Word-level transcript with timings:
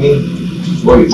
Oi. 0.00 1.08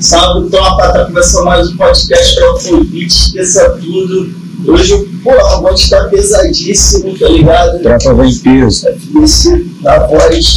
Salve, 0.00 0.48
tropa, 0.48 0.92
tá 0.94 1.04
começando 1.04 1.44
mais 1.44 1.68
um 1.68 1.76
podcast 1.76 2.34
pra 2.34 2.52
Afrodite, 2.52 3.06
esqueça 3.06 3.78
tudo. 3.78 4.32
Hoje, 4.66 4.96
porra, 5.22 5.60
vou 5.60 5.74
estar 5.74 6.08
pesadíssimo, 6.08 7.18
tá 7.18 7.28
ligado? 7.28 7.82
Tropa 7.82 8.14
vem 8.14 8.34
peso. 8.38 8.88
É 8.88 8.92
difícil, 8.92 9.70
na 9.82 10.06
voz. 10.06 10.54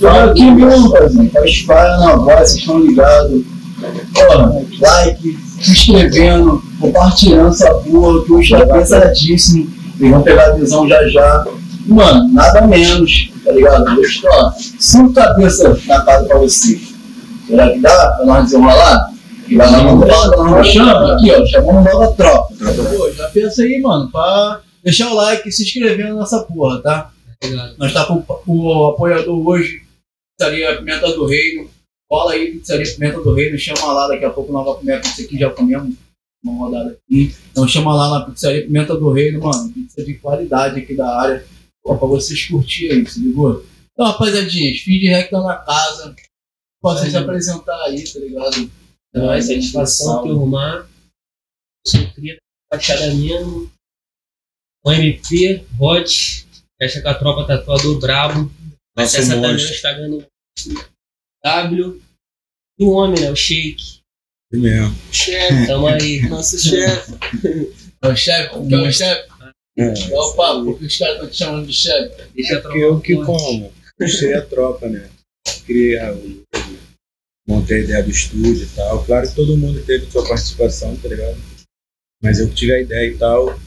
Fala 0.00 0.30
aqui 0.30 0.50
mesmo, 0.50 0.88
rapaziada. 0.88 1.28
Tá 1.28 1.44
espalha 1.44 1.98
na 1.98 2.16
voz, 2.16 2.38
vocês 2.38 2.60
estão 2.60 2.80
ligados. 2.80 3.42
Porra, 4.14 4.64
like, 4.80 5.38
se 5.60 5.72
inscrevendo, 5.72 6.62
compartilhando 6.80 7.50
essa 7.50 7.74
porra, 7.74 8.24
que 8.24 8.32
hoje 8.32 8.56
tá 8.56 8.66
pesadíssimo. 8.66 9.68
Eles 10.00 10.10
vão 10.12 10.22
pegar 10.22 10.46
a 10.46 10.54
visão 10.54 10.88
já 10.88 11.06
já. 11.08 11.46
Mano, 11.86 12.32
nada 12.32 12.66
menos, 12.66 13.30
tá 13.44 13.52
ligado? 13.52 14.00
Hoje, 14.00 14.22
ó, 14.26 14.50
cinco 14.80 15.12
cabeças 15.12 15.86
na 15.86 16.00
casa 16.00 16.24
pra 16.24 16.38
você. 16.38 16.85
Será 17.46 17.72
que 17.72 17.78
dá 17.78 18.12
pra 18.16 18.26
nós 18.26 18.44
desenrolar? 18.44 19.12
E 19.48 19.56
vai 19.56 19.70
dar 19.70 19.86
uma 19.86 20.06
nós 20.50 20.66
chama 20.66 21.14
aqui, 21.14 21.30
ó, 21.30 21.46
chamando 21.46 21.84
nova 21.84 22.12
tropa. 22.14 22.54
Pô, 22.96 23.12
já 23.12 23.28
pensa 23.28 23.62
aí, 23.62 23.80
mano, 23.80 24.10
pra 24.10 24.60
deixar 24.82 25.10
o 25.10 25.14
like 25.14 25.48
e 25.48 25.52
se 25.52 25.62
inscrever 25.62 26.12
nessa 26.12 26.42
porra, 26.42 26.82
tá? 26.82 27.12
Nós 27.78 27.92
tá 27.92 28.04
com 28.06 28.24
o 28.46 28.86
apoiador 28.86 29.46
hoje, 29.46 29.82
Pizzaria 30.36 30.76
Pimenta 30.76 31.12
do 31.12 31.26
Reino. 31.26 31.68
Cola 32.10 32.32
aí, 32.32 32.52
Pizzaria 32.52 32.92
Pimenta 32.92 33.20
do 33.20 33.34
Reino, 33.34 33.58
chama 33.58 33.92
lá, 33.92 34.08
daqui 34.08 34.24
a 34.24 34.30
pouco 34.30 34.52
nós 34.52 34.64
vamos 34.64 34.80
comer 34.80 34.94
a 34.94 35.00
pizza 35.00 35.22
aqui, 35.22 35.38
já 35.38 35.50
comemos 35.50 35.94
uma 36.44 36.66
rodada 36.66 36.90
aqui. 36.90 37.34
Então 37.52 37.68
chama 37.68 37.94
lá 37.94 38.18
na 38.18 38.26
Pizzaria 38.26 38.62
Pimenta 38.62 38.96
do 38.96 39.12
Reino, 39.12 39.40
mano, 39.40 39.72
pizza 39.72 40.04
de 40.04 40.14
qualidade 40.14 40.80
aqui 40.80 40.94
da 40.94 41.20
área, 41.20 41.44
ó, 41.84 41.94
pra 41.94 42.08
vocês 42.08 42.46
curtirem 42.46 43.06
se 43.06 43.20
ligou? 43.20 43.64
Então, 43.92 44.06
rapaziadinha, 44.06 44.76
Speed 44.76 45.04
Rec 45.04 45.30
tá 45.30 45.40
na 45.40 45.54
casa, 45.54 46.14
podem 46.86 47.10
se 47.10 47.16
apresentar 47.16 47.82
aí, 47.84 48.04
tá 48.12 48.20
ligado? 48.20 48.70
Então, 49.10 49.32
é 49.32 49.40
satisfação 49.42 50.22
turmar. 50.22 50.88
Sou 51.84 52.08
cria 52.12 52.34
da 52.34 52.76
Baixada 52.76 53.12
mesmo. 53.14 53.70
O 54.84 54.92
MP, 54.92 55.64
Hot. 55.80 56.46
Fecha 56.80 57.02
com 57.02 57.08
a 57.08 57.14
tropa 57.14 57.46
tatuador 57.46 57.98
brabo. 57.98 58.52
Acessa 58.96 59.34
também 59.34 59.52
o. 59.52 59.56
Instagram 59.56 60.10
do 60.10 60.28
W. 61.44 62.02
E 62.78 62.84
o 62.84 62.90
homem, 62.90 63.20
né? 63.20 63.30
O 63.30 63.36
Shake. 63.36 64.00
Isso 64.52 64.62
mesmo. 64.62 64.94
Chefe, 65.10 65.66
tamo 65.66 65.86
aí. 65.88 66.22
Nosso 66.28 66.58
chefe. 66.58 67.12
É 68.02 68.08
o 68.08 68.16
chefe, 68.16 68.68
que 68.68 68.74
é 68.74 68.78
o 68.78 68.92
chefe. 68.92 69.28
É. 69.78 69.92
Dá 69.92 70.20
o 70.20 70.34
papo, 70.34 70.64
porque 70.64 70.86
os 70.86 70.96
caras 70.98 71.14
estão 71.14 71.30
te 71.30 71.36
chamando 71.36 71.66
de 71.66 71.72
chefe. 71.72 72.30
Deixa 72.34 72.58
a 72.58 72.62
Porque 72.62 72.78
eu 72.78 73.00
que 73.00 73.16
como. 73.24 73.72
Puxei 73.98 74.34
a 74.34 74.44
tropa, 74.44 74.88
né? 74.88 75.10
Criei 75.64 75.98
a, 75.98 76.12
o- 76.12 76.42
montei 77.46 77.78
a 77.78 77.80
ideia 77.84 78.02
do 78.02 78.10
estúdio 78.10 78.62
e 78.64 78.66
tal. 78.74 79.04
Claro 79.04 79.28
que 79.28 79.34
todo 79.34 79.56
mundo 79.56 79.80
teve 79.84 80.10
sua 80.10 80.26
participação, 80.26 80.96
tá 80.96 81.08
ligado? 81.08 81.36
Mas 82.22 82.40
eu 82.40 82.48
que 82.48 82.54
tive 82.54 82.72
a 82.74 82.80
ideia 82.80 83.08
e 83.10 83.16
tal. 83.16 83.58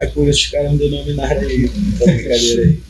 Aí 0.00 0.08
por 0.10 0.26
isso 0.28 0.40
os 0.40 0.46
caras 0.48 0.72
me 0.72 0.78
denominaram 0.78 1.40
aí, 1.40 1.64
essa 1.64 2.04
brincadeira 2.04 2.62
aí. 2.62 2.80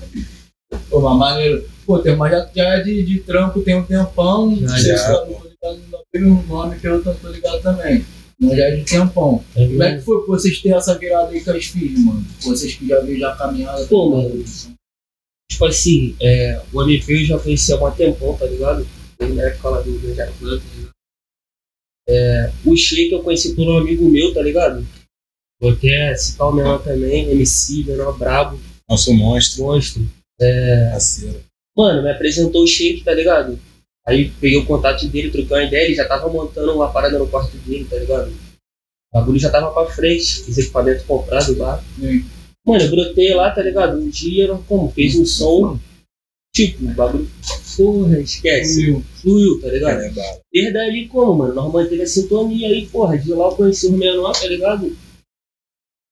Pô, 0.90 1.00
mas 1.00 1.18
maneiro. 1.18 1.68
Pô, 1.86 1.98
tem 1.98 2.14
uma 2.14 2.30
já, 2.30 2.50
já 2.54 2.68
é 2.76 2.82
de, 2.82 3.02
de 3.02 3.20
trampo 3.20 3.60
tem 3.60 3.74
um 3.76 3.84
tempão. 3.84 4.56
Já, 4.58 4.78
já, 4.78 4.96
tá- 5.04 5.26
não 5.26 5.34
tô 5.34 5.48
ligado, 5.72 6.28
um 6.28 6.42
nome 6.46 6.78
que 6.78 6.86
eu 6.88 7.02
não 7.04 7.14
tô 7.14 7.28
ligado 7.28 7.62
também. 7.62 8.04
Mas 8.40 8.56
já 8.56 8.64
é 8.64 8.76
de 8.76 8.84
tempão. 8.84 9.44
É 9.54 9.66
Como 9.66 9.82
é 9.82 9.96
que 9.96 10.02
foi 10.02 10.18
pra 10.18 10.26
vocês 10.26 10.58
terem 10.60 10.76
essa 10.78 10.98
virada 10.98 11.30
aí 11.30 11.44
com 11.44 11.50
as 11.50 11.66
filhas, 11.66 12.00
mano? 12.00 12.26
Vocês 12.40 12.74
que 12.74 12.88
já 12.88 13.00
viram 13.00 13.20
já 13.20 13.32
a 13.32 13.36
caminhada. 13.36 13.84
Pô, 13.86 14.10
mano. 14.10 14.42
Tipo 15.50 15.66
assim, 15.66 16.16
é, 16.20 16.60
o 16.72 16.82
MP 16.82 17.12
eu 17.12 17.26
já 17.26 17.38
conheci 17.38 17.72
há 17.72 17.76
um 17.76 17.90
tempão, 17.92 18.34
tá 18.36 18.46
ligado? 18.46 18.84
Época 19.20 19.68
lá 19.68 19.80
do? 19.80 20.62
É, 22.08 22.52
o 22.64 22.76
Shake 22.76 23.12
eu 23.12 23.22
conheci 23.22 23.54
por 23.54 23.66
um 23.66 23.78
amigo 23.78 24.08
meu, 24.08 24.32
tá 24.34 24.42
ligado? 24.42 24.86
Vou 25.60 25.72
até 25.72 26.14
citar 26.16 26.48
o 26.48 26.52
menor 26.52 26.82
também, 26.82 27.30
MC, 27.30 27.84
menor 27.84 28.18
brabo, 28.18 28.60
Nosso 28.88 29.14
monstro, 29.14 29.64
monstro. 29.64 30.02
parceiro. 30.92 31.42
Mano, 31.76 32.02
me 32.02 32.10
apresentou 32.10 32.62
o 32.62 32.66
Shake, 32.66 33.02
tá 33.04 33.14
ligado? 33.14 33.58
Aí 34.06 34.30
peguei 34.40 34.58
o 34.58 34.66
contato 34.66 35.08
dele, 35.08 35.30
troquei 35.30 35.56
uma 35.56 35.64
ideia, 35.64 35.86
ele 35.86 35.94
já 35.94 36.06
tava 36.06 36.28
montando 36.28 36.74
uma 36.74 36.92
parada 36.92 37.18
no 37.18 37.26
quarto 37.26 37.56
dele, 37.58 37.86
tá 37.86 37.96
ligado? 37.96 38.30
O 38.30 39.18
bagulho 39.18 39.38
já 39.38 39.50
tava 39.50 39.72
pra 39.72 39.86
frente, 39.94 40.42
os 40.42 40.58
equipamentos 40.58 41.04
comprados 41.04 41.56
lá. 41.56 41.82
Sim. 41.98 42.24
Mano, 42.66 42.82
eu 42.82 42.90
brotei 42.90 43.34
lá, 43.34 43.50
tá 43.50 43.62
ligado? 43.62 43.98
Um 43.98 44.08
dia, 44.08 44.48
como, 44.68 44.90
fez 44.90 45.16
um 45.16 45.24
som, 45.24 45.78
tipo, 46.54 46.84
o 46.84 46.94
bagulho, 46.94 47.28
porra, 47.76 48.20
esquece, 48.20 48.84
Fluiu. 48.84 49.04
fluiu, 49.20 49.60
tá 49.60 49.68
ligado? 49.68 50.00
É. 50.00 50.40
Desde 50.52 50.78
ali, 50.78 51.08
como, 51.08 51.34
mano, 51.34 51.54
nós 51.54 51.72
manteve 51.72 52.02
a 52.02 52.06
sintonia 52.06 52.68
aí, 52.68 52.86
porra, 52.86 53.18
de 53.18 53.34
lá 53.34 53.46
eu 53.46 53.56
conheci 53.56 53.88
o 53.88 53.92
menor, 53.92 54.32
tá 54.32 54.46
ligado? 54.46 54.96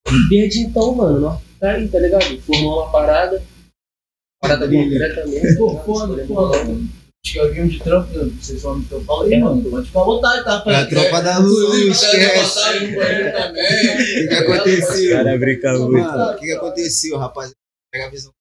E 0.09 0.29
desde 0.29 0.61
então, 0.61 0.95
mano, 0.95 1.21
nós 1.21 1.41
tá 1.61 1.71
aí, 1.71 1.89
tá 1.89 2.01
ligado? 2.01 2.41
Formou 2.43 2.83
uma 2.83 2.91
parada, 2.91 3.41
parada 4.41 4.69
concreta 4.69 5.27
mesmo. 5.27 5.59
Pô, 5.59 5.79
foda, 5.85 6.27
foda, 6.27 6.65
mano. 6.65 6.89
Acho 7.25 7.35
que 7.35 7.39
alguém 7.39 7.69
de 7.69 7.79
trampo, 7.79 8.19
né? 8.19 8.33
vocês 8.41 8.63
vão 8.63 8.79
no 8.79 8.85
teu 8.85 9.01
fala 9.05 9.27
aí, 9.27 9.39
mano. 9.39 9.63
Pode 9.71 9.87
ficar 9.87 10.01
à 10.01 10.05
vontade, 10.05 10.45
tá? 10.45 10.65
É 10.67 10.75
a 10.75 10.87
tropa 10.87 11.23
da 11.23 11.39
luz, 11.39 12.03
esquece. 12.03 12.59
O 14.25 14.29
que 14.29 14.35
aconteceu? 14.35 15.17
Cara, 15.17 15.39
brinca 15.39 15.79
muito. 15.79 15.93
Mano, 15.93 16.33
o 16.33 16.37
que 16.37 16.53
aconteceu, 16.53 17.17
rapaz? 17.17 17.53
Pega 17.93 18.07
a 18.07 18.11
visão. 18.11 18.33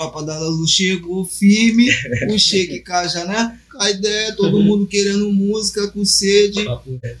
A 0.00 0.04
tropa 0.04 0.22
da 0.22 0.38
luz 0.38 0.70
chegou 0.70 1.26
firme, 1.26 1.86
o 2.30 2.38
Sheik 2.38 2.80
Caja, 2.80 3.22
né? 3.26 3.60
A 3.78 3.90
ideia, 3.90 4.34
todo 4.34 4.62
mundo 4.62 4.86
querendo 4.86 5.30
música, 5.30 5.88
com 5.88 6.06
sede. 6.06 6.64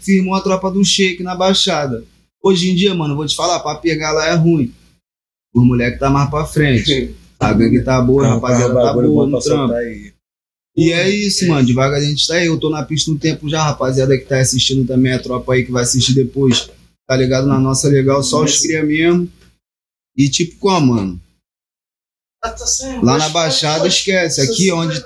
Firmou 0.00 0.34
a 0.34 0.40
tropa 0.40 0.70
do 0.70 0.82
Sheik 0.82 1.22
na 1.22 1.34
Baixada. 1.34 2.02
Hoje 2.42 2.70
em 2.70 2.74
dia, 2.74 2.94
mano, 2.94 3.14
vou 3.14 3.26
te 3.26 3.36
falar, 3.36 3.60
pra 3.60 3.74
pegar 3.74 4.12
lá 4.12 4.28
é 4.28 4.34
ruim. 4.34 4.72
Os 5.54 5.62
moleque 5.62 5.98
tá 5.98 6.08
mais 6.08 6.30
pra 6.30 6.46
frente. 6.46 7.14
A 7.38 7.52
gangue 7.52 7.82
tá 7.82 8.00
boa, 8.00 8.26
a 8.26 8.34
rapaziada 8.34 8.74
tá 8.74 8.82
bagulho 8.82 9.08
boa 9.12 9.26
no 9.26 9.40
trampo. 9.40 9.72
E 10.76 10.92
é 10.92 11.08
isso, 11.08 11.48
mano. 11.48 11.66
Devagar 11.66 11.98
a 11.98 12.04
gente 12.04 12.26
tá 12.26 12.34
aí. 12.34 12.46
Eu 12.46 12.60
tô 12.60 12.68
na 12.68 12.82
pista 12.82 13.10
um 13.10 13.16
tempo 13.16 13.48
já, 13.48 13.62
rapaziada 13.62 14.16
que 14.18 14.26
tá 14.26 14.38
assistindo 14.38 14.86
também, 14.86 15.14
a 15.14 15.18
tropa 15.18 15.54
aí 15.54 15.64
que 15.64 15.72
vai 15.72 15.82
assistir 15.82 16.12
depois. 16.12 16.68
Tá 17.06 17.16
ligado 17.16 17.46
na 17.46 17.58
nossa 17.58 17.88
legal, 17.88 18.22
só 18.22 18.44
os 18.44 18.58
cria 18.58 18.82
mesmo. 18.82 19.26
E 20.14 20.28
tipo, 20.28 20.56
como, 20.58 20.94
mano? 20.94 21.20
Lá 23.02 23.18
na 23.18 23.28
Baixada, 23.28 23.86
esquece. 23.86 24.40
Aqui 24.40 24.72
onde 24.72 24.98
o 24.98 25.02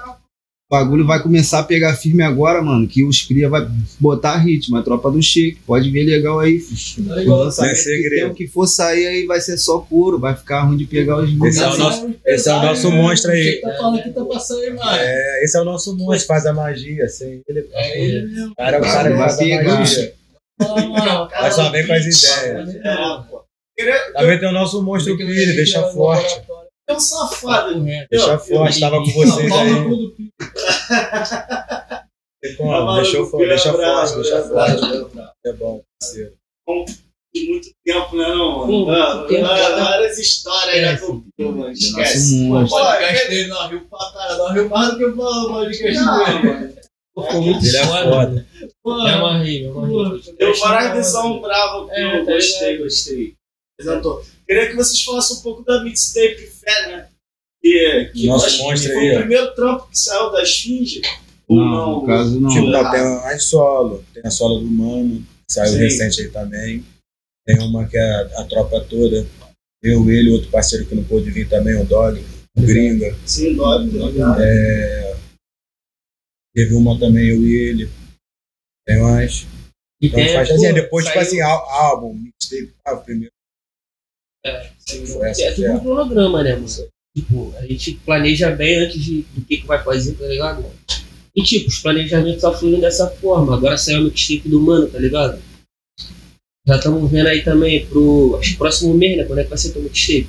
bagulho 0.71 1.05
vai 1.07 1.21
começar 1.23 1.59
a 1.61 1.63
pegar 1.65 1.95
firme 1.97 2.23
agora, 2.23 2.63
mano. 2.63 2.87
Que 2.87 3.05
os 3.05 3.23
cria 3.23 3.49
vai 3.49 3.67
botar 3.99 4.37
ritmo. 4.37 4.77
A 4.77 4.83
tropa 4.83 5.11
do 5.11 5.21
Chique. 5.21 5.61
Pode 5.67 5.91
ver 5.91 6.05
legal 6.05 6.39
aí. 6.39 6.61
filho. 6.61 7.07
Não 7.09 7.19
é 7.49 7.69
que 7.71 7.75
segredo. 7.77 8.31
o 8.31 8.35
que 8.35 8.47
for 8.47 8.67
sair 8.69 9.07
aí 9.07 9.27
vai 9.27 9.41
ser 9.41 9.57
só 9.59 9.79
couro. 9.81 10.19
Vai 10.19 10.35
ficar 10.37 10.63
ruim 10.63 10.77
de 10.77 10.87
pegar 10.87 11.17
os 11.17 11.31
Esse 11.45 11.63
é 11.63 11.67
o 11.69 11.77
nosso- 11.77 12.15
esse 12.25 12.49
é 12.49 12.55
o 12.55 12.63
nosso 12.63 12.91
monstro 12.93 13.31
aí. 13.33 13.61
Tá 13.61 13.75
falando 13.77 14.03
que 14.03 14.11
tá 14.11 14.25
passando 14.25 14.61
aí, 14.61 14.71
mano? 14.73 14.91
É, 14.97 15.45
esse 15.45 15.57
é 15.57 15.61
o 15.61 15.65
nosso 15.65 15.97
monstro, 15.97 16.27
faz 16.29 16.47
a 16.47 16.53
magia. 16.53 17.09
Sem 17.09 17.43
ele, 17.49 17.69
É 17.73 18.01
ele 18.01 18.27
mesmo. 18.29 18.55
cara, 18.55 18.79
o 18.79 18.83
cara 18.83 19.11
Vai 19.11 19.19
faz 19.19 19.35
a 19.35 19.39
pegar. 19.39 19.75
magia. 19.81 20.15
Mas 21.41 21.55
só 21.55 21.69
vem 21.71 21.85
com 21.87 21.93
as 21.93 22.03
ideias. 22.05 22.75
Também 24.15 24.39
tem 24.39 24.49
o 24.49 24.53
nosso 24.53 24.81
monstro 24.83 25.17
Pire, 25.17 25.57
deixa 25.57 25.83
forte. 25.93 26.41
É 26.89 26.93
um 26.93 27.01
safado. 27.01 27.83
Deixa 28.11 28.39
forte, 28.39 28.81
tava 28.81 28.97
com 28.99 29.11
vocês 29.11 29.53
aí. 29.53 29.75
como, 32.57 32.95
Deixou 32.97 33.27
forte, 33.27 33.49
deixa 33.49 33.73
forte, 33.73 34.15
deixa 34.17 34.43
forte. 34.43 35.31
É 35.47 35.53
bom, 35.55 35.83
parceiro. 36.01 36.33
de 37.35 37.49
muito 37.49 37.69
tempo, 37.85 38.17
né, 38.17 38.29
não, 38.29 38.59
mano? 38.67 38.85
Pô, 38.87 38.91
Ah, 38.91 39.27
ah, 39.27 39.85
várias 39.85 40.19
histórias 40.19 40.81
já 40.81 40.93
Esquece. 40.93 41.07
contou, 41.07 41.53
mano. 41.53 41.71
Esquece. 41.73 42.35
O 42.35 42.39
monstro. 42.45 42.79
podcast 42.81 43.29
dele 43.29 43.49
não 43.49 43.69
riu 43.69 43.81
pra 43.89 44.13
caralho. 44.13 44.39
Não 44.39 44.53
riu 44.53 44.69
mais 44.69 44.91
do 44.91 44.99
que 44.99 45.05
o 45.05 45.17
podcast 45.17 45.83
dele, 45.83 45.99
mano. 46.01 46.75
Ficou 47.17 47.43
muito 47.43 47.65
Ele 47.65 47.77
é 47.77 47.87
foda. 47.87 48.47
Pô, 48.83 49.07
É 49.07 49.13
amarrei, 49.15 49.65
é 49.67 49.71
amarrei. 49.71 50.23
Deu 50.39 50.55
várias 50.59 50.93
visão 51.07 51.41
brava 51.41 51.87
que 51.87 51.93
É, 51.95 52.21
eu 52.21 52.27
tá 52.27 52.33
gostei, 52.33 52.79
gostei. 52.79 53.35
Apresentou. 53.81 54.23
Queria 54.47 54.69
que 54.69 54.77
vocês 54.77 55.03
falassem 55.03 55.39
um 55.39 55.41
pouco 55.43 55.63
da 55.65 55.83
mixtape 55.83 56.47
Fé, 56.47 56.89
né? 56.89 57.09
Que, 57.63 58.11
que 58.13 58.27
Nosso 58.27 58.47
acho 58.47 58.57
que 58.59 58.63
monstro 58.63 58.93
foi 58.93 59.09
aí, 59.11 59.17
o 59.17 59.19
primeiro 59.21 59.55
trampo 59.55 59.89
que 59.89 59.99
saiu 59.99 60.31
da 60.31 60.43
Esfinge. 60.43 61.01
Não, 61.49 61.57
não? 61.57 62.01
no 62.01 62.07
caso 62.07 62.41
não. 62.41 62.51
Tipo, 62.51 62.75
Ah. 62.77 62.91
tem 62.91 63.01
as 63.33 63.45
solo, 63.45 64.05
tem 64.13 64.23
a 64.25 64.31
solo 64.31 64.61
do 64.61 64.67
Mano, 64.67 65.21
que 65.47 65.53
saiu 65.55 65.73
Sim. 65.73 65.79
recente 65.79 66.21
aí 66.23 66.31
também. 66.31 66.85
Tem 67.47 67.59
uma 67.61 67.87
que 67.87 67.97
é 67.97 68.03
a, 68.03 68.41
a 68.41 68.45
tropa 68.45 68.81
toda. 68.85 69.27
Eu, 69.83 70.09
ele, 70.11 70.31
outro 70.31 70.51
parceiro 70.51 70.87
que 70.87 70.95
não 70.95 71.05
pôde 71.05 71.31
vir 71.31 71.49
também, 71.49 71.75
o 71.81 71.85
Dog, 71.85 72.23
o 72.57 72.63
Gringa. 72.63 73.15
Sim, 73.27 73.57
tá 73.57 73.77
ligado? 73.79 74.43
É, 74.43 75.17
teve 76.55 76.75
uma 76.75 76.99
também, 76.99 77.29
eu 77.29 77.43
e 77.43 77.55
ele. 77.55 77.91
Tem 78.87 79.01
mais. 79.01 79.47
E 80.01 80.07
Então, 80.07 80.19
tem, 80.21 80.35
faz 80.35 80.49
pô, 80.49 80.55
assim, 80.55 80.73
depois, 80.75 81.05
tipo 81.05 81.15
saiu- 81.19 81.27
assim, 81.29 81.41
ál- 81.43 81.71
álbum, 81.71 82.15
mixtape, 82.15 82.75
ah, 82.85 82.95
o 82.95 83.03
primeiro. 83.05 83.33
Sim, 84.79 85.07
Foi 85.07 85.31
essa 85.31 85.43
é 85.45 85.53
tudo 85.53 85.73
um 85.73 85.81
cronograma, 85.81 86.43
né, 86.43 86.55
mano? 86.55 86.67
Tipo, 87.17 87.55
a 87.57 87.67
gente 87.67 87.95
planeja 88.05 88.51
bem 88.51 88.77
antes 88.77 89.03
de, 89.03 89.23
do 89.35 89.41
que, 89.43 89.59
que 89.59 89.67
vai 89.67 89.83
fazer, 89.83 90.15
tá 90.15 90.27
ligado? 90.27 90.65
E 91.35 91.43
tipo, 91.43 91.69
os 91.69 91.79
planejamentos 91.79 92.41
só 92.41 92.57
fluem 92.57 92.81
dessa 92.81 93.09
forma. 93.09 93.57
Agora 93.57 93.79
saiu 93.79 94.01
o 94.01 94.05
mixtape 94.05 94.49
do 94.49 94.61
mano, 94.61 94.89
tá 94.89 94.99
ligado? 94.99 95.41
Já 96.67 96.77
estamos 96.77 97.11
vendo 97.11 97.27
aí 97.29 97.43
também 97.43 97.87
pro 97.87 98.37
acho 98.41 98.57
próximo 98.57 98.95
mês, 98.95 99.17
né? 99.17 99.25
Quando 99.25 99.39
é 99.39 99.45
que 99.45 99.51
vai 99.51 99.59
ser 99.59 99.77
o 99.77 99.83
mixtape? 99.83 100.29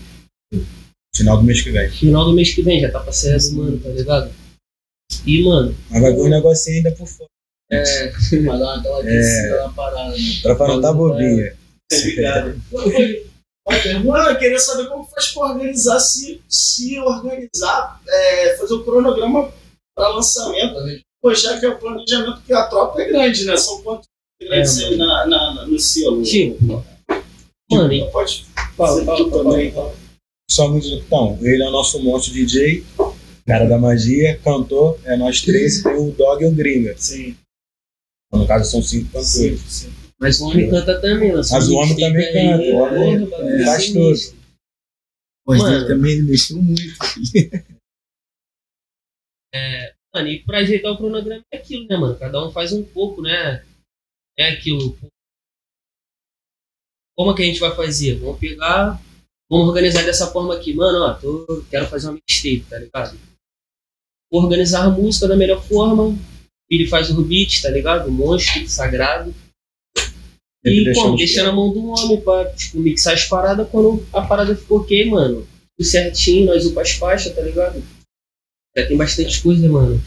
Final 1.15 1.37
do 1.37 1.43
mês 1.43 1.61
que 1.61 1.71
vem. 1.71 1.89
Final 1.89 2.25
do 2.25 2.33
mês 2.33 2.53
que 2.53 2.61
vem, 2.61 2.81
já 2.81 2.91
tá 2.91 2.99
pra 2.99 3.11
sair 3.11 3.37
do 3.37 3.53
mano, 3.53 3.79
tá 3.79 3.89
ligado? 3.89 4.31
E, 5.25 5.43
mano, 5.43 5.75
Mas 5.89 6.01
vai 6.01 6.13
vir 6.13 6.21
um 6.21 6.29
negocinho 6.29 6.77
ainda 6.77 6.91
por 6.91 7.07
fora. 7.07 7.29
é. 7.71 8.11
Vai 8.45 8.59
dar 8.59 8.75
aquela 8.75 9.03
descida 9.03 9.63
na 9.63 9.69
parada, 9.69 10.15
né? 10.15 10.55
Pra 10.55 10.67
não 10.67 10.81
tá 10.81 10.93
bobinha. 10.93 11.55
Obrigado. 11.91 12.61
Mano, 14.03 14.29
eu 14.29 14.37
queria 14.37 14.59
saber 14.59 14.87
como 14.87 15.05
faz 15.05 15.27
pra 15.29 15.43
organizar, 15.51 15.99
se, 15.99 16.41
se 16.47 16.99
organizar, 16.99 17.99
é, 18.07 18.57
fazer 18.57 18.73
o 18.75 18.83
cronograma 18.83 19.51
para 19.95 20.09
lançamento. 20.09 20.75
Pô, 21.21 21.33
já 21.33 21.59
que 21.59 21.65
é 21.65 21.69
o 21.69 21.79
planejamento 21.79 22.41
que 22.43 22.53
a 22.53 22.67
tropa 22.67 23.01
é 23.01 23.05
grande, 23.07 23.43
né? 23.45 23.57
São 23.57 23.81
quantos 23.81 24.05
grandes 24.39 24.79
É, 24.79 24.85
aí 24.85 24.95
na, 24.97 25.25
na, 25.25 25.53
na- 25.55 25.65
no 25.65 25.79
selo? 25.79 26.21
Tipo, 26.21 26.85
mano, 27.71 28.11
Pode 28.11 28.45
fala, 28.77 28.93
dizer 28.93 29.05
fala, 29.05 29.17
tu 29.17 29.29
fala, 29.31 29.43
também. 29.43 29.71
fala. 29.71 29.95
Só 30.49 30.69
muito. 30.69 30.87
Então, 30.87 31.39
ele 31.41 31.63
é 31.63 31.67
o 31.67 31.71
nosso 31.71 31.99
monstro 32.03 32.33
DJ, 32.33 32.83
cara 33.47 33.65
da 33.67 33.79
magia, 33.79 34.39
cantor, 34.43 34.99
é 35.05 35.17
nós 35.17 35.41
três, 35.41 35.81
tem 35.81 35.95
o 35.95 36.11
Dog 36.11 36.43
e 36.43 36.47
o 36.47 36.51
Gringa. 36.51 36.95
Sim, 36.97 37.35
No 38.31 38.45
caso, 38.45 38.69
são 38.69 38.81
cinco 38.83 39.05
sim, 39.23 39.49
cantores. 39.55 39.61
sim. 39.67 39.93
Mas 40.19 40.39
o 40.39 40.45
homem 40.45 40.69
canta 40.69 41.01
também, 41.01 41.31
lançou 41.31 41.57
Mas 41.57 41.67
o 41.67 41.75
homem 41.75 41.95
também 41.95 42.33
canta, 42.33 42.63
o 42.63 42.75
homem 42.75 43.25
bagulho 43.25 43.61
é, 43.61 43.65
faz. 43.65 44.35
Mas 45.47 45.61
Mano. 45.61 45.75
ele 45.75 45.87
também 45.87 46.23
mexeu 46.23 46.61
muito. 46.61 46.81
Mano, 50.15 50.29
e 50.29 50.41
pra 50.45 50.59
ajeitar 50.59 50.93
o 50.93 50.97
cronograma 50.97 51.43
é 51.51 51.57
aquilo, 51.57 51.85
né, 51.87 51.97
mano? 51.97 52.17
Cada 52.17 52.41
um 52.41 52.49
faz 52.49 52.71
um 52.71 52.81
pouco, 52.81 53.21
né? 53.21 53.65
É 54.37 54.49
aquilo. 54.49 54.97
Como 57.17 57.31
é 57.31 57.35
que 57.35 57.41
a 57.41 57.45
gente 57.45 57.59
vai 57.59 57.75
fazer? 57.75 58.17
Vamos 58.19 58.39
pegar. 58.39 59.01
Vamos 59.49 59.67
organizar 59.67 60.05
dessa 60.05 60.27
forma 60.27 60.55
aqui. 60.55 60.73
Mano, 60.73 60.99
ó, 60.99 61.13
tô, 61.15 61.65
quero 61.69 61.87
fazer 61.87 62.07
uma 62.07 62.13
mixtape, 62.13 62.65
tá 62.69 62.79
ligado? 62.79 63.19
Vou 64.31 64.41
organizar 64.41 64.85
a 64.85 64.89
música 64.89 65.27
da 65.27 65.35
melhor 65.35 65.61
forma. 65.61 66.17
Ele 66.69 66.87
faz 66.87 67.09
o 67.09 67.21
beat, 67.21 67.61
tá 67.61 67.69
ligado? 67.69 68.07
O 68.07 68.11
monstro, 68.11 68.69
sagrado. 68.69 69.35
E 70.65 70.83
deixando 70.83 71.13
os 71.13 71.17
Deixar 71.19 71.43
na 71.43 71.51
mão 71.51 71.71
do 71.71 71.85
homem 71.89 72.21
pra, 72.21 72.51
tipo, 72.53 72.79
mixar 72.79 73.13
as 73.13 73.25
paradas 73.25 73.67
quando 73.69 74.05
a 74.11 74.21
parada 74.21 74.55
ficou 74.55 74.79
ok, 74.79 75.09
mano. 75.09 75.47
Tudo 75.77 75.87
certinho, 75.87 76.45
nós 76.47 76.65
upa 76.65 76.81
as 76.81 76.91
faixas, 76.91 77.35
tá 77.35 77.41
ligado? 77.41 77.83
Já 78.75 78.87
tem 78.87 78.97
bastante 78.97 79.41
coisa, 79.41 79.67
mano. 79.69 80.01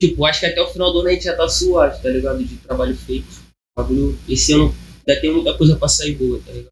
Tipo, 0.00 0.24
acho 0.24 0.40
que 0.40 0.46
até 0.46 0.60
o 0.62 0.68
final 0.72 0.92
do 0.92 1.00
ano 1.00 1.08
a 1.08 1.12
gente 1.12 1.24
já 1.24 1.36
tá 1.36 1.48
suave, 1.48 2.02
tá 2.02 2.08
ligado? 2.08 2.42
De 2.42 2.56
trabalho 2.56 2.96
feito. 2.96 3.28
Bagulho, 3.76 4.18
esse 4.28 4.52
ano 4.54 4.74
ainda 5.06 5.20
tem 5.20 5.32
muita 5.32 5.56
coisa 5.58 5.76
pra 5.76 5.88
sair 5.88 6.14
boa, 6.14 6.40
tá 6.44 6.52
ligado? 6.52 6.70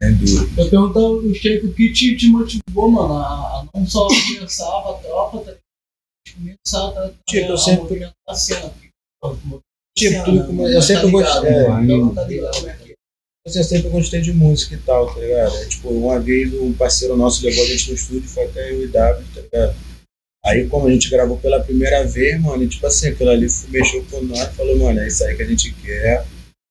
É 0.00 0.10
duro. 0.12 0.50
Eu 0.58 0.70
perguntar 0.70 1.00
o 1.00 1.34
Sheik 1.34 1.66
o 1.66 1.74
que 1.74 1.92
te, 1.92 2.16
te 2.16 2.28
motivou, 2.28 2.90
mano, 2.90 3.14
a, 3.14 3.24
a 3.60 3.68
não 3.74 3.86
só 3.86 4.06
pensar 4.08 4.80
pra 4.82 4.94
tropa, 4.94 5.38
tá 5.38 5.44
ligado? 5.50 5.62
Tipo, 6.26 6.38
Começar 6.40 6.88
a, 7.04 7.10
Tipo, 7.28 7.46
eu 7.48 7.54
a 7.54 7.58
sempre- 7.58 7.82
movimentar 7.82 8.14
a 8.28 8.34
cena. 8.34 8.70
Tipo, 8.70 8.92
Cena, 9.22 9.62
tudo 10.24 10.46
come- 10.46 10.74
eu 10.74 10.82
sempre 10.82 11.10
gostei. 11.10 11.50
é, 11.50 11.64
tá 12.14 12.26
é 12.26 12.70
é. 12.70 12.92
Eu 13.44 13.64
sempre 13.64 13.88
gostei 13.90 14.20
de 14.20 14.32
música 14.32 14.74
e 14.74 14.78
tal, 14.78 15.12
tá 15.12 15.20
ligado? 15.20 15.56
É, 15.56 15.64
tipo, 15.66 15.88
uma 15.90 16.18
vez 16.20 16.52
um 16.54 16.72
parceiro 16.72 17.16
nosso 17.16 17.44
levou 17.44 17.64
a 17.64 17.66
gente 17.66 17.88
no 17.88 17.94
estúdio, 17.96 18.28
foi 18.28 18.44
até 18.44 18.70
eu 18.70 18.84
e 18.84 18.86
W, 18.88 19.26
tá 19.34 19.40
ligado? 19.40 19.76
Aí, 20.44 20.68
como 20.68 20.86
a 20.86 20.90
gente 20.92 21.10
gravou 21.10 21.36
pela 21.38 21.60
primeira 21.60 22.04
vez, 22.04 22.40
mano, 22.40 22.62
e, 22.62 22.68
tipo 22.68 22.86
assim, 22.86 23.08
aquilo 23.08 23.30
ali 23.30 23.48
foi- 23.48 23.70
mexeu 23.70 24.04
com 24.10 24.22
nós, 24.22 24.54
falou, 24.56 24.76
mano, 24.78 25.00
é 25.00 25.08
isso 25.08 25.24
aí 25.24 25.36
que 25.36 25.42
a 25.42 25.46
gente 25.46 25.72
quer 25.74 26.24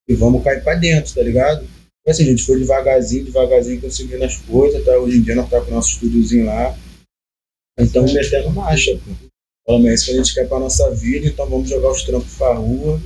e 0.09 0.13
vamos 0.15 0.43
cair 0.43 0.63
pra 0.63 0.75
dentro, 0.75 1.13
tá 1.13 1.21
ligado? 1.21 1.61
Tipo 1.61 2.09
assim, 2.09 2.23
a 2.23 2.27
gente 2.27 2.43
foi 2.43 2.59
devagarzinho, 2.59 3.25
devagarzinho 3.25 3.81
conseguindo 3.81 4.23
as 4.23 4.37
coisas, 4.37 4.83
tá? 4.83 4.97
Hoje 4.97 5.17
em 5.17 5.21
dia 5.21 5.35
nós 5.35 5.49
tá 5.49 5.61
com 5.61 5.71
o 5.71 5.75
nosso 5.75 5.89
estúdiozinho 5.91 6.45
lá. 6.45 6.75
Então, 7.79 8.03
metendo 8.03 8.49
marcha, 8.51 8.97
pô. 8.97 9.30
Falamos, 9.65 9.89
é 9.89 9.93
isso 9.93 10.05
que 10.05 10.11
a 10.11 10.15
gente 10.15 10.33
quer 10.33 10.47
pra 10.47 10.59
nossa 10.59 10.89
vida, 10.95 11.27
então 11.27 11.49
vamos 11.49 11.69
jogar 11.69 11.91
os 11.91 12.03
trampos 12.03 12.33
pra 12.35 12.53
rua 12.55 12.99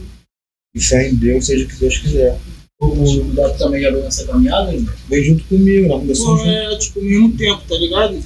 e 0.73 0.81
fé 0.81 1.09
em 1.09 1.15
Deus, 1.15 1.45
seja 1.45 1.65
o 1.65 1.67
que 1.67 1.75
Deus 1.75 1.97
quiser. 1.97 2.39
O, 2.79 3.33
Dato 3.33 3.57
também 3.57 3.81
já 3.81 3.89
veio 3.89 4.03
nessa 4.03 4.27
caminhada, 4.27 4.71
né? 4.71 4.85
Vem 5.07 5.23
junto 5.23 5.47
comigo, 5.47 5.87
nós 5.87 6.01
começamos 6.01 6.41
Pô, 6.41 6.45
junto. 6.45 6.49
é 6.49 6.77
tipo 6.77 6.99
o 6.99 7.03
mesmo 7.03 7.37
tempo, 7.37 7.67
tá 7.67 7.75
ligado? 7.75 8.19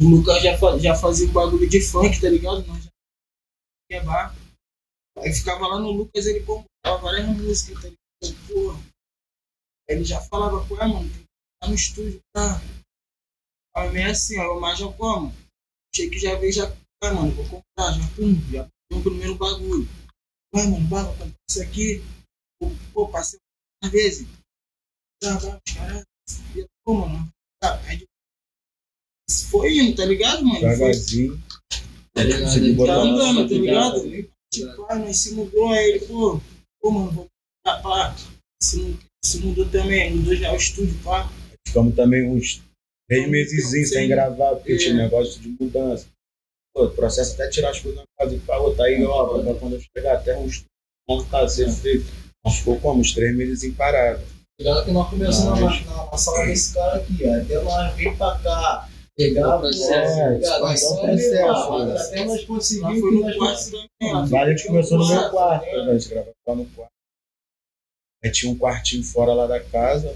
O 0.00 0.08
Lucas 0.08 0.42
já, 0.42 0.78
já 0.78 0.94
fazia 0.94 1.26
um 1.26 1.32
bagulho 1.32 1.68
de 1.68 1.80
funk, 1.80 2.20
tá 2.20 2.28
ligado? 2.28 2.64
Nós 2.66 2.84
já 2.84 2.90
quebrar. 3.90 4.34
Aí 5.18 5.32
ficava 5.32 5.66
lá 5.66 5.80
no 5.80 5.90
Lucas, 5.90 6.26
ele 6.26 6.40
comprava 6.40 7.02
várias 7.02 7.26
músicas, 7.26 7.82
tá 7.82 7.88
ligado? 7.88 8.46
Porra. 8.46 8.78
Aí 9.88 9.96
ele 9.96 10.04
já 10.04 10.20
falava, 10.20 10.64
pô, 10.66 10.76
é, 10.76 10.86
mano, 10.86 11.08
tem 11.08 11.10
que 11.10 11.24
estar 11.54 11.68
no 11.68 11.74
estúdio, 11.74 12.20
tá? 12.32 12.60
Aí 13.76 13.92
meio 13.92 14.10
assim, 14.10 14.38
ó, 14.38 14.60
mas 14.60 14.78
já 14.78 14.92
como? 14.92 15.34
Achei 15.92 16.08
que 16.08 16.18
já 16.18 16.34
veio, 16.36 16.52
já, 16.52 16.76
ah, 17.02 17.12
mano, 17.14 17.30
vou 17.32 17.44
comprar, 17.44 17.92
já, 17.92 18.08
pum, 18.16 18.34
já 18.50 18.68
pum, 18.90 19.02
primeiro 19.02 19.34
bagulho. 19.36 19.88
Vai, 20.54 20.66
mano, 20.66 20.88
vai, 20.88 21.04
vou 21.04 21.12
comprar 21.14 21.34
isso 21.48 21.62
aqui. 21.62 22.02
Pô, 22.60 22.70
Pô, 22.92 23.08
passei 23.08 23.38
uma 23.82 23.90
vezes. 23.90 24.26
Tá, 25.20 25.36
vai, 25.38 25.58
caralho. 25.74 26.04
Pô, 26.84 26.94
mano, 26.94 27.28
tá, 27.60 27.80
aí 27.86 28.04
foi 29.50 29.78
indo, 29.78 29.96
tá 29.96 30.04
ligado, 30.04 30.44
mano? 30.44 30.60
Devagarzinho. 30.60 31.42
Tá 32.14 32.22
ligado? 32.22 32.56
Ele 32.56 32.76
tá 32.76 32.94
andando, 32.94 33.48
tá 33.48 33.54
ligado? 33.54 34.32
Tipo, 34.52 34.86
ah, 34.88 34.94
nós 34.96 35.16
se 35.18 35.34
mudou, 35.34 35.72
aí 35.72 35.90
ele, 35.90 36.06
pô, 36.06 36.40
pô, 36.80 36.90
mano, 36.90 37.10
vou 37.10 37.26
tá, 37.64 37.80
pá. 37.82 38.14
Se, 38.62 38.78
mu- 38.78 38.98
se 39.24 39.38
mudou 39.40 39.68
também, 39.68 40.14
mudou 40.14 40.34
já 40.34 40.52
o 40.52 40.56
estúdio, 40.56 40.96
pá. 41.02 41.30
Ficamos 41.66 41.94
também 41.94 42.26
uns 42.30 42.62
três 43.08 43.28
meses 43.28 43.70
sem 43.70 43.84
sem- 43.84 44.08
gravar, 44.08 44.54
porque 44.56 44.72
é. 44.72 44.76
tinha 44.78 44.94
negócio 44.94 45.40
de 45.42 45.48
mudança. 45.48 46.08
O 46.76 46.90
processo 46.90 47.32
até 47.34 47.48
tirar 47.48 47.70
as 47.70 47.80
coisas 47.80 47.98
na 48.00 48.04
casa 48.18 48.34
e 48.34 48.38
pra 48.40 48.58
outra 48.58 48.84
aí, 48.84 49.02
ó, 49.04 49.26
pra 49.42 49.54
quando 49.54 49.74
eu 49.76 49.80
chegar 49.80 50.16
até 50.16 50.36
um 50.36 50.46
estúdio 50.46 50.66
montar, 51.08 51.48
ser 51.48 51.70
feito. 51.70 52.04
Nós 52.44 52.56
ficou 52.58 52.78
como? 52.80 53.00
Uns 53.00 53.14
três 53.14 53.34
meses 53.34 53.64
em 53.64 53.72
parada. 53.72 54.22
Ligado 54.60 54.84
que 54.84 54.90
nós 54.90 55.08
começamos 55.08 55.60
Mas- 55.60 55.86
na, 55.86 55.96
na, 55.96 56.10
na 56.10 56.18
sala 56.18 56.44
desse 56.46 56.74
cara 56.74 56.96
aqui, 56.96 57.18
ó. 57.26 57.40
Até 57.40 57.62
nós 57.62 57.94
vir 57.94 58.16
pra 58.16 58.38
cá, 58.40 58.88
pegar 59.16 59.56
o 59.56 59.60
processo, 59.60 60.12
Então, 60.20 60.54
é 60.54 60.56
um 60.56 60.60
processo, 60.60 61.34
é? 61.34 61.98
Até 61.98 62.24
nós 62.26 62.44
conseguimos 62.44 63.00
foi 63.00 63.10
que 63.10 63.16
no 63.16 63.20
nós 63.22 63.36
quarto 63.36 63.54
conseguimos. 63.56 64.32
a 64.34 64.50
gente 64.50 64.66
começou 64.66 64.98
no 64.98 65.08
meu 65.08 65.30
quarto, 65.30 65.64
né? 65.66 65.72
né? 65.84 65.90
a 65.92 65.98
gente 65.98 66.08
gravava 66.10 66.32
lá 66.46 66.54
no 66.54 66.66
quarto. 66.66 66.92
Aí 68.24 68.30
tinha 68.32 68.52
um 68.52 68.58
quartinho 68.58 69.02
fora 69.04 69.32
lá 69.32 69.46
da 69.46 69.60
casa. 69.60 70.14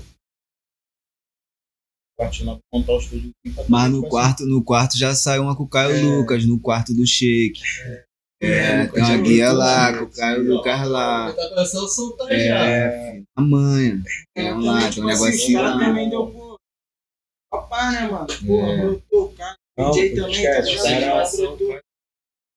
Lá 2.44 2.54
pra 2.54 2.78
montar 2.78 2.92
o 2.92 2.98
estúdio. 2.98 3.30
Mas 3.68 3.90
no 3.90 4.06
quarto, 4.08 4.44
no 4.46 4.62
quarto 4.62 4.98
já 4.98 5.14
saiu 5.14 5.42
uma 5.44 5.56
com 5.56 5.62
o 5.64 5.68
Caio 5.68 5.96
É. 5.96 6.00
Lucas, 6.02 6.44
no 6.46 6.60
quarto 6.60 6.92
do 6.94 7.06
Shake. 7.06 7.60
É, 8.42 8.86
tem 8.86 9.02
uma 9.02 9.16
guia 9.18 9.52
lá, 9.52 9.96
com 9.98 10.04
o 10.04 10.10
Caio 10.10 10.42
Lucas 10.44 10.88
lá. 10.88 11.32
Tá 11.32 11.62
a 11.62 11.64
soltar 11.66 12.28
já. 12.28 12.64
É, 12.66 13.22
a. 13.36 14.02
Tem 14.34 14.52
um 14.52 14.60
lá, 14.60 14.78
tem 14.80 14.86
um 14.86 14.90
Tipo 14.90 15.08
assim, 15.08 15.24
negocinho 15.24 15.58
Os 15.58 15.64
caras 15.64 15.80
lá. 15.80 15.86
também 15.86 16.10
deu, 16.10 16.26
pô. 16.26 16.56
Papá, 17.50 17.90
né, 17.90 18.08
mano? 18.08 18.26
Pô, 18.46 18.66
É. 18.66 18.76
brotou, 18.82 19.24
o 19.24 19.32
cara. 19.32 19.56
DJ 19.92 20.10
pô, 20.10 20.16
também, 20.22 20.42
tá 20.44 20.60
ligado? 20.60 21.26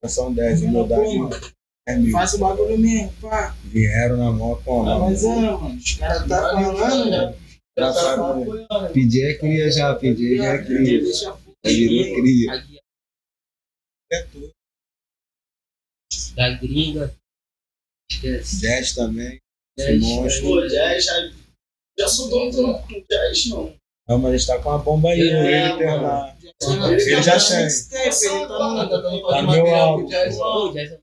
São 0.05 0.33
10, 0.33 0.59
Pô, 0.61 0.67
humildade. 0.67 1.17
mano, 1.17 1.39
É 1.87 1.95
mil. 1.97 2.11
Faz 2.11 2.33
o 2.33 2.37
bagulho 2.37 2.77
mesmo, 2.77 3.11
pá. 3.21 3.55
Vieram 3.63 4.17
na 4.17 4.31
mão 4.31 4.53
a 4.53 4.99
mas 4.99 5.23
é, 5.23 5.35
mano. 5.51 5.75
Os 5.75 5.93
caras 5.95 6.27
tá 6.27 6.41
falando, 6.41 7.09
né? 7.09 7.35
Já 7.77 7.91
Já 7.91 7.93
sabe. 7.93 8.93
Pedir 8.93 9.23
é 9.31 9.37
cria 9.37 9.71
já, 9.71 9.95
pedir 9.95 10.37
já 10.37 10.53
é 10.53 10.63
cria. 10.63 11.01
Deixa 11.01 11.25
Já 11.25 11.71
virou 11.71 12.15
cria. 12.15 12.79
É 14.11 14.23
tudo. 14.23 14.51
da 16.35 16.49
gringa. 16.51 17.15
Esquece. 18.11 18.61
Jazz 18.61 18.93
também. 18.93 19.39
Dez, 19.77 19.99
monstro. 20.01 20.43
Pô, 20.45 20.61
jazz 20.67 21.05
já. 21.05 21.13
Já 21.97 22.07
um 22.07 22.51
trampo 22.51 22.87
com 22.87 23.03
jazz, 23.09 23.45
não. 23.49 23.75
Não, 24.07 24.17
mas 24.19 24.33
a 24.33 24.37
gente 24.37 24.47
tá 24.47 24.61
com 24.61 24.69
uma 24.69 24.79
bomba 24.79 25.09
aí, 25.09 25.21
É, 25.21 25.23
ele 25.23 25.69
mano. 25.69 25.75
internar. 25.75 26.37
Ele 26.91 27.21
já 27.23 27.39
tá 27.39 27.47
tem. 27.47 27.63
mixtape, 27.63 28.25
ele 28.25 28.47
tá 28.47 28.59
no. 28.59 28.89
Tá 28.89 29.01
Tá 29.29 29.41
meu 29.43 29.67
álbum. 29.75 30.05
jazz. 30.07 30.37
Pô, 30.37 30.71
Jazz 30.73 30.91
é 30.91 30.99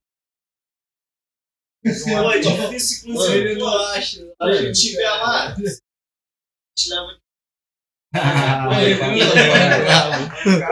Pô, 2.22 2.30
é 2.30 2.38
difícil, 2.38 3.10
inclusive. 3.10 3.38
Ele 3.38 3.54
não 3.58 3.68
acha. 3.68 4.32
A 4.40 4.52
gente 4.52 4.70
estiver 4.72 5.08
lá, 5.10 5.56
a 6.80 6.82
gente 6.82 6.90
leva. 6.90 7.20
Ele 8.80 8.94
não 8.98 9.12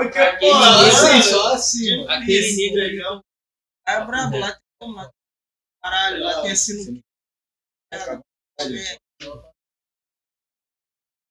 Porque, 0.02 0.38
pô, 0.38 0.54
assim, 0.54 1.22
só 1.22 1.54
assim, 1.54 1.98
mano. 1.98 2.10
Aquele 2.10 2.56
negro 2.56 2.82
ali. 2.82 3.22
É 3.86 4.04
brabo, 4.04 4.38
lá 4.38 4.52
tem 4.52 4.60
como 4.80 4.96
lá. 4.96 5.10
Caralho, 5.82 6.24
lá 6.24 6.42
tem 6.42 6.50
assim. 6.52 7.02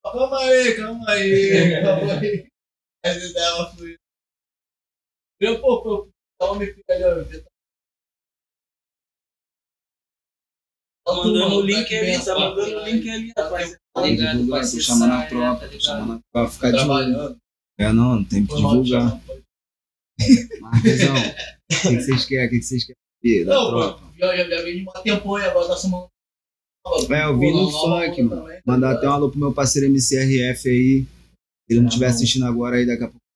Calma 0.03 0.39
aí, 0.39 0.75
calma 0.77 1.11
aí, 1.11 1.81
calma 1.83 2.13
aí. 2.13 2.47
As 3.05 3.17
ideias 3.17 3.73
fluídas. 3.75 3.99
Eu, 5.39 5.61
pô, 5.61 5.83
pô, 5.83 6.09
toma 6.39 6.59
me 6.59 6.73
fica 6.73 6.93
ali, 6.93 7.03
ó. 7.03 7.56
Mandando 11.15 11.55
o 11.57 11.61
link 11.61 11.89
Tá 11.89 11.97
ali, 11.97 12.25
tá 12.25 12.39
mandando 12.39 12.77
o 12.77 12.85
link 12.85 13.09
ali, 13.09 13.33
rapaz. 13.37 13.77
Tá 13.93 14.01
ligado? 14.01 14.47
Vai 14.47 14.63
ser 14.63 14.81
chamando 14.81 15.13
a 15.13 15.17
saia, 15.17 15.29
tropa, 15.29 15.59
tá 15.59 15.59
tô 15.59 15.65
ligado? 15.65 15.81
chamando 15.81 16.13
a 16.13 16.21
tropa, 16.31 16.51
ficar 16.51 16.71
de 16.71 16.89
olho. 16.89 17.37
É 17.79 17.93
não, 17.93 18.23
tem 18.23 18.45
que 18.45 18.55
divulgar. 18.55 19.21
Marquezão, 20.61 21.15
o 21.15 21.81
que, 21.81 22.01
vocês 22.01 22.25
querem? 22.25 22.47
O 22.47 22.49
que, 22.49 22.61
vocês 22.61 22.83
querem 22.83 23.45
da 23.45 23.55
Não, 23.55 23.69
tropa? 23.69 24.03
já, 24.17 24.35
já, 24.35 24.49
já 24.49 24.81
uma 24.81 24.93
tempo 25.03 25.35
aí, 25.35 25.45
agora 25.45 25.67
tá 25.67 25.77
semana. 25.77 26.07
É, 27.09 27.25
eu 27.25 27.37
vi 27.37 27.51
no 27.51 27.69
funk, 27.69 28.21
mano. 28.23 28.45
Mandar 28.65 28.93
até 28.93 29.07
um 29.07 29.11
alô 29.11 29.29
pro 29.29 29.39
meu 29.39 29.53
parceiro 29.53 29.87
MCRF 29.87 30.69
aí. 30.69 31.03
Se 31.03 31.73
ele 31.73 31.81
não 31.81 31.87
estiver 31.87 32.07
assistindo 32.07 32.45
agora 32.45 32.77
aí, 32.77 32.85
daqui 32.85 33.03
a 33.03 33.07
pouco. 33.07 33.26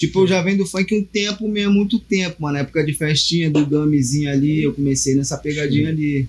Tipo, 0.00 0.20
eu 0.20 0.26
já 0.28 0.40
venho 0.40 0.58
do 0.58 0.66
funk 0.66 0.94
um 0.94 1.04
tempo 1.04 1.48
mesmo, 1.48 1.74
muito 1.74 1.98
tempo, 1.98 2.40
mano. 2.40 2.58
Época 2.58 2.84
de 2.84 2.94
festinha, 2.94 3.50
do 3.50 3.66
gamezinho 3.66 4.30
ali, 4.30 4.62
eu 4.62 4.72
comecei 4.72 5.16
nessa 5.16 5.36
pegadinha 5.36 5.88
ali, 5.88 6.28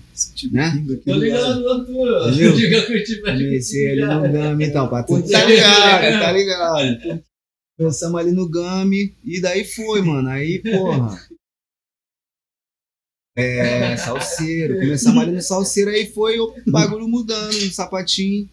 né? 0.50 0.84
Tô 1.04 1.14
ligado 1.14 1.60
na. 1.62 2.28
Entendeu? 2.28 2.56
Diga 2.56 2.84
que 2.84 2.92
eu 2.92 3.04
tiver. 3.04 3.32
Comecei 3.32 3.90
ali 3.92 4.00
no 4.00 4.22
game, 4.22 4.64
então, 4.64 4.88
pra 4.88 5.04
tu 5.04 5.22
Tá 5.22 5.28
tá 5.28 5.44
ligado, 5.44 6.20
tá 6.20 6.32
ligado. 6.32 7.22
Começamos 7.78 8.20
ali 8.20 8.32
no 8.32 8.48
game 8.50 9.14
e 9.24 9.40
daí 9.40 9.64
foi, 9.64 10.02
mano. 10.02 10.28
Aí, 10.28 10.58
porra. 10.58 11.16
É, 13.36 13.96
salseiro. 13.96 14.80
Começamos 14.80 15.22
ali 15.22 15.30
no 15.30 15.40
salseiro, 15.40 15.90
aí 15.90 16.06
foi 16.12 16.40
o 16.40 16.52
bagulho 16.66 17.06
mudando, 17.06 17.54
no 17.54 17.72
sapatinho. 17.72 18.48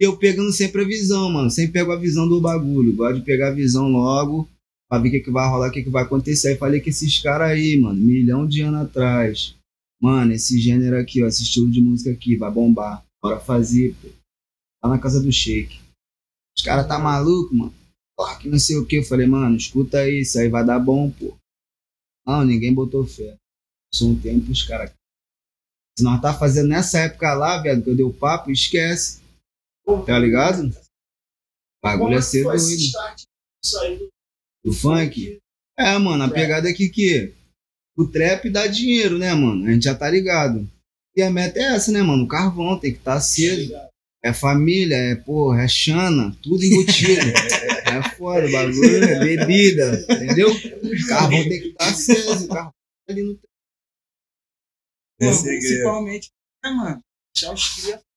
Eu 0.00 0.16
pegando 0.16 0.52
sempre 0.52 0.82
a 0.82 0.86
visão, 0.86 1.30
mano. 1.30 1.50
Sempre 1.50 1.72
pego 1.72 1.92
a 1.92 1.96
visão 1.96 2.28
do 2.28 2.40
bagulho. 2.40 2.94
Gosto 2.94 3.18
de 3.18 3.24
pegar 3.24 3.48
a 3.48 3.54
visão 3.54 3.88
logo, 3.88 4.48
pra 4.88 4.98
ver 4.98 5.08
o 5.08 5.10
que, 5.10 5.20
que 5.20 5.30
vai 5.30 5.48
rolar, 5.48 5.68
o 5.68 5.72
que, 5.72 5.82
que 5.82 5.90
vai 5.90 6.04
acontecer. 6.04 6.48
Aí 6.48 6.56
falei 6.56 6.80
que 6.80 6.90
esses 6.90 7.18
caras 7.18 7.50
aí, 7.50 7.78
mano, 7.78 7.98
milhão 7.98 8.46
de 8.46 8.62
anos 8.62 8.82
atrás. 8.82 9.56
Mano, 10.00 10.32
esse 10.32 10.58
gênero 10.60 10.96
aqui, 10.96 11.22
ó, 11.22 11.26
esse 11.26 11.42
estilo 11.42 11.68
de 11.70 11.80
música 11.80 12.10
aqui, 12.10 12.36
vai 12.36 12.50
bombar. 12.50 13.04
Bora 13.20 13.40
fazer, 13.40 13.94
pô. 14.00 14.08
Lá 14.82 14.90
na 14.90 14.98
casa 14.98 15.20
do 15.20 15.32
Shake. 15.32 15.80
Os 16.56 16.62
caras 16.62 16.86
tá 16.86 16.98
maluco, 16.98 17.54
mano. 17.54 17.74
Porra, 18.16 18.38
que 18.38 18.48
não 18.48 18.58
sei 18.58 18.76
o 18.76 18.86
que. 18.86 18.96
Eu 18.96 19.04
falei, 19.04 19.26
mano, 19.26 19.56
escuta 19.56 19.98
aí, 19.98 20.20
isso 20.20 20.38
aí 20.38 20.48
vai 20.48 20.64
dar 20.64 20.78
bom, 20.78 21.10
pô. 21.10 21.36
Não, 22.26 22.44
ninguém 22.44 22.72
botou 22.72 23.06
fé. 23.06 23.36
Passou 23.90 24.10
um 24.10 24.20
tempo 24.20 24.52
os 24.52 24.62
caras. 24.62 24.92
Se 25.98 26.04
nós 26.04 26.20
tá 26.20 26.32
fazendo 26.32 26.68
nessa 26.68 27.00
época 27.00 27.34
lá, 27.34 27.60
viado, 27.60 27.82
que 27.82 27.90
eu 27.90 27.96
dei 27.96 28.04
o 28.04 28.12
papo, 28.12 28.52
esquece. 28.52 29.20
Tá 30.04 30.18
ligado? 30.18 30.68
O 30.68 31.82
bagulho 31.82 32.18
é 32.18 32.20
ser 32.20 32.42
doido. 32.42 32.66
Do 34.64 34.72
funk? 34.72 35.40
É, 35.78 35.96
mano, 35.96 36.24
a 36.24 36.28
pegada 36.28 36.68
é 36.68 36.72
que 36.72 36.88
que 36.88 37.34
o 37.96 38.06
trap 38.06 38.50
dá 38.50 38.66
dinheiro, 38.66 39.18
né, 39.18 39.32
mano? 39.34 39.66
A 39.66 39.72
gente 39.72 39.84
já 39.84 39.94
tá 39.94 40.10
ligado. 40.10 40.68
E 41.16 41.22
a 41.22 41.30
meta 41.30 41.58
é 41.58 41.74
essa, 41.74 41.90
né, 41.90 42.02
mano? 42.02 42.24
O 42.24 42.28
carvão 42.28 42.78
tem 42.78 42.92
que 42.92 42.98
estar 42.98 43.12
tá 43.12 43.18
aceso. 43.18 43.72
É 44.22 44.32
família, 44.32 44.96
é 44.96 45.14
porra, 45.14 45.62
é 45.62 45.68
chana, 45.68 46.36
tudo 46.42 46.62
embutido. 46.64 47.22
é 47.86 48.16
foda, 48.16 48.46
o 48.46 48.52
bagulho 48.52 49.04
é 49.04 49.18
bebida, 49.20 50.04
entendeu? 50.10 50.50
O 50.50 51.08
carvão 51.08 51.42
tem 51.48 51.60
que 51.60 51.68
estar 51.68 51.84
tá 51.84 51.90
aceso, 51.90 52.44
o 52.44 52.48
carvão 52.48 52.72
tá 52.72 53.12
ali 53.12 53.22
no 53.22 53.38
É. 55.20 55.30
Principalmente, 55.30 56.30
né, 56.64 56.70
mano? 56.70 57.00
Deixar 57.34 57.54
os 57.54 57.76
cria. 57.76 58.07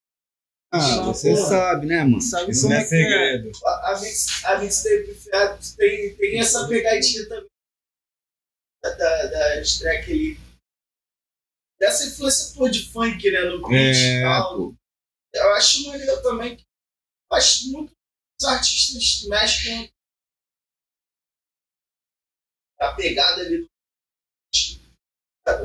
Ah, 0.73 1.01
você 1.03 1.35
sabe, 1.35 1.85
né, 1.85 2.03
mano? 2.03 2.21
Sabe 2.21 2.51
Isso 2.51 2.61
como 2.63 2.73
é 2.73 2.77
é 2.77 2.81
é? 2.81 2.85
segredo. 2.85 3.51
A, 3.65 3.91
a, 3.91 3.99
mix, 3.99 4.45
a 4.45 4.57
mixtape 4.59 5.13
Fiat 5.15 5.75
tem, 5.75 6.15
tem 6.15 6.39
essa 6.39 6.67
pegadinha 6.67 7.27
também. 7.27 7.49
Da, 8.81 8.89
da, 8.91 9.25
das 9.27 9.79
track 9.79 10.11
ali. 10.11 10.39
Dessa 11.79 12.05
influência 12.05 12.55
toda 12.55 12.71
de 12.71 12.89
funk, 12.89 13.29
né? 13.31 13.41
No 13.41 13.67
beat 13.67 13.95
e 13.97 13.99
É, 14.19 14.21
tal. 14.23 14.73
Eu 15.33 15.53
acho 15.55 15.87
maneiro 15.87 16.21
também. 16.23 16.55
que- 16.55 16.63
acho 17.33 17.71
muito 17.71 17.89
que 17.91 17.95
os 18.41 18.45
artistas 18.47 19.27
mexem 19.29 19.91
com 22.79 22.85
a 22.85 22.95
pegada 22.95 23.41
ali 23.41 23.59
do. 23.59 23.71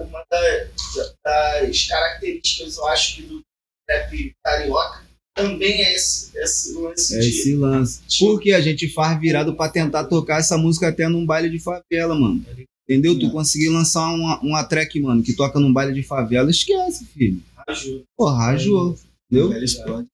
Uma 0.03 0.25
da- 0.31 1.09
das 1.23 1.87
características, 1.87 2.77
eu 2.77 2.89
acho 2.89 3.17
que 3.17 3.23
do 3.23 3.45
rap 3.89 4.35
carioca 4.45 5.07
também 5.35 5.83
é 5.85 5.95
esse, 5.95 6.37
esse 6.39 6.73
lance 6.73 7.15
É 7.15 7.21
de. 7.21 7.29
esse 7.29 7.55
lance. 7.55 8.01
Porque 8.19 8.53
a 8.53 8.61
gente 8.63 8.89
faz 8.89 9.21
virado 9.21 9.55
pra 9.55 9.69
tentar 9.69 10.05
tocar 10.05 10.41
essa 10.41 10.57
música 10.57 10.89
até 10.89 11.07
num 11.09 11.27
baile 11.27 11.51
de 11.51 11.61
favela, 11.61 12.15
mano. 12.19 12.43
Entendeu? 12.89 13.19
Tu 13.19 13.31
conseguir 13.31 13.69
lançar 13.69 14.09
uma, 14.15 14.41
uma 14.41 14.65
track, 14.65 14.99
mano, 14.99 15.23
que 15.23 15.35
toca 15.37 15.61
num 15.61 15.73
baile 15.73 15.93
de 15.93 16.03
favela, 16.03 16.51
esquece, 16.51 17.05
filho. 17.05 17.43
ajuda. 17.69 18.05
Porra, 18.17 18.47
rajou. 18.47 18.99
Entendeu? 19.31 19.53
Ele 19.53 19.65
explode. 19.67 20.09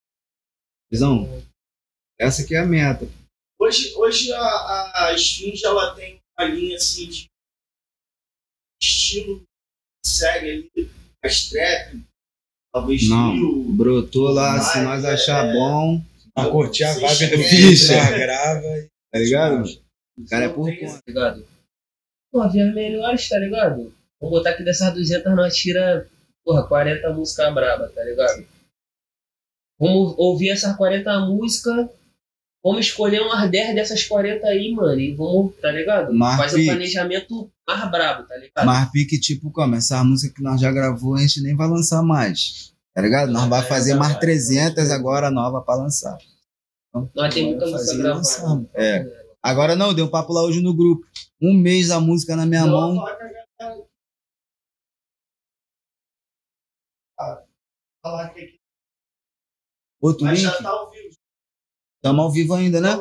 Visão? 0.91 1.43
Essa 2.19 2.45
que 2.45 2.55
é 2.57 2.59
a 2.59 2.67
meta. 2.67 3.09
Hoje, 3.61 3.95
hoje 3.95 4.33
a, 4.33 5.07
a 5.07 5.13
Esfinge 5.15 5.65
ela 5.65 5.95
tem 5.95 6.19
uma 6.37 6.49
linha 6.49 6.77
assim 6.77 7.09
de 7.09 7.27
estilo 8.83 9.41
que 9.41 10.09
segue 10.11 10.51
ali 10.51 10.91
as 11.25 11.49
trap, 11.49 12.03
talvez 12.73 13.09
Não. 13.09 13.33
Rio. 13.33 13.65
Brotou 13.73 14.31
lá, 14.31 14.61
se 14.61 14.79
Vai, 14.79 14.85
nós 14.85 15.05
é, 15.05 15.13
achar 15.13 15.47
é. 15.47 15.53
bom, 15.53 16.01
Pra 16.35 16.49
curtir 16.51 16.85
a 16.85 16.95
vibe 16.95 17.27
do 17.31 17.37
bicho, 17.37 17.93
nós 17.93 18.11
grava 18.11 18.67
e 18.67 18.89
tá 19.13 19.19
ligado? 19.19 19.65
O 20.19 20.25
cara 20.27 20.45
é 20.47 20.49
por 20.49 20.65
conta. 20.79 20.93
tá 20.95 21.01
ligado? 21.07 21.47
Pô, 22.33 22.49
vi 22.49 22.61
as 22.63 22.75
melhores, 22.75 23.29
tá 23.29 23.39
ligado? 23.39 23.95
Vamos 24.21 24.39
botar 24.39 24.51
aqui 24.51 24.65
dessas 24.65 24.95
200, 24.95 25.35
nós 25.37 25.55
tira, 25.55 26.09
porra, 26.45 26.67
40 26.67 27.13
músicas 27.13 27.53
braba, 27.53 27.89
tá 27.91 28.03
ligado? 28.03 28.47
Vamos 29.79 30.15
ouvir 30.17 30.51
essas 30.51 30.75
40 30.77 31.21
músicas, 31.27 31.91
vamos 32.65 32.87
escolher 32.87 33.21
umas 33.23 33.51
10 33.51 33.75
dessas 33.75 34.05
40 34.05 34.47
aí, 34.47 34.73
mano, 34.73 34.99
e 35.01 35.15
vamos, 35.15 35.55
tá 35.61 35.71
ligado? 35.71 36.13
Mas, 36.15 36.37
Fazer 36.37 36.57
um 36.57 36.59
Pix. 36.61 36.73
planejamento 36.73 37.53
mais 37.67 37.91
brabo, 37.91 38.27
tá 38.29 38.37
ligado? 38.37 38.65
Mas 38.67 38.91
pique, 38.91 39.19
tipo, 39.21 39.51
como? 39.51 39.75
Essa 39.75 40.03
música 40.05 40.35
que 40.35 40.43
nós 40.43 40.61
já 40.61 40.71
gravou, 40.73 41.15
a 41.17 41.21
gente 41.21 41.43
nem 41.43 41.57
vai 41.57 41.69
lançar 41.69 42.03
mais. 42.03 42.73
Tá 42.95 43.01
ligado? 43.01 43.33
Nós 43.33 43.49
vai 43.49 43.63
fazer 43.63 43.95
mais 43.95 44.19
300 44.19 44.91
agora 44.91 45.31
nova 45.31 45.63
pra 45.63 45.77
lançar. 45.77 46.17
Então, 46.91 47.11
Nós 47.15 47.33
tem 47.33 47.47
muita 47.47 47.65
vai 47.65 47.73
música 47.73 47.87
fazer 47.87 47.95
e 47.99 48.03
gravada. 48.03 48.19
lançar. 48.19 48.65
É. 48.75 49.23
Agora 49.43 49.75
não, 49.75 49.95
deu 49.95 50.05
um 50.05 50.11
papo 50.11 50.33
lá 50.33 50.43
hoje 50.43 50.61
no 50.61 50.75
grupo. 50.75 51.07
Um 51.41 51.55
mês 51.55 51.91
a 51.91 51.99
música 51.99 52.37
na 52.37 52.45
minha 52.47 52.67
mão. 52.67 53.01
A 53.05 53.15
galera. 53.17 53.43
Ah, 58.05 58.29
que 58.35 58.59
Outro 60.01 60.25
mas 60.27 60.41
link. 60.43 60.51
já 60.51 60.61
tá 60.63 60.69
ao 60.71 60.91
vivo. 60.91 61.15
Estamos 62.03 62.25
ao 62.25 62.33
vivo 62.33 62.55
ainda, 62.55 62.81
né? 62.81 63.01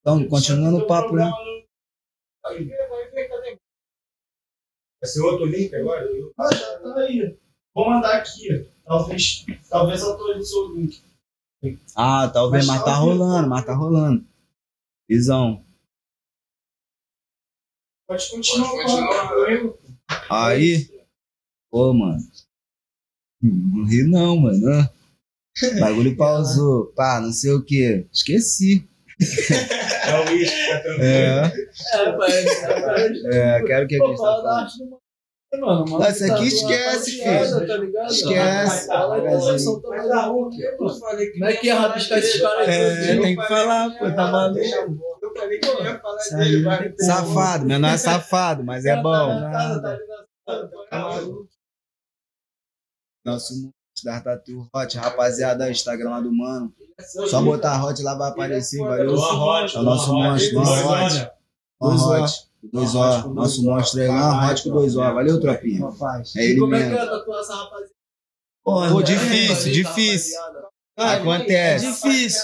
Então, 0.00 0.26
continuando 0.28 0.78
o 0.78 0.86
papo, 0.88 1.14
né? 1.14 1.30
Vai 2.42 2.58
ver, 2.58 2.88
vai 2.88 3.08
ver, 3.12 3.28
cadê? 3.28 3.56
Vai 5.00 5.08
ser 5.08 5.20
outro 5.20 5.46
link 5.46 5.72
agora? 5.76 6.08
Ah, 6.36 6.52
já 6.52 6.80
tá 6.80 7.00
aí. 7.02 7.38
Vou 7.72 7.88
mandar 7.88 8.16
aqui. 8.18 8.68
Talvez, 8.84 9.46
talvez 9.70 10.02
atualize 10.02 10.52
o 10.56 10.74
link. 10.74 11.04
Ah, 11.94 12.28
talvez, 12.34 12.66
Mas 12.66 12.78
mas 12.78 12.84
tá 12.84 12.96
rolando, 12.96 13.48
mas 13.48 13.64
tá 13.64 13.74
rolando. 13.76 14.26
Visão. 15.08 15.64
Pode 18.08 18.28
continuar. 18.28 18.70
Pode 18.70 18.82
continuar. 18.82 19.78
Aí. 20.28 21.06
Pô, 21.70 21.94
mano. 21.94 22.18
Não 23.40 23.84
ri 23.84 24.02
não, 24.02 24.36
mano. 24.36 24.58
Ah. 25.60 25.80
Bagulho 25.80 26.16
pausou. 26.16 26.92
Pá, 26.94 27.20
não 27.20 27.32
sei 27.32 27.52
o 27.52 27.64
que. 27.64 28.06
Esqueci. 28.12 28.88
É 30.04 30.18
o 30.18 30.30
uísque, 30.32 30.68
tá 30.68 30.80
tranquilo. 30.80 31.04
É, 31.04 31.52
É, 31.94 32.16
mas. 32.16 33.24
é, 33.32 33.62
quero 33.62 33.86
que 33.86 33.94
a 33.94 34.04
gente 34.04 34.16
tá 34.16 34.42
mano. 34.42 35.00
Mano, 35.60 35.84
Não, 35.84 36.10
isso 36.10 36.24
aqui 36.24 36.34
tá 36.34 36.44
esquece, 36.44 37.10
filho. 37.12 37.66
Tá 37.66 37.76
ligado? 37.76 38.10
Esquece. 38.10 38.88
Mas. 38.88 39.64
Eu 39.64 39.80
falei 40.98 41.26
que 41.26 41.32
Como 41.34 41.44
é 41.44 41.52
que 41.56 41.68
é 41.68 41.72
rabiscar 41.72 42.18
esses 42.18 42.40
caras 42.40 42.68
aí? 42.68 42.74
É, 42.74 43.20
tem 43.20 43.36
que 43.36 43.46
falar, 43.46 43.90
pô, 43.96 44.10
tá 44.12 44.32
maluco. 44.32 44.58
Eu 45.22 45.32
falei 45.36 45.58
que 45.58 45.68
eu 45.68 45.84
ia 45.84 46.00
falar 46.00 46.20
Isso 46.20 46.36
dele, 46.36 46.62
vai. 46.62 46.92
Safado, 46.98 47.66
meu 47.66 47.78
não 47.78 47.88
é 47.90 47.98
safado, 47.98 48.64
mas 48.64 48.84
é 48.84 48.96
bom. 49.00 49.28
Tá 49.52 49.74
ligado? 49.74 49.82
Tá. 50.90 51.20
Nosso 53.24 53.54
monstro 53.54 53.81
da 54.04 54.20
Tatu 54.20 54.66
Hot, 54.74 54.96
rapaziada, 54.98 55.70
Instagram 55.70 56.10
lá 56.10 56.20
do 56.20 56.32
mano. 56.32 56.72
Só 57.28 57.42
botar 57.42 57.82
hot 57.84 58.02
lá 58.02 58.14
vai 58.14 58.30
aparecer, 58.30 58.78
valeu. 58.80 59.10
É 59.10 59.78
o 59.78 59.82
nosso 59.82 60.12
monstro, 60.14 60.54
Luan 60.60 61.06
Hot. 61.06 61.28
Luan 61.80 62.22
Hot. 62.24 62.48
Dois 62.72 62.94
O. 62.94 63.28
Nosso 63.34 63.64
monstro 63.64 64.00
aí, 64.02 64.08
Luan 64.08 64.50
Hot 64.50 64.62
com 64.62 64.70
dois 64.70 64.96
O. 64.96 65.00
Valeu, 65.00 65.40
tropinha. 65.40 65.80
É 66.36 66.40
E 66.40 66.50
ele 66.52 66.60
como 66.60 66.74
é 66.76 66.78
que 66.82 66.88
mesmo. 66.90 66.98
é? 66.98 67.22
Pô, 68.64 68.84
É, 68.84 69.02
difícil, 69.02 69.72
difícil. 69.72 70.38
rapaziada. 70.38 70.68
É 70.98 71.04
Acontece. 71.14 71.86
difícil. 71.86 72.42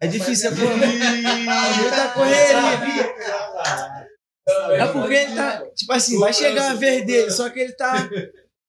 É 0.00 0.06
difícil, 0.06 0.50
é 0.50 0.54
correria. 0.54 1.34
Muita 1.80 2.08
correria. 2.12 3.14
É 4.72 4.86
porque 4.88 5.14
ele 5.14 5.34
tá. 5.34 5.62
Tipo 5.74 5.92
assim, 5.92 6.18
vai 6.18 6.32
chegar 6.32 6.70
a 6.72 6.74
vez 6.74 7.04
dele, 7.06 7.30
só 7.30 7.48
que 7.50 7.60
ele 7.60 7.72
tá. 7.72 8.08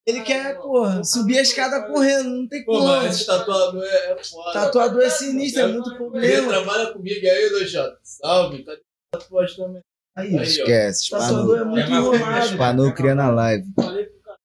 Ele 0.06 0.22
quer, 0.22 0.58
porra, 0.58 1.02
subir 1.04 1.38
a 1.38 1.42
escada 1.42 1.88
correndo, 1.88 2.30
não 2.30 2.48
tem 2.48 2.64
Pô, 2.66 2.74
como. 2.74 2.88
mas 2.88 3.16
esse 3.16 3.26
tatuador 3.26 3.84
é, 3.86 4.22
foda. 4.24 4.52
Tatuador 4.52 5.02
é 5.02 5.10
sinistro, 5.10 5.62
é 5.62 5.68
muito 5.68 5.90
Ele 5.92 5.98
problema. 5.98 6.48
trabalha 6.50 6.92
comigo 6.92 7.26
aí, 7.26 7.50
Doixato. 7.50 7.98
Salve, 8.04 8.64
tá 8.66 8.76
de 8.76 8.82
tatuagem 9.12 9.56
também. 9.56 9.82
Aí, 10.16 10.28
Aí, 10.28 10.36
ó. 10.38 10.42
esquece. 10.42 11.10
Tatuador 11.10 11.60
é 11.60 11.64
muito 11.64 11.80
É 11.80 11.86
uma 11.88 11.98
enrolado. 12.18 12.48
Spanou 12.48 12.94
cria 12.94 13.16
na 13.16 13.30
live. 13.32 13.66
Falei 13.76 14.06
pro 14.06 14.20
cara. 14.24 14.38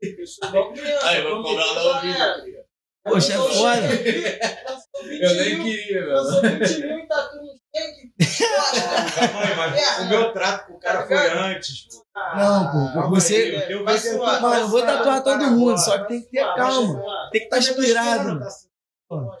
Eu 0.00 0.26
sou. 0.26 0.44
Aí, 1.04 1.22
vou 1.22 1.42
cobrar 1.42 1.66
eu 1.66 1.74
lá 1.74 2.02
galera, 2.02 2.44
vivo. 2.44 2.62
Poxa, 3.04 3.32
é 3.32 3.36
foda. 3.36 3.80
lançou 4.68 5.04
20 5.04 5.22
Eu 5.22 5.34
nem 5.34 5.62
queria, 5.62 6.06
velho. 6.06 6.58
20 6.58 6.80
mil 6.80 6.98
e 6.98 7.06
tá 7.08 7.30
mas 9.56 9.98
o 10.00 10.08
meu 10.08 10.32
trato 10.32 10.66
com 10.66 10.74
o 10.74 10.80
cara 10.80 11.06
foi 11.06 11.30
antes. 11.30 11.86
pô. 11.88 12.02
Não, 12.36 12.92
pô, 12.92 13.10
você. 13.10 13.66
eu 13.68 13.84
Vai 13.84 13.98
vou 13.98 14.12
suar, 14.12 14.42
Mano, 14.42 14.60
eu 14.60 14.68
vou 14.68 14.84
vai 14.84 14.96
tatuar 14.96 15.24
todo 15.24 15.50
mundo, 15.50 15.78
só 15.78 15.98
que 16.02 16.08
tem 16.08 16.22
que 16.22 16.30
ter 16.30 16.54
calma. 16.54 17.02
Tem 17.30 17.40
que 17.40 17.46
estar 17.46 17.58
inspirado. 17.58 18.40
Pô, 19.08 19.32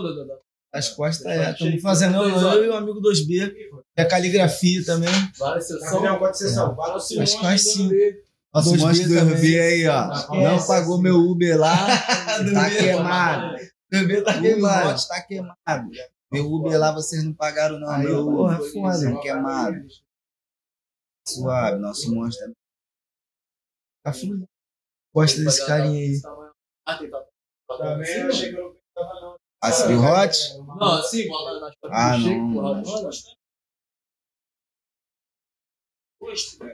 Dodô, 0.00 0.38
As 0.72 0.88
costas 0.90 1.26
É, 1.26 1.46
é. 1.46 1.50
estamos 1.50 1.82
fazendo 1.82 2.22
eu, 2.22 2.64
e 2.64 2.68
o 2.68 2.76
amigo 2.76 3.00
2B. 3.00 3.52
É 3.96 4.04
caligrafia 4.04 4.84
também. 4.84 5.10
Várias 5.38 5.66
sessões. 5.66 6.02
Não, 6.02 6.18
pode 6.18 6.38
ser 6.38 6.48
só. 6.50 6.74
Fala 6.76 6.96
Acho 6.96 7.08
que 7.16 7.26
faz 7.40 7.72
sim. 7.72 7.90
Monstro 8.52 9.08
B 9.08 9.08
do 9.08 9.14
também. 9.14 9.34
RB 9.34 9.60
aí, 9.60 9.88
ó. 9.88 10.34
Não 10.34 10.66
pagou 10.66 11.00
meu 11.00 11.16
Uber 11.16 11.58
lá, 11.58 11.76
tá 12.52 12.70
queimado. 12.70 13.56
2B 13.92 14.24
tá 14.24 14.36
O 14.36 14.40
queimado. 14.40 14.88
Uber 14.90 15.08
tá 15.08 15.20
queimado. 15.22 15.90
Meu 16.32 16.46
Uber 16.46 16.78
lá 16.78 16.92
vocês 16.92 17.24
não 17.24 17.34
pagaram, 17.34 17.78
não. 17.78 17.90
Aí, 17.90 18.04
Meu 18.04 18.24
porra, 18.24 18.54
Uber 18.56 18.66
é 18.66 18.70
foda. 18.72 19.14
tá 19.14 19.20
queimado. 19.20 19.86
Suave, 21.26 21.78
nosso 21.78 22.14
monstro 22.14 22.50
é. 22.50 22.52
Tá 24.02 24.12
fluindo. 24.12 24.48
Gosta 25.14 25.42
desse 25.42 25.66
carinha 25.66 26.00
aí. 26.00 26.20
Ah, 26.86 26.96
tem. 26.96 27.10
Também 27.66 28.22
achei 28.22 28.50
que 28.50 28.58
eu 28.58 28.80
tava 28.94 29.20
não. 29.20 29.36
Assim, 29.62 29.94
hot? 29.94 30.58
Não, 30.78 30.92
assim, 30.92 31.28
bola 31.28 31.60
nas 31.60 31.74
Ah, 31.84 32.16
não. 32.16 32.82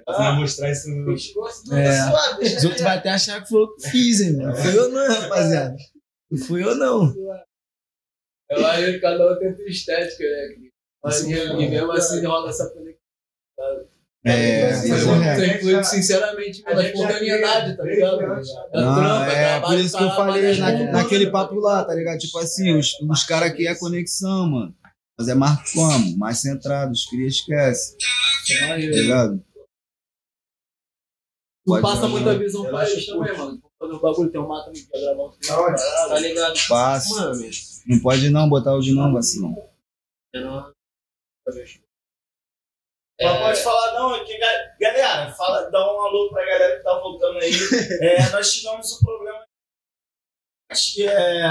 Vai 0.07 0.37
mostrar 0.39 0.71
isso 0.71 0.89
no. 0.91 1.13
É. 1.13 1.15
Os 1.15 2.65
outros 2.65 2.83
vão 2.83 2.91
até 2.93 3.11
achar 3.11 3.43
que 3.43 3.49
foi 3.49 3.63
eu 3.63 3.75
que 3.75 3.91
fiz, 3.91 4.21
hein, 4.21 4.37
mano. 4.37 4.57
Fui 4.57 4.79
eu 4.79 4.89
não, 4.91 5.21
rapaziada. 5.21 5.77
Não 6.31 6.47
fui 6.47 6.65
eu 6.65 6.75
não. 6.75 7.15
Eu 8.51 8.65
acho 8.67 8.85
que 8.85 8.99
cada 9.01 9.33
um 9.33 9.39
tem 9.39 9.55
sua 9.57 9.65
estética, 9.67 10.25
né? 10.25 10.69
Mas 11.05 11.15
Sim. 11.17 11.33
e 11.35 11.69
mesmo 11.69 11.93
assim 11.93 12.25
rola 12.25 12.49
essa 12.51 12.69
conexão. 12.71 12.97
É, 14.25 14.73
Você 14.73 14.87
isso 14.89 15.09
é. 15.11 15.37
você 15.37 15.47
influi 15.57 15.85
sinceramente 15.85 16.63
pela 16.63 16.85
espontaneidade, 16.85 17.77
tá 17.77 17.85
ligado? 17.85 18.21
É 18.23 18.27
Não, 18.27 18.95
trampa, 18.97 19.33
é, 19.33 19.45
trabalho, 19.51 19.67
por 19.67 19.85
isso 19.85 19.97
que 19.97 20.03
eu 20.03 20.11
falei 20.11 20.59
na- 20.59 20.93
naquele 20.93 21.31
papo 21.31 21.55
lá, 21.61 21.85
tá 21.85 21.95
ligado? 21.95 22.19
Tipo 22.19 22.39
assim, 22.39 22.77
os, 22.77 22.93
os 23.01 23.23
caras 23.25 23.51
aqui 23.53 23.69
é 23.69 23.75
conexão, 23.77 24.49
mano. 24.51 24.75
Mas 25.17 25.29
é 25.29 25.35
mais 25.35 25.73
como? 25.73 26.19
Mais 26.19 26.39
centrado, 26.41 26.91
os 26.93 27.07
cria 27.07 27.29
esquece, 27.29 27.97
tá 28.59 28.77
ligado? 28.77 29.39
Tu 31.65 31.71
Pode 31.73 31.83
passa 31.83 32.09
muita 32.09 32.37
visão 32.39 32.65
pra 32.65 32.89
eles 32.89 33.07
também, 33.07 33.37
mano. 33.37 33.63
Quando 33.79 33.95
o 33.97 34.01
bagulho 34.01 34.31
tem 34.31 34.41
um 34.41 34.49
mato 34.49 34.71
me 34.73 34.81
quer 34.81 35.01
gravar 35.01 35.25
um 35.25 35.33
filme, 35.33 35.77
Tá 36.09 36.19
ligado? 36.19 36.55
Passa. 36.69 37.15
Mano, 37.15 37.45
Não 37.87 38.01
pode 38.01 38.31
não 38.31 38.49
botar 38.49 38.75
o 38.75 38.81
de 38.81 38.93
não, 38.95 39.13
vacilão. 39.13 39.55
eu 40.33 40.41
não. 40.45 40.73
Mas 41.47 43.39
pode 43.39 43.63
falar, 43.63 43.93
não, 43.95 44.15
é 44.15 44.25
que, 44.25 44.37
ga- 44.39 44.77
galera, 44.81 45.33
fala, 45.33 45.71
dá 45.71 45.79
um 45.81 46.01
alô 46.03 46.29
pra 46.31 46.45
galera 46.45 46.77
que 46.77 46.83
tá 46.83 46.99
voltando 47.01 47.39
aí. 47.39 47.51
É, 48.03 48.29
nós 48.31 48.53
tivemos 48.53 48.93
um 48.93 49.05
problema 49.05 49.45
que 50.95 51.07
é, 51.07 51.45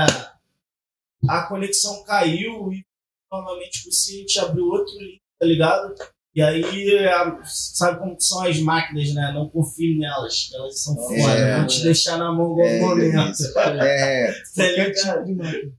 a 1.27 1.47
conexão 1.47 2.03
caiu 2.03 2.71
e 2.71 2.85
normalmente 3.31 3.83
você 3.89 4.23
te 4.25 4.39
abriu 4.39 4.65
outro 4.65 4.93
link, 4.99 5.19
tá 5.39 5.45
ligado? 5.47 5.95
E 6.35 6.41
aí, 6.41 6.93
é, 6.97 7.09
sabe 7.45 7.97
como 7.97 8.19
são 8.19 8.43
as 8.43 8.59
máquinas, 8.59 9.13
né? 9.15 9.31
Não 9.33 9.49
confie 9.49 9.97
nelas, 9.97 10.51
elas 10.53 10.83
são 10.83 10.95
foda, 10.95 11.15
É. 11.31 11.57
vão 11.57 11.65
te 11.67 11.81
deixar 11.81 12.17
na 12.17 12.31
mão 12.31 12.59
em 12.59 12.61
algum 12.61 12.63
É, 12.65 12.79
momento. 12.81 13.37
É, 13.81 14.33
Tá 14.55 14.67
ligado? 14.67 15.73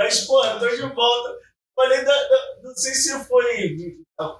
Mas, 0.00 0.24
pô, 0.26 0.42
eu 0.44 0.58
tô 0.58 0.68
de 0.68 0.80
volta. 0.94 1.38
Falei, 1.76 2.02
da, 2.04 2.28
da- 2.28 2.56
não 2.62 2.74
sei 2.74 2.94
se 2.94 3.24
foi. 3.26 3.76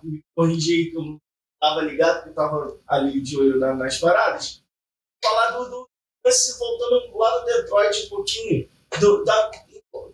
Me 0.03 0.23
corrigir 0.35 0.79
aí 0.87 0.91
que 0.91 0.97
eu 0.97 1.03
não 1.03 1.19
tava 1.61 1.83
ligado, 1.83 2.23
que 2.25 2.31
eu 2.31 2.35
tava 2.35 2.81
ali 2.89 3.21
de 3.21 3.37
olho 3.39 3.59
na- 3.59 3.75
nas 3.75 3.99
paradas. 3.99 4.63
Falar 5.23 5.51
do. 5.51 5.69
do 5.69 5.91
esse, 6.27 6.59
voltando 6.59 7.17
lá 7.17 7.41
no 7.41 7.47
Detroit 7.47 8.07
um 8.07 8.09
pouquinho. 8.09 8.69
Do, 8.99 9.25
da, 9.25 9.51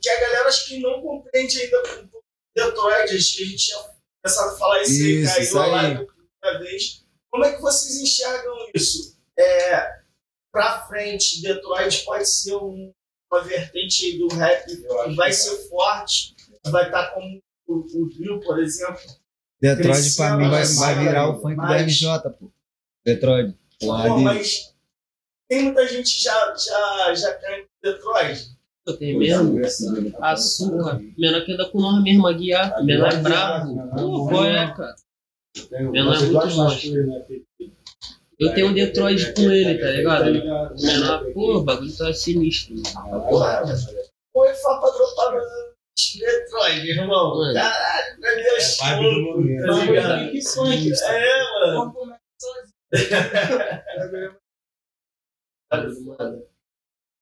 que 0.01 0.09
a 0.11 0.21
galera 0.21 0.49
acho 0.49 0.67
que 0.67 0.79
não 0.81 1.01
compreende 1.01 1.61
ainda 1.63 1.83
o 2.13 2.23
Detroit. 2.55 3.15
Acho 3.15 3.37
que 3.37 3.43
a 3.43 3.47
gente 3.47 3.57
tinha 3.67 3.79
começado 4.23 4.55
a 4.55 4.59
falar 4.59 4.83
isso, 4.83 4.93
aí, 5.05 5.25
caiu 5.25 5.43
isso 5.43 5.59
a 5.59 5.65
aí. 5.65 5.71
live 5.71 6.07
primeira 6.07 6.59
vez. 6.65 7.05
Como 7.31 7.45
é 7.45 7.55
que 7.55 7.61
vocês 7.63 8.01
enxergam 8.01 8.57
isso? 8.75 9.17
É, 9.39 10.01
pra 10.53 10.87
frente, 10.89 11.43
Detroit 11.43 12.05
pode 12.05 12.27
ser 12.29 12.55
um 12.57 12.93
uma 13.31 13.43
vertente 13.43 14.05
aí 14.07 14.19
do 14.19 14.29
rap 14.29 14.67
que 14.67 15.15
vai 15.15 15.33
ser 15.33 15.57
forte, 15.69 16.35
vai 16.67 16.87
estar 16.87 17.11
como 17.12 17.43
o, 17.67 17.75
o 17.75 18.09
Drill, 18.09 18.41
por 18.41 18.59
exemplo. 18.59 19.01
Detroit 19.61 20.17
pra 20.17 20.37
mim 20.37 20.51
vai, 20.51 20.65
vai 20.65 20.99
virar 20.99 21.29
o 21.31 21.41
funk 21.41 21.55
do 21.57 21.62
Mas- 21.62 21.83
RJ, 21.83 22.31
pô. 22.39 22.51
Detroit. 23.05 23.57
Pô, 23.81 24.19
mas 24.19 24.75
tem 25.49 25.65
muita 25.65 25.87
gente 25.87 26.23
já, 26.23 26.55
já, 26.57 27.15
já 27.15 27.39
em 27.57 27.67
Detroit. 27.83 28.57
Eu 28.87 28.97
tenho 28.97 29.19
mesmo. 29.19 29.61
Açúcar. 30.21 31.01
Menor 31.19 31.45
que 31.45 31.53
anda 31.53 31.69
com 31.69 31.81
nós 31.81 32.03
mesmo 32.03 32.27
a 32.27 32.33
guiar. 32.33 32.85
Menor 32.85 33.12
é 33.12 33.17
brabo. 33.17 33.91
Pô, 33.97 34.29
qual 34.29 34.45
é, 34.45 34.75
cara? 34.75 34.97
Menor 35.91 36.15
é 36.17 36.21
muito 36.21 36.33
monstro. 36.57 37.46
Eu 38.38 38.55
tenho 38.55 38.68
um 38.68 38.75
Detroit 38.75 39.33
com 39.35 39.51
ele, 39.51 39.79
tá 39.79 39.90
ligado? 39.90 40.25
Menor, 40.81 41.33
pô, 41.33 41.57
o 41.57 41.62
bagulho 41.62 41.96
tá 41.96 42.12
sinistro. 42.12 42.75
Porra, 43.31 43.62
Põe 44.33 44.55
só 44.55 44.79
pra 44.79 44.90
dropar 44.90 45.40
Detroit, 46.18 46.87
irmão. 46.87 47.37
Mano. 47.37 47.55
Caralho, 47.55 48.20
pra 48.20 48.37
mim 48.37 48.42
é 48.42 48.61
show, 48.61 48.87
tá 48.87 49.85
ligado? 49.85 50.18
Funk 50.18 50.42
funk. 50.42 50.92
É, 51.03 51.42
mano. 51.61 51.94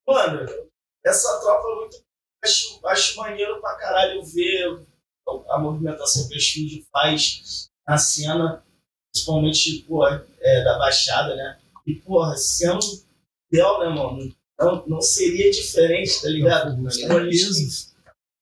Mano, 0.06 0.46
essa 1.04 1.40
tropa 1.40 1.66
é 1.66 1.74
muito. 1.76 2.04
Acho, 2.44 2.86
acho 2.86 3.16
maneiro 3.16 3.60
pra 3.60 3.76
caralho 3.76 4.22
ver 4.22 4.84
a 5.48 5.58
movimentação 5.58 6.28
que 6.28 6.34
o 6.34 6.36
Estúdio 6.36 6.84
faz 6.92 7.70
na 7.88 7.96
cena, 7.96 8.62
principalmente 9.14 9.84
pô, 9.86 10.06
é, 10.06 10.64
da 10.64 10.76
Baixada, 10.78 11.36
né? 11.36 11.56
E, 11.86 11.94
porra, 11.94 12.36
sendo 12.36 12.80
Del, 13.50 13.78
né, 13.80 13.88
mano? 13.90 14.34
Não, 14.58 14.84
não 14.86 15.00
seria 15.00 15.50
diferente, 15.50 16.20
tá 16.20 16.28
ligado? 16.28 16.76
Pô, 16.76 17.16
a 17.18 17.30
gente 17.30 17.54
tem 17.54 17.68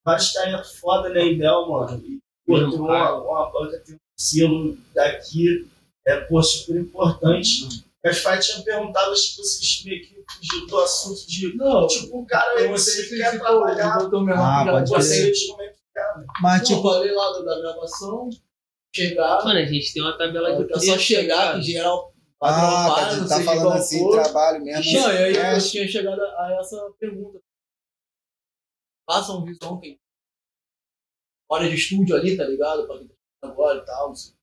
vários 0.05 0.33
talentos 0.33 0.73
foda, 0.77 1.11
né, 1.11 1.21
em 1.21 1.39
Del, 1.39 1.69
mano? 1.69 2.03
E, 2.07 2.19
pô, 2.47 2.59
tem 2.59 2.79
uma, 2.81 3.23
uma 3.23 3.51
banca, 3.53 3.79
tem 3.81 3.95
um 3.95 3.99
selo 4.19 4.79
daqui, 4.95 5.69
é, 6.07 6.21
pô, 6.23 6.43
super 6.43 6.77
importante. 6.77 7.85
As 8.05 8.19
Fight 8.19 8.41
tinha 8.41 8.65
perguntado, 8.65 9.13
acho 9.13 9.37
que 9.37 9.43
vocês 9.43 9.83
meio 9.85 10.03
que 10.03 10.25
fugiram 10.29 10.67
do 10.67 10.79
assunto 10.81 11.25
de. 11.25 11.57
Não, 11.57 11.87
Tipo, 11.87 12.19
o 12.21 12.27
cara 12.27 12.53
eu 12.55 12.59
aí 12.59 12.69
não 12.69 12.77
você 12.77 12.91
sei 12.91 13.05
se 13.05 13.17
quer 13.17 13.39
trabalhar, 13.39 13.97
Ah, 13.97 14.65
que 14.65 14.71
pode 14.71 14.91
vocês 14.91 15.47
como 15.47 15.63
é 15.63 15.69
que 15.69 15.77
é, 15.97 16.03
Mas, 16.41 16.63
Tipo, 16.63 16.77
tipo, 16.81 16.89
falei 16.91 17.13
lá 17.13 17.33
da 17.39 17.61
gravação, 17.61 18.29
chegar, 18.95 19.45
Mano, 19.45 19.59
a 19.59 19.65
gente 19.65 19.93
tem 19.93 20.03
uma 20.03 20.17
tabela 20.17 20.55
de 20.57 20.63
é 20.65 20.79
só 20.79 20.93
preço, 20.93 20.99
chegar, 21.01 21.37
cara. 21.37 21.59
que 21.59 21.63
geral 21.73 22.13
Ah, 22.41 22.89
padrão 22.95 23.17
tá, 23.17 23.17
não 23.17 23.29
tá 23.29 23.41
falando 23.45 23.73
assim, 23.79 23.99
for. 23.99 24.23
trabalho 24.23 24.65
mesmo. 24.65 24.93
Não, 25.01 25.13
e 25.13 25.17
aí 25.19 25.37
É, 25.37 25.57
eu 25.57 25.61
tinha 25.61 25.89
chegado 25.89 26.21
a 26.21 26.57
essa 26.61 26.91
pergunta. 26.99 27.41
Façam 29.09 29.45
visão 29.45 29.81
quem. 29.81 29.99
Hora 31.51 31.69
de 31.69 31.75
estúdio 31.75 32.17
ali, 32.17 32.37
tá 32.37 32.45
ligado? 32.45 32.87
Pra 32.87 32.99
quem 32.99 33.09
tá 33.09 33.15
chegando 33.15 33.53
agora 33.53 33.79
e 33.79 33.85
tal. 33.87 34.09
não 34.09 34.15
sei. 34.15 34.35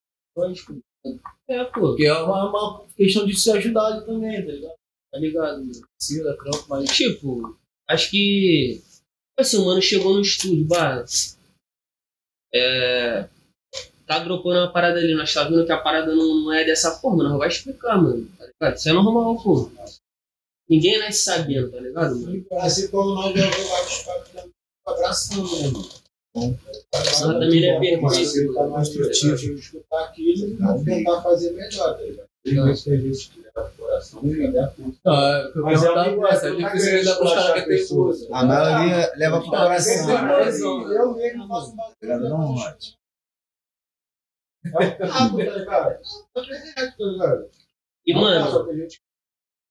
É, 1.48 1.64
pô, 1.66 1.80
Porque 1.82 2.06
é 2.06 2.14
uma, 2.14 2.50
uma 2.50 2.88
questão 2.96 3.26
de 3.26 3.36
se 3.36 3.50
ajudar 3.52 3.86
ali 3.86 4.06
também, 4.06 4.46
tá 4.46 4.52
ligado? 4.52 4.80
tá 5.12 5.18
ligado? 5.18 5.64
Precisa, 5.98 6.38
trampo, 6.38 6.66
mas. 6.70 6.90
Tipo, 6.92 7.58
acho 7.88 8.12
que. 8.12 8.82
Assim, 9.40 9.58
o 9.58 9.66
mano 9.66 9.82
chegou 9.82 10.14
no 10.14 10.22
estúdio, 10.22 10.66
bah. 10.68 11.04
É. 12.54 13.28
Tá 14.10 14.18
dropando 14.18 14.58
uma 14.58 14.74
parada 14.74 14.98
ali, 14.98 15.14
nós 15.14 15.32
tá 15.32 15.44
vendo 15.44 15.68
que 15.68 15.72
a 15.72 15.78
parada 15.78 16.16
não, 16.16 16.42
não 16.42 16.52
é 16.52 16.64
dessa 16.64 16.96
forma, 16.96 17.24
nós 17.24 17.38
vai 17.38 17.48
explicar, 17.48 17.96
mano. 17.96 18.28
Tá 18.40 18.46
ligado? 18.48 18.76
Isso 18.76 18.90
é 18.90 18.94
normal, 18.94 19.40
pô. 19.40 19.70
Ninguém 20.68 20.98
nasce 20.98 21.26
sabendo, 21.26 21.72
tá 21.72 21.80
ligado, 21.80 22.20
mano? 22.20 22.44
Assim 22.54 22.88
como 22.88 23.14
nós 23.14 23.36
levamos 23.36 23.70
lá 23.70 23.82
os 23.84 23.98
papos 24.00 24.52
abraçando, 24.88 25.62
né, 25.62 25.68
mano? 26.34 26.60
Ela 27.22 27.40
também 27.40 27.64
é 27.64 27.80
perfeita. 27.80 28.54
tá 28.56 28.68
mais 28.68 28.90
construtivo. 28.90 29.60
escutar 29.60 30.06
aquilo 30.06 30.48
e 30.48 30.54
vamos 30.56 30.84
tentar 30.84 31.22
fazer 31.22 31.52
melhor, 31.52 31.94
tá 31.96 32.02
ligado? 32.02 32.28
E 32.46 32.58
é, 32.58 32.62
Mas 35.56 35.84
é 35.84 35.88
é 35.88 35.92
é 35.92 36.52
é 36.52 36.56
difícil 36.56 36.98
lidar 36.98 37.16
com 37.16 37.26
os 37.26 37.34
caras 37.34 37.64
que 37.64 37.70
tem. 37.70 38.28
A 38.32 38.44
maioria 38.44 39.14
leva 39.18 39.40
pro 39.40 39.50
coração. 39.52 40.10
Eu 40.10 41.14
mesmo 41.14 41.48
faço 41.48 41.74
um 41.74 42.20
não, 42.28 42.56
Rod. 42.56 42.99
Bagulho, 44.72 45.46
tá 45.48 45.60
ligado? 45.60 46.02
Tá 46.34 46.42
ligado, 46.42 46.98
tá 46.98 47.06
ligado? 47.06 47.50
E, 48.06 48.14
mano, 48.14 48.46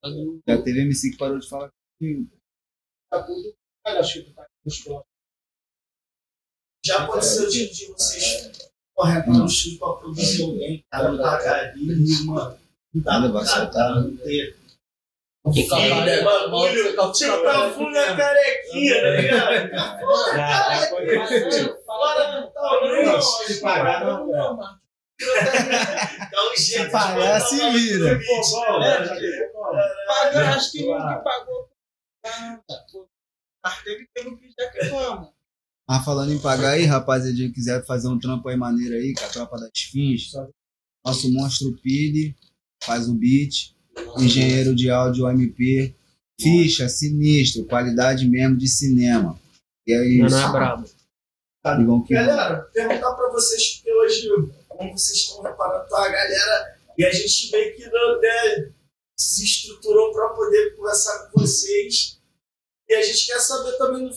a 0.04 0.10
Já 0.48 0.62
teve 0.62 0.80
MC 0.82 1.10
que 1.10 1.16
parou 1.16 1.38
de 1.38 1.48
falar 1.48 1.70
comigo. 1.98 2.30
tá 3.10 3.22
tudo. 3.22 3.54
Cara, 3.84 4.00
acho 4.00 4.14
que 4.14 4.22
tu 4.30 4.34
tá 4.34 4.46
musculando. 4.64 5.04
Já 6.84 7.04
aconteceu 7.04 7.48
de, 7.48 7.68
de 7.72 7.86
vocês 7.86 8.50
correr 8.94 9.18
entrar 9.18 9.32
no 9.32 9.46
estúdio 9.46 9.78
pra 9.78 9.92
produzir 9.94 10.42
alguém, 10.42 10.84
cara, 10.90 11.16
pagar 11.18 11.70
ali, 11.70 12.24
mano. 12.26 12.58
Não 12.94 13.02
dá 13.02 13.20
Nada 13.20 13.32
pra 13.32 13.40
vai 13.40 13.48
cara, 13.48 13.62
soltar. 13.64 13.94
não 14.02 14.16
ter. 14.16 14.56
que 15.52 15.62
Filho, 15.62 15.68
cara, 15.68 16.24
bagulho, 16.24 17.12
tipo 17.12 17.90
na 17.90 18.16
carequinha, 18.16 18.94
tá 19.00 19.10
ligado? 19.10 19.70
Cara, 20.32 20.86
fora 21.86 22.40
do 22.40 22.50
tamanho, 22.52 23.22
Se 23.22 23.60
pagar, 23.60 24.04
não, 24.04 24.26
não. 24.26 24.78
Dá 26.30 26.52
um 26.52 26.56
jeito 26.56 26.90
pagar, 26.90 27.40
se 27.40 27.56
vira. 27.70 28.20
acho 30.54 30.72
que 30.72 30.84
nunca 30.84 31.16
pagou 31.18 31.68
nada. 32.24 32.62
Mas 33.64 33.82
teve 33.82 34.06
que 34.14 34.50
já. 34.88 35.28
Mas 35.88 36.04
falando 36.04 36.32
em 36.32 36.38
pagar 36.38 36.72
aí, 36.72 36.84
rapaziada, 36.84 37.36
quem 37.36 37.50
quiser 37.50 37.84
fazer 37.86 38.08
um 38.08 38.18
trampo 38.18 38.48
aí 38.48 38.56
maneiro 38.56 38.94
aí, 38.94 39.14
com 39.14 39.24
a 39.24 39.28
tropa 39.28 39.58
das 39.58 39.80
fins, 39.80 40.32
nosso 41.04 41.32
monstro 41.32 41.76
Pili 41.82 42.36
faz 42.84 43.08
o 43.08 43.14
beat, 43.14 43.74
engenheiro 44.18 44.74
de 44.74 44.90
áudio 44.90 45.28
MP, 45.28 45.96
ficha, 46.40 46.88
sinistro, 46.88 47.64
qualidade 47.64 48.28
mesmo 48.28 48.56
de 48.56 48.68
cinema. 48.68 49.40
E 49.86 49.92
é 49.92 50.06
isso. 50.06 50.36
não 50.36 50.48
é 50.48 50.52
brabo. 50.52 50.98
Que 52.06 52.14
Galera, 52.14 52.60
perguntar 52.72 53.12
pra 53.14 53.30
vocês, 53.30 53.76
porque 53.76 53.92
hoje, 53.92 54.28
como 54.78 54.96
vocês 54.96 55.18
estão 55.18 55.42
reparando, 55.42 55.88
tá, 55.88 56.04
a 56.04 56.08
galera, 56.08 56.78
e 56.96 57.04
a 57.04 57.10
gente 57.10 57.50
meio 57.50 57.76
que 57.76 57.84
não, 57.90 58.20
né, 58.20 58.72
se 59.18 59.44
estruturou 59.44 60.12
pra 60.12 60.28
poder 60.30 60.76
conversar 60.76 61.28
com 61.28 61.40
vocês. 61.40 62.20
E 62.88 62.94
a 62.94 63.02
gente 63.02 63.26
quer 63.26 63.40
saber 63.40 63.72
também, 63.76 64.04
no, 64.04 64.10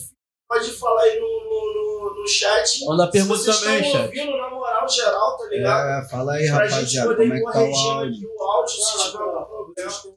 pode 0.48 0.70
falar 0.72 1.02
aí 1.02 1.20
no, 1.20 1.26
no, 1.26 1.74
no, 2.14 2.20
no 2.20 2.28
chat. 2.28 2.84
Manda 2.84 3.06
se 3.06 3.12
pergunta 3.12 3.38
vocês 3.38 3.60
também, 3.60 3.76
estão 3.84 3.92
chat. 3.92 4.04
ouvindo 4.06 4.36
na 4.38 4.50
moral 4.50 4.88
geral, 4.88 5.36
tá 5.36 5.46
ligado? 5.48 5.88
É, 5.88 6.08
fala 6.08 6.32
aí, 6.34 6.48
pra 6.48 6.66
gente 6.68 6.96
rapaziada, 6.96 7.08
poder 7.08 7.22
como 7.22 7.34
é 7.34 7.36
ir 7.36 7.40
que 7.40 7.44
tá 7.44 7.50
o 7.50 7.52
corrigindo 7.52 7.90
áudio. 7.90 8.14
aqui 8.14 8.26
o 8.26 8.42
áudio, 8.42 8.74
se 8.74 8.92
tiver 8.92 9.18
algum 9.18 9.46
problema. 9.46 10.16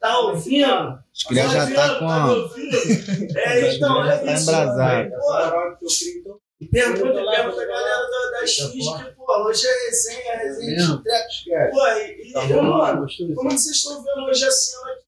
Tá 0.00 0.18
ouvindo? 0.20 1.04
Os 1.12 1.24
cria 1.24 1.48
já 1.48 1.74
tá 1.74 1.98
com. 1.98 2.06
Tá 2.06 2.24
me 2.24 2.30
ouvindo? 2.30 2.78
É, 3.38 3.74
então, 3.74 4.04
é 4.04 4.18
tá 4.18 4.32
isso. 4.32 4.42
embrasado. 4.42 5.10
Pô, 5.10 5.88
Pergunta, 6.66 7.02
pergunta 7.14 7.62
a 7.62 7.66
galera 7.66 8.10
da- 8.10 8.30
das 8.40 8.54
fins 8.56 8.84
que, 9.04 9.10
pô, 9.12 9.44
hoje 9.46 9.66
é 9.66 9.86
resenha, 9.86 10.32
é 10.32 10.36
resenha 10.38 10.76
de 10.96 11.02
trap. 11.04 11.28
Pô, 11.70 11.86
e, 11.86 12.32
Tá 12.32 12.44
eu, 12.50 12.62
mano, 12.62 13.06
como 13.36 13.48
que 13.50 13.58
vocês 13.58 13.76
estão 13.76 14.02
vendo 14.02 14.24
hoje 14.26 14.44
a 14.44 14.50
cena 14.50 14.92
aqui? 14.92 15.04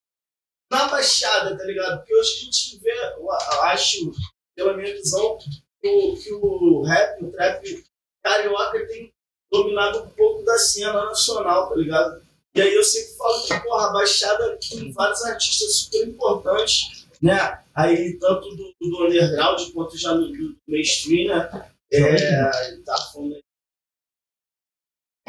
Na 0.70 0.88
Baixada, 0.88 1.58
tá 1.58 1.64
ligado? 1.64 1.98
Porque 1.98 2.14
hoje 2.14 2.30
a 2.36 2.44
gente 2.44 2.78
vê, 2.78 2.92
eu 3.16 3.30
acho, 3.64 4.12
pela 4.54 4.76
minha 4.76 4.94
visão, 4.94 5.38
que 5.82 5.88
o, 5.88 6.16
que 6.16 6.32
o 6.32 6.82
rap, 6.82 7.24
o 7.24 7.32
trap 7.32 7.84
carioca 8.22 8.86
tem 8.86 9.12
dominado 9.50 10.02
um 10.04 10.08
pouco 10.10 10.44
da 10.44 10.56
cena 10.56 11.06
nacional, 11.06 11.68
tá 11.68 11.74
ligado? 11.74 12.22
E 12.54 12.62
aí 12.62 12.72
eu 12.72 12.84
sempre 12.84 13.14
falo 13.16 13.42
que, 13.42 13.60
porra, 13.60 13.88
a 13.88 13.92
Baixada 13.92 14.56
tem 14.58 14.92
vários 14.92 15.24
artistas 15.24 15.74
super 15.76 16.06
importantes, 16.06 16.99
né? 17.22 17.62
Aí, 17.74 18.18
tanto 18.18 18.48
do, 18.56 18.74
do 18.80 19.06
underground 19.06 19.61
quanto 19.72 19.96
já 19.96 20.14
no, 20.14 20.28
do 20.28 20.56
mainstream, 20.66 21.28
né? 21.28 21.70
É, 21.92 22.76
tá 22.85 22.96
falando 23.12 23.35
aí. 23.35 23.42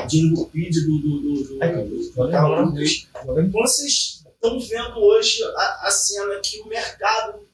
Dingo 0.08 0.50
Pid 0.50 0.74
do, 0.86 0.98
do, 1.00 1.22
do, 1.22 1.44
do, 1.44 1.60
do, 1.60 3.52
vocês 3.52 4.24
estão 4.26 4.60
vendo 4.60 4.98
hoje 5.00 5.44
a, 5.44 5.88
a 5.88 5.92
cena 5.92 6.38
aqui, 6.38 6.60
o 6.62 6.68
mercado, 6.68 7.40
o 7.42 7.48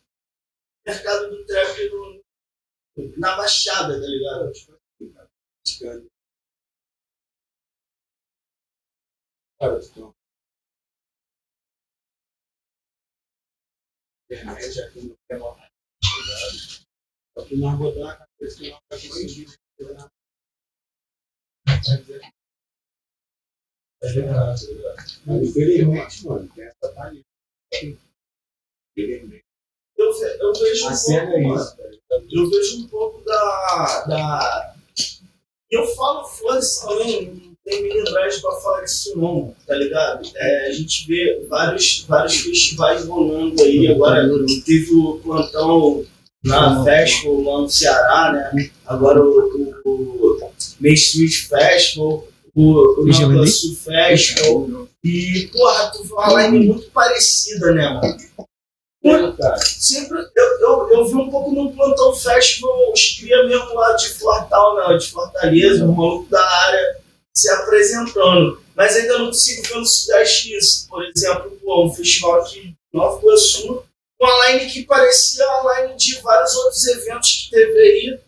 mercado 0.86 1.30
do 1.30 1.46
trap 1.46 1.90
no- 1.90 2.22
na 3.18 3.36
Baixada, 3.36 4.00
tá 4.00 4.08
ligado? 4.08 4.52
Cara. 9.60 9.78
Internet 14.30 14.82
aqui 14.82 15.02
no 15.02 15.16
canal. 15.30 15.58
Só 17.38 17.46
que 17.46 17.56
nós 17.56 17.80
a 17.82 18.28
conseguindo. 18.90 19.54
É 24.04 24.14
infelizmente, 25.42 26.26
mano, 26.26 26.50
tem 26.54 26.66
essa. 26.66 27.14
Infelizmente. 28.98 29.46
Eu, 29.96 30.12
eu 30.12 30.54
vejo 30.54 30.88
um 30.88 31.44
pouco, 31.44 31.66
eu 32.30 32.50
vejo 32.50 32.84
um 32.84 32.88
pouco 32.90 33.22
da. 33.24 34.06
da... 34.06 34.76
Eu 35.70 35.86
falo 35.96 36.28
foda-se 36.28 36.86
também, 36.86 37.34
não 37.34 37.47
tem 37.68 37.84
minidade 37.84 38.40
pra 38.40 38.52
falar 38.54 38.82
disso 38.82 39.18
não, 39.18 39.54
tá 39.68 39.76
ligado? 39.76 40.26
É, 40.36 40.68
a 40.68 40.72
gente 40.72 41.06
vê 41.06 41.46
vários, 41.50 42.06
vários 42.08 42.38
festivais 42.38 43.06
rolando 43.06 43.62
aí, 43.62 43.90
agora 43.90 44.26
teve 44.66 44.96
o 44.96 45.20
plantão 45.22 46.06
na 46.46 46.82
Festival 46.86 47.42
lá 47.42 47.62
no 47.62 47.70
Ceará, 47.70 48.32
né? 48.32 48.70
Agora 48.86 49.22
o, 49.22 49.82
o, 49.84 49.92
o 49.92 50.52
Main 50.80 50.94
Street 50.94 51.50
Festival, 51.50 52.26
o, 52.56 53.02
o 53.02 53.06
Nova 53.06 53.48
Sul 53.48 53.76
Festival. 53.76 54.88
E, 55.04 55.50
porra, 55.52 55.92
tu 55.92 56.04
vê 56.06 56.14
uma 56.14 56.42
line 56.42 56.68
muito 56.68 56.90
parecida, 56.92 57.74
né, 57.74 57.90
mano? 57.90 59.38
Cara, 59.38 59.58
sempre 59.58 60.18
eu, 60.36 60.60
eu, 60.60 60.90
eu 60.90 61.06
vi 61.06 61.16
um 61.16 61.30
pouco 61.30 61.52
no 61.52 61.72
Plantão 61.72 62.14
Festival, 62.14 62.92
os 62.94 63.18
cria 63.20 63.46
mesmo 63.46 63.74
lá 63.74 63.94
de 63.94 64.10
Fortal, 64.10 64.76
né, 64.76 64.98
de 64.98 65.10
Fortaleza, 65.10 65.86
o 65.86 65.96
maluco 65.96 66.30
da 66.30 66.46
área 66.46 67.07
se 67.38 67.50
apresentando. 67.50 68.62
Mas 68.76 68.96
ainda 68.96 69.18
não 69.20 69.28
consigo 69.28 69.64
ver 69.68 69.76
no 69.76 69.86
Sudeste 69.86 70.56
isso. 70.56 70.88
Por 70.88 71.04
exemplo, 71.06 71.52
pô, 71.64 71.86
um 71.86 71.94
festival 71.94 72.42
aqui 72.42 72.60
em 72.60 72.76
Nova 72.94 73.20
Iguaçu, 73.20 73.84
uma 74.22 74.48
line 74.48 74.70
que 74.72 74.84
parecia 74.84 75.44
a 75.46 75.82
line 75.82 75.96
de 75.98 76.20
vários 76.22 76.56
outros 76.56 76.86
eventos 76.88 77.32
que 77.50 77.52
teve 77.52 77.80
aí. 77.80 78.20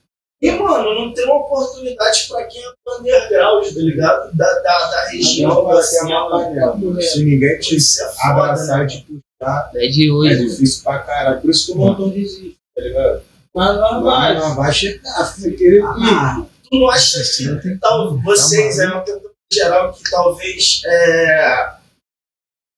E, 0.41 0.51
mano, 0.51 0.95
não 0.95 1.13
tem 1.13 1.25
uma 1.25 1.35
oportunidade 1.45 2.25
pra 2.29 2.45
quem 2.45 2.61
é 2.63 2.69
do 2.85 2.97
underground, 2.99 3.65
tá 3.65 3.71
ligado? 3.81 4.37
Da, 4.37 4.45
da, 4.61 4.89
da 4.89 5.07
região, 5.09 5.53
não 5.53 5.65
vai 5.65 5.83
ser 5.83 5.97
a 5.97 6.01
cena. 6.03 6.29
panela. 6.29 7.01
Se 7.01 7.25
ninguém 7.25 7.59
te 7.59 7.75
é 7.75 8.27
abraçar 8.29 8.79
né? 8.79 8.85
e 8.85 8.87
te 8.87 9.01
puxar, 9.05 9.71
É 9.75 9.87
de 9.87 10.07
é 10.07 10.11
hoje. 10.13 10.45
difícil 10.49 10.83
pra 10.83 10.99
caralho. 10.99 11.41
Por 11.41 11.49
isso 11.51 11.65
que 11.65 11.71
o 11.73 11.75
montão 11.75 12.07
desiste, 12.09 12.55
tá 12.73 12.81
ligado? 12.81 13.21
Mas 13.53 13.75
não 13.75 14.03
Vai, 14.03 14.33
vai. 14.33 14.35
não, 14.39 14.55
vai 14.55 14.71
chegar, 14.73 15.35
querer 15.57 15.83
Ah, 15.83 16.45
não 16.71 16.89
acha 16.89 17.21
que 17.23 17.77
tal, 17.77 18.19
vocês, 18.21 18.79
é 18.79 18.87
uma 18.87 19.01
pergunta 19.01 19.33
geral, 19.51 19.93
que 19.93 20.09
talvez 20.09 20.81
é, 20.85 21.77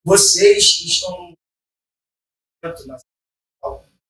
vocês 0.05 0.77
que 0.77 0.87
estão 0.87 1.33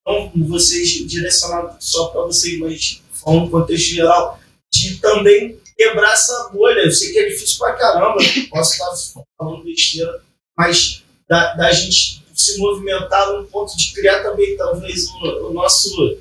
não 0.05 0.47
vocês 0.47 0.89
direcionados 1.07 1.77
só 1.79 2.07
para 2.09 2.23
vocês, 2.23 2.59
mas 2.59 3.01
falando 3.13 3.45
no 3.45 3.51
contexto 3.51 3.93
geral, 3.93 4.39
de 4.73 4.97
também 4.99 5.59
quebrar 5.77 6.13
essa 6.13 6.49
bolha. 6.49 6.81
Eu 6.81 6.91
sei 6.91 7.11
que 7.11 7.19
é 7.19 7.29
difícil 7.29 7.59
pra 7.59 7.75
caramba, 7.75 8.17
eu 8.21 8.49
posso 8.49 8.73
estar 8.73 9.23
falando 9.37 9.63
besteira, 9.63 10.21
mas 10.57 11.03
da, 11.29 11.53
da 11.53 11.71
gente 11.71 12.23
se 12.33 12.57
movimentar 12.57 13.31
no 13.33 13.45
ponto 13.45 13.75
de 13.77 13.93
criar 13.93 14.23
também 14.23 14.57
talvez 14.57 15.07
o, 15.09 15.49
o 15.49 15.53
nosso 15.53 16.17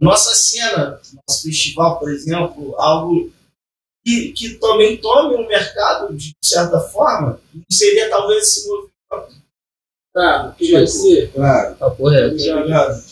nossa 0.00 0.34
cena, 0.34 1.00
nosso 1.28 1.42
festival, 1.42 1.98
por 1.98 2.10
exemplo, 2.10 2.74
algo 2.78 3.30
que, 4.04 4.32
que 4.32 4.54
também 4.54 4.96
tome 4.96 5.36
um 5.36 5.46
mercado 5.46 6.14
de 6.14 6.34
certa 6.42 6.80
forma, 6.80 7.40
seria 7.70 8.08
talvez 8.08 8.44
esse 8.44 8.68
movimento. 8.68 8.88
Tá, 10.14 10.54
que 10.56 10.72
vai 10.72 10.86
ser. 10.86 11.30
Claro. 11.32 11.76
Tá 11.76 11.90
correto. 11.90 12.36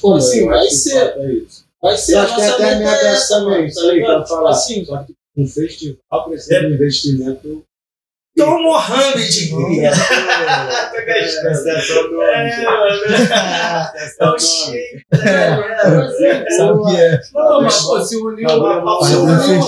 Pô, 0.01 0.14
assim, 0.14 0.40
eu 0.40 0.46
vai 0.46 0.68
ser. 0.70 1.42
isso. 1.42 1.64
Vai 1.81 1.96
ser 1.96 2.16
acho 2.16 2.35
que 2.35 2.40
nossa 2.40 2.55
até 2.55 2.72
a 2.72 2.77
minha 2.79 2.90
meta 2.90 3.07
é 3.07 3.12
essa, 3.12 3.40
também, 3.40 3.72
tá 3.72 3.81
aí, 3.83 3.90
ligado? 4.01 4.29
falar. 4.29 4.51
assim, 4.51 4.85
Só 4.85 5.05
que 5.05 5.14
um 5.37 5.46
festival 5.46 6.25
precisa 6.29 6.61
de 6.61 6.66
um 6.66 6.70
investimento 6.75 7.64
Tom 8.37 8.62
Mohamed. 8.62 9.51
É, 9.51 9.51
mano. 9.51 10.70
É 14.18 14.31
o 14.31 14.38
shake. 14.38 15.07
Sabe 16.57 16.72
o 16.72 16.87
que 16.87 16.96
é? 16.96 17.20
Não, 17.33 17.62
mas 17.62 17.83
pô, 17.83 18.01
se 18.03 18.16
uniu 18.16 18.49
Faz 18.49 19.09
se 19.09 19.16
uniu- 19.16 19.62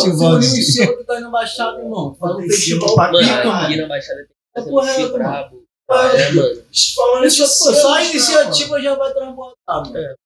seus 0.62 0.96
que 0.98 1.04
tá 1.04 1.14
indo 1.16 1.22
na 1.24 1.30
Baixada, 1.30 1.78
irmão. 1.80 2.14
Faz 2.14 2.34
um 2.34 2.38
Tem 2.38 2.48
festival 2.50 2.88
sido 2.88 2.94
pra 2.96 3.08
pica, 3.10 3.44
Mano, 3.44 3.76
na 3.76 3.88
Baixada 3.88 4.16
tem 4.18 4.26
que 4.26 4.34
fazer 4.54 4.70
Porra, 4.70 4.94
mano. 4.96 5.12
brabo. 5.12 5.64
É, 5.90 6.32
mano. 6.32 6.62
Falando 6.94 7.24
Isso, 7.26 7.36
de 7.36 7.42
pô, 7.42 7.74
só 7.74 7.94
a 7.94 8.04
iniciativa 8.04 8.80
já 8.82 8.94
vai 8.94 9.12
transbordar, 9.14 9.54
mano. 9.66 10.16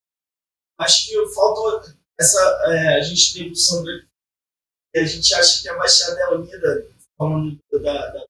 acho 0.81 1.07
que 1.07 1.26
falta 1.35 1.94
essa. 2.18 2.40
é, 2.66 2.96
a 2.96 3.00
gente 3.00 3.35
teve 3.35 3.50
o 3.50 3.57
Sandro 3.57 3.92
e 4.94 4.98
a 4.98 5.05
gente 5.05 5.33
acha 5.35 5.62
que 5.62 5.68
a 5.68 5.76
Baixada 5.78 6.20
é 6.20 6.28
unida, 6.35 6.87
falando 7.16 7.57
da, 7.72 8.09
da 8.11 8.24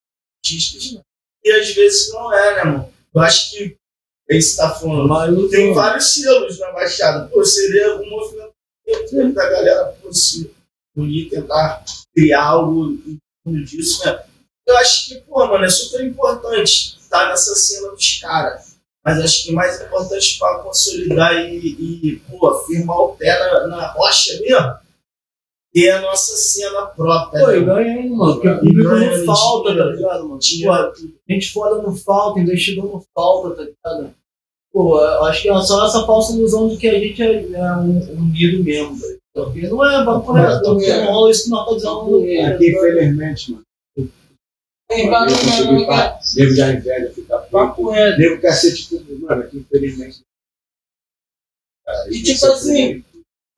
e 1.45 1.53
às 1.53 1.75
vezes 1.75 2.13
não 2.13 2.33
é, 2.33 2.57
né, 2.57 2.65
mano? 2.65 2.93
Eu 3.15 3.21
acho 3.23 3.51
que 3.51 3.77
é 4.31 4.37
isso 4.37 4.57
que 4.57 4.63
tá 4.63 4.71
falando. 4.71 5.09
Mas 5.09 5.51
Tem 5.51 5.75
vários 5.75 6.15
selos 6.15 6.59
na 6.59 6.73
Baixada. 6.73 7.29
Pô, 7.29 7.45
seria 7.45 7.97
um 7.97 8.09
movimento 8.09 9.35
da 9.35 9.49
galera 9.49 9.97
pô, 10.01 10.13
se 10.13 10.51
unir, 10.97 11.31
tentar 11.31 11.85
criar 12.15 12.45
algo 12.45 12.93
em 12.93 13.19
torno 13.45 13.65
disso, 13.65 14.05
né? 14.05 14.25
Eu 14.67 14.77
acho 14.79 15.09
que, 15.09 15.21
pô, 15.23 15.47
mano, 15.47 15.65
é 15.65 15.71
super 15.71 16.05
importante 16.05 16.97
estar 17.01 17.29
nessa 17.29 17.55
cena 17.55 17.91
dos 17.91 18.21
caras. 18.21 18.73
Mas 19.05 19.19
acho 19.19 19.45
que 19.45 19.53
mais 19.53 19.81
importante 19.81 20.39
para 20.39 20.61
consolidar 20.61 21.35
e, 21.35 21.59
e 21.59 22.17
pô, 22.31 22.55
firmar 22.65 23.01
o 23.01 23.17
pé 23.17 23.37
na, 23.39 23.67
na 23.67 23.93
rocha 23.93 24.39
mesmo, 24.41 24.79
ter 25.73 25.91
a 25.91 26.01
nossa 26.03 26.37
cena 26.37 26.87
própria. 26.87 27.41
Pô, 27.41 27.51
né? 27.51 27.61
ganha 27.61 28.01
ainda, 28.01 28.15
mano. 28.15 28.35
Porque 28.35 28.49
o 28.49 28.61
público 28.61 28.91
ganha, 28.91 29.19
não 29.19 29.25
falta, 29.25 29.77
tá 29.77 29.85
ligado, 29.85 30.29
mano? 30.29 30.39
dinheiro. 30.39 30.93
Pô, 30.93 31.09
gente 31.31 31.53
foda 31.53 31.83
não 31.83 31.95
falta, 31.97 32.41
investidor 32.41 32.85
não 32.93 33.05
falta, 33.15 33.57
tá 33.57 33.63
ligado? 33.63 34.15
Pô, 34.73 35.01
eu 35.01 35.25
acho 35.25 35.43
que 35.43 35.51
é 35.51 35.61
só 35.61 35.87
essa 35.87 36.07
falsa 36.07 36.33
ilusão 36.33 36.69
de 36.69 36.77
que 36.77 36.89
a 36.89 36.99
gente 36.99 37.23
é, 37.23 37.53
é 37.53 37.77
um, 37.77 37.99
unido 38.21 38.65
mesmo, 38.65 38.99
tá 38.99 39.07
ligado? 39.07 39.23
Porque 39.35 39.69
não 39.69 39.91
é, 39.91 40.05
vamos 40.05 40.27
correto, 40.27 40.75
não 40.75 40.81
é. 40.81 41.05
rola 41.07 41.31
isso 41.31 41.45
que 41.45 41.51
nós 41.51 41.67
tá 41.67 41.75
dizendo. 41.75 42.27
É. 42.27 42.45
Aqui, 42.47 42.71
infelizmente, 42.71 43.53
mano. 43.53 43.65
Tem 44.89 45.09
vários 45.09 45.39
pra- 45.87 46.21
nego 46.37 46.55
já 46.55 46.73
inveja, 46.73 47.13
fica 47.15 47.39
puto. 47.39 47.51
Papo 47.51 47.91
reto. 47.91 48.19
Nego 48.19 48.41
quer 48.41 48.53
ser 48.53 48.75
tipo, 48.75 49.03
mano, 49.21 49.43
aqui, 49.43 49.57
infelizmente. 49.59 50.21
E 52.11 52.23
tipo 52.23 52.47
é 52.47 52.49
assim, 52.49 53.05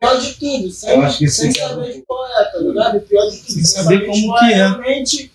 Pior 0.04 0.20
de 0.20 0.34
tudo, 0.34 0.70
sem, 0.70 0.90
Eu 0.90 1.02
acho 1.02 1.18
que 1.18 1.28
sem 1.28 1.50
é 1.50 1.52
saber 1.52 1.92
de 1.92 2.02
qual 2.02 2.26
é, 2.26 2.44
tá 2.44 2.58
ligado? 2.58 3.00
Pior 3.00 3.26
de 3.30 3.38
tudo, 3.38 3.52
Sem 3.52 3.64
saber 3.64 4.00
de 4.00 4.06
como 4.06 4.26
qual 4.26 4.38
que 4.38 4.52
é. 4.52 4.54
realmente 4.54 5.32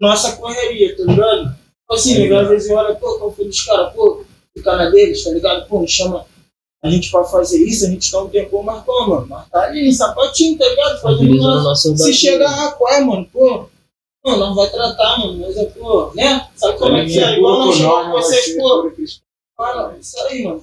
nossa 0.00 0.36
correria, 0.36 0.96
tá 0.96 1.04
ligado? 1.04 1.42
Tipo 1.50 1.58
Assim, 1.90 2.32
às 2.32 2.48
vezes 2.48 2.68
eu 2.68 2.76
olho, 2.76 2.96
pô, 2.96 3.18
qual 3.18 3.32
foi 3.32 3.46
dos 3.46 3.64
caras, 3.64 3.94
pô, 3.94 4.24
ficar 4.56 4.76
na 4.76 4.90
deles, 4.90 5.24
tá 5.24 5.30
ligado? 5.30 5.66
Pô, 5.68 5.80
me 5.80 5.88
chama 5.88 6.26
a 6.82 6.90
gente 6.90 7.10
pra 7.10 7.24
fazer 7.24 7.64
isso, 7.64 7.86
a 7.86 7.90
gente 7.90 8.10
tá 8.10 8.22
um 8.22 8.28
tempo, 8.28 8.62
mas 8.62 8.84
pô, 8.84 9.06
mano, 9.06 9.26
mas 9.26 9.48
tá 9.48 9.62
ali, 9.62 9.92
sapatinho, 9.92 10.58
tá 10.58 10.68
ligado? 10.68 11.00
Fazendo 11.00 11.36
nosso 11.36 11.96
Se 11.96 12.12
chegar 12.12 12.68
a 12.68 12.72
qual 12.72 12.92
é, 12.92 13.00
mano, 13.00 13.26
pô, 13.32 13.68
não, 14.24 14.36
não 14.36 14.54
vai 14.54 14.70
tratar, 14.70 15.18
mano, 15.18 15.38
mas 15.40 15.56
é, 15.56 15.64
pô, 15.66 16.12
né? 16.14 16.48
Sabe 16.56 16.78
como 16.78 16.96
é 16.96 17.06
que 17.06 17.18
é? 17.18 17.36
Igual 17.36 17.66
nós 17.66 17.76
chamamos 17.76 18.26
vocês, 18.26 18.56
pô, 18.56 18.92
fala, 19.56 19.96
isso 19.98 20.18
aí, 20.20 20.44
mano. 20.44 20.62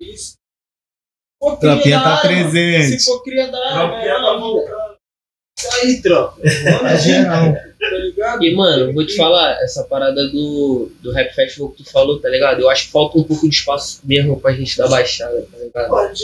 Isso. 0.00 0.41
Cria 1.42 1.56
Tropinha 1.56 2.00
tá 2.00 2.16
presente. 2.18 3.00
Se 3.00 3.04
for 3.04 3.22
cria 3.22 3.48
da 3.48 3.58
área, 3.58 3.88
Tropinha 3.88 4.14
tá 4.14 4.36
voltando. 4.36 4.92
Aí, 5.74 6.00
tropa. 6.00 6.40
É 6.42 6.98
geral. 6.98 7.52
Tá 7.52 7.96
ligado? 7.98 8.44
E, 8.44 8.54
mano, 8.54 8.84
eu 8.84 8.92
vou 8.92 9.04
te 9.04 9.16
falar, 9.16 9.60
essa 9.60 9.82
parada 9.84 10.28
do, 10.28 10.88
do 11.02 11.12
Rap 11.12 11.34
Festival 11.34 11.70
que 11.70 11.82
tu 11.82 11.90
falou, 11.90 12.20
tá 12.20 12.28
ligado? 12.28 12.60
Eu 12.60 12.70
acho 12.70 12.86
que 12.86 12.92
falta 12.92 13.18
um 13.18 13.24
pouco 13.24 13.48
de 13.48 13.54
espaço 13.54 14.00
mesmo 14.04 14.38
pra 14.40 14.52
gente 14.52 14.78
dar 14.78 14.88
baixada, 14.88 15.44
tá 15.50 15.58
ligado? 15.58 15.88
Pode 15.88 16.22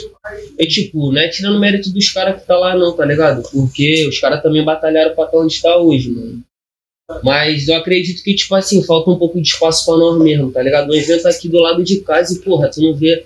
É 0.56 0.66
tipo, 0.66 1.10
não 1.10 1.20
é 1.20 1.28
tirando 1.28 1.58
mérito 1.58 1.90
dos 1.90 2.10
caras 2.10 2.40
que 2.40 2.46
tá 2.46 2.56
lá, 2.56 2.76
não, 2.76 2.96
tá 2.96 3.04
ligado? 3.04 3.42
Porque 3.50 4.06
os 4.08 4.20
caras 4.20 4.40
também 4.40 4.64
batalharam 4.64 5.14
pra 5.16 5.24
estar 5.24 5.36
onde 5.36 5.60
tá 5.60 5.76
hoje, 5.76 6.10
mano. 6.10 6.42
Mas 7.24 7.66
eu 7.66 7.76
acredito 7.76 8.22
que, 8.22 8.34
tipo 8.34 8.54
assim, 8.54 8.84
falta 8.84 9.10
um 9.10 9.18
pouco 9.18 9.40
de 9.40 9.48
espaço 9.48 9.84
pra 9.84 9.96
nós 9.96 10.22
mesmo, 10.22 10.52
tá 10.52 10.62
ligado? 10.62 10.90
Um 10.90 10.94
evento 10.94 11.26
aqui 11.26 11.48
do 11.48 11.58
lado 11.58 11.82
de 11.82 12.00
casa 12.02 12.34
e, 12.34 12.38
porra, 12.38 12.70
tu 12.70 12.80
não 12.80 12.94
vê 12.94 13.24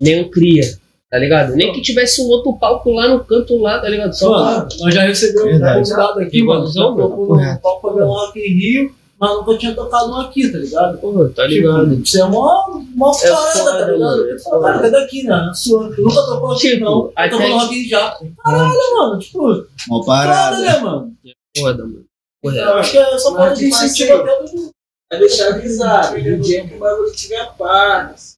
nenhum 0.00 0.30
cria, 0.30 0.78
tá 1.14 1.20
ligado? 1.20 1.54
Nem 1.54 1.72
que 1.72 1.80
tivesse 1.80 2.20
um 2.20 2.26
outro 2.26 2.52
palco 2.58 2.90
lá 2.90 3.06
no 3.06 3.24
canto 3.24 3.56
lá, 3.56 3.78
tá 3.78 3.88
ligado? 3.88 4.12
Só 4.12 4.28
pra... 4.30 4.40
Mano, 4.58 4.68
nós 4.80 4.92
já 4.94 5.02
recebemos 5.02 5.54
um 5.60 5.60
convidado 5.74 6.18
aqui, 6.18 6.42
mano. 6.42 6.66
Já 6.66 6.82
tocou 6.82 7.36
no 7.38 7.60
palco 7.60 7.88
Favelão 7.88 8.24
aqui 8.24 8.40
em 8.40 8.52
Rio, 8.58 8.94
mas 9.20 9.30
nunca 9.30 9.56
tinha 9.56 9.74
tocado 9.76 10.10
um 10.10 10.16
aqui, 10.16 10.50
tá 10.50 10.58
ligado? 10.58 10.98
Porra, 10.98 11.28
tá 11.28 11.46
ligado? 11.46 11.88
Tipo, 11.90 12.02
isso 12.02 12.20
é 12.20 12.24
mó, 12.28 12.80
mó 12.96 13.12
É 13.22 13.28
parada, 13.28 13.52
tá 13.52 13.58
foda, 13.60 13.92
ligado? 13.92 14.00
mano, 14.00 14.28
é 14.34 14.38
foda. 14.40 14.60
Cara, 14.66 14.78
cadê 14.80 14.96
aqui, 15.04 15.22
né? 15.22 15.52
Sua. 15.54 15.88
Nunca 15.96 16.14
tocou 16.22 16.50
aqui, 16.52 16.68
Tipo, 16.70 16.84
não. 16.84 17.12
até 17.14 17.30
Tocou 17.30 17.48
no 17.48 17.58
Rock 17.58 17.88
já. 17.88 18.18
Caralho, 18.42 18.96
mano. 18.98 19.18
Tipo, 19.20 19.40
Uma 19.88 20.04
foda, 20.04 20.04
parada. 20.06 20.58
né, 20.58 20.78
mano? 20.78 21.12
Foda, 21.56 21.84
mano. 21.84 22.04
Eu 22.42 22.50
Correto. 22.50 22.70
acho 22.72 22.90
que 22.90 22.98
é 22.98 23.18
só 23.18 23.50
tipo 23.54 23.64
incentivo 23.68 24.12
assim, 24.14 24.22
até 24.22 24.42
do. 24.42 24.70
Vai 25.12 25.20
deixar 25.20 25.54
avisado. 25.54 26.18
No 26.18 26.38
dia 26.40 26.66
que 26.66 26.74
o 26.74 26.78
bagulho 26.80 27.12
tiver 27.12 27.52
paz. 27.56 28.34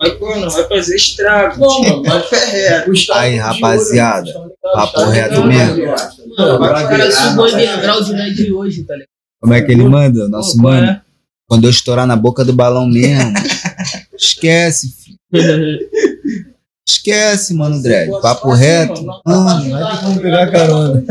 Mas, 0.00 0.12
pô, 0.14 0.34
não 0.36 0.50
vai 0.50 0.68
fazer 0.68 0.96
estrago. 0.96 1.60
Não, 1.60 1.82
mano, 1.82 2.02
mas 2.04 2.26
Fé 2.28 2.44
reto. 2.46 2.90
o 2.90 2.92
estado 2.94 3.18
Aí, 3.20 3.36
rapaziada, 3.36 4.32
papo 4.74 5.04
reto 5.04 5.44
mesmo. 5.46 5.86
Mano, 6.36 6.58
vai 6.58 6.88
virar, 6.88 7.10
são 7.12 7.36
vai 7.36 7.52
underground 7.52 8.08
não 8.08 8.18
é 8.22 8.30
de 8.30 8.52
hoje, 8.52 8.82
tá 8.82 8.94
ligado? 8.94 9.08
Como 9.40 9.54
é 9.54 9.62
que 9.62 9.72
ele 9.72 9.84
manda? 9.88 10.28
Nosso 10.28 10.56
mano. 10.58 10.86
é? 10.86 11.00
Quando 11.46 11.64
eu 11.64 11.70
estourar 11.70 12.06
na 12.06 12.16
boca 12.16 12.44
do 12.44 12.52
balão 12.52 12.86
mesmo. 12.86 13.32
esquece, 14.18 14.88
filho. 14.88 15.78
Esquece, 16.88 17.54
mano, 17.54 17.80
Dredd. 17.82 18.10
Papo 18.20 18.52
reto. 18.52 19.04
Ah, 19.26 19.60
vai 19.60 19.96
ter 19.96 20.04
como 20.04 20.20
pegar 20.20 20.50
carona. 20.50 21.04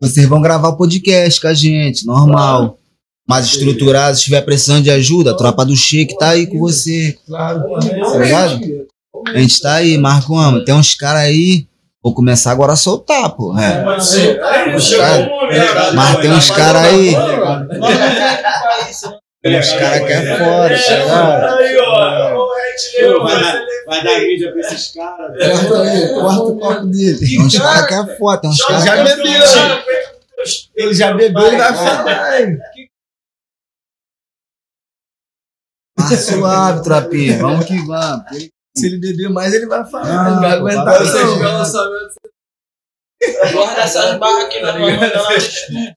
vocês 0.00 0.26
vão 0.26 0.40
gravar 0.40 0.68
o 0.68 0.76
podcast 0.76 1.40
com 1.40 1.48
a 1.48 1.54
gente, 1.54 2.06
normal. 2.06 2.78
Mais 3.28 3.46
estruturado, 3.46 4.14
se 4.14 4.20
estiver 4.20 4.40
precisando 4.42 4.82
de 4.84 4.90
ajuda, 4.90 5.32
a 5.32 5.36
tropa 5.36 5.64
do 5.64 5.74
Shake 5.76 6.16
tá 6.16 6.30
aí 6.30 6.46
com 6.46 6.58
você. 6.60 7.16
Claro. 7.26 7.62
Tá 7.80 8.18
ligado? 8.18 8.60
A 9.34 9.38
gente 9.38 9.60
tá 9.60 9.74
aí, 9.74 9.98
Marco 9.98 10.36
Amo. 10.38 10.64
Tem 10.64 10.74
uns 10.74 10.94
caras 10.94 11.22
aí. 11.22 11.66
Vou 12.02 12.14
começar 12.14 12.52
agora 12.52 12.74
a 12.74 12.76
soltar, 12.76 13.30
pô. 13.30 13.58
É. 13.58 13.82
Cara, 13.82 15.26
o 15.26 15.28
momento. 15.28 15.94
Mas 15.94 16.16
tem 16.20 16.30
uns 16.30 16.50
caras 16.52 16.84
aí. 16.84 17.10
né? 17.10 17.66
Tem 19.42 19.58
uns 19.58 19.72
caras 19.72 20.06
que 20.06 20.12
é 20.12 20.38
fora, 20.38 20.78
tá 20.78 21.56
ó. 21.82 22.36
O 22.36 22.54
Red 22.54 23.02
Leão 23.02 23.24
Vai 23.86 24.02
dar- 24.04 24.20
mídia 24.20 24.50
pra 24.52 24.60
esses 24.60 24.92
caras. 24.92 25.36
Corta 25.36 25.82
aí, 25.82 26.08
corta 26.14 26.42
o 26.42 26.58
copo 26.58 26.86
dele. 26.86 27.18
Tem 27.18 27.40
uns 27.42 27.58
caras 27.58 27.86
que 27.86 27.94
é 27.94 28.16
foda, 28.16 28.40
tem 28.40 28.50
uns 28.50 28.64
caras 28.64 28.82
que 28.84 28.88
é 28.90 29.04
bebeu. 29.04 29.42
Ele 30.76 30.94
já 30.94 31.12
bebeu 31.12 31.52
e 31.52 31.56
vai 31.56 31.74
falar. 31.74 32.40
Tá 35.96 36.16
suave, 36.16 36.82
tropinha. 36.82 37.38
Vamos 37.38 37.64
que 37.64 37.78
vamos. 37.86 38.24
Se 38.76 38.86
ele 38.86 38.98
beber 38.98 39.30
mais, 39.30 39.54
ele 39.54 39.66
vai 39.66 39.84
falar. 39.88 40.26
Ah, 40.26 40.30
Ele 40.30 40.40
vai 40.40 40.50
pô, 40.60 40.66
aguentar. 40.66 41.04
não. 41.04 41.36
viram 41.36 41.50
o 41.50 41.58
lançamento 41.58 42.14
Guarda 43.52 43.80
essas 43.80 44.18
barras 44.18 44.44
aqui 44.44 44.60
na 44.60 44.78
mão 44.78 44.88
estúdio. 44.90 45.94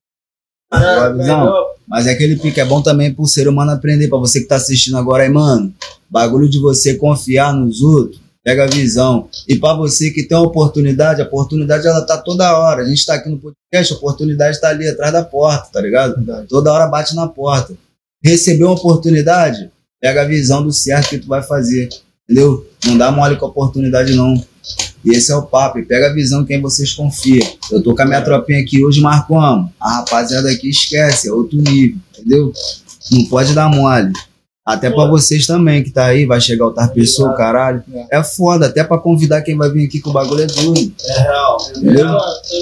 Suavizão. 0.74 1.66
Mas 1.88 2.08
é 2.08 2.12
aquele 2.12 2.38
pique 2.38 2.60
é 2.62 2.66
bom 2.66 2.82
também 2.82 3.14
pro 3.14 3.26
ser 3.26 3.48
humano 3.48 3.72
aprender. 3.72 4.08
Pra 4.08 4.18
você 4.18 4.40
que 4.42 4.48
tá 4.48 4.56
assistindo 4.56 4.98
agora 4.98 5.24
aí, 5.24 5.30
mano. 5.30 5.74
Bagulho 6.10 6.50
de 6.50 6.60
você 6.60 6.96
confiar 6.96 7.54
nos 7.54 7.82
outros. 7.82 8.22
Pega 8.44 8.64
a 8.64 8.68
visão. 8.68 9.28
E 9.48 9.60
pra 9.60 9.74
você 9.74 10.12
que 10.12 10.24
tem 10.24 10.38
uma 10.38 10.48
oportunidade, 10.48 11.22
a 11.22 11.26
oportunidade 11.26 11.86
ela 11.86 12.06
tá 12.06 12.18
toda 12.18 12.58
hora. 12.58 12.84
A 12.84 12.86
gente 12.86 13.06
tá 13.06 13.16
aqui 13.16 13.30
no 13.30 13.38
podcast, 13.38 13.94
a 13.94 13.98
oportunidade 13.98 14.62
tá 14.62 14.70
ali 14.70 14.88
atrás 14.88 15.12
da 15.12 15.24
porta, 15.24 15.70
tá 15.74 15.82
ligado? 15.82 16.16
Toda 16.48 16.72
hora 16.72 16.88
bate 16.88 17.14
na 17.16 17.28
porta. 17.28 17.76
Recebeu 18.24 18.68
uma 18.68 18.76
oportunidade, 18.76 19.70
pega 20.00 20.22
a 20.22 20.26
visão 20.26 20.64
do 20.64 20.72
certo 20.72 21.10
que 21.10 21.20
tu 21.20 21.28
vai 21.28 21.42
fazer. 21.42 21.90
Entendeu? 22.24 22.66
Não 22.86 22.98
dá 22.98 23.12
mole 23.12 23.36
com 23.38 23.46
a 23.46 23.50
oportunidade, 23.50 24.14
não. 24.14 24.36
E 25.04 25.16
esse 25.16 25.32
é 25.32 25.36
o 25.36 25.44
papo. 25.44 25.84
Pega 25.86 26.10
a 26.10 26.14
visão 26.14 26.42
em 26.42 26.46
quem 26.46 26.62
vocês 26.62 26.94
confiam. 26.94 27.48
Eu 27.72 27.82
tô 27.82 27.96
com 27.96 28.02
a 28.02 28.06
minha 28.06 28.22
tropinha 28.22 28.62
aqui 28.62 28.84
hoje, 28.84 29.02
marcamos. 29.02 29.72
A 29.80 29.96
rapaziada 29.96 30.50
aqui 30.50 30.70
esquece, 30.70 31.28
é 31.28 31.32
outro 31.32 31.58
nível, 31.58 31.98
entendeu? 32.18 32.54
Não 33.12 33.26
pode 33.26 33.54
dar 33.54 33.70
mole. 33.70 34.14
Até 34.64 34.92
pra 34.92 35.08
vocês 35.08 35.48
também 35.48 35.84
que 35.84 35.90
tá 35.90 36.06
aí, 36.06 36.28
vai 36.28 36.40
chegar 36.40 36.66
outra 36.66 36.88
pessoa, 36.88 37.34
caralho. 37.34 37.84
É 38.12 38.22
foda, 38.22 38.68
até 38.68 38.84
pra 38.84 39.00
convidar 39.00 39.42
quem 39.42 39.58
vai 39.58 39.68
vir 39.72 39.88
aqui 39.88 40.00
que 40.00 40.08
o 40.08 40.14
bagulho 40.14 40.44
é 40.44 40.46
doido. 40.46 40.94
É 41.04 41.22
real. 41.22 41.58
Entendeu? 41.76 42.18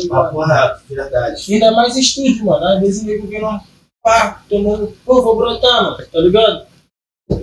Papo 0.07 0.39
reto, 0.45 0.81
verdade. 0.89 1.53
Ainda 1.53 1.73
mais 1.73 1.97
estúdio, 1.97 2.45
mano. 2.45 2.65
Às 2.65 2.79
vezes 2.79 3.03
o 3.03 3.05
nego 3.05 3.27
vem 3.27 3.41
lá, 3.41 3.61
pá, 4.01 4.41
tomando, 4.49 4.93
pô, 5.05 5.21
vou 5.21 5.35
brotar, 5.35 5.83
mano, 5.83 5.97
tá 5.97 6.19
ligado? 6.21 6.67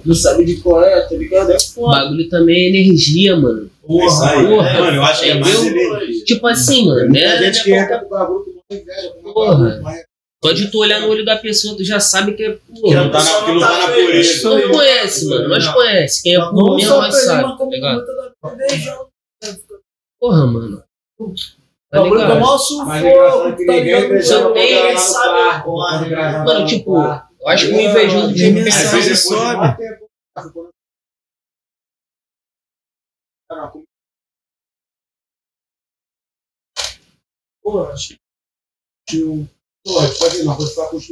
Não 0.04 0.14
sabe 0.14 0.44
de 0.44 0.56
qual 0.56 0.82
é, 0.82 1.00
tá 1.02 1.14
ligado? 1.14 1.50
É 1.52 1.56
O 1.76 1.86
bagulho 1.90 2.28
também 2.28 2.64
é 2.64 2.68
energia, 2.70 3.36
mano. 3.36 3.70
É 3.88 4.06
isso 4.06 4.22
aí. 4.24 4.46
Porra. 4.46 4.72
Mano, 4.80 4.96
eu 4.96 5.02
acho 5.04 5.22
que 5.22 5.30
é 5.30 5.34
mais 5.34 5.54
Entendeu? 5.62 5.94
energia. 5.96 6.24
Tipo 6.24 6.46
assim, 6.46 6.86
mano, 6.86 7.00
né? 7.00 7.06
muita 7.08 7.38
gente 7.38 7.64
que 7.64 7.70
né, 7.70 7.78
entra 7.78 7.98
pro 7.98 8.08
bagulho 8.08 8.44
com 8.44 9.22
com 9.22 9.32
Porra. 9.34 9.80
Só 10.44 10.52
de 10.52 10.70
tu 10.70 10.78
olhar 10.78 11.00
no 11.00 11.08
olho 11.08 11.24
da 11.24 11.36
pessoa, 11.36 11.74
tu 11.76 11.82
já 11.84 11.98
sabe 12.00 12.34
que 12.34 12.42
é. 12.44 12.52
Que 12.52 12.80
Porra, 12.80 13.00
a 13.00 13.04
Não 13.04 13.10
tá 13.10 13.24
na- 13.24 13.44
que 13.44 13.52
não 13.52 13.60
tá 13.60 13.78
na 13.78 13.88
pureza. 13.94 14.48
nós 14.50 14.64
conhece, 14.70 15.26
mano. 15.26 15.48
Nós 15.48 15.68
conhece. 15.68 16.22
Quem 16.22 16.34
é 16.36 16.40
por 16.40 16.76
mesmo, 16.76 16.90
nós 16.96 17.14
sabe, 17.24 17.58
tá 17.58 17.64
ligado? 17.66 18.04
Porra, 20.20 20.46
mano. 20.46 20.82
Tá 21.90 22.00
Bagulho 22.00 22.20
ligado? 22.22 22.32
tomar 22.40 22.46
o 22.46 22.52
Mas 22.52 22.62
sufoco, 22.62 22.96
engraçado 22.98 23.48
é 23.48 23.52
que 23.56 23.66
tá 23.66 23.72
ninguém 23.72 24.98
sabe 24.98 25.62
porra, 25.64 26.44
Mano, 26.44 26.60
no 26.60 26.66
tipo. 26.66 26.92
Eu 27.44 27.50
acho 27.50 27.68
que 27.68 27.74
o 27.74 27.80
invejoso 27.80 28.32
de 28.32 28.50
mensagem 28.50 28.86
Às 28.86 28.92
vezes 28.92 29.24
sobe. 29.24 29.76
Tá 30.34 30.50
Pô, 37.62 37.84
acho 37.84 38.08
que 38.08 38.18
assim, 39.16 39.48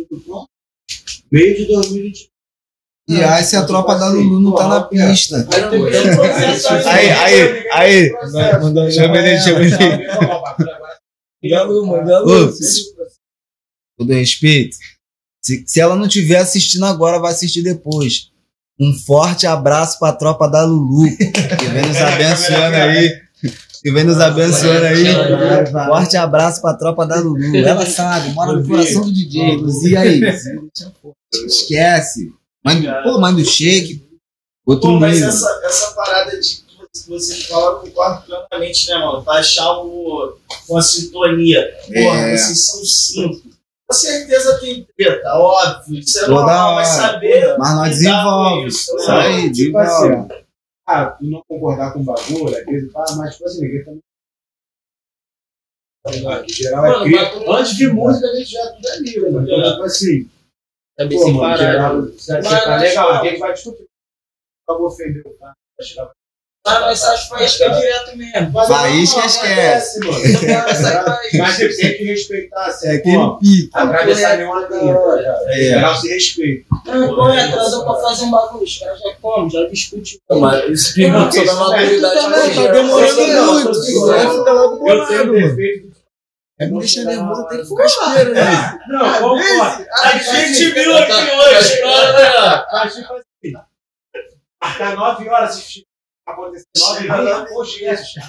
tudo. 0.08 0.48
Meio 1.30 1.56
de 1.56 1.66
2020. 1.66 2.32
E 3.08 3.22
aí, 3.22 3.44
se 3.44 3.56
a 3.56 3.66
tropa 3.66 3.98
da 3.98 4.08
Lulu 4.08 4.40
não 4.40 4.54
tá 4.54 4.68
na 4.68 4.84
pista. 4.84 5.46
aí 6.86 7.10
Aí, 7.10 7.68
aí, 7.72 8.10
Chama 8.92 9.18
ele, 9.18 9.40
chama 9.40 9.60
ele. 9.60 10.06
Manda 11.42 11.58
a 11.58 11.62
Lu, 11.64 11.86
manda 11.86 12.18
a 12.18 12.22
Ô, 12.22 12.24
Lu. 12.24 12.52
Todo 13.98 14.12
respeito. 14.12 14.76
Se, 15.42 15.64
se 15.66 15.80
ela 15.80 15.96
não 15.96 16.06
estiver 16.06 16.38
assistindo 16.38 16.84
agora, 16.86 17.18
vai 17.18 17.32
assistir 17.32 17.62
depois. 17.62 18.30
Um 18.80 18.92
forte 18.94 19.46
abraço 19.46 19.98
pra 19.98 20.12
tropa 20.12 20.48
da 20.48 20.64
Lulu, 20.64 21.04
que 21.16 21.66
vem 21.68 21.86
nos 21.86 21.96
abençoando 22.00 22.76
aí. 22.76 23.22
Que 23.82 23.90
vem 23.92 24.04
nos 24.04 24.20
abençoando 24.20 24.86
aí. 24.86 25.04
Forte 25.88 26.16
abraço 26.16 26.60
pra 26.62 26.74
tropa 26.74 27.04
da 27.06 27.16
Lulu. 27.20 27.56
Ela 27.56 27.84
sabe, 27.86 28.30
mora 28.32 28.52
no 28.52 28.66
coração 28.66 29.02
do 29.02 29.12
DJ. 29.12 29.56
Luzia 29.56 30.00
aí. 30.00 30.20
Esquece. 31.46 32.32
Manda, 32.64 33.02
pô, 33.02 33.18
manda 33.18 33.40
o 33.40 33.44
shake. 33.44 34.02
Outro 34.64 34.90
Pô, 34.90 35.00
mas 35.00 35.20
essa, 35.20 35.60
essa 35.64 35.90
parada 35.92 36.38
de 36.40 36.62
que 36.92 37.08
vocês 37.08 37.46
falam, 37.46 37.72
eu 37.72 37.78
concordo 37.80 38.22
plenamente, 38.26 38.88
né, 38.88 38.98
mano? 38.98 39.22
Pra 39.24 39.34
achar 39.34 39.72
o, 39.78 40.36
uma 40.68 40.82
sintonia. 40.82 41.66
Porra, 41.86 42.18
É. 42.28 42.36
vocês 42.36 42.66
são 42.66 42.84
cinco. 42.84 43.51
Com 43.92 43.98
certeza 43.98 44.58
tem 44.58 44.86
treta, 44.96 45.34
óbvio. 45.34 45.98
Isso 46.00 46.18
é 46.18 46.22
Toda 46.22 46.34
normal, 46.34 46.74
mas 46.76 46.88
hora. 46.98 47.12
saber. 47.12 47.58
Mas 47.58 47.74
nós 47.76 47.90
desenvolve. 47.90 48.66
isso, 48.68 48.96
Isso 48.96 49.08
né? 49.10 49.18
aí, 49.20 49.52
Tipo 49.52 49.78
assim, 49.78 50.28
ah, 50.86 51.06
tu 51.10 51.24
não 51.26 51.42
concordar 51.46 51.92
com 51.92 52.00
o 52.00 52.04
bagulho, 52.04 52.56
às 52.56 52.64
vezes, 52.64 52.90
ah, 52.96 53.04
mas 53.16 53.34
tipo 53.34 53.44
assim, 53.46 53.60
ninguém 53.60 53.84
também. 53.84 54.00
Tá 56.04 56.12
geral 56.48 56.84
é 56.86 56.88
Mano, 56.90 57.10
mas 57.10 57.32
tu- 57.32 57.52
Antes 57.52 57.76
de 57.76 57.86
música, 57.88 58.26
a 58.26 58.34
gente 58.34 58.50
já 58.50 58.72
tudo 58.72 58.88
é 58.88 58.98
livre, 59.00 59.30
mano. 59.30 59.46
Então, 59.46 59.70
tipo 59.72 59.82
assim, 59.84 60.30
Também 60.96 61.18
pô, 61.18 61.24
mano, 61.32 61.56
separado. 61.56 61.62
geral, 61.62 62.06
se 62.06 62.12
você 62.32 62.40
tá 62.64 62.76
legal, 62.78 63.14
ninguém 63.22 63.38
vai 63.38 63.52
discutir. 63.52 63.86
Acabou 64.66 64.86
ofender 64.88 65.22
o 65.26 65.38
cara. 65.38 65.52
vai 65.78 65.86
chegar 65.86 66.06
pra- 66.06 66.14
mas 66.64 67.02
essas 67.02 67.24
faíscas 67.28 67.76
direto 67.76 68.16
mesmo. 68.16 68.50
Mas 68.52 68.68
Faísca 68.68 69.18
não, 69.20 69.26
esquece. 69.26 70.00
Mas 71.38 71.54
você 71.56 71.68
tem 71.76 71.96
que 71.98 72.04
respeitar, 72.04 72.66
assim, 72.66 72.88
É 72.88 72.92
aquele 72.96 73.18
pico. 73.40 73.70
atravessar 73.78 74.36
nenhuma 74.36 74.68
linha, 74.68 74.94
tá? 74.94 75.36
É. 75.48 75.54
Geral 75.56 75.96
se 75.96 76.08
respeita. 76.08 76.64
Não, 76.86 77.32
é? 77.32 77.44
Atrasou 77.48 77.84
pra 77.84 77.94
fazer 77.96 78.24
um 78.24 78.30
bagulho. 78.30 78.62
Os 78.64 78.78
caras 78.78 79.00
já 79.00 79.14
comem, 79.20 79.50
já 79.50 79.66
discutem. 79.68 80.18
Mas 80.30 80.70
isso 80.70 80.94
que 80.94 81.08
Não, 81.08 81.32
sobre 81.32 81.50
a 81.50 81.54
maturidade. 81.54 82.14
tá 82.54 82.72
demorando 82.72 83.14
Você- 83.14 83.92
muito. 83.92 84.88
Eu 84.88 85.06
tenho 85.08 85.26
mano. 85.26 85.32
defeito. 85.32 85.92
É 86.60 86.66
me 86.66 86.78
deixar 86.78 87.02
nervoso, 87.04 87.48
tem 87.48 87.58
que 87.60 87.66
ficar 87.66 87.86
esperando, 87.86 88.34
né? 88.34 88.78
Não, 88.88 89.12
concordo. 89.14 89.86
A 90.04 90.18
gente 90.18 90.70
viu 90.70 90.96
aqui 90.96 91.12
hoje, 91.12 91.80
cara. 91.80 92.66
Mas, 92.72 92.94
tipo 92.94 93.12
assim, 93.14 93.52
marcar 94.62 94.94
9 94.96 95.28
horas 95.28 95.50
assistir. 95.50 95.84
Acontecer 96.26 96.66
9 96.78 97.08
horas, 97.10 97.48
poxa, 97.50 97.72
esquece. 97.92 98.20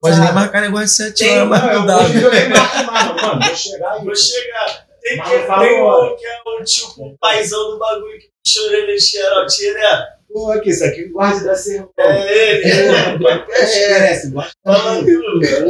Pode 0.00 0.20
nem 0.20 0.32
marcar 0.32 0.60
negócio 0.60 0.86
de 0.86 0.92
7 0.92 1.18
Tem, 1.18 1.38
horas, 1.40 1.48
mas 1.48 1.62
não, 1.74 1.86
dá. 1.86 1.96
vou- 1.98 3.22
mano. 3.22 3.56
Chegar. 3.56 4.04
Vou 4.04 4.14
chegar. 4.14 4.86
Tem, 5.00 5.22
que, 5.22 5.28
tem 5.30 5.38
agora. 5.38 6.12
um 6.12 6.16
que 6.16 6.26
é 6.26 6.40
o 6.46 6.64
tipo 6.64 7.06
o 7.06 7.18
paizão 7.18 7.70
do 7.72 7.78
bagulho 7.78 8.18
que 8.18 8.30
puxa 8.44 8.60
a 8.60 8.64
orelha 8.68 8.94
de 8.94 9.00
xerotinha, 9.02 9.74
né? 9.74 10.14
Pô, 10.32 10.50
aqui, 10.50 10.70
isso 10.70 10.84
aqui 10.84 11.04
guarda 11.08 11.44
da 11.44 11.54
serra. 11.54 11.88
É 11.98 12.54
ele. 12.54 12.64
Esquece, 13.52 14.30
guarda. 14.30 14.52
Fala, 14.64 15.02
viu? 15.02 15.20
É, 15.42 15.60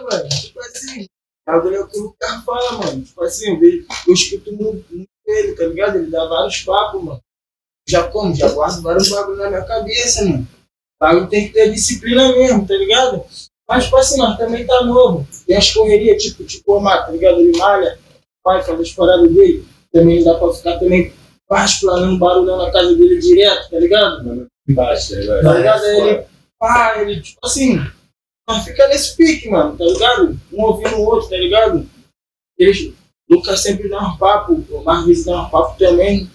mano. 0.00 0.28
Tipo 0.28 0.60
assim, 0.60 1.06
bagulho 1.46 1.76
é 1.76 1.80
o 1.80 1.88
que 1.88 1.98
o 1.98 2.12
cara 2.20 2.42
fala, 2.42 2.72
mano. 2.72 3.02
Tipo 3.02 3.22
assim, 3.24 3.58
eu, 4.06 4.12
escuto 4.14 4.52
muito 4.52 5.06
ele, 5.26 5.54
tá 5.54 5.64
ligado? 5.64 5.96
Ele 5.98 6.10
dá 6.10 6.26
vários 6.26 6.60
papos, 6.62 7.02
mano. 7.02 7.20
Já 7.88 8.04
como, 8.04 8.34
já 8.34 8.48
guardo 8.50 8.82
vários 8.82 9.08
bagulhos 9.08 9.38
na 9.38 9.48
minha 9.48 9.64
cabeça, 9.64 10.24
mano. 10.24 10.46
O 11.00 11.04
bagulho 11.04 11.28
tem 11.28 11.46
que 11.46 11.54
ter 11.54 11.70
disciplina 11.72 12.28
mesmo, 12.32 12.66
tá 12.66 12.74
ligado? 12.74 13.24
Mas, 13.68 13.84
tipo 13.84 13.96
assim, 13.96 14.18
nós 14.18 14.36
também 14.36 14.66
tá 14.66 14.84
novo. 14.84 15.26
Tem 15.46 15.56
as 15.56 15.72
correrias, 15.72 16.22
tipo, 16.22 16.44
tipo 16.44 16.72
o 16.72 16.76
Omar, 16.76 17.06
tá 17.06 17.12
ligado? 17.12 17.40
Ele 17.40 17.56
malha, 17.56 17.98
vai 18.44 18.62
fazer 18.62 18.82
as 18.82 18.92
paradas 18.92 19.32
dele. 19.32 19.66
Também 19.92 20.22
dá 20.22 20.34
pra 20.34 20.52
ficar 20.52 20.78
também 20.78 21.12
faz 21.48 21.80
planando 21.80 22.18
barulho 22.18 22.56
na 22.56 22.70
casa 22.70 22.94
dele 22.94 23.18
direto, 23.18 23.70
tá 23.70 23.78
ligado? 23.78 24.46
Baixa, 24.68 25.16
vai. 25.26 25.42
Tá 25.42 25.54
ligado? 25.54 25.84
Aí 25.84 26.00
ele, 26.00 26.24
pá, 26.58 26.94
ele, 26.98 27.20
tipo 27.20 27.38
assim, 27.44 27.78
nós 28.48 28.64
fica 28.64 28.88
nesse 28.88 29.16
pique, 29.16 29.50
mano, 29.50 29.76
tá 29.76 29.84
ligado? 29.84 30.38
Um 30.52 30.62
ouvindo 30.62 30.96
o 30.96 31.04
outro, 31.04 31.28
tá 31.28 31.36
ligado? 31.36 31.86
Eles, 32.58 32.92
Lucas 33.28 33.60
sempre 33.60 33.88
dá 33.88 34.00
um 34.00 34.16
papo, 34.16 34.64
o 34.70 34.82
Marvis 34.82 35.24
dá 35.24 35.42
um 35.42 35.50
papo 35.50 35.78
também. 35.78 36.30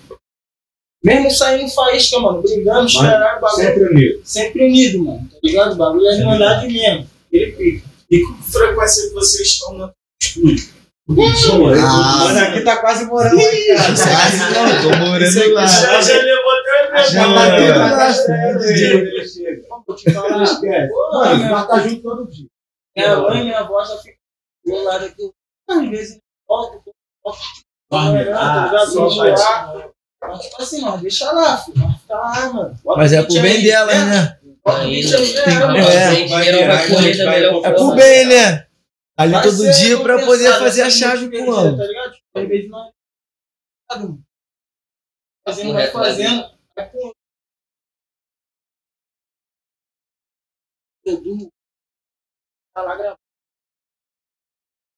Mesmo 1.07 1.31
saindo 1.31 1.71
faísca, 1.71 2.19
mano, 2.19 2.41
brigando, 2.41 2.85
esperando 2.87 3.37
o 3.37 3.41
bagulho. 3.41 3.55
Sempre 3.55 3.83
unido. 3.85 4.21
Sempre 4.23 4.67
unido, 4.67 5.03
mano, 5.03 5.29
tá 5.31 5.37
ligado? 5.43 5.73
O 5.73 5.75
bagulho 5.75 6.07
é 6.07 6.17
irmandade 6.17 6.67
mesmo. 6.67 7.07
Ele 7.31 7.51
pica. 7.53 7.87
E 8.09 8.21
com 8.23 8.33
que 8.37 8.51
frequência 8.51 9.07
que 9.09 9.13
vocês 9.15 9.47
estão 9.47 9.73
no 9.73 9.93
estúdio? 10.21 10.77
Ah, 11.09 12.23
Mano, 12.25 12.39
aqui 12.39 12.61
tá 12.65 12.77
quase 12.77 13.05
morando 13.05 13.39
aí, 13.39 13.67
cara. 13.67 13.83
Quase 13.93 14.37
não, 14.53 14.81
tô 14.91 14.97
morando 15.09 15.53
lá. 15.53 15.65
Já, 15.65 16.01
já 16.01 16.13
levou 16.21 16.51
até 16.51 16.99
o 17.01 17.11
Já 17.11 17.27
bateu 17.33 17.63
É. 17.63 17.77
na 17.77 17.89
ele 19.07 19.25
chega. 19.25 19.61
Vou 19.87 19.95
te 19.95 20.11
falar. 20.11 20.43
Esquece. 20.43 20.91
Mano, 21.13 21.35
minha- 21.37 21.49
nós 21.49 21.67
tá 21.67 21.79
junto 21.79 22.01
todo 22.01 22.29
dia. 22.29 22.47
Minha 22.95 23.15
mãe 23.21 23.39
e 23.39 23.43
minha 23.45 23.59
avó 23.59 23.81
já 23.85 23.95
ficam 23.97 24.17
do 24.65 24.83
lado 24.83 25.05
aqui. 25.05 25.31
Às 25.69 25.89
vezes 25.89 26.19
volta, 26.45 26.81
volta, 27.23 27.39
tá 27.89 28.11
ligado? 28.11 28.91
Só 28.91 29.09
Só 29.09 29.15
vai. 29.23 29.31
Mas 30.21 30.39
tipo 30.41 30.61
assim, 30.61 30.81
nós 30.81 31.01
deixa 31.01 31.31
lá, 31.31 31.57
filho. 31.57 31.87
Fica 32.01 32.15
lá, 32.15 32.53
mano. 32.53 32.79
Bota 32.83 32.99
Mas 32.99 33.13
é 33.13 33.21
pro 33.23 33.33
bem 33.33 33.57
aí, 33.57 33.63
delas, 33.63 33.95
né? 33.95 34.05
né? 34.05 34.39
Bota 34.63 34.81
o 34.83 34.89
beat 34.89 35.13
aí, 35.13 35.33
Tem- 35.33 35.45
né? 35.45 35.61
É. 37.63 37.67
É 37.67 37.71
pro 37.71 37.95
bem, 37.95 38.25
né? 38.25 38.67
Ali 39.15 39.31
Vai 39.33 39.43
todo 39.43 39.71
dia 39.71 39.99
pra 40.01 40.25
poder 40.25 40.59
fazer 40.59 40.83
a 40.83 40.89
chave 40.89 41.29
pro 41.29 41.51
ano. 41.51 41.77
Tá 41.77 41.83
ligado? 41.85 42.11
Tipo, 42.13 42.39
às 42.39 42.47
vezes 42.47 42.69
nós. 42.69 42.91
Fazendo, 45.47 45.73
vai 45.73 45.85
né? 45.85 45.91
fazendo. 45.91 46.57
Vai 46.75 46.89
com. 46.91 47.11
Tá 52.73 52.81
lá 52.83 52.95
gravando. 52.95 53.17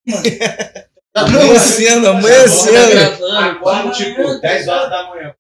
Amanhecendo, 1.16 2.04
Tá 2.06 2.12
amanhecendo. 2.12 2.90
gravando, 2.92 3.38
Acorda, 3.38 3.92
tipo, 3.92 4.40
10 4.40 4.68
horas 4.68 4.90
da 4.90 5.10
manhã. 5.10 5.36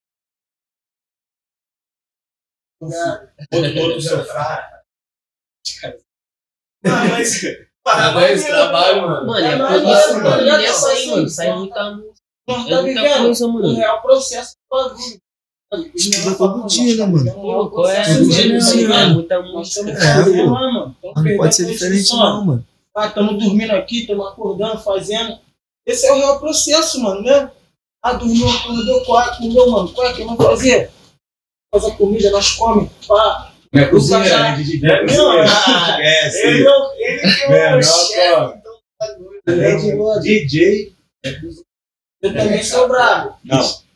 Outro, 2.82 3.82
outro 3.82 4.01
sofá. 4.01 4.82
Ah, 6.86 7.08
mas. 7.10 7.43
É 7.43 8.34
esse 8.34 8.47
trabalho, 8.47 9.01
mano. 9.01 9.27
Mano, 9.27 9.45
é 9.67 9.77
isso, 9.77 10.13
não, 10.13 10.23
mano. 10.23 10.43
E 10.43 10.65
essa 10.65 10.88
não, 10.88 10.93
aí, 10.95 11.08
mano, 11.10 11.29
sai 11.29 11.55
muita 11.55 11.91
Nós 12.47 12.67
É 12.67 12.70
tá 12.70 12.82
muita 12.82 13.17
coisa, 13.20 13.45
o 13.45 13.53
mano. 13.53 13.76
real 13.76 14.01
processo 14.01 14.55
do 14.55 14.78
bagulho. 14.78 15.22
Estuda 15.95 16.36
todo 16.36 16.67
dia, 16.67 16.95
né, 16.95 17.05
mano? 17.05 17.32
Pô, 17.70 17.88
é? 17.88 18.03
Todo 18.03 18.30
dia 18.30 18.88
Mano, 18.88 18.93
é 18.93 19.07
muita 19.13 19.41
música. 19.41 19.91
É, 19.91 20.43
mano. 20.45 20.95
Mas 21.03 21.24
não 21.26 21.38
pode 21.38 21.55
ser 21.55 21.65
diferente, 21.65 22.09
não, 22.11 22.45
mano. 22.45 22.65
Ah, 22.95 23.07
estamos 23.07 23.43
dormindo 23.43 23.72
aqui, 23.72 24.01
estamos 24.01 24.28
acordando, 24.28 24.80
fazendo. 24.80 25.39
Esse 25.86 26.05
é 26.07 26.11
o 26.13 26.17
real 26.17 26.39
processo, 26.39 27.01
mano, 27.01 27.21
né? 27.21 27.51
Ah, 28.03 28.13
dormiu, 28.13 28.47
acordou, 28.49 29.03
qual 29.05 29.38
comeu, 29.38 29.69
mano. 29.69 29.89
Qual 29.93 30.07
é 30.07 30.13
que 30.13 30.23
vamos 30.23 30.43
fazer? 30.45 30.89
Faz 31.73 31.86
a 31.86 31.91
comida, 31.91 32.30
nós 32.32 32.51
comemos. 32.53 32.89
Pá. 33.07 33.51
Não 33.71 33.82
é 33.84 33.86
cozinheiro, 33.86 34.30
cozinheiro, 34.55 34.82
né? 34.82 35.03
né? 35.03 35.13
É, 35.13 35.15
não, 35.17 35.36
ele, 36.49 36.65
é 36.65 36.69
o- 36.69 36.91
ele 36.97 37.21
que 37.36 37.43
é 37.53 37.75
o 37.75 37.84
chefe, 37.84 38.57
então 38.57 38.73
tá 38.99 39.07
doido. 39.45 40.21
DJ. 40.21 40.93
Eu 42.21 42.34
também 42.34 42.63
sou 42.63 42.88
brabo. 42.88 43.36
Não. 43.45 43.89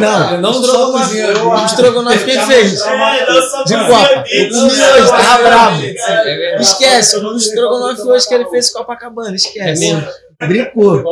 Não, 0.00 0.40
não 0.40 0.50
estrogonofe. 0.50 1.04
cozinha, 1.04 1.44
O 1.46 1.64
estrogonofe 1.66 2.24
quem 2.24 2.46
fez? 2.46 2.80
É, 2.82 2.96
não 2.96 3.64
De 3.64 3.74
copa. 3.76 4.14
Né? 4.16 4.24
hoje, 4.52 5.10
tava 5.10 5.42
bravo. 5.44 5.84
É 5.84 6.24
verdade. 6.24 6.62
Esquece, 6.62 7.16
o 7.18 7.36
estrogonofe 7.36 8.02
hoje 8.02 8.28
que 8.28 8.34
ele 8.34 8.46
fez 8.50 8.70
com 8.72 8.78
Copacabana, 8.80 9.34
esquece. 9.36 9.92
É. 10.40 10.46
Brincou. 10.46 11.02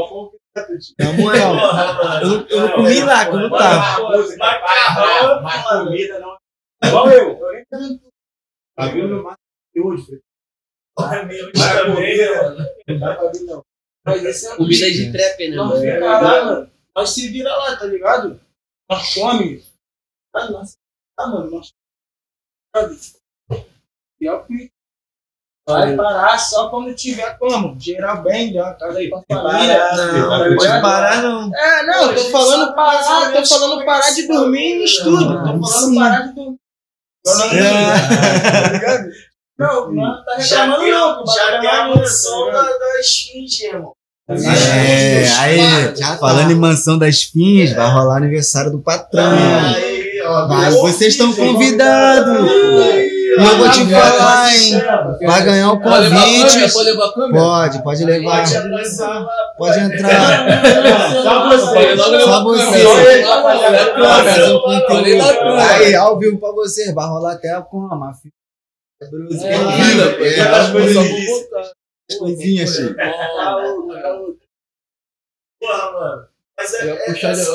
Na 0.98 1.12
moral, 1.14 1.56
eu, 2.22 2.46
eu 2.46 2.60
não 2.60 2.72
comi 2.76 3.02
lá, 3.02 3.24
não 3.30 3.50
tava. 3.50 4.08
Mas 5.42 5.68
comida 5.84 6.18
não. 6.20 6.36
Igual 6.84 7.10
eu. 7.10 7.38
Eu 7.38 7.80
nem. 7.80 8.00
Tá 8.76 8.86
hoje, 9.82 10.06
Fred. 10.06 10.22
Meu 11.26 11.52
também, 11.52 11.94
comida, 11.94 12.42
mano. 12.42 12.66
não 12.86 12.98
dá 13.00 13.14
pra 13.16 13.32
vir, 13.32 13.42
não. 13.42 13.64
Mas 14.06 14.24
esse 14.24 14.46
é 14.46 14.56
Comida 14.56 14.90
de 14.90 15.12
trap, 15.12 15.48
né? 15.48 15.56
Nós 15.56 15.80
fica 15.80 15.98
lá, 15.98 16.44
mano. 16.44 16.70
Nós 16.94 17.10
se 17.10 17.28
vira 17.28 17.56
lá, 17.56 17.76
tá 17.76 17.86
ligado? 17.86 18.40
Nós 18.88 19.14
come. 19.14 19.64
Ah, 20.34 20.50
nossa. 20.50 20.76
Ah, 21.18 21.26
mano, 21.26 21.50
nós. 21.50 21.72
Pior 24.18 24.46
que. 24.46 24.70
Vai 25.66 25.96
parar 25.96 26.38
só 26.38 26.68
quando 26.68 26.94
tiver 26.94 27.38
como. 27.38 27.74
Gerar 27.80 28.16
bem, 28.16 28.54
uma 28.60 28.74
casa 28.74 28.98
aí 28.98 29.08
pra 29.08 29.22
família. 29.26 29.78
Não, 29.78 29.96
tá 29.96 30.38
não 30.38 30.44
ligado? 30.48 30.56
pode 30.56 30.82
parar, 30.82 31.22
não. 31.22 31.50
É, 31.54 31.86
não, 31.86 32.10
eu 32.10 32.14
tô 32.16 32.30
falando 32.30 32.74
parar, 32.74 33.32
tô 33.32 33.46
falando 33.46 33.84
parar 33.84 34.10
de 34.10 34.26
dormir 34.28 34.60
em 34.60 34.84
estúdio. 34.84 35.28
Tô 35.28 35.66
falando 35.66 35.94
parar 35.98 36.20
de 36.28 36.34
dormir. 36.34 36.58
Eu 37.26 37.38
não- 37.38 37.44
É. 37.46 37.94
Tá 38.62 38.68
ligado? 38.72 39.04
Não, 39.58 39.92
não 39.92 40.24
tá 40.24 40.34
reclamando 40.36 40.90
não. 40.90 41.26
já 41.26 41.60
tem 41.60 41.68
é 41.70 41.76
a 41.76 41.88
mansão 41.88 42.46
tá 42.50 42.62
da, 42.62 42.62
da 42.62 43.00
esfinge, 43.00 43.64
irmão. 43.66 43.92
É, 44.28 45.28
aí, 45.38 45.58
falando 46.18 46.50
em 46.50 46.54
mansão 46.56 46.98
das 46.98 47.22
fins, 47.22 47.72
vai 47.72 47.90
rolar 47.90 48.16
aniversário 48.16 48.70
do 48.72 48.80
patrão. 48.82 49.32
Aí, 49.32 50.20
ó. 50.26 50.48
Mas 50.48 50.74
vocês 50.74 51.12
estão 51.14 51.32
convidados. 51.32 52.48
E 53.36 53.44
eu 53.44 53.58
vou 53.58 53.70
te 53.70 53.84
falar, 53.90 54.54
hein? 54.54 54.72
Vai 55.26 55.44
ganhar 55.44 55.72
o 55.72 55.80
convite. 55.80 56.72
Pode 56.72 56.90
levar 56.90 57.06
a 57.06 57.12
câmera? 57.12 57.44
Pode, 57.44 57.82
pode 57.82 58.04
levar. 58.04 58.44
Pode 58.44 58.54
entrar 58.56 58.84
celular. 58.84 59.28
Pode 59.58 59.80
entrar. 59.80 60.62
Só 61.22 61.48
você. 61.48 61.96
Só 61.96 62.44
você. 62.44 62.86
um. 65.14 65.58
Aí, 65.58 65.94
ao 65.94 66.18
vivo 66.18 66.38
pra 66.38 66.52
você. 66.52 66.92
Vai 66.92 67.06
rolar 67.06 67.32
até 67.32 67.60
com 67.62 67.86
a 67.90 67.96
máfia. 67.96 68.30
É, 69.02 69.06
é, 69.06 70.44
botar. 70.72 71.72
coisinhas, 72.18 72.70
Chico. 72.70 72.94
Porra, 75.60 75.92
mano. 75.92 76.28
Mas 76.56 76.74
é, 76.74 76.90
Eu 76.90 76.94
é, 76.94 77.10
assim, 77.10 77.50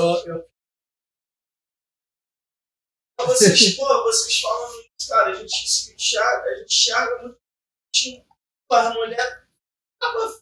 vocês, 3.26 3.76
pô, 3.76 4.04
vocês 4.04 4.34
isso, 4.34 4.89
cara, 5.08 5.30
a 5.30 5.34
gente 5.34 5.70
se 5.70 5.94
enxerga, 5.94 6.44
a 6.50 6.56
gente 6.58 6.66
enxerga 6.76 7.22
muito. 7.22 7.38
Tinha 7.94 8.24
uma 8.72 8.94
mulher. 8.94 9.44
Tava. 10.00 10.40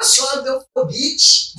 A 0.00 0.04
senhora 0.04 0.42
deu 0.42 0.64
convite. 0.74 1.52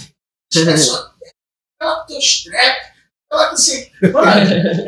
A 0.55 0.77
senhora. 0.77 1.11
Ela 1.81 2.05
tem 2.05 2.17
os 2.17 2.43
trap. 2.43 2.91
Ela 3.31 3.47
que 3.47 3.53
assim. 3.55 3.91
Mano, 4.11 4.27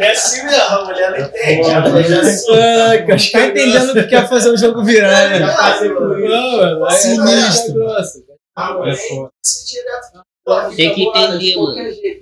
é 0.03 0.11
assim 0.11 0.43
mesmo, 0.43 0.61
a 0.63 0.85
mulher 0.85 1.11
não 1.11 1.27
entende. 1.27 1.71
A 1.71 1.79
mulher 1.89 2.03
já 2.03 2.45
Caraca, 2.45 3.15
acho 3.15 3.25
que 3.27 3.31
tá 3.31 3.45
entendendo 3.45 3.89
o 3.89 3.93
que 3.93 4.03
quer 4.07 4.29
fazer 4.29 4.49
o 4.49 4.57
jogo 4.57 4.83
virar, 4.83 5.29
né? 5.29 5.39
Não, 5.39 6.87
é 6.87 6.91
Sinistro. 6.91 7.85
A 8.55 8.73
mulher 8.73 8.93
É 8.93 8.97
foda. 8.97 9.31
direto. 9.65 10.75
Tem 10.75 10.93
que 10.93 11.03
entender, 11.07 11.55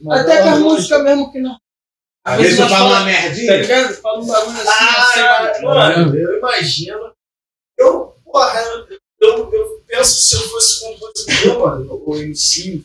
mano. 0.04 0.22
Até 0.22 0.38
as 0.38 0.44
gosta. 0.46 0.60
músicas 0.60 1.04
mesmo 1.04 1.32
que 1.32 1.40
não. 1.42 1.58
Às 2.24 2.40
vezes 2.42 2.60
eu 2.60 2.70
falo 2.70 2.86
uma 2.90 3.00
Tá 3.00 3.06
merdinha. 3.06 3.58
ligado? 3.58 3.94
Fala 3.96 4.20
um 4.20 4.26
bagulho 4.28 4.58
assim, 4.62 4.70
Ah, 4.70 5.50
assim, 5.52 5.62
mano, 5.64 6.16
eu 6.18 6.38
imagino. 6.38 7.14
Eu, 7.78 8.16
porra, 8.24 8.60
eu, 9.20 9.52
eu 9.52 9.84
penso 9.88 10.22
se 10.22 10.36
eu 10.36 10.42
fosse 10.50 10.80
compositor, 10.82 11.60
mano, 11.60 12.04
ou 12.06 12.18
MC, 12.18 12.84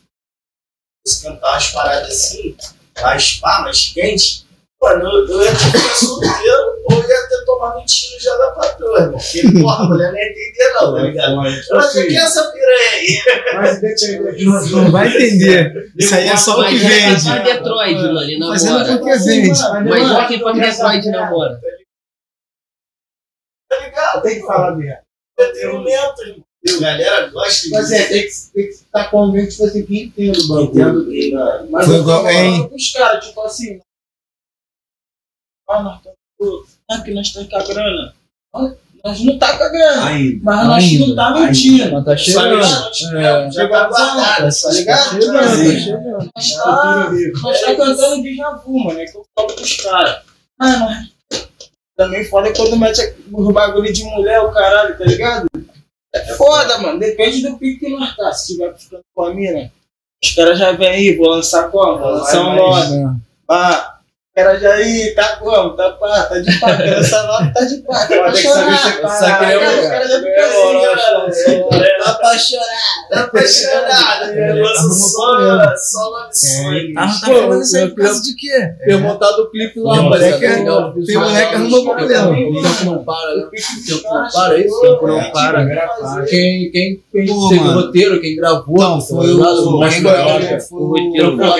fosse 1.07 1.23
cantar 1.23 1.53
umas 1.53 1.69
paradas 1.71 2.09
assim, 2.11 2.57
mais 3.03 3.35
pá, 3.35 3.61
mais 3.63 3.89
quente, 3.93 4.47
mano, 4.81 5.05
eu, 5.05 5.29
eu 5.29 5.43
ia 5.43 5.51
ter 5.53 5.73
que 5.73 5.79
solteiro 5.99 6.76
ou 6.89 6.99
ia 7.03 7.29
ter 7.29 7.45
tomado 7.45 7.79
um 7.81 7.85
tiro 7.85 8.21
já 8.21 8.37
da 8.37 8.51
patroa, 8.53 8.99
irmão. 9.01 9.19
Porque, 9.19 9.61
porra, 9.61 9.85
a 9.85 9.89
mulher 9.89 10.13
não 10.13 10.19
ia 10.19 10.31
entender, 10.31 10.73
não, 10.75 10.95
tá 10.95 11.03
ligado? 11.03 11.33
Ela 11.33 11.93
já 11.93 12.07
quer 12.07 12.15
essa 12.15 12.53
piranha 12.53 12.91
aí. 12.93 13.23
Mas 13.55 14.71
Não, 14.71 14.83
não 14.85 14.91
vai 14.93 15.09
entender. 15.09 15.93
Isso 15.99 16.15
aí 16.15 16.29
é 16.29 16.37
só 16.37 16.53
o 16.61 16.65
que 16.67 16.73
Mas 16.75 16.81
já 16.83 16.89
vende. 16.89 17.25
tá 17.25 17.35
pra 17.35 17.43
Detroit, 17.43 17.95
mano, 17.95 18.23
e 18.23 18.39
Fazendo 18.39 18.73
namora. 18.79 18.99
porque 18.99 19.17
vende. 19.19 19.49
Mas 19.89 20.09
já 20.09 20.27
que 20.29 20.39
pra 20.39 20.53
Detroit 20.53 21.07
namora. 21.11 21.61
Tá 23.69 23.81
ligado? 23.81 24.23
Tem 24.23 24.41
que 24.41 24.47
falar 24.47 24.77
mesmo. 24.77 24.99
Entretenimento, 25.39 26.23
irmão. 26.23 26.47
E 26.65 26.71
a 26.71 26.81
galera 26.81 27.29
gosta 27.29 27.69
Mas 27.71 27.93
é, 27.93 28.07
tem 28.09 28.23
que, 28.23 28.33
tem 28.53 28.65
que 28.67 28.71
estar 28.75 29.11
convicto, 29.11 29.51
tipo 29.53 29.65
assim, 29.67 29.87
que 29.87 30.03
entende 30.05 30.41
o 30.41 30.49
bagulho. 30.49 30.65
Entendo 30.65 31.05
que, 31.07 31.33
mano. 31.33 31.69
Mas 31.71 31.87
Foi 31.87 31.95
eu 31.97 32.01
igual- 32.01 32.29
hein? 32.31 32.69
pros 32.69 32.93
caras, 32.93 33.25
tipo 33.27 33.41
assim. 33.43 33.81
Ah, 35.69 35.97
estamos. 35.97 36.16
Ah, 36.91 37.01
que 37.01 37.13
nós 37.13 37.27
estamos 37.27 37.49
com 37.49 37.57
a 37.57 37.63
grana. 37.65 38.15
Nós 39.05 39.21
não 39.25 39.39
tá 39.39 39.57
com 39.57 39.65
a 39.65 39.69
grana. 39.69 40.07
Ainda. 40.07 40.41
Mas 40.43 40.67
nós 40.67 40.85
Ainda. 40.85 41.07
não 41.07 41.15
tá 41.15 41.31
mentindo. 41.31 41.93
Mas 41.93 42.05
tá 42.05 42.17
chegando. 42.17 43.19
É. 43.19 43.51
Já 43.51 43.69
tá 43.69 43.89
guardado, 43.89 44.61
tá 44.63 44.71
ligado? 44.71 45.23
Chegando, 45.23 45.33
tá 45.33 45.81
chegando. 45.81 46.31
Nós 46.35 46.53
tá, 46.53 47.11
nós 47.43 47.61
tá 47.61 47.75
cantando 47.77 48.23
de 48.23 48.37
Javu, 48.37 48.79
mano. 48.85 48.99
É 48.99 49.05
que 49.05 49.17
eu 49.17 49.25
falo 49.35 49.53
pros 49.55 49.77
caras. 49.77 50.23
Ah, 50.59 50.77
nós. 50.79 51.17
Também 51.97 52.25
foda 52.25 52.53
quando 52.55 52.77
mete 52.77 53.15
o 53.33 53.53
bagulho 53.53 53.91
de 53.91 54.05
mulher, 54.05 54.41
o 54.41 54.53
caralho, 54.53 54.99
tá 54.99 55.05
ligado? 55.05 55.47
É 56.15 56.35
foda, 56.35 56.79
mano. 56.79 56.99
Depende 56.99 57.43
do 57.43 57.57
pique 57.57 57.87
que 57.87 57.97
nós 57.97 58.15
tá. 58.15 58.33
Se 58.33 58.53
tiver 58.55 58.77
ficando 58.77 59.03
com 59.15 59.25
a 59.25 59.35
mina, 59.35 59.73
os 60.23 60.35
caras 60.35 60.59
já 60.59 60.73
vêm 60.73 60.89
aí, 60.89 61.17
vou 61.17 61.29
lançar 61.29 61.71
como? 61.71 61.99
Vou 61.99 62.11
lançar 62.11 62.41
um 62.43 62.57
lote. 62.57 63.21
Ah, 63.49 63.96
cara 64.37 64.61
já 64.61 64.75
aí, 64.75 65.15
tá 65.15 65.37
como? 65.37 65.71
Tá 65.71 65.93
pá, 65.93 66.25
tá 66.25 66.39
de 66.39 66.61
pá. 66.61 66.71
Essa 66.73 67.23
nota, 67.23 67.53
tá 67.55 67.65
de 67.65 67.77
pá. 67.79 67.95
Tá 68.01 68.07
pra 68.07 68.35
chorar. 68.35 68.79
separar. 68.79 69.19
Só 69.19 69.39
queria 69.39 69.89
Cara, 69.89 70.09
já 70.09 70.19
ficam 70.19 71.27
assim, 71.27 71.71
cara. 71.71 71.97
Tá 72.05 72.13
pra 72.15 72.39
chorar. 72.39 72.67
Tá 73.11 73.21
apaixonado, 73.21 74.27
né? 74.35 74.53
Lança 74.53 74.91
só, 74.91 75.77
só 75.77 76.09
love 76.11 76.35
song. 76.35 76.95
Ah, 76.99 77.07
tá 77.07 77.27
Pô, 77.27 77.35
falando 77.35 77.63
isso 77.63 77.77
aí 77.77 77.83
eu 77.85 77.89
por 77.95 78.03
causa 78.05 78.23
de 78.23 78.35
quê? 78.35 78.69
Ter 78.85 78.97
montado 78.99 79.39
o 79.43 79.51
clipe 79.51 79.81
lá, 79.81 80.03
moleque- 80.03 80.45
é- 80.45 80.55
tem 80.57 80.65
moleque 81.17 81.49
que 81.49 81.55
arrumou 81.55 81.85
problema. 81.85 82.31
O 82.33 82.63
tempo 82.63 82.85
não 82.85 83.05
para, 83.05 83.37
né? 83.37 83.43
O 83.47 83.51
tempo 83.87 84.15
não 84.15 84.29
para, 84.31 84.55
é 84.59 84.61
isso? 84.67 84.77
O 84.77 84.81
tempo 84.83 85.07
não 85.07 85.31
para. 85.33 85.67
Quem, 86.29 86.71
quem, 86.71 87.03
quem 87.11 87.27
teve 87.27 87.31
o 87.31 87.73
roteiro, 87.73 88.21
quem 88.21 88.37
gravou, 88.37 88.77
Não, 88.79 88.99
tá 88.99 89.07
foi 89.07 89.33
o- 89.33 89.39
Mas 89.79 90.01
gravou 90.03 90.27
o- 90.27 90.61
foi 90.69 90.81
o 90.81 90.85
o- 90.85 90.89
roteiro 90.89 91.35
o- 91.35 91.39
foda, 91.39 91.53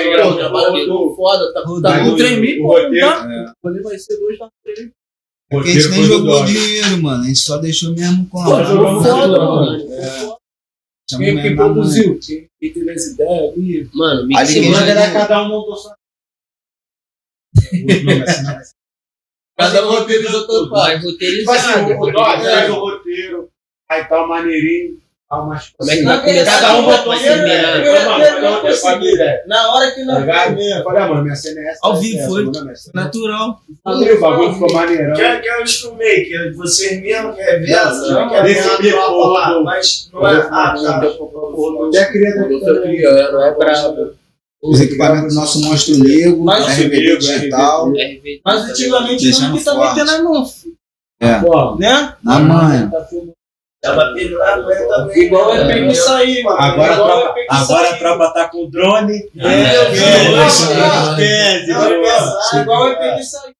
o- 0.47 0.51
pô, 0.51 0.93
o 0.93 1.07
o- 1.11 1.15
foda, 1.15 1.53
tá, 1.53 1.61
o- 1.61 1.81
tá 1.81 1.89
o- 2.01 2.03
com 2.11 2.15
3 2.15 2.37
mil, 2.39 2.63
o 2.63 2.66
pô, 2.66 2.66
roteiro- 2.66 2.66
tá? 2.66 2.66
O 2.66 2.66
rolê 2.67 3.81
vai 3.81 3.97
ser 3.97 4.17
dois, 4.17 4.37
com 4.37 4.49
3 4.63 4.79
mil. 4.79 4.91
Porque 5.49 5.69
a 5.69 5.73
gente 5.73 5.89
nem 5.89 6.03
jogou 6.03 6.45
dinheiro, 6.45 7.01
mano. 7.01 7.23
A 7.23 7.27
gente 7.27 7.39
só 7.39 7.57
deixou 7.57 7.93
mesmo 7.93 8.27
com 8.29 8.43
Pô, 8.43 8.63
jogou 8.63 8.87
a 8.87 9.03
foda, 9.03 9.37
mano. 9.37 10.37
Chamou 11.09 11.25
Quem, 11.25 11.55
produziu? 11.55 12.19
Quem, 12.19 12.49
teve 12.59 12.91
as 12.91 13.07
ideias 13.07 13.53
ali? 13.53 13.89
Mano, 13.93 14.27
era 14.33 15.13
Cada 15.13 15.43
um 15.43 15.49
montou 15.49 15.77
sua. 15.77 15.95
Cada 19.57 19.87
um 19.87 19.91
roteirizou 19.91 20.45
todo 20.45 20.69
mais 20.69 20.99
Tipo 20.99 21.51
assim, 21.51 21.93
roteirizado. 21.93 22.73
o 22.73 22.75
o 22.75 22.79
roteiro, 22.79 23.49
aí 23.89 24.05
tá 24.05 24.23
o 24.23 24.27
maneirinho, 24.27 25.01
tá 25.29 25.41
umas 25.41 25.69
Como 25.77 25.91
é 25.91 25.95
que 25.97 26.01
Na 26.03 26.15
vai 26.17 26.25
começar? 26.25 26.59
Cada 26.61 26.73
um 26.75 26.85
verdade, 26.85 26.97
botou 26.97 27.11
a 27.13 27.15
não 28.41 28.63
não 28.63 28.73
família. 28.77 29.43
Na 29.47 29.73
hora 29.75 29.91
que 29.91 29.99
Tá 30.05 30.05
nós 30.13 30.19
ligado? 30.21 30.59
Eu 30.61 30.83
falei, 30.83 31.01
ah, 31.03 31.07
mano, 31.07 31.23
minha 31.23 31.35
cena 31.35 31.59
é 31.61 31.67
essa. 31.71 31.79
Ao 31.83 31.95
vivo 31.97 32.17
essa, 32.19 32.27
foi. 32.29 32.43
é. 32.45 32.73
Natural. 32.93 33.61
Aí 33.85 34.11
o 34.11 34.19
bagulho 34.21 34.53
ficou 34.53 34.73
maneirão. 34.73 35.15
Quer, 35.15 35.41
quer 35.41 35.63
os 35.63 35.75
filmmakers? 35.81 36.55
Vocês 36.55 37.01
mesmo 37.01 37.33
que 37.33 37.41
reveza? 37.41 38.13
Não, 38.13 38.29
Quer 38.29 38.43
desse 38.43 38.81
bico, 38.81 38.97
lá? 38.97 39.61
Mas 39.63 40.09
não 40.13 40.27
é. 40.27 40.47
Ah, 40.51 40.75
tá. 40.81 40.97
Até 41.87 42.05
queria 42.11 42.29
Eu 42.29 42.81
queria, 42.83 43.09
era 43.09 43.51
brabo. 43.51 44.13
Os 44.63 44.81
equipamentos 44.81 45.33
do 45.35 45.39
nosso 45.39 45.61
monstro 45.61 45.95
Lego, 46.03 46.43
Mas- 46.43 46.65
RVD 46.79 47.17
digital, 47.17 47.89
RV. 47.91 48.41
Mas 48.43 48.63
antigamente 48.69 49.23
Deixando 49.23 49.49
tudo 49.49 49.59
que 49.59 49.65
também 49.65 50.23
mão, 50.23 50.45
filho. 50.45 50.75
Pô, 51.41 51.75
né? 51.75 52.15
na 52.23 52.39
manha. 52.39 52.91
Tava 53.87 54.13
pegando 54.13 54.43
a 54.43 54.57
mulher 54.57 54.87
também. 54.87 55.23
Igual 55.23 55.53
é 55.53 55.63
né? 55.63 55.73
pegar 55.73 55.91
isso 55.91 56.09
aí, 56.09 56.43
mano. 56.43 56.57
Agora 56.59 56.93
a 56.93 56.95
tropa, 56.95 57.39
é 57.39 57.47
agora 57.49 57.87
aí. 57.87 57.93
a 57.93 57.97
tropa 57.97 58.33
tá 58.33 58.49
com 58.49 58.69
drone. 58.69 59.31
É, 59.37 59.47
é, 59.47 59.77
é 62.57 62.61
igual 62.61 62.87
é 62.91 62.95
pegar 62.95 63.19
isso 63.19 63.37
aí. 63.39 63.53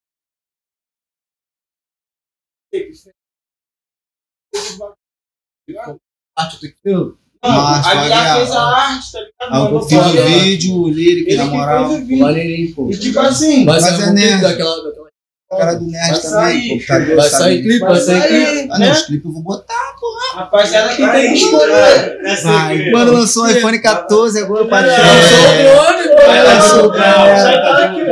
Arte 6.38 6.60
tem 6.60 6.70
que 6.72 6.78
ter. 6.84 6.94
Não, 6.94 7.16
Mas, 7.44 7.86
a 7.86 7.94
Guiar 7.94 8.08
Guiar, 8.08 8.38
fez 8.38 8.52
a 8.52 8.62
arte, 8.62 9.12
tá 9.12 9.20
ligado? 9.20 9.34
Aí 9.42 9.60
eu 9.60 9.64
Mandou 9.66 9.82
fiz 9.88 9.98
o 9.98 10.26
vídeo, 10.26 10.82
o 10.82 10.90
Ele 10.90 11.36
na 11.38 11.46
moral. 11.46 11.86
o. 11.92 12.18
Maneirinho, 12.18 12.76
pô. 12.76 12.90
E 12.90 13.00
tipo 13.00 13.20
assim, 13.20 13.64
Mas 13.64 13.84
sair 13.84 14.02
é 14.02 14.06
um 14.08 14.14
nerd. 14.14 14.42
daquela, 14.42 14.84
daquela. 14.84 15.07
O 15.07 15.07
cara 15.50 15.76
do 15.76 15.86
Nerd 15.86 16.12
Vai 16.12 16.22
também, 16.22 16.30
sair, 16.30 16.80
pô. 16.80 16.88
Tá? 16.88 17.16
Vai 17.16 17.30
sair 17.30 17.62
clipe, 17.64 17.80
vai 17.80 18.00
sair 18.00 18.28
clipe. 18.28 18.70
Ah, 18.74 18.80
não, 18.80 18.92
os 18.92 19.02
clipes 19.04 19.26
eu 19.26 19.32
vou 19.32 19.44
botar. 19.44 19.96
rapaziada 20.34 20.96
que 20.96 21.02
Vai, 21.02 21.22
tem 21.22 21.34
que 21.34 21.40
escolher. 21.40 22.22
vai. 22.44 22.92
Mano, 22.92 23.14
lançou 23.14 23.44
o 23.46 23.50
iPhone 23.50 23.82
14 23.82 24.40
agora 24.44 24.68
pra 24.68 24.80
Lançou 24.82 24.96
tirar. 24.96 25.14
o 25.14 25.94
drone, 25.94 26.10
pô. 26.10 26.26
Vai 26.28 26.44
lançar 26.44 26.84
o 26.86 26.92
tá 26.92 27.24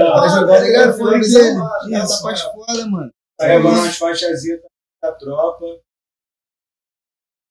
ó. 0.05 0.19
Vai 0.21 0.29
jogar 0.29 0.53
o 0.59 0.63
telefone 0.63 1.19
Isso, 1.19 1.33
dele. 1.33 1.53
mano. 1.55 1.95
Essa 1.95 2.21
faz 2.21 2.41
foda, 2.41 2.85
mano. 2.87 3.11
Aí 3.41 3.51
agora 3.51 3.75
umas 3.79 3.97
faixazinhas 3.97 4.61
da 5.03 5.11
tropa. 5.11 5.65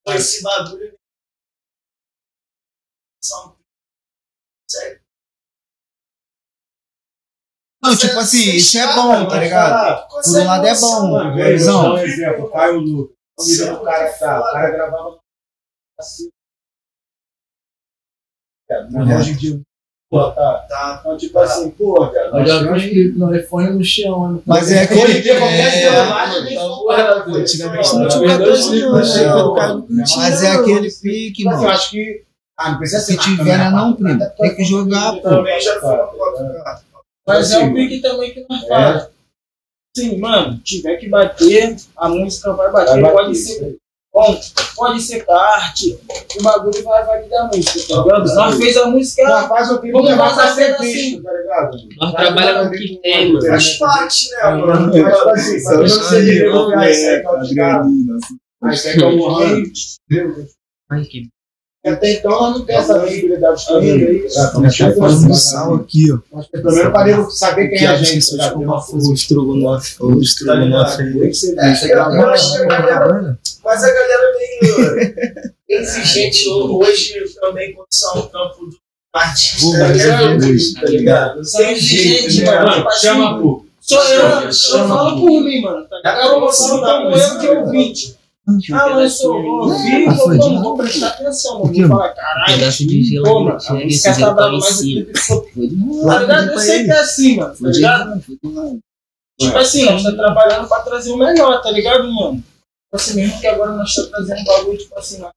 Esse 0.09 0.43
bagulho. 0.43 0.95
São- 3.23 3.57
Sério. 4.71 5.01
Não, 7.85 7.97
tipo 7.97 8.19
assim, 8.19 8.51
isso 8.57 8.79
é 8.79 8.95
bom, 8.95 9.27
tá 9.29 9.39
ligado? 9.39 10.09
Por 10.09 10.23
um 10.41 10.45
lado 10.45 10.67
é 10.67 10.81
bom, 10.81 11.11
Mano, 11.11 11.35
velho, 11.35 11.35
vou 11.35 11.45
dar 11.45 11.51
visão. 11.53 11.95
um 11.95 11.99
exemplo. 11.99 12.51
Caio 12.51 12.81
Lucas. 12.81 13.15
O 13.71 13.81
cara 13.85 14.13
que 14.13 14.19
tá. 14.19 14.41
O 14.41 14.53
cara 14.53 14.71
gravava 14.71 15.19
assim. 15.99 16.29
Cara, 18.69 18.89
Mas 18.91 19.21
hoje 19.21 19.31
em 19.33 19.37
dia, 19.37 19.61
pô, 20.11 20.31
tá. 20.33 20.67
Tá. 20.69 20.99
Então, 21.01 21.17
tipo 21.19 21.39
assim, 21.39 21.71
pô, 21.71 22.09
cara. 22.11 22.29
Eu 22.29 22.47
já 22.47 22.73
vi 22.73 22.91
clipes 22.91 23.19
no 23.19 23.37
iPhone 23.37 23.71
no 23.75 23.85
chão. 23.85 24.33
né? 24.33 24.41
Mas 24.47 24.71
é 24.73 24.85
aquele. 24.85 25.23
Qualquer 25.23 25.85
é, 25.85 25.91
mano, 25.91 26.47
tá 26.47 27.25
porra, 27.25 27.39
Antigamente 27.39 27.95
Não, 27.97 28.09
tinha 28.09 28.21
não, 28.29 28.39
14 28.39 28.67
não, 28.67 28.75
livros, 28.75 29.17
não, 29.17 29.25
não, 29.27 29.37
não, 29.49 29.55
cara, 29.55 29.69
não, 29.75 29.87
não 29.89 30.05
tinha, 30.05 30.19
Mas 30.31 30.43
é 30.43 30.51
aquele 30.53 30.91
pique, 30.91 31.45
Mas 31.45 31.55
eu 31.55 31.61
mano. 31.61 31.73
acho 31.73 31.91
que. 31.91 32.25
Ah, 32.57 32.71
não 32.71 32.79
precisa 32.79 33.01
Se 33.01 33.13
ser 33.15 33.19
tiver, 33.19 33.59
né, 33.59 33.69
não, 33.69 33.95
primo. 33.95 34.19
Tem 34.39 34.55
que 34.55 34.65
jogar, 34.65 35.13
pô. 35.15 35.21
Também 35.23 35.61
já 35.61 35.81
foi 35.81 35.97
Mas 37.27 37.51
é 37.51 37.57
Assim, 37.57 37.65
um 37.67 37.75
pique 37.75 38.01
também 38.01 38.33
que 38.35 38.47
nós 38.49 38.67
faz. 38.69 39.09
Sim, 39.97 40.19
mano, 40.19 40.59
tiver 40.65 40.97
que 40.97 41.09
bater, 41.09 41.77
a 41.97 42.09
música 42.09 42.53
vai 42.53 42.71
bater. 42.71 43.01
Vai 43.01 43.13
pode 43.13 43.29
bater, 43.29 43.35
ser 43.37 43.77
bom, 44.13 44.41
pode 44.77 45.01
ser 45.01 45.25
kart, 45.25 45.81
o 46.39 46.43
bagulho 46.43 46.83
vai, 46.85 47.05
vai 47.05 47.29
dar 47.29 47.47
música, 47.47 47.81
tá 47.95 48.03
ligado? 48.03 48.35
Nós 48.35 48.57
fez 48.57 48.77
a 48.77 48.87
música. 48.87 49.23
Já 49.23 49.49
faz 49.49 49.71
o 49.71 49.81
clipe, 49.81 49.93
Vamos 49.93 50.11
fazer 50.11 50.35
pra 50.35 50.55
ser 50.55 50.75
assim. 50.75 51.23
tá 51.23 51.33
ligado? 51.33 51.77
Nós 51.97 52.13
trabalhamos 52.13 52.69
com 52.69 52.75
o 52.75 52.79
que 52.79 53.01
tem, 53.03 53.33
mano. 53.33 53.47
Faz 53.47 53.79
parte, 53.79 54.31
né, 54.31 54.51
mano? 54.51 54.93
Mas, 54.93 55.29
assim, 55.29 55.63
quem 55.65 55.79
não 55.79 55.89
se 55.89 56.23
desenvolver, 56.23 56.91
isso 56.91 57.09
aí 57.09 57.21
que 57.21 57.27
é 57.27 57.31
o 57.31 57.55
cara. 57.57 57.85
Mas 58.61 58.85
isso 58.85 59.01
é 59.01 59.07
o 59.07 59.35
rei. 59.39 59.63
Ai, 60.91 61.05
que 61.05 61.29
Até 61.85 62.15
então, 62.15 62.31
nós 62.31 62.59
não 62.59 62.65
temos 62.65 62.85
essa 62.85 62.99
visibilidade 63.01 63.67
toda 63.67 63.81
aí. 63.85 64.27
Tá 64.33 64.51
falando 64.53 65.35
sal 65.35 65.75
aqui, 65.75 66.11
ó. 66.13 66.19
Mas 66.33 66.47
pelo 66.47 66.73
menos 66.73 66.93
para 66.93 67.31
saber 67.31 67.69
quem 67.69 67.79
Que 67.79 67.85
é 67.85 67.89
a 67.89 67.93
a 67.93 67.97
gente. 67.97 68.21
gente 68.21 68.37
tá 68.39 68.51
como 68.53 68.65
ligado? 68.65 69.07
o 69.11 69.13
estrogonofe, 69.13 69.97
o 70.03 70.21
estrogonofe 70.21 71.03
aí. 71.03 71.13
Tem 71.13 71.29
que 71.29 71.35
ser 71.35 71.59
É, 71.59 71.75
que 71.75 71.93
a 71.93 72.09
mas 73.65 73.83
a 73.85 73.93
galera 73.93 74.23
é 74.23 74.39
meio 74.39 75.55
exigente 75.69 76.49
hoje 76.49 77.15
também 77.41 77.75
quando 77.75 77.87
são 77.91 78.19
um 78.19 78.29
campo 78.29 78.67
do 78.67 78.77
artista. 79.13 79.77
Né? 79.79 80.49
isso, 80.51 80.81
tá 80.81 80.87
ligado? 80.87 81.37
Né? 81.37 81.43
mano. 82.45 82.75
Tipo 82.77 82.89
assim, 82.89 83.07
Chama 83.07 83.41
por. 83.41 83.65
Sou 83.81 84.03
eu, 84.05 84.21
eu 84.41 84.53
Chama, 84.53 84.89
falo 84.89 85.21
por 85.21 85.43
mim, 85.43 85.61
mano. 85.61 85.87
Tá 85.87 85.97
ligado? 85.97 86.21
Eu 86.21 86.51
falo 86.51 86.81
como 86.81 87.17
eu 87.17 87.39
que 87.39 88.15
Ah, 88.47 88.99
ouvi, 89.25 90.07
Ah, 90.07 90.61
vou 90.63 90.77
prestar 90.77 91.09
atenção, 91.09 91.63
Vou 91.63 91.89
falar, 91.89 92.11
caralho. 92.11 92.59
pedaço 92.59 92.87
de 92.87 93.03
gelo 93.03 93.25
Pô, 93.25 93.41
mano, 93.41 93.61
chega 93.61 93.87
esse 93.87 94.03
tá 94.03 94.13
gelo 94.13 94.57
em 94.57 94.61
cima. 94.61 95.07
Tá 96.07 96.19
ligado? 96.19 96.53
Eu 96.53 96.59
sei 96.59 96.85
que 96.85 96.91
é 96.91 96.99
assim, 96.99 97.37
mano. 97.37 97.55
Tá 97.55 97.69
ligado? 97.69 98.21
Tipo 99.41 99.57
assim, 99.59 99.85
nós 99.87 100.03
tá 100.03 100.13
trabalhando 100.13 100.69
pra 100.69 100.81
trazer 100.81 101.11
o 101.13 101.17
melhor, 101.17 101.63
tá 101.63 101.71
ligado, 101.71 102.13
mano? 102.13 102.37
Tipo 102.37 102.45
assim, 102.93 103.15
mesmo 103.15 103.41
que 103.41 103.47
agora 103.47 103.73
nós 103.73 103.95
tá 103.95 104.03
trazendo 104.11 104.41
um 104.41 104.45
bagulho, 104.45 104.79
tipo 104.79 104.99
assim, 104.99 105.19
né? 105.19 105.31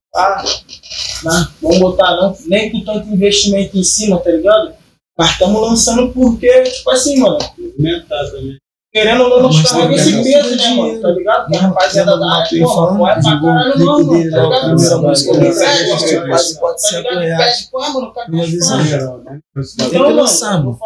Vamos 1.60 1.78
botar, 1.78 2.14
não, 2.16 2.36
nem 2.46 2.70
com 2.70 2.84
tanto 2.84 3.08
investimento 3.08 3.76
em 3.76 3.82
cima, 3.82 4.20
tá 4.20 4.30
ligado? 4.30 4.74
Mas 5.16 5.30
estamos 5.32 5.60
lançando 5.62 6.12
porque, 6.12 6.62
tipo 6.64 6.90
assim, 6.90 7.18
mano, 7.18 7.38
Movimentar 7.58 8.30
também. 8.30 8.56
Querendo 8.92 9.22
ou 9.24 9.42
não, 9.42 9.50
carregamos 9.50 9.72
tem 9.72 9.94
esse 9.94 10.22
peso, 10.22 10.56
né, 10.56 10.74
mano? 10.74 11.00
Tá 11.00 11.08
ligado? 11.08 11.54
Rapaziada 11.54 12.10
lembra 12.12 12.16
do 12.16 12.20
da 12.20 12.36
área, 12.36 12.64
pô, 12.64 12.74
falando 12.74 13.06
apoia 13.06 13.14
que 13.14 13.20
pra 13.22 13.40
caralho 13.40 13.78
nós, 13.78 14.06
mano, 14.06 14.08
tá 14.08 14.16
ligado? 14.18 14.52
a 14.52 14.60
primeira 14.60 14.96
música 14.98 15.32
dele, 15.32 15.54
pede, 15.54 16.28
quase 16.28 16.54
tá 16.54 16.60
400 16.60 16.96
ligado? 16.98 17.16
Ele 17.16 17.26
reais. 17.26 17.56
pede, 17.56 17.70
pô, 17.70 17.80
mano, 17.80 18.12
visão. 18.46 18.78
coisas? 18.78 19.24
né? 19.24 19.40
Tem 19.76 19.88
que 19.90 19.98
lançar, 19.98 20.58
mano. 20.58 20.78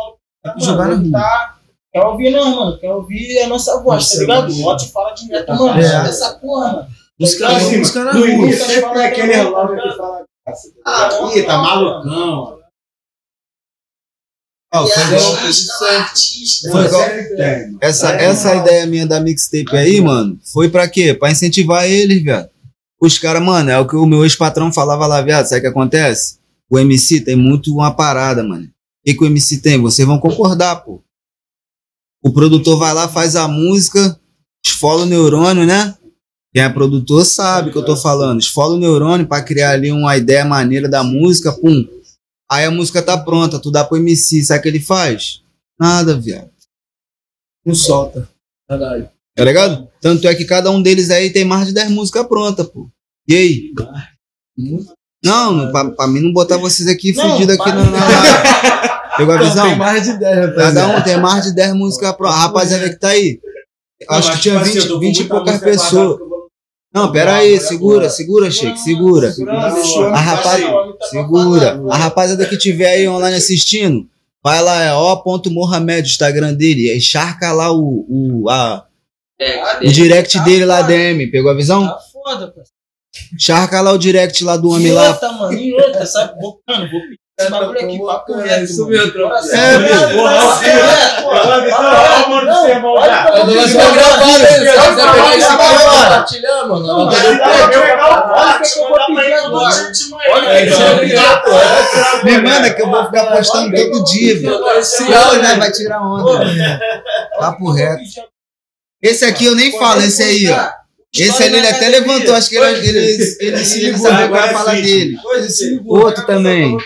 Tem 0.44 0.54
que 0.54 0.64
jogar 0.64 0.88
na 0.88 0.94
rua. 0.96 1.12
Tá, 1.12 1.54
quer 1.92 2.04
ouvir 2.04 2.30
nós, 2.30 2.56
mano. 2.56 2.78
Quer 2.78 2.92
ouvir 2.92 3.38
a 3.42 3.46
nossa 3.46 3.80
voz, 3.80 4.08
tá 4.08 4.14
Nossa, 4.14 4.20
ligado? 4.20 4.52
O 4.52 4.66
Otto 4.68 4.88
fala 4.92 5.12
direto, 5.12 5.54
mano. 5.54 5.80
É. 5.80 5.84
É. 5.84 6.08
Essa 6.08 6.32
porra, 6.34 6.72
mano. 6.72 6.86
Tá 7.38 7.56
assim, 7.56 7.78
música 7.78 8.04
na 8.04 8.14
No 8.14 8.26
início 8.26 8.66
sempre 8.66 8.90
tem 8.90 9.04
aquele 9.06 9.32
relógio 9.34 9.80
que 9.80 9.96
fala. 9.96 10.24
Ah, 10.84 11.08
Ih, 11.34 11.42
tá 11.44 11.58
malucão. 11.58 12.58
O 14.74 14.86
mano. 17.66 17.78
Essa, 17.80 18.12
essa 18.12 18.54
ideia 18.54 18.86
minha 18.86 19.06
da 19.06 19.20
mixtape 19.20 19.76
aí, 19.76 20.00
mano, 20.00 20.38
foi 20.50 20.70
pra 20.70 20.88
quê? 20.88 21.12
Pra 21.12 21.30
incentivar 21.30 21.84
eles, 21.84 22.22
viado. 22.22 22.48
Os 23.00 23.18
caras, 23.18 23.42
mano, 23.42 23.68
é 23.68 23.78
o 23.78 23.86
que 23.86 23.96
o 23.96 24.06
meu 24.06 24.22
ex-patrão 24.22 24.72
falava 24.72 25.06
lá, 25.06 25.20
viado. 25.20 25.46
Sabe 25.46 25.58
o 25.58 25.62
que 25.62 25.68
acontece? 25.68 26.38
O 26.70 26.78
MC 26.78 27.20
tem 27.20 27.36
muito 27.36 27.74
uma 27.74 27.90
parada, 27.90 28.42
mano. 28.42 28.64
O 28.64 28.68
que, 29.04 29.14
que 29.14 29.22
o 29.22 29.26
MC 29.26 29.60
tem? 29.60 29.78
Vocês 29.78 30.08
vão 30.08 30.18
concordar, 30.18 30.76
pô. 30.76 31.02
O 32.24 32.32
produtor 32.32 32.78
vai 32.78 32.94
lá, 32.94 33.08
faz 33.08 33.36
a 33.36 33.48
música, 33.48 34.18
esfola 34.64 35.02
o 35.02 35.06
neurônio, 35.06 35.66
né? 35.66 35.94
Quem 36.54 36.62
é 36.62 36.68
produtor 36.68 37.24
sabe 37.24 37.68
o 37.68 37.72
que 37.72 37.78
eu 37.78 37.84
tô 37.84 37.96
falando. 37.96 38.40
Esfola 38.40 38.76
o 38.76 38.78
neurônio 38.78 39.26
pra 39.26 39.42
criar 39.42 39.72
ali 39.72 39.90
uma 39.90 40.16
ideia 40.16 40.44
maneira 40.44 40.88
da 40.88 41.02
música, 41.02 41.52
pum. 41.52 41.84
Aí 42.52 42.66
a 42.66 42.70
música 42.70 43.00
tá 43.02 43.16
pronta, 43.16 43.58
tu 43.58 43.70
dá 43.70 43.82
pro 43.82 43.96
MC, 43.96 44.42
sabe 44.42 44.58
o 44.60 44.62
que 44.62 44.68
ele 44.68 44.80
faz? 44.80 45.40
Nada, 45.80 46.18
viado. 46.20 46.50
Não 47.64 47.74
solta. 47.74 48.28
Verdade. 48.68 49.08
Tá 49.34 49.44
ligado? 49.44 49.88
Tanto 50.02 50.28
é 50.28 50.34
que 50.34 50.44
cada 50.44 50.70
um 50.70 50.82
deles 50.82 51.08
aí 51.10 51.30
tem 51.30 51.44
mais 51.46 51.68
de 51.68 51.72
10 51.72 51.90
músicas 51.90 52.26
prontas, 52.26 52.66
pô. 52.68 52.90
E 53.26 53.34
aí? 53.34 53.72
Não, 55.24 55.52
não 55.52 55.72
pra, 55.72 55.90
pra 55.92 56.06
mim 56.06 56.20
não 56.20 56.32
botar 56.32 56.58
vocês 56.58 56.88
aqui 56.88 57.14
fudido 57.14 57.52
aqui 57.52 57.68
na, 57.70 57.84
na 57.84 58.08
live. 58.08 58.88
Pegou 59.16 59.34
a 59.34 59.38
Não, 59.38 59.44
visão? 59.48 59.68
tem 59.68 59.76
mais 59.78 60.04
de 60.04 60.18
10, 60.18 60.20
Cada 60.20 60.46
rapaziada. 60.46 60.98
um 60.98 61.02
tem 61.02 61.20
mais 61.20 61.44
de 61.44 61.54
10 61.54 61.74
músicas 61.74 62.16
prontas. 62.16 62.38
Rapaziada 62.38 62.90
que 62.90 62.96
tá 62.98 63.08
aí. 63.08 63.40
Acho 64.10 64.32
que 64.32 64.40
tinha 64.40 64.54
tipo 64.62 64.64
assim, 64.64 64.72
20, 64.72 64.82
eu 64.82 64.88
tô 64.88 64.94
com 64.94 65.00
20 65.00 65.16
e 65.16 65.20
muita 65.20 65.34
poucas 65.34 65.60
pessoas. 65.60 66.18
Não, 66.94 67.10
pera 67.10 67.36
aí, 67.36 67.58
segura, 67.58 68.10
segura, 68.10 68.50
Sheik, 68.50 68.78
segura. 68.78 69.32
A 70.12 70.20
rapaziada, 70.20 70.96
segura. 71.08 71.82
A 71.90 71.96
rapaziada 71.96 72.46
que 72.46 72.58
tiver 72.58 72.92
aí 72.92 73.08
online 73.08 73.36
assistindo, 73.36 74.06
vai 74.44 74.62
lá, 74.62 74.82
é 74.82 74.92
ó.mohamed, 74.92 76.06
o 76.06 76.10
Instagram 76.10 76.52
dele, 76.52 76.88
e 76.92 76.96
encharca 76.96 77.50
lá 77.52 77.72
o, 77.72 78.04
o, 78.08 78.50
a, 78.50 78.86
o 79.82 79.88
direct 79.90 80.38
dele 80.40 80.66
lá, 80.66 80.82
DM. 80.82 81.30
Pegou 81.30 81.50
a 81.50 81.54
visão? 81.54 81.86
Tá 81.86 81.98
foda, 82.12 82.48
pô. 82.48 82.60
Charca 83.38 83.80
lá 83.80 83.92
o 83.92 83.98
direct 83.98 84.44
lá 84.44 84.56
do 84.56 84.70
homem 84.70 84.92
lá. 84.92 85.18
mano, 85.38 85.58
e 85.58 85.72
outra, 85.72 86.04
sabe? 86.04 86.40
Vou, 86.40 86.60
mano, 86.68 86.90
vou 86.90 87.00
pedir 87.00 87.21
esse 87.42 87.50
bagulho 87.50 87.80
aqui, 87.80 87.98
papo 88.04 88.32
reto. 88.38 88.64
Isso 88.64 88.86
mesmo, 88.86 89.12
tropa. 89.12 89.36
É, 89.52 90.14
coração 90.14 90.60
reto, 90.60 91.22
pô. 91.22 91.28
Olha 91.28 91.56
o 93.44 93.50
Eu 93.50 93.92
gravar, 93.92 94.38
né? 94.38 94.46
Se 94.46 94.60
Olha 94.60 94.72
quiser 94.72 95.02
pra 95.02 95.12
pegar 95.12 95.36
esse 95.36 95.48
mano. 95.48 95.58
compartilhar, 95.58 96.66
mano. 96.66 96.86
Não, 96.86 96.98
Não, 96.98 97.04
mas 97.06 97.22
não, 97.22 97.28
eu 97.28 97.36
vou 97.38 97.46
pegar 97.82 98.08
o 98.10 98.12
corte 98.34 98.72
que 98.72 98.78
eu 98.78 98.88
vou 98.88 98.98
pedir 99.06 99.32
agora. 99.32 99.76
Olha 100.30 100.48
É, 100.48 100.64
vi, 100.64 101.06
vi. 101.06 101.14
Me 102.24 102.34
manda 102.42 102.72
que 102.74 102.82
eu 102.82 102.88
vou 102.90 103.04
ficar 103.06 103.24
postando 103.36 103.74
todo 103.74 104.04
dia, 104.04 104.34
velho. 104.40 104.64
Áudio, 104.64 105.42
né? 105.42 105.54
Vai 105.56 105.70
tirar 105.72 106.00
onda. 106.02 106.44
Papo 107.38 107.70
reto. 107.72 108.02
Esse 109.02 109.24
aqui 109.24 109.46
eu 109.46 109.54
nem 109.56 109.76
falo, 109.78 110.00
esse 110.00 110.22
aí, 110.22 110.48
ó. 110.48 110.68
Esse 111.14 111.42
ali 111.42 111.56
ele 111.58 111.66
até 111.66 111.88
levantou, 111.88 112.34
acho 112.34 112.48
que 112.48 112.56
ele, 112.56 112.88
ele, 112.88 113.36
ele 113.40 113.64
se 113.64 113.80
ligou, 113.80 114.00
que 114.00 114.06
eu 114.22 114.34
ia 114.34 114.48
falar 114.48 114.72
dele. 114.74 115.16
Outro 115.86 116.24
também. 116.24 116.78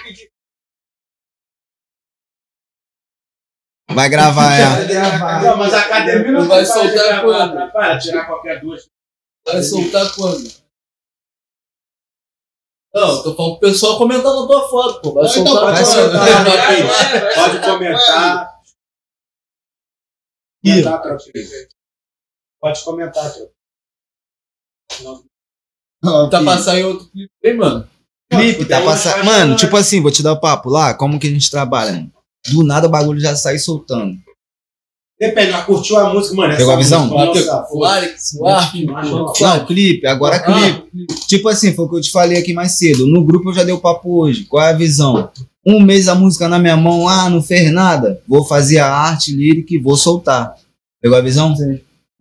Vai 3.90 4.08
gravar, 4.08 4.52
é. 4.54 5.44
Não, 5.44 5.56
mas 5.56 5.72
a 5.72 5.80
academia 5.80 6.32
não 6.32 6.48
Vai 6.48 6.64
soltar 6.64 7.22
quando? 7.22 7.52
atrapalha, 7.58 7.98
tirar 7.98 8.26
qualquer 8.26 8.60
duas. 8.60 8.88
Vai 9.46 9.62
soltar 9.62 10.12
quando? 10.14 10.66
Não, 12.94 13.22
tô 13.22 13.34
falando 13.36 13.58
pro 13.58 13.68
pessoal 13.68 13.98
comentando 13.98 14.44
a 14.44 14.46
tua 14.46 14.68
foto, 14.68 15.02
pô. 15.02 15.12
Vai 15.12 15.24
Então, 15.26 15.46
soltar 15.46 15.64
pode 15.64 15.82
quando? 15.84 15.94
soltar. 15.94 16.44
Vai. 16.44 17.34
Pode 17.34 17.60
comentar. 17.66 18.60
Comentar. 20.64 21.02
Pode 22.60 22.84
comentar, 22.84 23.32
tropa. 23.32 25.24
Tá 26.30 26.42
pra 26.42 26.58
sair 26.58 26.84
outro 26.84 27.08
clipe 27.10 27.32
aí, 27.44 27.54
mano. 27.54 27.88
Clipe, 28.30 28.64
tá 28.66 28.82
passando. 28.82 29.24
Mano, 29.24 29.54
tipo 29.56 29.76
assim, 29.76 30.00
vou 30.02 30.10
te 30.10 30.22
dar 30.22 30.32
o 30.32 30.40
papo 30.40 30.68
lá, 30.68 30.94
como 30.94 31.20
que 31.20 31.28
a 31.28 31.30
gente 31.30 31.50
trabalha, 31.50 31.92
mano? 31.92 32.12
Do 32.52 32.62
nada 32.64 32.86
o 32.86 32.90
bagulho 32.90 33.20
já 33.20 33.34
sai 33.36 33.58
soltando. 33.58 34.16
Depende, 35.18 35.50
mas 35.52 35.64
curtiu 35.64 35.96
a 35.96 36.12
música, 36.12 36.36
mano. 36.36 36.56
Pegou 36.56 36.74
a 36.74 36.76
visão? 36.76 37.06
nossa, 37.06 37.66
O 37.72 37.84
Alex, 37.84 38.32
o 38.38 38.46
Não, 39.40 39.66
clipe, 39.66 40.06
agora 40.06 40.38
clipe. 40.40 41.06
Tipo 41.26 41.48
assim, 41.48 41.72
foi 41.74 41.86
o 41.86 41.88
que 41.88 41.96
eu 41.96 42.00
te 42.02 42.10
falei 42.10 42.38
aqui 42.38 42.52
mais 42.52 42.72
cedo. 42.72 43.06
No 43.06 43.24
grupo 43.24 43.48
eu 43.48 43.54
já 43.54 43.64
dei 43.64 43.72
o 43.72 43.80
papo 43.80 44.20
hoje. 44.20 44.44
Qual 44.44 44.62
é 44.62 44.70
a 44.70 44.76
visão? 44.76 45.30
Um 45.66 45.80
mês 45.80 46.06
a 46.06 46.14
música 46.14 46.48
na 46.48 46.58
minha 46.58 46.76
mão, 46.76 47.08
ah, 47.08 47.30
não 47.30 47.42
fez 47.42 47.72
nada. 47.72 48.20
Vou 48.28 48.44
fazer 48.44 48.78
a 48.78 48.92
arte 48.92 49.32
lírica 49.32 49.74
e 49.74 49.78
vou 49.78 49.96
soltar. 49.96 50.54
Pegou 51.00 51.16
a 51.16 51.22
visão? 51.22 51.54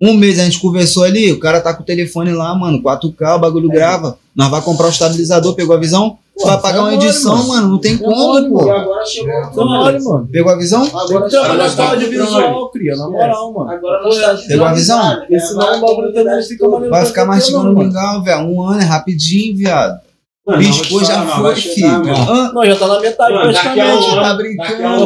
Um 0.01 0.13
mês 0.13 0.39
a 0.39 0.45
gente 0.45 0.59
conversou 0.59 1.03
ali, 1.03 1.32
o 1.32 1.39
cara 1.39 1.61
tá 1.61 1.73
com 1.73 1.84
o 1.84 1.86
telefone 1.86 2.32
lá, 2.32 2.55
mano, 2.55 2.82
4K, 2.82 3.36
o 3.36 3.39
bagulho 3.39 3.69
grava. 3.69 4.17
Nós 4.36 4.49
vai 4.49 4.61
comprar 4.61 4.88
o 4.88 4.89
estabilizador, 4.89 5.53
pegou 5.53 5.76
a 5.76 5.80
visão? 5.80 6.17
Vai 6.43 6.61
pagar 6.61 6.81
uma 6.81 6.91
é 6.91 6.95
edição, 6.95 7.36
mano. 7.38 7.47
mano, 7.47 7.67
não 7.69 7.79
tem 7.79 7.97
como, 7.97 8.38
E 8.39 8.49
pô. 8.49 8.69
agora 8.71 9.05
chegou. 9.05 9.31
Caralho, 9.67 10.03
mano. 10.03 10.27
Pegou 10.31 10.51
a 10.51 10.57
visão? 10.57 10.83
Agora 10.83 11.27
Então, 11.27 11.43
chegou. 11.43 11.57
nós 11.57 11.75
tá 11.75 11.89
audiovisual, 11.91 12.71
cria, 12.71 12.95
na 12.95 13.09
moral, 13.09 13.53
mano. 13.53 13.71
Agora 13.71 14.03
nós 14.03 14.19
tá 14.21 14.38
Pegou 14.47 14.65
a 14.65 14.73
visão? 14.73 15.15
Porque 15.17 15.39
senão 15.39 15.77
o 15.77 15.81
bagulho 15.81 16.13
também 16.13 16.43
fica 16.43 16.67
maneiro. 16.67 16.91
Vai 16.91 17.05
ficar 17.05 17.25
mastigando 17.25 17.69
um, 17.71 17.73
mano. 17.75 17.88
mingau, 17.88 18.23
velho. 18.23 18.39
Um 18.47 18.63
ano 18.63 18.81
é 18.81 18.86
rapidinho, 18.86 19.55
viado. 19.57 19.99
Mano, 20.45 20.61
não, 20.61 20.77
pô, 20.89 21.03
já 21.03 21.23
não, 21.23 21.36
foi, 21.38 21.55
filho. 21.55 21.88
Hã? 22.29 22.51
Não, 22.53 22.65
já 22.65 22.75
tá 22.77 22.88
na 22.88 22.99
metade 22.99 23.33
Mano, 23.33 23.49
a 23.49 23.53
praticamente. 23.53 24.07
ano- 24.09 24.21
Tá 24.21 24.29
a 24.29 24.33
brincando. 24.36 25.05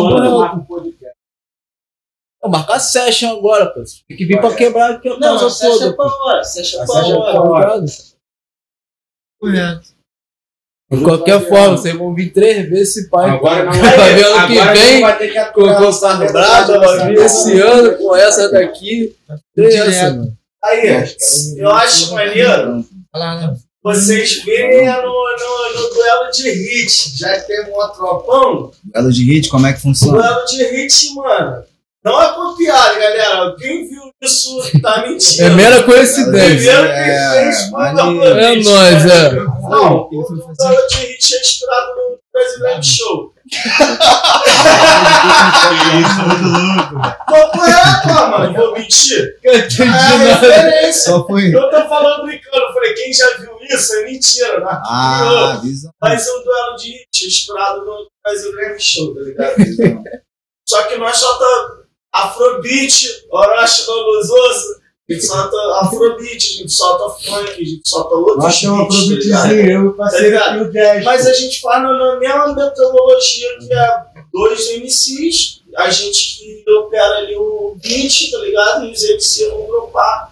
Vou 2.41 2.51
marcar 2.51 2.79
session 2.79 3.37
agora, 3.37 3.65
pô. 3.67 3.81
Tem 4.07 4.17
que 4.17 4.25
vir 4.25 4.39
pra 4.39 4.53
quebrar 4.53 4.91
aqui 4.95 5.09
a 5.09 5.11
Não, 5.13 5.19
casa 5.19 5.49
você 5.49 5.67
acha 5.67 5.77
toda. 5.79 5.95
pra 5.95 6.05
hora. 6.05 6.39
A 6.39 6.43
session 6.43 6.79
hora. 6.79 7.31
pra 7.31 7.41
hora. 7.41 7.85
De 10.91 11.03
qualquer 11.03 11.47
forma, 11.47 11.77
vocês 11.77 11.95
vão 11.95 12.15
vir 12.15 12.33
três 12.33 12.67
vezes 12.67 12.97
esse 12.97 13.09
pai. 13.09 13.29
Agora 13.29 13.65
não 13.65 13.73
vai 13.73 13.95
vai 13.95 14.15
ver 14.15 14.25
ano 14.25 14.47
que 14.47 14.59
agora 14.59 14.73
vem. 14.73 15.01
vai 15.01 15.17
ter 15.17 15.27
que 15.27 15.33
Com 15.33 15.41
aturar 15.41 15.67
o 15.67 15.69
essa 15.69 15.85
Gustavo 15.85 16.33
Brada, 16.33 16.79
vai 16.79 17.07
vir 17.07 17.19
esse 17.19 17.61
ano 17.61 17.97
com 17.97 18.15
essa 18.15 18.51
daqui. 18.51 19.15
Mano. 19.55 20.37
Aí, 20.63 21.05
eu 21.57 21.69
acho 21.69 22.13
maneiro 22.13 22.85
vocês 23.81 24.43
verem 24.43 24.87
no, 24.87 25.03
no, 25.03 25.81
no 25.81 25.93
duelo 25.93 26.31
de 26.31 26.49
hit, 26.49 27.17
já 27.17 27.39
que 27.39 27.47
tem 27.47 27.61
um 27.61 27.87
tropão. 27.93 28.71
Duelo 28.83 29.11
de 29.11 29.23
hit, 29.23 29.49
como 29.49 29.67
é 29.67 29.73
que 29.73 29.81
funciona? 29.81 30.17
duelo 30.17 30.45
de 30.45 30.63
hit, 30.63 31.15
mano. 31.15 31.63
Não 32.03 32.21
é 32.21 32.33
por 32.33 32.57
piada, 32.57 32.99
galera. 32.99 33.55
Quem 33.57 33.87
viu 33.87 34.08
isso 34.21 34.81
tá 34.81 35.01
mentindo. 35.07 35.43
É 35.43 35.49
mera 35.51 35.83
coincidência. 35.83 36.73
Primeiro 36.73 36.87
que 36.87 36.93
É, 36.93 37.31
fez 37.31 37.61
foi 37.61 37.67
o 37.69 37.71
maneiro. 37.71 38.39
É 38.39 38.55
nóis, 38.55 39.05
é. 39.05 39.31
Não, 39.33 39.97
o 40.01 40.09
duelo 40.09 40.87
de 40.89 40.95
hit 40.97 41.35
é 41.35 41.39
inspirado 41.39 41.87
no 41.95 42.19
Brasileiro 42.33 42.83
Show. 42.83 43.33
Qual 47.27 47.65
é, 47.65 48.01
pô, 48.03 48.13
mano? 48.37 48.53
Vou 48.53 48.73
mentir. 48.73 49.37
É 49.43 49.57
a 49.57 50.17
referência. 50.17 51.11
Só 51.11 51.25
foi. 51.25 51.53
Eu 51.53 51.69
tô 51.69 51.87
falando 51.87 52.25
brincando. 52.25 52.57
Eu 52.57 52.73
falei, 52.73 52.93
quem 52.93 53.13
já 53.13 53.25
viu 53.37 53.57
isso 53.69 53.93
é 53.95 54.05
mentira, 54.05 54.59
né? 54.59 54.81
Ah. 54.89 55.61
Mas 56.01 56.27
o 56.27 56.43
duelo 56.43 56.75
de 56.77 56.91
hit 56.91 57.23
é 57.23 57.27
inspirado 57.27 57.85
no 57.85 58.07
Brasileiro 58.23 58.75
Show, 58.79 59.15
tá 59.15 59.21
ligado? 59.21 59.55
Só 60.67 60.83
que 60.83 60.97
nós 60.97 61.17
solta 61.17 61.45
Afrobeat, 62.13 63.25
Orochi 63.31 63.87
no 63.87 63.93
Luzoso, 63.93 64.79
a 65.09 65.13
gente 65.13 65.25
solta 65.25 65.57
Afrobeat, 65.81 66.35
a 66.35 66.57
gente 66.57 66.71
solta 66.71 67.09
funk, 67.09 67.49
a 67.49 67.65
gente 67.65 67.81
solta 67.83 68.15
outros 68.15 68.43
Nós 68.43 68.59
temos 68.59 68.79
um 68.79 69.07
beats, 69.07 69.29
tá 69.29 69.47
ligado? 69.47 69.47
produtozinho, 69.47 69.71
eu 69.71 69.89
o 69.89 69.93
parceiro 69.93 70.37
Tá 70.37 70.45
aqui, 70.45 70.61
o 70.61 70.71
Jazz. 70.71 71.03
Mas 71.03 71.27
a 71.27 71.33
gente 71.33 71.61
faz 71.61 71.81
na, 71.83 72.19
mesma 72.19 72.53
metodologia 72.53 73.57
que 73.57 73.73
é 73.73 74.03
dois 74.31 74.69
MCs, 74.77 75.61
a 75.77 75.89
gente 75.89 76.37
que 76.37 76.71
opera 76.71 77.17
ali 77.17 77.35
o 77.35 77.75
beat, 77.81 78.31
tá 78.31 78.37
ligado? 78.37 78.85
E 78.85 78.91
os 78.91 79.03
MCs 79.03 79.49
vão 79.49 79.67
dropar 79.67 80.31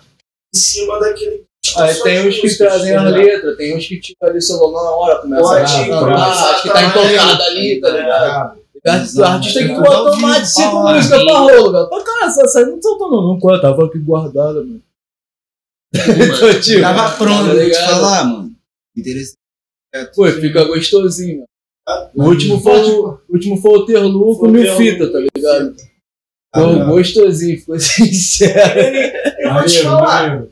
em 0.53 0.57
cima 0.57 0.99
daquele. 0.99 1.47
Aí 1.75 1.95
tem 1.95 2.27
uns 2.27 2.39
que 2.39 2.57
trazem 2.57 2.95
as 2.95 3.11
letras, 3.11 3.57
tem 3.57 3.75
uns 3.75 3.85
que 3.85 3.99
tipo 3.99 4.25
ali 4.25 4.37
o 4.37 4.41
celular 4.41 4.83
na 4.83 4.91
hora, 4.91 5.15
começa 5.17 5.43
Pode 5.43 5.59
a 5.59 5.67
cantar, 5.67 5.85
improvisar 5.85 6.53
acho 6.53 6.61
que 6.61 6.67
tá 6.69 6.73
também. 6.75 7.15
entonado 7.15 7.43
ali, 7.43 7.81
tá 7.81 7.89
ligado? 7.89 8.57
O 8.85 8.89
artista- 9.23 9.59
que 9.59 9.67
Tá 9.69 9.81
botou 9.81 10.17
mais 10.17 10.41
de 10.43 10.53
cinco 10.53 10.75
músicas 10.83 11.23
pra 11.23 11.37
rolo, 11.39 11.71
velho. 11.71 11.89
Pô, 11.89 12.03
cara, 12.03 12.25
essa 12.25 12.59
aí 12.59 12.65
não 12.65 12.81
soltou 12.81 13.11
não, 13.11 13.21
não 13.33 13.39
conta, 13.39 13.61
tava 13.61 13.85
aqui 13.85 13.99
guardada, 13.99 14.61
mano. 14.63 14.81
Então, 15.93 16.61
tipo, 16.61 16.81
Tava 16.81 17.17
pronto, 17.17 17.47
tá 17.47 17.53
vou 17.53 17.69
te 17.69 17.75
falar, 17.85 18.23
mano. 18.25 18.51
Interessante. 18.95 19.37
Pô, 20.15 20.27
fica 20.27 20.63
gostosinho, 20.65 21.37
mano. 21.37 21.47
O 22.15 22.23
último 22.25 22.59
foi 22.59 22.81
o, 22.91 23.19
último 23.29 23.57
foi 23.61 23.71
o 23.79 23.85
Terlu 23.85 24.37
com 24.37 24.47
mil 24.49 24.75
fita, 24.75 25.09
tá 25.11 25.19
ligado? 25.19 25.75
Ah, 26.53 26.59
Ficou 26.59 26.75
não. 26.75 26.87
gostosinho, 26.89 27.59
ficou 27.59 27.79
sincero. 27.79 28.79
Eu 29.39 29.53
vou 29.53 29.63
te 29.65 29.83
falar, 29.83 30.43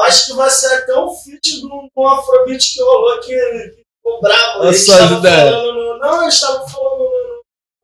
acho 0.00 0.26
que 0.26 0.32
vai 0.34 0.50
ser 0.50 0.74
até 0.74 0.98
um 0.98 1.10
feat 1.10 1.60
do, 1.60 1.68
do 1.94 2.06
Afrobeat 2.06 2.74
que 2.74 2.80
rolou 2.82 3.20
que, 3.20 3.28
que 3.28 3.82
ficou 3.96 4.20
bravo. 4.20 4.64
Eles 4.64 4.80
estavam 4.80 5.22
falando 5.22 5.98
Não, 6.00 6.22
eles 6.22 6.34
estavam 6.34 6.68
falando 6.68 7.11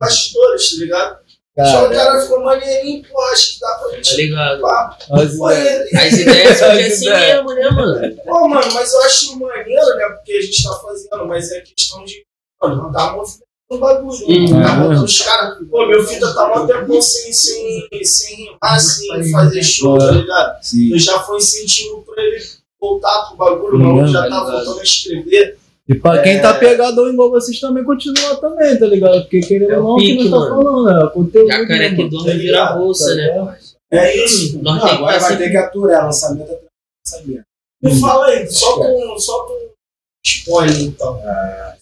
bastidores, 0.01 0.71
tá 0.71 0.77
ligado? 0.85 1.19
Só 1.59 1.87
o 1.87 1.91
Cara, 1.91 2.21
ficou 2.21 2.45
maneirinho, 2.45 3.03
pô, 3.11 3.21
acho 3.33 3.55
que 3.55 3.61
dá 3.61 3.69
pra 3.75 3.89
Tá 3.89 3.97
gente. 3.97 4.17
ligado? 4.17 4.61
Pá. 4.61 4.97
as 5.11 5.35
ideias. 5.35 5.91
ele- 5.91 5.99
As 5.99 6.13
ideias 6.13 6.57
são 6.59 6.71
As 6.71 6.79
assim 6.87 7.11
mesmo, 7.11 7.53
né, 7.55 7.71
mano? 7.71 8.17
Pô, 8.25 8.49
mano, 8.49 8.73
mas 8.73 8.93
eu 8.93 9.01
acho 9.03 9.37
maneiro, 9.41 9.97
né? 9.97 10.09
Porque 10.11 10.33
a 10.35 10.41
gente 10.41 10.63
tá 10.63 10.73
fazendo, 10.75 11.27
mas 11.27 11.51
é 11.51 11.61
questão 11.63 12.05
de. 12.05 12.25
Mano, 12.63 12.93
tá 12.93 13.13
movimentando 13.13 13.45
o 13.71 13.79
bagulho. 13.79 14.27
Uhum. 14.29 14.63
Tá 14.63 14.75
botando 14.77 15.05
os 15.05 15.21
caras. 15.21 15.59
Pô, 15.69 15.85
meu 15.87 16.05
filho 16.07 16.33
tá 16.33 16.47
mó 16.49 16.65
tempão 16.65 17.03
sem, 17.03 17.33
sem, 17.33 17.89
sem 18.05 18.37
rimar, 18.37 18.81
sem 18.81 19.31
fazer 19.33 19.63
show, 19.65 19.99
tá 19.99 20.13
ligado? 20.13 20.63
Sim. 20.63 20.93
Eu 20.93 20.99
já 21.01 21.19
foi 21.21 21.39
incentivo 21.39 22.03
pra 22.05 22.23
ele 22.23 22.41
voltar 22.81 23.27
pro 23.27 23.37
bagulho, 23.37 23.75
o 23.75 23.79
maluco 23.81 24.07
já 24.07 24.23
tá 24.23 24.29
Tá 24.29 24.45
voltando 24.45 24.79
a 24.79 24.83
escrever. 24.85 25.59
E 25.89 25.95
pra 25.95 26.21
quem 26.23 26.41
tá 26.41 26.53
pegado 26.53 27.09
igual 27.09 27.31
vocês 27.31 27.59
também 27.59 27.83
continua 27.83 28.37
também, 28.37 28.79
tá 28.79 28.87
ligado? 28.87 29.23
Porque 29.23 29.41
querendo 29.41 29.73
É 29.73 29.79
ou 29.79 29.85
o 29.85 29.87
não, 29.87 29.95
o 29.95 29.99
que 29.99 30.17
tá 30.17 30.31
falando, 30.31 30.85
né? 30.85 31.11
Conteúdo, 31.15 31.49
Jacaré 31.49 31.95
que 31.95 32.09
dorme 32.11 32.33
vira 32.35 32.73
bolsa, 32.73 33.15
né? 33.15 33.57
É 33.91 34.25
isso. 34.25 34.63
Nós 34.63 34.83
Não, 34.83 34.87
agora 34.87 35.19
tá 35.19 35.29
vai 35.29 35.37
ter 35.39 35.51
que 35.51 35.57
aturar, 35.57 36.05
lançamento 36.05 36.53
até 36.53 36.67
lançamento. 37.07 37.45
Me 37.83 38.01
fala 38.01 38.27
aí, 38.27 38.47
solta 38.51 38.89
um, 38.89 39.19
solta 39.19 39.53
um 39.55 39.69
spoiler 40.23 40.81
então. 40.81 41.23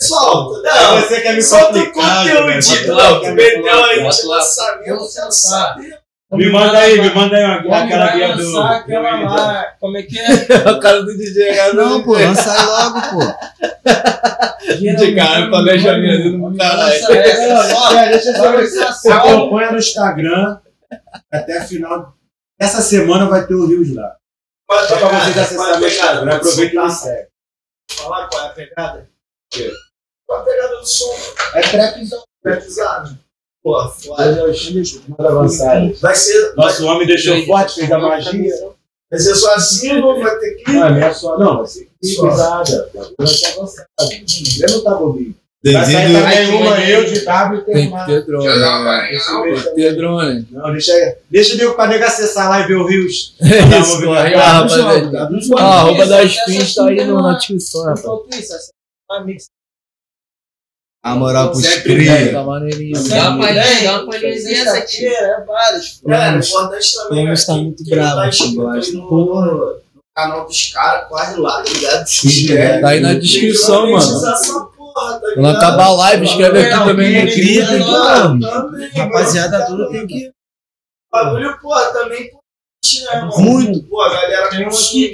Solta. 0.00 0.62
Não, 0.62 1.00
você 1.00 1.20
quer 1.20 1.34
me 1.34 1.42
solta 1.42 1.76
o 1.76 1.92
conteúdo 1.92 2.46
né? 2.46 2.94
lá, 2.94 3.10
não, 3.10 3.20
que 3.20 3.30
meteu 3.32 3.84
aí 3.84 4.08
de 4.08 4.26
lançamento, 4.26 4.88
eu 4.88 5.08
quero 5.12 5.32
saber. 5.32 5.98
Me 6.36 6.50
manda 6.50 6.78
aí, 6.78 7.00
me 7.00 7.10
manda 7.14 7.36
aí 7.36 7.44
uma- 7.66 7.82
aquela 7.84 8.06
vai 8.06 8.12
guia 8.12 8.36
do. 8.36 8.58
aquela 8.60 9.20
lá. 9.24 9.64
Como 9.80 9.96
é 9.96 10.02
que 10.02 10.18
é? 10.18 10.24
o 10.70 10.80
cara 10.80 11.02
do 11.02 11.16
DJ, 11.16 11.54
cara 11.54 11.72
Não, 11.74 12.02
pô, 12.02 12.12
lança 12.12 12.52
aí 12.52 12.66
logo, 12.66 13.00
pô. 13.10 13.20
De 14.96 15.14
cara, 15.14 15.48
planejamento 15.48 16.32
do 16.32 16.56
caralho. 16.56 16.80
Lança 16.80 17.12
essa. 17.16 17.74
Ó, 17.76 17.92
é, 17.94 18.08
deixa 18.10 18.30
eu 18.30 18.36
só 18.36 18.52
ver 18.56 18.66
se 18.66 18.78
Lança 18.78 18.92
você 18.92 19.12
acompanha 19.12 19.72
no 19.72 19.78
Instagram 19.78 20.58
até 21.32 21.60
final. 21.64 22.14
Essa 22.58 22.80
semana 22.82 23.26
vai 23.26 23.46
ter 23.46 23.54
o 23.54 23.66
Rios 23.66 23.94
lá. 23.94 24.16
Só 24.70 24.96
a 24.96 24.98
pra 24.98 25.08
vocês 25.20 25.38
a 25.38 25.42
acessarem 25.42 25.72
o 25.76 25.80
pegada? 25.80 25.86
Instagram, 25.86 26.36
aproveita 26.36 26.74
e 26.74 26.78
me 26.78 26.90
segue. 26.90 27.28
Falar 27.92 28.28
qual 28.28 28.42
é 28.42 28.46
a 28.46 28.50
pegada? 28.50 29.10
quê? 29.52 29.70
Qual 30.26 30.38
é 30.40 30.42
a 30.42 30.44
pegada 30.44 30.76
do 30.76 30.86
som? 30.86 31.14
É 31.54 31.60
então. 35.08 35.36
Vai 36.00 36.14
ser, 36.14 36.52
vai, 36.54 36.66
Nosso 36.66 36.86
homem 36.86 37.06
deixou 37.06 37.44
forte, 37.44 37.74
fez 37.80 37.90
a 37.92 37.98
magia. 37.98 38.54
vai 39.10 39.20
ser 39.20 39.32
assim 39.54 40.00
ou 40.00 40.20
vai 40.20 40.38
ter 40.38 40.54
que. 40.54 40.72
Não, 40.72 40.90
não 40.90 40.96
é 40.98 41.12
só. 41.12 41.38
Não, 41.38 41.56
vai 41.58 41.66
ser 41.66 41.88
Só. 42.02 42.28
pesada. 42.28 42.90
Vai 43.18 43.26
ser 43.26 43.46
avançado. 43.46 43.88
Ele 44.12 44.72
não 44.72 44.80
tá 44.84 44.94
bobinho. 44.94 45.34
Vai 45.64 45.84
também 45.84 46.54
uma 46.54 46.78
eu 46.88 47.04
de 47.12 47.20
W 47.24 47.60
e 47.60 47.64
tem 47.64 47.74
Tem 47.74 47.88
uma. 47.88 48.04
ter 48.06 48.24
drone. 48.24 48.46
Tem 48.46 49.54
que 49.56 49.74
ter 49.74 49.96
drone. 49.96 50.46
Não, 50.52 50.70
deixa, 50.72 51.16
deixa 51.28 51.60
eu 51.60 51.74
pra 51.74 51.88
nega 51.88 52.06
acessar 52.06 52.48
lá 52.48 52.60
e 52.60 52.68
ver 52.68 52.76
o 52.76 52.86
Rios. 52.86 53.34
É 53.40 53.80
isso, 53.80 54.00
corre 54.04 54.36
lá, 54.36 54.52
rapaziada. 54.60 55.10
Tá 55.10 55.24
dos 55.24 55.44
Ah, 55.44 55.48
jogos. 55.48 55.60
arroba 55.62 56.06
das 56.06 56.44
pins 56.44 56.74
tá 56.74 56.86
aí 56.86 57.04
no- 57.04 57.20
na 57.20 57.32
descrição, 57.34 57.80
rapaz. 57.82 58.00
Enquanto 58.04 58.30
isso, 58.38 58.54
essa 58.54 58.70
é 59.12 59.24
mix. 59.24 59.46
A 61.06 61.14
moral 61.14 61.50
pros 61.52 61.62
Sempre 61.64 61.94
cria. 61.94 62.32
Tá. 62.32 62.32
Dá 62.32 63.30
uma 63.30 63.40
palhinha, 63.42 64.04
essa 64.62 64.76
aqui. 64.78 65.06
É 65.06 65.40
vários. 65.44 66.00
Cara, 66.04 66.38
importante 66.38 66.94
também. 66.96 67.24
Vamos 67.24 67.40
né, 67.40 67.46
tá 67.46 67.52
quem- 67.54 67.64
muito 67.64 67.84
bravo, 67.84 68.16
tá 68.16 68.22
acho. 68.22 68.52
no, 68.92 69.80
canal 70.16 70.46
dos 70.46 70.72
caras, 70.72 71.08
corre 71.08 71.36
lá, 71.36 71.62
tá 71.62 71.72
ligado? 71.72 72.06
Se 72.06 72.20
Sim, 72.28 72.28
inscreve. 72.28 72.80
Tá 72.80 72.88
aí 72.88 73.00
na 73.00 73.14
descrição, 73.14 73.90
mano. 73.92 74.22
tá 74.22 75.20
Quando 75.34 75.56
acabar 75.56 75.84
a 75.84 75.92
live, 75.94 76.24
escreve 76.24 76.58
aqui 76.58 76.84
também 76.84 77.26
Twitter. 77.26 77.86
mano. 77.86 78.40
Também, 78.40 78.88
Rapaziada, 78.88 79.66
tudo 79.66 79.90
tem 79.90 80.06
que. 80.06 80.28
O 80.28 80.32
bagulho, 81.12 81.58
porra, 81.60 81.84
também 81.92 82.30
importante, 82.86 83.04
né? 83.04 83.30
Muito. 83.36 83.82
Pô, 83.84 84.00
a 84.00 84.08
galera 84.12 84.48
um 84.64 84.68
aqui, 84.68 85.12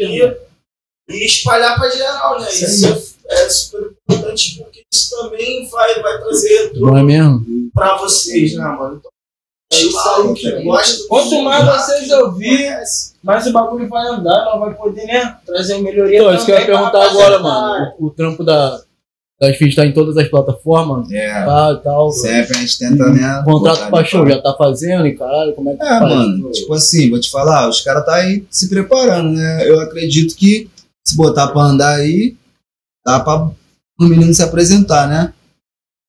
e 1.09 1.27
espalhar 1.27 1.77
pra 1.77 1.91
geral, 1.91 2.41
né? 2.41 2.49
Isso 2.51 3.15
é 3.27 3.49
super 3.51 3.93
importante 4.09 4.57
porque 4.59 4.82
isso 4.93 5.11
também 5.17 5.69
vai, 5.71 6.01
vai 6.03 6.19
trazer 6.21 6.73
Não 6.77 6.97
é 6.97 7.03
mesmo? 7.03 7.45
pra 7.75 7.97
vocês, 7.99 8.55
né, 8.55 8.65
mano? 8.65 9.01
Então, 9.75 10.31
é 10.31 10.35
que 10.35 10.63
gosta. 10.65 11.09
Quanto 11.09 11.43
mais 11.43 11.65
vocês 11.65 12.11
ouvir, 12.11 12.71
mais 13.23 13.47
o 13.47 13.53
bagulho 13.53 13.89
vai 13.89 14.07
andar, 14.09 14.45
nós 14.45 14.61
vai 14.61 14.75
poder, 14.75 15.07
né? 15.07 15.39
Trazer 15.47 15.79
melhoria. 15.79 16.19
Então, 16.19 16.35
isso 16.35 16.45
que 16.45 16.53
eu 16.53 16.59
ia 16.59 16.67
perguntar 16.67 17.09
agora, 17.09 17.39
mano. 17.39 17.93
O, 17.99 18.07
o 18.07 18.11
trampo 18.11 18.45
da, 18.45 18.83
das 19.41 19.57
FIS 19.57 19.75
tá 19.75 19.87
em 19.87 19.93
todas 19.95 20.15
as 20.19 20.29
plataformas, 20.29 21.11
É. 21.11 21.45
tá, 21.47 21.73
e 21.81 21.83
tal. 21.83 22.13
Sempre 22.13 22.55
a 22.55 22.61
gente 22.61 22.79
tenta, 22.79 23.09
né? 23.09 23.41
O 23.41 23.45
contrato 23.45 23.77
botar 23.79 23.89
pra 23.91 23.99
ali 24.01 24.09
show 24.09 24.29
já 24.29 24.43
tá 24.43 24.55
fazendo 24.59 25.07
e 25.07 25.17
caralho, 25.17 25.55
como 25.55 25.71
é 25.71 25.75
que 25.77 25.83
É, 25.83 25.89
faz? 25.89 26.03
mano, 26.03 26.51
tipo 26.51 26.75
assim, 26.75 27.09
vou 27.09 27.19
te 27.19 27.31
falar, 27.31 27.67
os 27.71 27.81
caras 27.81 28.05
tá 28.05 28.17
aí 28.17 28.45
se 28.51 28.69
preparando, 28.69 29.31
né? 29.33 29.67
Eu 29.67 29.81
acredito 29.81 30.37
que 30.37 30.69
se 31.03 31.17
botar 31.17 31.49
pra 31.49 31.63
andar 31.63 31.95
aí, 31.97 32.37
dá 33.07 33.21
pra 33.21 33.51
o 33.99 34.05
menino 34.05 34.33
se 34.35 34.43
apresentar, 34.43 35.09
né? 35.09 35.33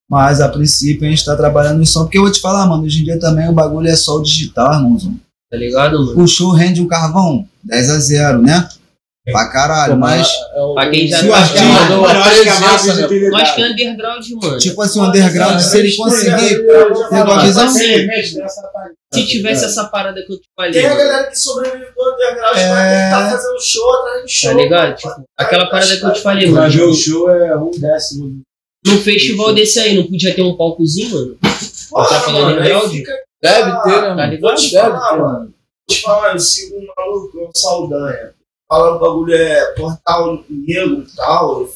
Mas 0.10 0.42
a 0.42 0.50
princípio 0.50 1.08
a 1.08 1.10
gente 1.10 1.26
tá 1.26 1.36
trabalhando 1.36 1.82
em 1.82 1.86
som, 1.86 2.04
porque 2.04 2.18
eu 2.18 2.24
vou 2.24 2.32
te 2.32 2.42
falar, 2.42 2.68
mano, 2.68 2.84
hoje 2.84 3.02
em 3.02 3.04
dia 3.04 3.20
também 3.20 3.50
o 3.50 3.54
bagulho 3.54 3.88
é 3.88 3.96
só 3.96 4.18
o 4.18 4.24
digital, 4.24 4.74
irmãozão. 4.76 5.16
Tá 5.50 5.58
ligado, 5.58 6.06
mano? 6.06 6.22
O 6.22 6.28
show 6.28 6.52
rende 6.52 6.82
um 6.82 6.88
carvão, 6.88 7.48
10 7.64 7.90
a 7.90 8.00
0, 8.00 8.42
né? 8.42 8.68
Pra 9.32 9.48
caralho, 9.50 9.98
mas 9.98 10.28
é 10.28 10.74
Pra 10.74 10.90
quem 10.90 11.08
já 11.08 11.20
Se 11.20 11.26
o 11.28 11.30
tá 11.30 11.38
artista- 11.38 11.64
Mano, 11.64 11.94
eu 11.96 12.06
acho 12.06 12.42
que 12.44 12.50
é 12.50 12.52
presença, 12.54 12.68
né? 12.68 12.94
visibilidade. 12.94 13.24
Eu 13.24 13.38
acho 13.38 13.56
que 13.56 13.62
é 13.62 13.66
underground, 13.70 14.26
mano. 14.42 14.58
tipo 14.58 14.82
assim, 14.82 15.00
o 15.00 15.04
underground, 15.04 15.60
se 15.62 15.80
ele 15.80 15.96
conseguir 15.96 16.68
ter 16.68 16.88
uma 16.88 17.26
Tipo 17.26 17.40
visão, 17.42 17.66
assim, 17.66 18.08
se 19.14 19.26
tivesse 19.28 19.64
essa 19.66 19.86
parada 19.86 20.22
que 20.26 20.34
eu 20.34 20.38
te 20.38 20.48
falei, 20.56 20.72
Tem 20.74 20.86
a 20.86 20.90
mano, 20.90 21.00
galera 21.02 21.28
que 21.28 21.40
sobrevive 21.40 21.86
do 21.96 22.14
underground, 22.14 22.58
É. 22.58 23.04
tentar 23.06 23.30
fazer 23.32 23.56
um 23.56 23.60
show 23.62 23.94
atrás 23.96 24.26
de 24.26 24.32
show. 24.34 24.52
tá 24.52 24.58
ligado? 24.58 24.96
Tipo, 24.98 25.24
aquela 25.38 25.66
parada 25.70 25.98
que 25.98 26.04
eu 26.06 26.14
te 26.14 26.22
falei, 26.22 26.50
mano. 26.50 26.90
o 26.90 26.94
show 26.94 27.30
é 27.30 27.56
um 27.58 27.72
décimo. 27.72 28.42
Num 28.86 28.98
festival 29.00 29.54
desse 29.54 29.80
aí, 29.80 29.96
não 29.96 30.04
podia 30.06 30.36
ter 30.36 30.42
um 30.42 30.58
palcozinho, 30.58 31.10
mano? 31.16 31.38
Tá 31.42 32.20
falando 32.20 32.42
mano, 32.44 32.58
underground? 32.60 32.92
Deve 32.92 33.04
ter, 33.04 33.12
né, 33.62 34.02
Tá 34.02 34.16
mano? 34.16 34.32
ligado? 34.32 34.42
Vou 34.42 34.56
te 34.56 34.72
Deve 34.72 34.84
falar, 34.90 35.10
ter, 35.14 35.18
mano. 35.22 35.40
Vou 35.40 35.96
te 35.96 36.02
falar, 36.02 36.34
eu 36.34 36.40
sigo 36.40 36.76
um 36.76 36.86
maluco, 36.98 37.38
um 37.40 37.50
Saldanha. 37.56 38.34
O 38.74 39.00
bagulho 39.00 39.36
é 39.36 39.74
portal 39.74 40.44
negro 40.50 41.04
e 41.04 41.16
tal. 41.16 41.70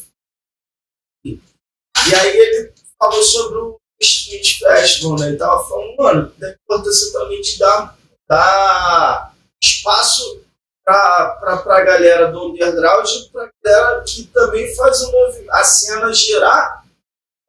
E 1.25 2.15
aí 2.15 2.37
ele 2.37 2.73
falou 2.97 3.23
sobre 3.23 3.57
o 3.57 3.79
Street 4.01 4.59
Festival, 4.59 5.19
né? 5.19 5.27
Ele 5.27 5.37
tava 5.37 5.67
falando, 5.67 5.97
mano, 5.97 6.33
da 6.37 6.51
importância 6.51 7.11
também 7.11 7.41
de 7.41 7.59
dar, 7.59 7.97
dar 8.27 9.33
espaço 9.61 10.41
pra, 10.85 11.37
pra, 11.39 11.57
pra 11.57 11.83
galera 11.83 12.31
do 12.31 12.47
underground 12.47 13.09
e 13.09 13.29
pra 13.29 13.49
galera 13.63 14.03
que 14.03 14.23
também 14.27 14.73
faz 14.75 15.01
o 15.01 15.11
a 15.51 15.63
cena 15.63 16.13
girar, 16.13 16.85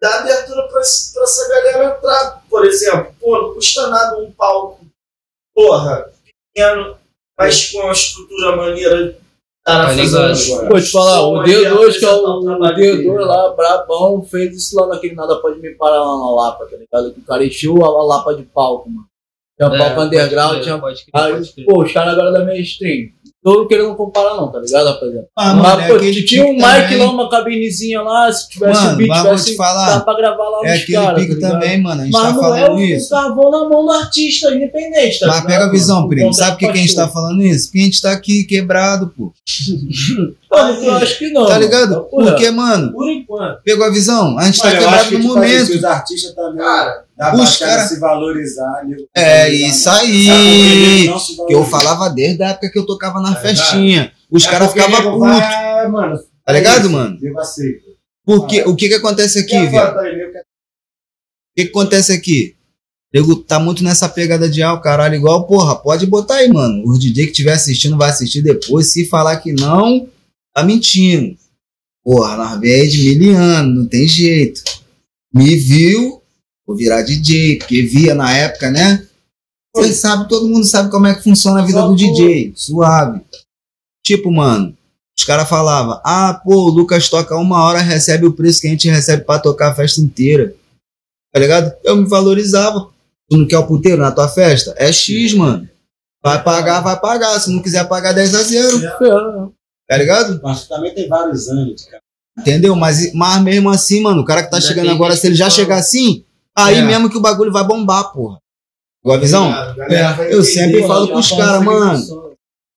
dar 0.00 0.20
abertura 0.20 0.62
pra, 0.68 0.80
pra 0.80 1.22
essa 1.22 1.48
galera 1.48 1.96
entrar. 1.96 2.42
Por 2.48 2.66
exemplo, 2.66 3.14
pô, 3.20 3.40
não 3.40 3.54
custa 3.54 3.86
nada 3.86 4.18
um 4.18 4.32
palco, 4.32 4.84
porra, 5.54 6.12
pequeno, 6.24 6.98
mas 7.38 7.70
com 7.70 7.78
uma 7.78 7.92
estrutura 7.92 8.56
maneira. 8.56 9.27
Tá 9.68 9.86
fazendo 9.86 10.04
ligado? 10.04 10.68
Pô, 10.68 10.80
te 10.80 10.90
falar, 10.90 11.22
o 11.28 11.34
D2, 11.42 11.46
que 11.46 11.64
é 11.66 11.68
apresentar 11.70 12.16
o, 12.16 12.40
o. 12.40 12.58
D2 12.74 13.18
lá, 13.20 13.54
brabão, 13.54 14.22
fez 14.22 14.56
isso 14.56 14.80
lá 14.80 14.86
naquele 14.88 15.14
Nada 15.14 15.36
Pode 15.36 15.60
Me 15.60 15.70
Parar 15.74 16.00
lá 16.00 16.18
na 16.18 16.30
Lapa, 16.30 16.66
tá 16.66 16.76
ligado? 16.76 17.14
O 17.16 17.22
cara 17.26 17.44
encheu 17.44 17.84
a, 17.84 18.02
Lapa 18.04 18.34
de 18.34 18.42
palco, 18.44 18.88
mano. 18.88 19.06
Tinha 19.60 19.74
É, 19.74 19.78
palco 19.78 20.00
underground, 20.02 20.62
tinha. 20.62 20.78
pode 20.78 21.04
crer, 21.04 21.22
Aí, 21.22 21.32
pode 21.34 21.52
crer. 21.52 21.66
pô, 21.66 21.82
os 21.82 21.92
caras 21.92 22.14
agora 22.14 22.32
da 22.32 22.44
mainstream. 22.44 23.08
Tô 23.52 23.66
querendo 23.66 23.94
comparar, 23.94 24.34
não, 24.36 24.50
tá 24.50 24.58
ligado, 24.58 24.86
rapaziada? 24.86 25.28
Ah, 25.36 25.54
Mas, 25.54 25.62
mano, 25.68 25.80
é 25.82 25.88
pô, 25.88 25.98
tinha 25.98 26.42
um 26.44 26.46
pique 26.48 26.62
mic 26.66 26.82
também. 26.82 26.98
lá, 26.98 27.10
uma 27.10 27.30
cabinezinha 27.30 28.02
lá, 28.02 28.32
se 28.32 28.48
tivesse 28.48 28.80
Mano, 28.82 28.94
o 28.94 28.96
beat, 28.96 29.08
mas 29.08 29.22
tivesse. 29.22 29.44
te 29.46 29.56
falar, 29.56 29.94
Dá 29.94 30.00
pra 30.00 30.14
gravar 30.16 30.48
lá 30.48 30.60
É 30.64 30.72
aquele 30.74 30.92
caras. 30.98 31.20
pique 31.22 31.34
tá 31.34 31.34
ligado? 31.48 31.52
também, 31.60 31.82
mano. 31.82 32.00
A 32.00 32.04
gente 32.04 32.12
Mas 32.12 32.22
tá 32.22 32.32
não 32.32 32.38
é 32.38 32.42
falando 32.60 32.76
o, 32.78 32.80
isso. 32.82 33.06
o 33.06 33.10
carvão 33.18 33.50
na 33.50 33.68
mão 33.68 33.84
do 33.86 33.90
artista, 33.92 34.54
independente, 34.54 35.20
tá 35.20 35.26
Mas 35.28 35.40
pega 35.46 35.64
a 35.66 35.70
visão, 35.70 35.96
mano? 35.96 36.08
primo. 36.08 36.32
Sabe 36.34 36.50
por 36.52 36.58
que, 36.58 36.66
que 36.72 36.78
a 36.78 36.80
gente 36.82 36.94
tá 36.96 37.08
falando 37.08 37.42
isso? 37.42 37.66
Porque 37.68 37.78
a 37.78 37.84
gente 37.84 38.02
tá 38.02 38.12
aqui 38.12 38.44
quebrado, 38.44 39.12
pô. 39.16 39.32
Mano, 40.50 40.82
eu 40.82 40.94
acho 40.94 41.18
que 41.18 41.30
não. 41.30 41.44
Tá 41.44 41.52
mano. 41.54 41.64
ligado? 41.64 42.00
Porra. 42.04 42.30
Porque, 42.30 42.50
mano, 42.50 42.92
Por 42.92 43.10
enquanto. 43.10 43.62
pegou 43.62 43.84
a 43.84 43.90
visão? 43.90 44.38
A 44.38 44.44
gente 44.44 44.58
tá 44.58 44.68
Mano, 44.68 44.76
eu 44.80 44.82
quebrado 44.84 45.10
no 45.12 45.16
tipo 45.20 45.28
momento. 45.34 45.70
os 45.74 45.84
artistas 45.84 46.34
também 46.34 46.56
Cara, 46.58 47.04
dá 47.18 47.34
os 47.34 47.56
cara- 47.56 47.86
se 47.86 47.98
valorizar. 47.98 48.82
É 49.14 49.48
isso 49.52 49.90
que 49.90 49.96
aí. 50.30 51.08
Que 51.46 51.54
eu 51.54 51.64
falava 51.64 52.08
desde 52.08 52.42
a 52.42 52.50
época 52.50 52.70
que 52.70 52.78
eu 52.78 52.86
tocava 52.86 53.20
na 53.20 53.32
É 53.32 53.40
festinha. 53.40 54.12
Os 54.30 54.46
É 54.46 54.50
caras 54.50 54.72
ficavam 54.72 55.18
putos. 55.18 55.28
vai, 55.28 55.88
mano, 55.88 56.18
Tá 56.44 56.52
ligado, 56.52 56.82
isso, 56.82 56.90
mano? 56.90 57.18
Porque 58.24 58.62
o 58.62 58.74
que 58.76 58.88
que 58.88 58.94
acontece 58.94 59.38
aqui, 59.40 59.50
quer- 59.70 59.90
O 59.90 60.32
que, 61.56 61.64
que 61.64 61.70
acontece 61.70 62.12
aqui? 62.12 62.54
Nego 63.12 63.36
tá 63.36 63.58
muito 63.58 63.82
nessa 63.82 64.08
pegada 64.08 64.48
de 64.48 64.62
ah, 64.62 64.74
o 64.74 64.80
caralho, 64.82 65.14
igual, 65.14 65.46
porra, 65.46 65.74
pode 65.76 66.04
botar 66.06 66.36
aí, 66.36 66.48
mano. 66.52 66.84
O 66.86 66.98
DJ 66.98 67.24
que 67.24 67.30
estiver 67.32 67.54
assistindo 67.54 67.96
vai 67.96 68.10
assistir 68.10 68.42
depois. 68.42 68.92
Se 68.92 69.06
falar 69.06 69.38
que 69.38 69.52
não, 69.52 70.06
tá 70.54 70.62
mentindo. 70.62 71.36
Porra, 72.04 72.36
nós 72.36 72.60
veio 72.60 72.88
de 72.90 73.18
mil 73.18 73.36
anos, 73.36 73.74
não 73.76 73.86
tem 73.88 74.06
jeito. 74.06 74.62
Me 75.34 75.56
viu, 75.56 76.17
vou 76.68 76.76
virar 76.76 77.00
DJ, 77.00 77.56
porque 77.58 77.80
via 77.82 78.14
na 78.14 78.30
época, 78.36 78.70
né? 78.70 79.06
Você 79.74 79.94
sabe, 79.94 80.28
todo 80.28 80.46
mundo 80.48 80.66
sabe 80.66 80.90
como 80.90 81.06
é 81.06 81.14
que 81.14 81.22
funciona 81.22 81.62
a 81.62 81.64
vida 81.64 81.80
do 81.80 81.96
DJ. 81.96 82.52
Suave. 82.54 83.22
Tipo, 84.04 84.30
mano, 84.30 84.76
os 85.18 85.24
caras 85.24 85.48
falavam, 85.48 85.98
ah, 86.04 86.40
pô, 86.44 86.66
o 86.66 86.68
Lucas 86.70 87.08
toca 87.08 87.34
uma 87.36 87.64
hora, 87.64 87.78
recebe 87.80 88.26
o 88.26 88.32
preço 88.32 88.60
que 88.60 88.66
a 88.66 88.70
gente 88.70 88.88
recebe 88.88 89.24
pra 89.24 89.38
tocar 89.38 89.70
a 89.70 89.74
festa 89.74 90.00
inteira. 90.00 90.54
Tá 91.32 91.40
ligado? 91.40 91.74
Eu 91.84 91.96
me 91.96 92.06
valorizava. 92.08 92.90
Tu 93.30 93.36
não 93.36 93.46
quer 93.46 93.58
o 93.58 93.66
puteiro 93.66 94.00
na 94.00 94.10
tua 94.10 94.28
festa? 94.28 94.74
É 94.78 94.90
X, 94.92 95.34
mano. 95.34 95.68
Vai 96.22 96.42
pagar, 96.42 96.80
vai 96.80 96.98
pagar. 96.98 97.38
Se 97.38 97.50
não 97.50 97.62
quiser 97.62 97.86
pagar 97.88 98.12
10 98.12 98.34
a 98.34 98.42
0. 98.42 98.80
Tá 99.88 99.96
ligado? 99.96 100.40
Mas 100.42 100.66
também 100.66 100.94
tem 100.94 101.08
vários 101.08 101.48
anos, 101.48 101.84
cara. 101.84 102.02
Entendeu? 102.38 102.74
Mas, 102.74 103.12
mas 103.14 103.42
mesmo 103.42 103.68
assim, 103.68 104.00
mano, 104.02 104.22
o 104.22 104.24
cara 104.24 104.42
que 104.42 104.50
tá 104.50 104.56
Ainda 104.56 104.66
chegando 104.68 104.90
agora, 104.90 105.14
se 105.16 105.26
ele 105.26 105.34
já 105.34 105.46
fala- 105.50 105.56
chegar 105.56 105.76
assim, 105.76 106.24
aí 106.64 106.78
É. 106.78 106.82
mesmo 106.82 107.08
que 107.10 107.16
o 107.16 107.20
bagulho 107.20 107.52
vai 107.52 107.64
bombar, 107.64 108.12
porra. 108.12 108.38
Boa 109.04 109.18
visão? 109.18 109.50
Galera 109.50 110.12
vai 110.12 110.32
Eu 110.32 110.42
sempre 110.42 110.86
falo 110.86 111.08
pros 111.08 111.28
fala 111.28 111.44
caras, 111.44 111.62
mano. 111.64 112.28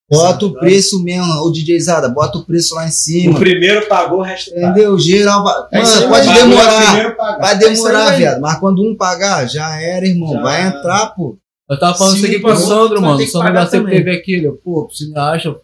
Bota 0.09 0.45
o 0.45 0.53
preço 0.53 1.01
mesmo, 1.01 1.25
ô 1.41 1.49
DJzada, 1.51 2.09
bota 2.09 2.37
o 2.37 2.43
preço 2.45 2.75
lá 2.75 2.83
em 2.85 2.89
O 2.89 2.91
cima. 2.91 3.39
primeiro 3.39 3.87
pagou, 3.87 4.19
o 4.19 4.21
resto 4.21 4.53
paga. 4.53 4.67
Entendeu? 4.67 4.99
Geral 4.99 5.41
vai. 5.43 5.55
É 5.71 5.81
Mano, 5.81 6.09
pode 6.09 6.27
o 6.29 6.33
demorar. 6.33 7.15
paga. 7.15 7.39
Vai 7.39 7.53
É 7.53 7.57
demorar, 7.57 8.17
viado. 8.17 8.41
Mas 8.41 8.59
quando 8.59 8.83
um 8.83 8.93
pagar, 8.95 9.47
já 9.47 9.81
era, 9.81 10.05
irmão. 10.05 10.33
Já 10.33 10.41
vai 10.41 10.67
entrar, 10.67 11.07
pô. 11.15 11.37
Eu 11.69 11.79
tava 11.79 11.97
falando 11.97 12.17
isso 12.17 12.25
aqui 12.25 12.39
pro 12.39 12.49
pô, 12.51 12.57
Sandro, 12.57 13.01
mano. 13.01 13.15
O 13.15 13.17
que 13.19 13.27
Sandro 13.27 13.53
já 13.53 13.65
sempre 13.67 13.91
teve 13.95 14.11
aquilo. 14.11 14.59
Pô, 14.61 14.85
o 14.85 14.93
cineasta, 14.93 15.55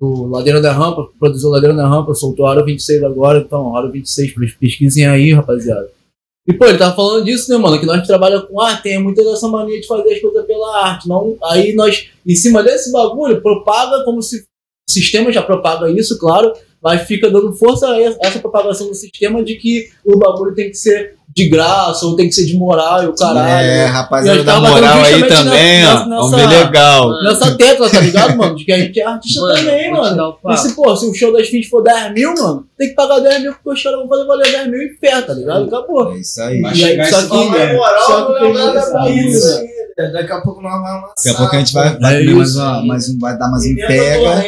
o 0.00 0.26
Ladeira 0.26 0.62
da 0.62 0.72
Rampa, 0.72 1.08
produziu 1.20 1.50
o 1.50 1.52
Ladeira 1.52 1.76
da 1.76 1.86
Rampa, 1.86 2.14
soltou 2.14 2.46
a 2.46 2.50
Hora 2.50 2.64
26 2.64 3.02
agora, 3.04 3.40
então, 3.40 3.66
Hora 3.66 3.90
26, 3.90 4.32
pesquisem 4.58 5.06
aí, 5.06 5.34
rapaziada. 5.34 5.90
E, 6.46 6.52
pô, 6.52 6.66
ele 6.66 6.78
tava 6.78 6.96
falando 6.96 7.24
disso, 7.24 7.50
né, 7.50 7.56
mano? 7.56 7.78
Que 7.78 7.86
nós 7.86 8.04
trabalhamos 8.06 8.48
com 8.48 8.60
arte, 8.60 8.82
tem 8.82 9.02
muita 9.02 9.22
dessa 9.22 9.46
mania 9.46 9.80
de 9.80 9.86
fazer 9.86 10.12
as 10.12 10.20
coisas 10.20 10.44
pela 10.44 10.84
arte. 10.84 11.08
Não, 11.08 11.36
aí 11.44 11.72
nós, 11.74 12.10
em 12.26 12.34
cima 12.34 12.62
desse 12.62 12.90
bagulho, 12.90 13.40
propaga 13.40 14.04
como 14.04 14.20
se 14.20 14.38
o 14.88 14.92
sistema 14.92 15.32
já 15.32 15.42
propaga 15.42 15.88
isso, 15.88 16.18
claro, 16.18 16.52
mas 16.82 17.02
fica 17.02 17.30
dando 17.30 17.52
força 17.54 17.88
a 17.88 18.00
essa 18.00 18.40
propagação 18.40 18.88
do 18.88 18.94
sistema 18.94 19.42
de 19.44 19.54
que 19.54 19.90
o 20.04 20.18
bagulho 20.18 20.54
tem 20.54 20.68
que 20.68 20.76
ser 20.76 21.16
de 21.34 21.48
graça 21.48 22.04
ou 22.04 22.14
tem 22.14 22.28
que 22.28 22.34
ser 22.34 22.44
de 22.44 22.56
moral 22.56 23.02
e 23.02 23.06
o 23.06 23.14
caralho. 23.14 23.64
É, 23.66 23.84
rapaziada 23.86 24.44
da 24.44 24.60
moral 24.60 24.98
aí 25.02 25.26
também, 25.26 25.80
nessa- 25.80 25.92
ó. 25.92 26.06
nessa- 26.06 26.08
Vamos 26.08 26.30
ver 26.36 26.46
legal. 26.48 27.22
Nessa 27.22 27.56
tecla, 27.56 27.88
tá 27.90 28.00
ligado, 28.00 28.36
mano? 28.36 28.54
De 28.54 28.64
que 28.64 28.72
a 28.72 28.78
gente 28.78 29.00
é 29.00 29.04
artista 29.06 29.40
Mano, 29.40 29.54
também, 29.56 29.90
mano. 29.90 30.38
E 30.50 30.56
se, 30.58 30.74
pô, 30.74 30.94
se 30.94 31.06
o 31.06 31.14
show 31.14 31.32
das 31.32 31.48
fins 31.48 31.66
for 31.68 31.82
10 31.82 32.12
mil, 32.12 32.34
mano, 32.34 32.66
tem 32.76 32.88
que 32.90 32.94
pagar 32.94 33.18
10 33.20 33.40
mil 33.42 33.52
porque 33.54 33.70
os 33.70 33.82
caras 33.82 33.98
vão 34.00 34.08
fazer 34.08 34.26
valer 34.26 34.52
10 34.52 34.68
mil 34.70 34.82
e 34.82 34.96
fé, 35.00 35.22
tá 35.22 35.32
ligado? 35.32 35.64
Acabou. 35.64 36.12
É 36.12 36.18
isso 36.18 36.42
aí. 36.42 36.60
E 36.60 36.84
aí, 36.84 37.04
só 37.06 37.22
que-. 37.22 37.48
Na 37.58 37.72
moral, 37.72 38.06
Só 38.06 38.26
que 38.34 38.38
tem 38.40 38.50
é 38.50 38.52
nada 38.52 38.78
isso, 38.80 38.90
pra 38.90 39.04
né? 39.04 39.10
isso 39.14 39.48
aí, 39.58 39.66
né? 39.98 40.10
Daqui 40.12 40.32
a 40.32 40.40
pouco 40.40 40.60
nós 40.62 40.72
vamos 40.72 40.88
amassar. 40.88 41.14
Daqui 41.16 41.28
a 41.30 41.34
pouco 41.34 41.56
a 41.56 41.58
gente 41.58 41.72
vai, 41.72 41.88
É 41.88 41.98
vai 41.98 42.18
comer 42.20 42.34
mais, 42.34 42.56
uma, 42.56 42.82
mais 42.84 43.08
um, 43.08 43.18
vai 43.18 43.38
dar 43.38 43.48
mais 43.50 43.64
um 43.64 43.74
do 43.74 43.86
pega. 43.86 44.44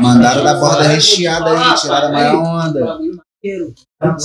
Mandaram 0.00 0.44
da 0.44 0.54
borda 0.54 0.82
recheada 0.84 1.50
aí, 1.50 1.74
tiraram 1.74 2.08
a 2.08 2.12
maior 2.12 2.36
onda. 2.36 2.98
Tá 3.98 4.16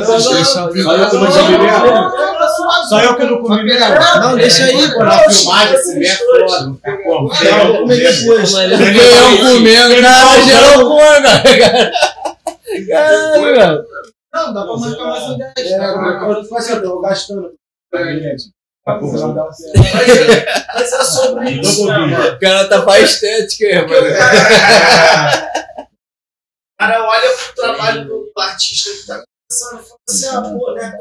gostosinha, 0.00 0.44
mano. 0.60 2.12
Só 2.88 3.00
eu 3.00 3.16
que 3.16 3.24
não 3.24 3.42
comi 3.42 3.70
eu 3.70 4.20
não 4.20 4.30
comi 4.30 4.40
deixa 4.42 4.64
aí, 4.64 4.92
pô. 4.92 5.02
Na 5.02 5.18
filmagem, 5.20 5.82
comer 5.82 6.06
é 6.06 6.16
foda. 6.16 6.76
Eu 6.84 7.66
vou 7.66 7.78
comer 7.78 7.96
depois. 7.96 8.50
Geral 8.50 9.38
comendo, 9.38 10.02
cara, 10.02 10.40
geral 10.42 10.80
comendo, 10.84 11.58
cara. 11.58 11.92
Caralho, 12.88 13.42
velho. 13.42 13.84
Não, 14.34 14.52
dá 14.52 14.64
pra 14.64 14.76
marcar 14.76 15.04
mais 15.04 15.22
um 15.24 15.38
10. 15.38 15.52
É, 15.56 15.84
eu 15.86 16.44
tô 16.44 16.56
eu 16.58 16.82
tô 16.82 17.00
gastando. 17.00 17.56
Mas 20.74 20.92
é 20.92 21.04
sobre 21.04 21.50
isso? 21.50 21.88
O 21.90 22.38
cara 22.38 22.68
tá 22.68 22.82
pra 22.82 23.00
estética 23.00 23.66
aí, 23.66 23.86
Porque 23.86 23.94
o 23.94 24.12
rapaz. 24.12 25.66
Cara- 26.78 27.06
olha 27.08 27.30
pro 27.36 27.54
trabalho 27.54 28.04
do 28.06 28.32
artista 28.36 28.90
que 28.90 29.06
tá 29.06 29.22
começando 29.48 29.80
e 29.80 29.88
fala 29.88 30.00
assim, 30.08 30.26
ah, 30.28 30.42
pô, 30.58 30.72
né? 30.72 30.98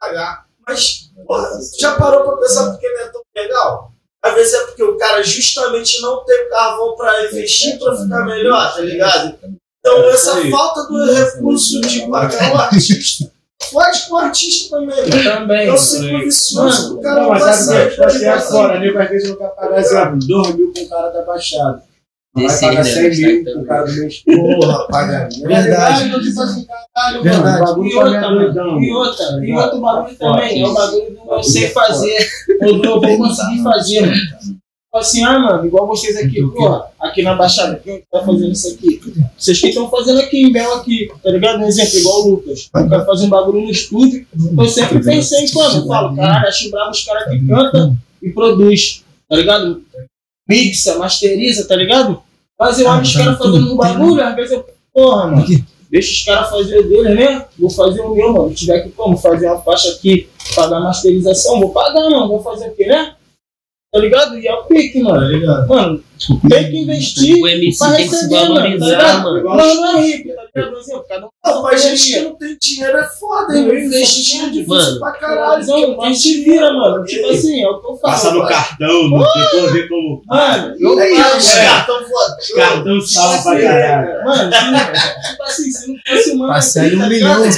Pagar. 0.00 0.46
Mas, 0.66 1.10
porra, 1.26 1.48
já 1.78 1.94
parou 1.96 2.24
pra 2.24 2.36
pensar 2.38 2.70
porque 2.70 2.88
não 2.90 3.00
é 3.00 3.08
tão 3.08 3.22
legal? 3.36 3.92
Às 4.22 4.34
vezes 4.34 4.54
é 4.54 4.66
porque 4.66 4.82
o 4.82 4.96
cara 4.96 5.22
justamente 5.22 6.00
não 6.00 6.24
tem 6.24 6.48
carvão 6.48 6.96
pra 6.96 7.24
investir 7.26 7.78
pra 7.78 7.94
ficar 7.96 8.24
melhor, 8.24 8.74
tá 8.74 8.80
ligado? 8.80 9.38
Então, 9.80 10.02
essa 10.08 10.50
falta 10.50 10.84
do 10.84 11.12
recurso 11.12 11.80
de 11.82 12.08
pagar 12.10 12.54
o 12.54 12.56
artista 12.56 13.30
faz 13.70 14.00
com 14.06 14.14
o 14.14 14.16
artista 14.18 14.76
também. 14.78 15.10
Também. 15.22 15.68
É 15.68 15.72
um 15.72 15.76
ciclo 15.76 16.18
vicioso. 16.20 16.98
O 16.98 17.02
cara 17.02 17.16
Não, 17.16 17.22
não 17.24 17.30
mas 17.30 17.42
vai 17.42 17.52
sabe 17.52 17.92
o 17.92 17.94
que? 17.94 18.04
Assim, 18.04 18.24
é 18.24 18.40
fora, 18.40 18.80
nego 18.80 18.98
às 18.98 19.08
vezes 19.10 19.28
não 19.28 19.36
quer 19.36 19.48
pagar, 19.48 19.78
exemplo, 19.78 20.18
2 20.26 20.54
mil 20.54 20.72
com 20.72 20.80
o 20.80 20.88
cara 20.88 21.08
da 21.10 21.22
Baixada. 21.22 21.82
Vai 22.34 22.60
pagar 22.60 22.84
aí, 22.84 22.84
100 22.84 23.02
né, 23.02 23.08
mil 23.10 23.44
tá 23.44 23.52
com 23.52 23.60
o 23.60 23.66
cara 23.66 23.84
do 23.84 23.92
meu. 23.92 24.58
Porra, 24.58 24.86
pagaria. 24.90 25.46
Verdade. 25.46 26.14
Assim, 26.14 26.66
caralho, 26.66 27.22
Verdade. 27.22 27.44
mano, 27.44 27.62
o 27.62 27.66
bagulho 27.66 27.88
E 27.88 27.94
também 27.94 28.04
outra, 28.04 28.64
é 28.64 28.84
e 28.84 28.92
outra, 28.92 29.24
e 29.24 29.40
ligado? 29.40 29.64
outro 29.64 29.80
bagulho 29.80 30.16
Tá 30.16 30.26
também, 30.26 30.62
é 30.62 30.66
o 30.66 30.74
bagulho 30.74 31.10
do 31.10 31.16
eu 31.16 31.24
Bagulho 31.26 31.44
sei 31.44 31.64
é 31.64 31.68
fazer, 31.68 32.28
ou 32.62 32.84
eu 32.84 33.00
vou 33.00 33.18
conseguir 33.18 33.62
fazer, 33.62 34.00
mano. 34.00 34.14
Tipo 34.94 34.98
assim, 34.98 35.24
ah, 35.24 35.38
mano, 35.38 35.66
igual 35.66 35.86
vocês 35.88 36.16
aqui, 36.16 36.40
pô, 36.40 36.82
aqui 37.00 37.22
na 37.22 37.34
Baixada, 37.34 37.80
quem 37.82 38.02
tá 38.10 38.24
fazendo 38.24 38.52
isso 38.52 38.68
aqui? 38.74 39.00
Vocês 39.36 39.60
que 39.60 39.68
estão 39.68 39.90
fazendo 39.90 40.20
aqui 40.20 40.42
em 40.42 40.52
Belo 40.52 40.74
aqui, 40.74 41.10
tá 41.22 41.30
ligado? 41.30 41.60
Um 41.60 41.66
exemplo, 41.66 41.98
igual 41.98 42.22
o 42.22 42.30
Lucas. 42.30 42.68
Eu 42.74 42.88
quero 42.88 43.04
fazer 43.04 43.26
um 43.26 43.28
bagulho 43.28 43.60
no 43.62 43.70
estúdio, 43.70 44.26
eu 44.56 44.68
sempre 44.68 45.02
pensei, 45.02 45.48
quando 45.50 45.78
eu 45.78 45.86
falo, 45.86 46.14
caralho, 46.16 46.48
acho 46.48 46.70
bravo 46.70 46.90
os 46.90 47.04
caras 47.04 47.28
que 47.28 47.46
cantam 47.46 47.96
e 48.22 48.30
produz, 48.30 49.04
tá 49.28 49.36
ligado? 49.36 49.82
Mixa, 50.48 50.98
masteriza, 50.98 51.66
tá 51.66 51.74
ligado? 51.74 52.22
Mas 52.58 52.78
eu 52.78 52.88
olho 52.88 53.02
os 53.02 53.16
caras 53.16 53.38
fazendo 53.38 53.72
um 53.72 53.76
bagulho, 53.76 54.22
às 54.22 54.34
vezes 54.34 54.52
eu, 54.52 54.64
porra, 54.92 55.26
mano, 55.26 55.46
deixa 55.90 56.12
os 56.12 56.24
caras 56.24 56.50
fazer 56.50 56.78
o 56.78 56.88
deles, 56.88 57.16
né? 57.16 57.46
Vou 57.58 57.70
fazer 57.70 58.00
o 58.00 58.14
meu, 58.14 58.32
mano. 58.32 58.50
Se 58.50 58.56
tiver 58.56 58.80
que 58.80 58.90
como 58.90 59.16
fazer 59.16 59.46
uma 59.48 59.60
faixa 59.60 59.90
aqui, 59.90 60.28
pagar 60.54 60.80
masterização, 60.80 61.60
vou 61.60 61.70
pagar, 61.70 62.10
mano. 62.10 62.28
Vou 62.28 62.42
fazer 62.42 62.68
o 62.68 62.74
quê, 62.74 62.86
né? 62.86 63.14
Tá 63.94 64.00
ligado? 64.00 64.36
E 64.36 64.48
é 64.48 64.52
o 64.52 64.64
pique, 64.64 64.98
Tá 65.04 65.08
mano. 65.08 65.28
ligado? 65.28 65.68
Mano, 65.68 66.04
tem 66.50 66.68
que 66.68 66.78
investir 66.78 67.36
O 67.40 67.46
MC 67.46 67.78
pra 67.78 67.94
tem 67.94 68.08
que 68.08 68.16
se 68.16 68.28
mano. 68.28 68.46
Tá 68.48 68.54
valorizar, 68.54 68.86
ligado? 68.86 69.22
mano. 69.22 69.42
Não, 69.44 69.74
não 69.76 69.96
é 69.98 70.00
rico, 70.02 70.34
tá 70.34 70.42
ligado? 70.52 70.78
Exemplo, 70.78 71.04
cada 71.08 71.26
um 71.26 71.28
Não, 71.44 71.62
mas 71.62 71.82
tem 71.82 71.96
gente 71.96 72.12
que 72.12 72.20
não 72.22 72.34
tem 72.34 72.58
dinheiro 72.60 72.98
é 72.98 73.04
foda, 73.08 73.56
hein? 73.56 73.66
Não, 73.68 73.74
Investir 73.76 74.40
é 74.42 74.46
difícil 74.48 74.66
mano. 74.66 74.98
pra 74.98 75.12
caralho. 75.12 75.64
Não, 75.66 76.02
a 76.02 76.06
gente 76.12 76.42
vira, 76.42 76.72
mano. 76.72 77.04
Tipo 77.04 77.28
assim, 77.30 77.62
é 77.62 77.68
o 77.68 77.78
que 77.80 77.86
eu 77.86 77.96
falo. 77.96 78.00
Passa 78.00 78.30
no 78.32 78.38
mano. 78.38 78.48
cartão, 78.48 79.08
não 79.10 79.32
tem 79.32 79.50
como 79.52 79.66
ver 79.72 79.88
como. 79.88 80.22
Mano, 80.26 80.76
eu 80.80 80.98
Aí, 80.98 81.16
falo, 81.16 81.36
os 81.36 81.46
mano. 81.46 81.60
caras 81.68 81.86
tão 81.86 82.04
foda. 82.04 82.36
Cartão 82.56 83.00
salva 83.00 83.42
pra 83.44 83.60
caralho. 83.62 84.24
Mano, 84.24 84.52
se, 84.52 85.30
tipo 85.30 85.42
assim, 85.44 85.70
se 85.70 85.86
não 85.88 85.96
fosse 86.04 86.30
o 86.32 86.38
mano. 86.38 86.52
Passando 86.52 86.96
um 86.96 86.98
tá 86.98 87.08
milhão. 87.08 87.52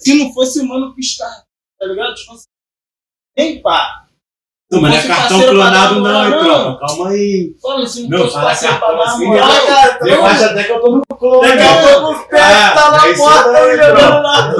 Se 0.00 0.14
não 0.18 0.32
fosse 0.34 0.60
o 0.60 0.64
mano 0.68 0.94
piscar, 0.94 1.44
tá 1.80 1.86
ligado? 1.86 2.14
Tipo 2.14 2.32
assim, 2.34 2.44
nem 3.38 3.62
pá. 3.62 4.01
Não, 4.72 4.80
mas 4.80 4.90
não 4.90 4.98
é 4.98 5.02
cartão 5.06 5.40
clonado, 5.42 6.00
não, 6.00 6.30
não. 6.30 6.44
tropa. 6.44 6.86
Calma 6.86 7.10
aí. 7.10 7.54
Fala, 7.60 7.86
se 7.86 8.08
não, 8.08 8.18
Não, 8.20 8.30
fala 8.30 8.56
cartão 8.56 9.02
assim. 9.02 9.38
Ah, 9.38 9.66
cara, 9.66 9.98
Eu 10.00 10.08
então, 10.08 10.24
acho 10.24 10.44
até 10.44 10.64
que 10.64 10.72
eu 10.72 10.80
tô 10.80 10.90
no 10.92 11.02
clone. 11.18 11.48
Daqui 11.48 11.62
a 11.62 11.74
pouco 11.82 12.12
o 12.12 12.28
Pedro 12.28 12.38
tá 12.40 12.86
é 12.86 12.90
na 12.90 13.10
isso 13.10 13.22
porta 13.22 13.50
aí, 13.50 13.64
olhando 13.64 14.22
lá. 14.22 14.50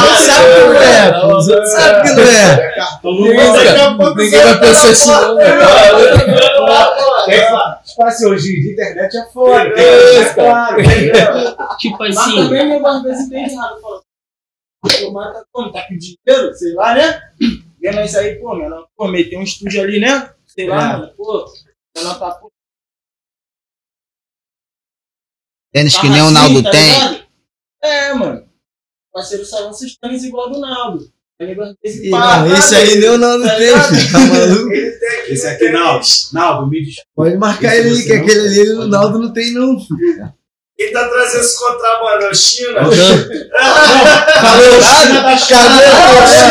Você 0.00 0.26
sabe 0.26 0.52
que 0.52 0.60
não 0.64 0.74
é. 0.74 1.26
Você 1.32 1.66
sabe 1.66 2.02
que 2.02 2.14
não 2.14 2.22
é. 2.24 2.52
É 2.52 2.72
cartão 2.74 3.12
no 3.12 3.18
clone. 3.18 3.96
Pouco 3.96 4.18
Ninguém 4.18 4.30
você 4.30 4.44
vai 4.44 4.54
tá 4.54 4.60
pensar 4.60 4.88
assim, 4.90 5.08
porta 5.08 5.28
não. 5.28 5.40
É, 7.28 7.82
Tipo 7.84 8.04
assim, 8.04 8.26
hoje 8.26 8.48
em 8.50 8.60
dia 8.62 8.72
internet 8.72 9.16
é 9.16 9.24
foda. 9.32 9.80
É, 9.80 10.18
É 10.18 10.34
claro. 10.34 10.76
Tipo 11.78 11.98
Mas 12.00 12.18
assim, 12.18 12.34
também 12.36 12.66
meu 12.66 12.84
às 12.86 13.02
vezes 13.02 13.26
entende 13.26 13.52
errado. 13.52 13.76
Fala, 13.80 14.02
o 15.08 15.12
mano 15.12 15.32
tá 15.32 15.44
como? 15.52 15.70
Tá 15.70 15.82
com 15.82 15.96
dinheiro? 15.96 16.52
Sei 16.54 16.74
lá, 16.74 16.94
né? 16.94 17.20
Vendo 17.82 18.00
isso 18.02 18.16
aí, 18.18 18.36
pô, 18.36 18.54
menor, 18.54 18.86
pô, 18.96 19.08
meter 19.08 19.36
um 19.36 19.42
estúdio 19.42 19.82
ali, 19.82 19.98
né? 19.98 20.32
Sei 20.46 20.68
lá, 20.68 20.76
É. 20.82 20.96
mano, 20.98 21.14
pô. 21.16 21.52
Menor 21.96 22.18
tá 22.18 22.30
pô, 22.32 22.50
Tênis 25.72 25.96
que 25.96 26.06
tá 26.06 26.12
nem 26.12 26.22
o 26.22 26.30
Naldo 26.30 26.62
tá 26.62 26.70
tem. 26.70 26.92
ligado? 26.92 27.26
É, 27.82 28.14
mano. 28.14 28.48
Parceiro 29.12 29.44
só 29.44 29.60
lança 29.60 29.84
os 29.84 29.96
tênis 29.96 30.22
igual 30.24 30.50
do 30.50 30.60
Naldo. 30.60 31.12
Tá 31.38 31.44
ligado? 31.46 31.76
Esse 31.82 32.10
pá, 32.10 32.40
Não, 32.46 32.54
esse 32.54 32.74
aí 32.76 32.96
nem 32.98 33.08
o 33.10 33.18
Naldo 33.18 33.44
Tá 33.44 33.56
tem, 33.56 33.68
filho. 33.80 34.12
Tá 34.12 34.18
maluco? 34.20 34.72
Esse 34.72 35.46
no 35.46 35.52
aqui 35.52 35.58
tênis. 35.72 36.32
Naldo, 36.32 36.70
me 36.70 36.82
desculpa. 36.84 37.10
Pode 37.14 37.36
marcar 37.36 37.74
Esse 37.76 37.88
ele 37.88 38.04
que 38.04 38.12
aquele 38.12 38.40
ali 38.40 38.70
o 38.74 38.86
Naldo 38.86 39.18
não 39.18 39.32
tem, 39.32 39.52
não, 39.52 39.80
filho. 39.80 40.34
Quem 40.82 40.92
tá 40.92 41.08
trazendo 41.08 41.40
esse 41.42 41.58
contrabando? 41.60 42.24
É 42.24 42.30
o 42.30 42.34
China? 42.34 42.80
Falou 44.40 44.80
nada? 44.80 45.36
Cadê? 45.48 45.84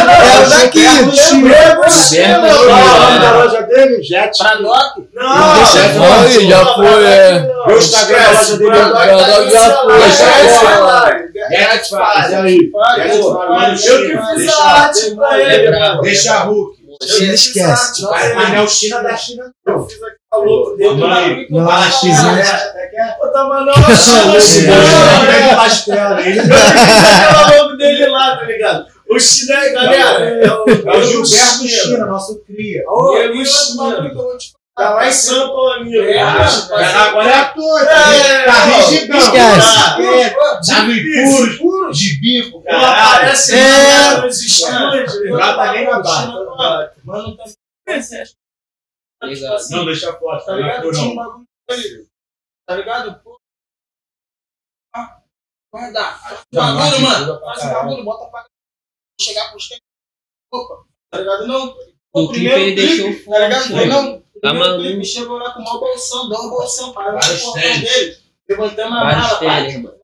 É 0.08 0.40
o 0.40 0.50
daqui. 0.50 0.86
China, 1.18 1.56
é 1.58 2.38
o 2.38 3.00
nome 3.00 3.20
da 3.20 3.32
loja 3.34 3.62
dele? 3.64 4.02
Jet. 4.02 4.38
Pra 4.38 4.56
Doc? 4.56 4.98
Não, 5.14 5.54
Deixa 5.56 5.90
foi, 5.90 6.46
já 6.48 6.66
foi, 6.76 7.04
é. 7.04 7.52
Meu 7.68 7.78
Instagram 7.78 8.20
da 8.20 8.32
loja 8.32 8.58
dele 8.58 8.70
é 8.70 8.82
tá 8.82 8.88
Brandon 8.90 9.50
já 9.50 9.82
foi, 9.82 10.12
já 10.12 10.30
é 10.30 10.48
foi. 10.48 10.68
salário. 10.68 11.32
Jet 11.52 11.90
faz. 11.90 12.32
Eu 12.32 12.44
que 14.02 14.08
China. 14.08 14.28
fiz 14.36 14.50
a 14.50 14.64
arte 14.64 15.16
pra 15.16 15.42
é 15.42 15.56
ele. 15.56 16.02
Deixa 16.04 16.34
a 16.34 16.40
Hulk. 16.44 16.82
China 17.04 17.34
esquece. 17.34 18.02
Mas 18.04 18.36
mas 18.36 18.50
não 18.50 18.56
é 18.56 18.62
o 18.62 18.68
China 18.70 19.02
da 19.04 19.18
China. 19.18 19.52
Eu 19.68 19.86
fiz 19.86 20.02
aqui 20.02 20.21
a 20.34 20.38
louco 20.38 20.78
dele. 20.78 20.96
Mãe, 20.96 21.48
né? 21.50 22.44
né? 22.94 23.16
Pô, 23.20 23.28
tá 23.28 23.44
mandando 23.44 23.96
China. 23.96 24.74
É. 24.74 25.56
pastel, 25.56 26.20
ele 26.20 26.40
o 26.40 27.64
nome 27.64 27.78
dele 27.78 28.06
lá, 28.08 28.38
tá 28.38 28.44
ligado? 28.46 28.86
O 29.10 29.20
China, 29.20 29.56
é, 29.56 29.70
galera, 29.74 30.24
é 30.26 30.52
o, 30.52 30.66
É 30.70 30.98
o 30.98 31.04
Gilberto 31.04 31.68
China, 31.68 32.06
nosso 32.06 32.42
cria. 32.46 32.82
Ô, 32.88 33.18
e 33.18 33.42
o 33.42 33.46
China? 33.46 34.10
Tá 34.74 34.92
lá 34.92 35.06
em 35.08 35.12
São 35.12 35.48
Paulo, 35.48 35.70
amigo. 35.74 36.02
É, 36.02 36.22
Ah, 36.22 37.04
Agora 37.10 37.30
é 37.30 37.34
ator, 37.36 37.82
É, 37.82 38.44
tá 38.46 38.54
rigidão. 38.54 39.18
esquece. 39.18 39.76
Tá, 39.76 39.98
é, 40.02 40.30
Tá 40.30 40.60
Difícil. 40.86 41.54
impuro, 41.56 41.92
de 41.92 42.20
bico, 42.22 42.64
Não 42.66 42.86
aparece 42.86 43.54
É. 43.54 44.22
nos. 44.22 44.62
Não 44.62 45.38
tá 45.40 45.72
nem 45.74 45.86
na 45.86 46.00
barra. 46.00 46.92
Mano, 47.04 47.36
tá 47.36 47.44
Legal. 49.24 49.58
Não, 49.70 49.86
deixa 49.86 50.10
a 50.10 50.18
foto, 50.20 50.40
Tá 50.40 50.46
tá 50.46 50.56
ligado? 50.56 50.82
ligado? 50.82 50.92
Tinha 50.92 51.12
um 51.12 51.16
bagulho. 51.16 52.08
Tá 52.68 52.76
ligado? 52.76 53.20
Pô. 53.24 53.40
Ah, 54.96 55.22
Guarda. 55.72 56.20
Bagulho, 56.54 57.02
mano. 57.02 57.40
Faz 57.40 57.64
um 57.66 57.70
bagulho, 57.74 58.04
bota 58.04 58.30
pra 58.32 58.46
chegar 59.20 59.50
pros 59.52 59.68
tempos. 59.70 59.84
Opa. 60.54 60.84
Tá 61.12 61.20
ligado? 61.20 61.48
Não. 61.48 61.76
O 62.14 62.30
clipe 62.30 62.46
ele 62.48 62.76
deixou 62.76 63.06
Tá 63.34 63.40
ligado? 63.40 63.62
forte, 63.64 63.72
Foi 63.74 63.86
mano. 63.86 64.02
não. 64.12 64.22
Tá 64.42 64.50
Primeiro 64.50 64.78
maluco. 64.82 65.06
chegou 65.06 65.38
lá 65.38 65.54
com 65.54 65.60
o 65.60 65.64
maior 65.64 65.80
bolsão, 65.80 66.28
deu 66.30 66.40
um 66.40 66.50
bolsão, 66.50 66.94
parou 66.94 67.14
no 67.14 67.20
Vários 67.20 67.42
portão 67.44 67.62
tênis. 67.62 67.82
dele. 67.94 68.18
Levantamos 68.50 68.98
a 68.98 69.04
mala, 69.06 69.40
tênis, 69.40 69.74
pai. 69.74 70.00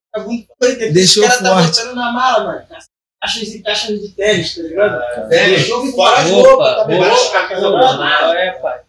doido, 0.62 0.94
Deixou 0.94 1.24
esse 1.24 1.38
cara 1.40 1.44
tá 1.44 1.62
forte. 1.64 1.80
botando 1.80 1.96
na 1.96 2.12
mala, 2.12 2.44
mano. 2.44 2.68
Caixas 3.20 3.48
e 3.50 3.64
caixas 3.64 4.00
de 4.00 4.10
tênis, 4.14 4.56
tá 4.56 4.62
ligado? 4.62 5.30
Tênis, 5.30 5.58
Deixou 5.58 5.86
fora 5.92 6.18
forte. 6.18 6.32
Roupa, 6.32 6.50
Roupa, 6.50 6.64
tá 6.64 6.76
roupa, 6.84 6.92
ligado? 6.94 7.10
roupa, 7.10 7.32
Tá 7.40 7.56
ligado? 7.56 7.98
Não, 7.98 8.34
é, 8.34 8.52
pai. 8.62 8.78
Forte, 8.78 8.86
né? 8.86 8.86
O 8.86 8.86
o. 8.86 8.87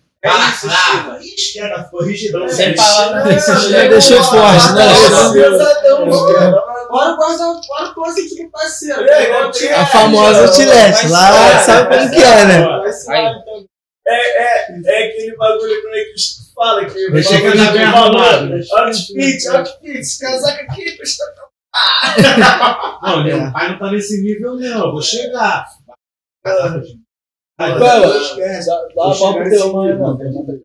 É, 9.08 9.24
Igual 9.28 9.48
é, 9.48 9.50
tinha- 9.52 9.76
A 9.80 9.86
famosa 9.86 10.40
Outlet. 10.48 11.08
Lá 11.08 11.58
sabe 11.60 11.96
como 11.98 12.10
que 12.10 12.22
é, 12.22 12.44
né? 12.46 12.58
Vai. 13.06 13.34
É, 14.10 14.42
é, 14.42 14.80
é 14.86 15.08
aquele 15.08 15.36
bagulho 15.36 15.82
como 15.82 15.94
é 15.94 16.04
que 16.04 16.14
os- 16.14 16.52
fala 16.54 16.84
que 16.86 17.10
Deixa 17.12 17.36
que 17.40 17.42
tá 17.44 17.50
bem 17.50 17.72
de 17.72 17.78
arrumado. 17.78 18.52
Outfit, 18.72 19.48
outfit, 19.48 19.98
esse 19.98 20.18
casaco 20.18 20.62
aqui 20.62 20.96
custa 20.98 21.24
Não, 23.02 23.22
meu 23.22 23.52
pai 23.52 23.70
não 23.70 23.78
tá 23.78 23.92
nesse 23.92 24.20
nível, 24.22 24.56
não. 24.56 24.86
Eu 24.86 24.92
vou 24.92 25.02
chegar. 25.02 25.64
Fala. 26.42 26.82
Esquece. 28.20 28.68
Dá 28.68 28.76
dá 28.94 29.02
uma 29.04 29.14
Vou 29.14 29.32
bola 29.32 29.42
pro 29.42 29.50
teu 29.50 29.72
mano. 29.72 30.62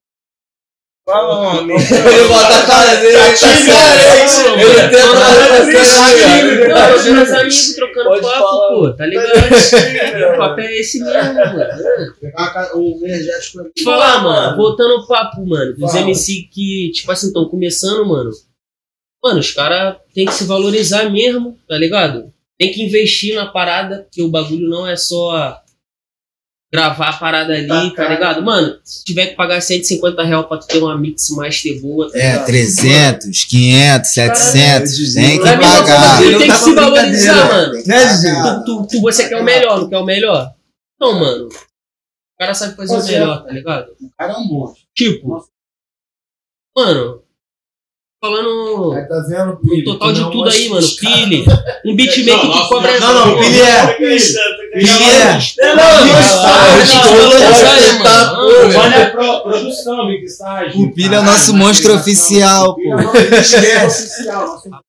Fala, 1.06 1.60
homem. 1.60 1.76
Ele 1.84 2.28
bota 2.30 2.56
a 2.56 2.66
cara 2.66 2.96
dele, 2.96 3.18
ele 3.18 3.28
tá 3.28 3.36
sério. 3.36 4.58
Ele 4.58 4.98
fazer 5.84 6.68
Não, 6.70 6.90
eu 6.90 7.00
vi 7.00 7.12
meus 7.12 7.30
amigos 7.32 7.76
trocando 7.76 8.08
Pode 8.10 8.22
papo, 8.22 8.40
falar. 8.40 8.68
pô, 8.70 8.94
tá 8.94 9.06
ligado? 9.06 10.34
O 10.34 10.38
papo 10.38 10.62
é 10.62 10.80
esse 10.80 11.04
mesmo, 11.04 11.34
mano. 11.34 11.60
Uma 12.74 13.06
energético. 13.06 13.70
Te 13.76 13.84
falar, 13.84 14.24
mano, 14.24 14.56
voltando 14.56 14.94
ao 14.94 15.06
papo, 15.06 15.46
mano, 15.46 15.76
Fala. 15.78 16.00
MC 16.00 16.44
que, 16.50 16.92
tipo 16.94 17.12
assim, 17.12 17.28
estão 17.28 17.50
começando, 17.50 18.06
mano. 18.06 18.32
Mano, 19.22 19.40
os 19.42 19.52
caras 19.52 19.98
têm 20.14 20.26
que 20.26 20.34
se 20.34 20.46
valorizar 20.46 21.10
mesmo, 21.10 21.58
tá 21.68 21.78
ligado? 21.78 22.32
Tem 22.58 22.72
que 22.72 22.82
investir 22.82 23.36
na 23.36 23.48
parada, 23.48 24.08
que 24.10 24.22
o 24.22 24.30
bagulho 24.30 24.70
não 24.70 24.88
é 24.88 24.96
só 24.96 25.62
gravar 26.74 27.10
a 27.10 27.14
parada 27.14 27.54
ali, 27.54 27.68
Tá 27.68 27.92
tá, 28.04 28.10
ligado? 28.10 28.42
Mano, 28.42 28.80
se 28.84 29.04
tiver 29.04 29.28
que 29.28 29.36
pagar 29.36 29.62
150 29.62 30.24
reais 30.24 30.46
pra 30.48 30.58
tu 30.58 30.66
ter 30.66 30.80
uma 30.80 30.98
mix 30.98 31.30
master 31.30 31.80
boa, 31.80 32.12
tá 32.12 32.18
É, 32.18 32.32
ligado? 32.32 32.46
300, 32.48 33.44
500, 33.46 34.10
700. 34.12 35.14
Tem 35.14 35.24
que 35.40 35.44
mim, 35.44 35.62
pagar. 35.62 36.18
tu 36.22 36.38
tem 36.40 36.50
que 36.52 36.58
se 36.58 36.74
valorizar, 36.74 37.48
mano. 37.48 37.74
Né? 37.86 38.08
Tu, 38.18 38.66
tu, 38.66 38.88
tu- 38.88 39.02
você 39.02 39.30
quer 39.30 39.40
o 39.40 39.44
melhor, 39.44 39.82
não 39.82 39.90
quer 39.90 39.98
o 40.00 40.06
melhor? 40.06 40.52
Não, 41.00 41.20
mano. 41.20 41.48
O 41.48 42.40
cara 42.40 42.54
sabe 42.56 42.76
fazer 42.76 42.94
o 42.94 42.98
Pois 42.98 43.10
é. 43.10 43.20
melhor, 43.20 43.44
tá 43.44 43.52
ligado? 43.52 43.92
O 44.02 44.10
cara 44.18 44.34
é 44.34 44.36
um 44.38 44.44
monstro. 44.48 44.82
Tipo, 44.96 45.46
mano, 46.76 47.22
falando 48.24 48.94
tá 49.08 49.20
vendo, 49.28 49.46
no 49.52 49.58
Pili? 49.58 49.84
total 49.84 50.08
Tu 50.10 50.14
de 50.16 50.22
não 50.22 50.32
tudo 50.32 50.50
aí, 50.50 50.70
mano. 50.70 50.88
Pile, 51.00 51.46
um 51.86 51.96
beatmaker 51.96 52.42
que 52.42 52.48
nossa, 52.48 52.70
cobra. 52.70 53.00
Não, 53.00 53.14
não, 53.28 53.36
o 53.36 53.40
Pili 53.40 53.62
é. 53.62 53.98
É. 54.74 55.74
Olha 58.76 59.08
a 59.08 59.40
produção, 59.42 60.08
mixagem. 60.08 60.84
O 60.84 60.92
Pilha 60.94 61.18
é 61.18 61.20
o 61.20 61.24
nosso 61.24 61.54
monstro 61.54 61.94
oficial, 61.94 62.76
pô. 62.76 62.82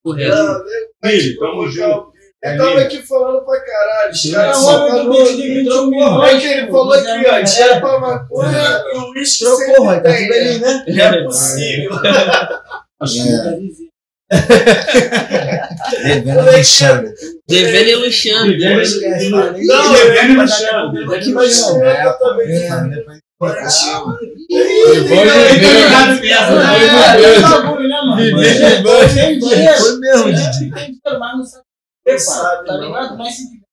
Correto. 0.03 0.65
Filho, 1.05 1.39
tamo 1.41 1.71
junto. 1.71 2.15
Eu 2.43 2.59
tava 2.59 2.81
aqui 2.81 2.99
falando 2.99 3.43
pra 3.43 3.59
caralho, 3.59 4.13
os 4.13 4.31
caras 4.31 4.59
É, 4.59 4.61
só 4.61 4.87
homem 4.87 5.05
do 5.05 5.13
falou 5.15 5.27
21 5.27 5.87
mil. 5.87 6.23
É 6.25 6.39
que 6.39 6.47
ele 6.47 6.71
falou 6.71 6.93
aqui, 6.93 7.27
ó, 7.27 7.41
dinheiro 7.41 7.81
pra 7.81 8.01
maconha 8.01 8.83
e 8.93 8.99
o 8.99 9.11
uísque 9.13 9.45
Roy, 9.45 10.01
tá 10.03 10.13
tudo 10.13 10.33
ali, 10.35 10.59
né? 10.59 10.85
Não 10.87 11.05
é 11.05 11.23
possível. 11.25 11.93
Devendo 16.03 16.41
Alexandre. 16.41 17.13
Devendo 17.47 17.89
e 17.89 17.95
Luxando. 17.97 18.57
Não, 19.67 19.93
Devendo 19.93 20.35
no 20.43 20.49
chão. 20.49 20.93
Aqui 21.15 21.33
vai 21.33 21.49
ser 21.49 22.05
eu 22.07 22.19
também. 22.19 22.69
Foi 29.79 29.99
mesmo, 29.99 30.33
Didi. 30.33 30.71
Sabe, 32.19 32.67
Tá 32.67 33.64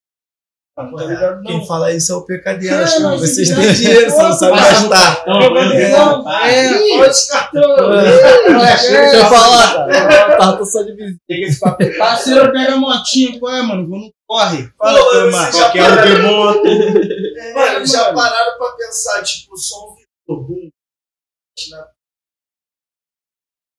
não. 0.77 0.91
Mas 0.91 1.09
se 1.09 1.41
Quem 1.45 1.65
fala 1.67 1.91
isso 1.93 2.11
é 2.11 2.15
o 2.15 2.25
PKD. 2.25 2.69
acho 2.69 2.93
É, 2.93 2.97
que 2.97 3.03
não, 3.03 3.17
Vocês 3.17 3.49
têm 3.49 3.73
dinheiro, 3.73 4.09
só 4.09 4.23
não 4.23 4.33
sabem 4.33 4.55
gastar. 4.55 5.23
É, 5.27 6.97
olha 6.97 7.09
esse 7.09 7.29
cartão. 7.29 7.61
Deixa 8.47 9.15
eu 9.17 9.25
falar, 9.25 9.87
cara. 9.87 10.37
Tá 10.37 10.65
só 10.65 10.81
de 10.83 10.93
visita. 10.95 11.77
Parceiro 11.97 12.51
pega 12.51 12.73
a 12.73 12.77
motinha, 12.77 13.39
qual 13.39 13.53
é, 13.53 13.61
mano? 13.61 13.87
Vamos 13.89 14.11
corre. 14.27 14.69
Fala, 14.77 14.97
Pô, 14.99 15.09
teu 15.09 15.25
você 15.25 15.31
mano. 15.31 15.51
já 15.51 15.59
Qualquer 15.59 15.91
um 15.91 16.03
que 16.03 16.21
monta. 16.21 17.53
Mano, 17.53 17.85
já 17.85 18.13
pararam 18.13 18.57
pra 18.57 18.71
pensar, 18.77 19.21
tipo, 19.23 19.53
o 19.53 19.57
som 19.57 19.95
Vitor 19.95 20.47
Boom. 20.47 20.69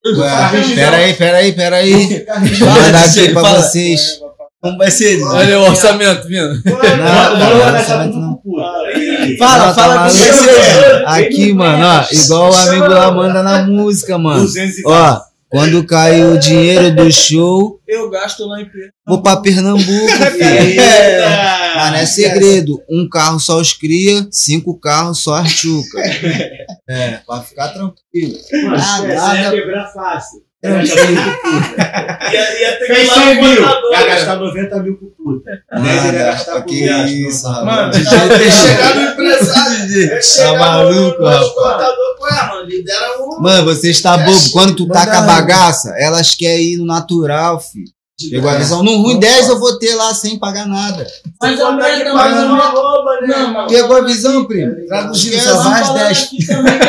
Ué, 0.05 0.75
Pera 0.75 0.97
aí, 0.97 1.15
pera 1.15 1.37
aí, 1.39 1.53
pera 1.53 1.77
aí. 1.77 2.25
Vou 2.59 2.69
mandar 2.69 3.05
aqui 3.05 3.33
pra 3.33 3.43
vocês. 3.43 4.21
Como 4.63 4.79
vai 4.79 4.91
ser? 4.93 5.21
Olha 5.25 5.59
o 5.59 5.63
orçamento 5.65 6.29
vindo. 6.29 6.63
Não, 6.65 7.37
não, 7.39 7.75
orçamento 7.75 8.17
não. 8.17 8.41
Fala, 9.37 9.67
Não, 9.67 9.75
fala 9.75 9.95
tá 9.95 10.03
com 10.05 10.09
você. 10.11 11.05
Aqui, 11.05 11.53
mano, 11.53 11.85
ó, 11.85 12.05
igual 12.13 12.51
o 12.53 12.55
amigo 12.55 12.87
lá 12.87 13.11
manda 13.11 13.43
na 13.43 13.63
música, 13.65 14.17
mano. 14.17 14.43
200 14.43 14.79
e 14.79 14.83
Ó, 14.87 15.21
quando 15.49 15.85
cair 15.85 16.25
o 16.27 16.39
dinheiro 16.39 16.95
do 16.95 17.11
show, 17.11 17.81
Eu 17.89 18.09
gasto 18.09 18.47
lá 18.47 18.61
em 18.61 18.67
Pedro. 18.67 18.91
vou 19.07 19.21
pra 19.21 19.37
Pernambuco, 19.39 19.85
filho. 20.07 20.83
Mas 21.77 21.91
não 21.91 21.99
é 21.99 22.07
segredo. 22.07 22.81
Um 22.89 23.09
carro 23.09 23.41
só 23.41 23.59
os 23.61 23.73
cria, 23.73 24.27
cinco 24.31 24.79
carros 24.79 25.23
só 25.25 25.35
as 25.35 25.51
chuca. 25.51 25.99
É, 26.89 27.19
pra 27.27 27.41
ficar 27.43 27.69
tranquilo. 27.69 28.39
Ah, 28.77 29.01
essa 29.07 29.35
é 29.37 29.43
nada. 29.43 29.51
quebrar 29.57 29.93
fácil. 29.93 30.41
Ia, 30.65 32.61
ia 32.61 32.79
ter 32.79 32.87
que 32.87 32.95
Fez 32.95 33.09
ir 33.09 33.09
lá 33.09 33.15
100 33.15 33.35
no 33.35 33.43
mil. 33.43 33.63
Vai 33.91 34.07
gastar 34.07 34.37
90 34.37 34.83
mil 34.83 34.97
por 34.97 35.09
puta. 35.11 35.51
10 35.83 36.05
ele 36.07 36.17
ia 36.19 36.25
gastar 36.25 36.63
por 36.63 36.73
isso, 36.73 37.49
rapaz. 37.49 37.67
Mano, 37.67 37.93
Ia 38.43 38.51
chegar 38.51 38.95
no 38.95 39.03
empresário. 39.03 39.91
ia 39.91 40.23
chegar 40.23 40.53
Tá 40.53 40.59
maluco, 40.59 41.23
no. 41.23 41.51
Pô, 42.19 42.29
é, 42.29 42.47
mano, 42.47 42.65
lidera 42.67 43.11
um. 43.21 43.41
Mano, 43.41 43.65
você 43.65 43.91
está 43.91 44.17
bobo. 44.17 44.51
Quando 44.53 44.77
tu 44.77 44.87
taca 44.87 45.19
a 45.19 45.23
bagaça, 45.23 45.93
elas 45.99 46.35
querem 46.37 46.75
ir 46.75 46.77
no 46.77 46.87
natural, 46.87 47.59
filho. 47.61 47.91
Pegou 48.31 48.51
a 48.51 48.55
visão? 48.57 48.83
No 48.83 48.97
ruim 49.03 49.19
10 49.19 49.49
eu 49.49 49.59
vou 49.59 49.79
ter 49.79 49.95
lá 49.95 50.13
sem 50.15 50.39
pagar 50.39 50.67
nada. 50.67 51.07
Mas 51.41 51.59
Quando 51.59 51.81
a 51.83 51.89
é 51.89 51.93
que 51.93 51.99
meta, 52.05 52.13
paga 52.17 52.31
mas 52.35 52.43
a 52.43 52.47
uma 52.47 52.67
rouba, 52.69 53.21
né? 53.21 53.37
Não. 53.37 53.67
Pegou 53.67 53.97
a 53.97 54.01
visão, 54.03 54.45
primo? 54.45 54.75
Traduzido, 54.87 55.37
Esquece. 55.37 55.57
só 55.57 55.65
mais 55.65 55.89
10. 55.91 56.29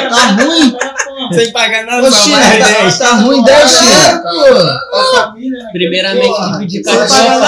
Tá 0.09 0.25
ruim? 0.43 0.77
Sem 1.33 1.51
pagar 1.51 1.85
nada, 1.85 2.11
China, 2.11 2.37
mais 2.37 2.59
tá, 2.59 2.65
10. 2.81 2.97
tá 2.99 3.11
ruim 3.15 3.43
10, 3.43 3.71
China? 3.71 4.23
Pô. 4.23 5.15
família, 5.17 5.59
né? 5.63 5.69
Primeiramente, 5.71 6.39
nada, 6.39 6.65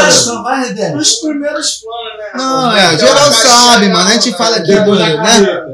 um. 0.08 0.12
Só 0.12 0.42
mais 0.44 0.74
10. 0.76 0.96
Os 0.96 1.14
primeiros 1.16 1.80
planos, 1.82 2.18
né? 2.18 2.26
Não, 2.36 2.72
é, 2.76 2.98
geral 2.98 3.32
sabe, 3.32 3.90
mano. 3.90 4.10
A 4.10 4.14
gente 4.14 4.32
fala 4.38 4.58
aqui, 4.58 4.74
do, 4.76 4.96
né? 4.96 5.66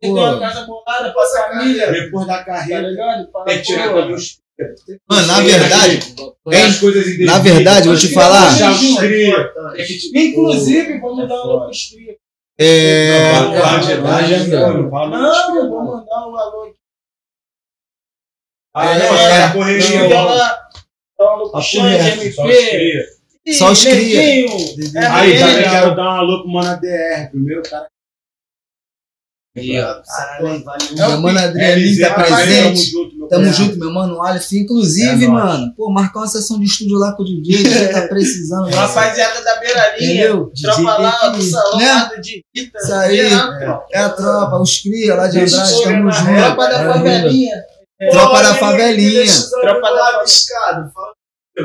Tem 0.00 0.12
uma 0.12 0.38
casa 0.38 0.64
bolada 0.64 1.12
pra 1.12 1.26
família. 1.48 1.90
Depois 1.90 2.26
da 2.26 2.38
Tá 2.38 2.44
carreira, 2.44 2.88
ligado? 2.88 3.26
Pra- 3.32 3.42
tem 3.44 3.56
que 3.58 3.62
tirar 3.64 3.88
também 3.88 4.14
os. 4.14 4.38
Mano, 5.08 5.26
na 5.28 5.40
verdade, 5.40 6.00
indevidas. 6.84 7.26
na 7.26 7.38
verdade, 7.38 7.88
vou 7.88 7.96
te 7.96 8.12
falar. 8.12 8.50
Inclusive, 10.14 10.98
vamos 10.98 11.28
dar 11.28 11.42
uma 11.44 11.66
costria. 11.66 12.16
É. 12.60 13.38
Não, 15.20 15.70
vou 15.70 15.84
mandar 15.84 16.26
um 16.28 16.36
alô 16.36 16.62
aqui. 16.64 16.74
Ah, 18.74 18.98
não, 18.98 19.16
É, 19.16 19.52
correria. 19.52 20.08
Um 21.20 21.58
os 21.58 21.74
MP. 21.74 22.30
cria. 22.70 23.04
Só 23.54 23.70
os 23.70 23.84
cria. 23.84 24.20
Aí, 25.12 25.38
também 25.38 25.62
quero 25.62 25.94
dar 25.94 26.02
um 26.02 26.16
alô 26.18 26.42
pro 26.42 26.50
Mano 26.50 26.80
DR. 26.80 27.30
Primeiro 27.30 27.62
cara. 27.62 27.88
Meu 30.96 31.20
mano 31.20 31.38
Adrianinho 31.38 32.00
tá 32.00 32.14
Tamo 32.14 32.26
presente. 32.36 32.90
junto, 32.90 33.16
meu 33.16 33.28
Tamo 33.28 33.42
cunhado. 33.42 33.56
junto, 33.56 33.78
meu 33.78 33.92
mano 33.92 34.22
Alisson. 34.22 34.56
Inclusive, 34.56 35.24
É 35.24 35.28
nóis. 35.28 35.44
mano, 35.44 35.72
pô, 35.76 35.90
marcar 35.90 36.20
uma 36.20 36.28
sessão 36.28 36.58
de 36.58 36.64
estúdio 36.66 36.98
lá 36.98 37.12
com 37.12 37.22
o 37.22 37.26
DJ, 37.26 37.62
que 37.88 37.88
tá 37.92 38.02
precisando. 38.08 38.64
velho. 38.66 38.76
Rapaziada 38.76 39.42
da 39.42 39.56
Beiralinha, 39.60 40.28
tropa 40.62 40.98
lá 40.98 41.28
do 41.28 41.42
salão 41.42 41.78
Né? 41.78 41.86
lá 41.92 42.04
do. 42.04 42.14
Isso 42.54 42.94
aí. 42.94 43.20
É 43.92 43.98
a 43.98 44.08
tropa, 44.10 44.58
os 44.60 44.78
cria 44.78 45.14
lá 45.14 45.26
de 45.28 45.40
Andrade, 45.40 45.82
tamo 45.82 46.10
junto. 46.12 46.34
Tropa 46.34 46.68
da 46.68 46.82
É, 46.82 46.92
favelinha. 46.92 47.56
Tropa 48.10 48.42
da 48.42 48.54
favelinha. 48.54 49.24
Tropa 49.60 49.80
da 49.90 50.12
da 50.18 50.24
escada. 50.24 50.90
Fala, 50.94 51.12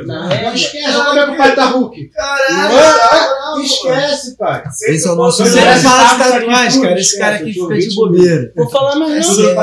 Não 0.06 0.54
Esquece, 0.54 0.94
como 0.94 1.20
é 1.20 1.26
que 1.26 1.32
o 1.32 1.38
pai 1.38 1.56
tá 1.56 1.66
Hulk? 1.66 2.10
Caralho, 2.10 3.62
Esquece, 3.64 4.38
pai. 4.38 4.64
Esse 4.88 5.08
é 5.08 5.12
o 5.12 5.16
nosso 5.16 5.44
Você 5.44 5.60
vai 5.62 5.74
é 5.74 5.80
falar 5.80 6.14
de 6.14 6.18
tatuagem, 6.32 6.72
tudo, 6.72 6.82
cara. 6.84 7.00
Esse 7.00 7.20
cara 7.20 7.36
aqui 7.36 7.50
esquece, 7.50 7.68
fica 7.68 7.90
de 7.90 7.96
bobeira. 7.96 8.54
Vou 8.56 8.70
falar 8.70 8.96
mais 8.96 9.26
É 9.38 9.42
não. 9.44 9.56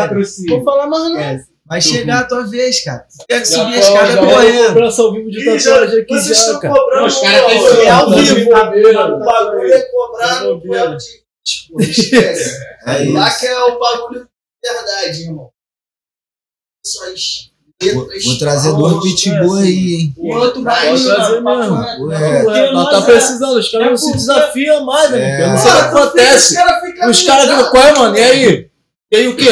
Vou 0.48 0.64
falar 0.64 0.86
mais 0.86 1.02
não. 1.04 1.50
Vai 1.66 1.80
chegar 1.80 2.20
a 2.20 2.24
tua 2.24 2.46
vez, 2.46 2.82
cara. 2.82 3.06
Tu 3.18 3.26
quer 3.28 3.44
subir 3.44 3.74
a 3.74 3.78
escada 3.78 4.16
correndo. 4.16 4.66
cobrança 4.68 5.02
ao 5.02 5.12
vivo 5.12 5.30
de 5.30 5.44
tatuagem 5.44 6.00
aqui 6.00 6.14
Vocês 6.14 6.26
já, 6.38 6.44
estão 6.44 6.60
cara. 6.60 6.74
cobrando. 6.74 7.06
Os 7.06 7.18
caras 7.20 7.46
têm 7.46 7.76
que 7.80 7.88
ao 7.88 8.10
vivo. 8.10 8.50
O 8.50 9.18
bagulho 9.24 9.72
é 9.72 9.80
cobrar 9.82 10.44
no 10.44 10.60
duelo 10.60 10.96
de. 10.96 11.20
Tipo, 11.42 11.80
esquece. 11.80 12.58
É 12.86 13.04
Lá 13.12 13.28
isso. 13.28 13.40
que 13.40 13.46
é 13.46 13.64
o 13.64 13.78
bagulho 13.78 14.28
de 14.62 14.72
verdade, 14.72 15.22
irmão. 15.22 15.50
Suas 16.84 17.49
Vou, 17.94 18.38
trazer 18.38 18.74
dois 18.74 19.02
pitbull 19.02 19.56
aí, 19.56 19.94
hein? 19.94 20.14
E 20.22 20.34
outro 20.34 20.62
Vai 20.62 20.94
trazer 20.94 21.40
mano, 21.40 21.78
mesmo. 21.78 22.06
Ué. 22.08 22.44
Ué, 22.44 22.72
nós 22.72 22.90
tá 22.90 23.00
precisando, 23.00 23.58
os 23.58 23.70
caras 23.70 23.86
É 23.86 23.90
não 23.90 23.96
se 23.96 24.12
desafiam 24.12 24.84
mais, 24.84 25.10
né? 25.10 25.40
É. 25.40 25.46
Não 25.46 25.56
sei 25.56 25.70
o 25.70 25.74
que 25.74 25.80
acontece. 25.80 26.52
Os 26.52 26.54
caras 26.54 26.80
ficam. 26.84 27.14
Ficam, 27.14 27.70
qual 27.70 27.82
é, 27.82 27.98
mano? 27.98 28.18
E 28.18 28.20
aí? 28.20 28.70
E 29.12 29.16
aí 29.16 29.28
o 29.28 29.34
quê? 29.34 29.48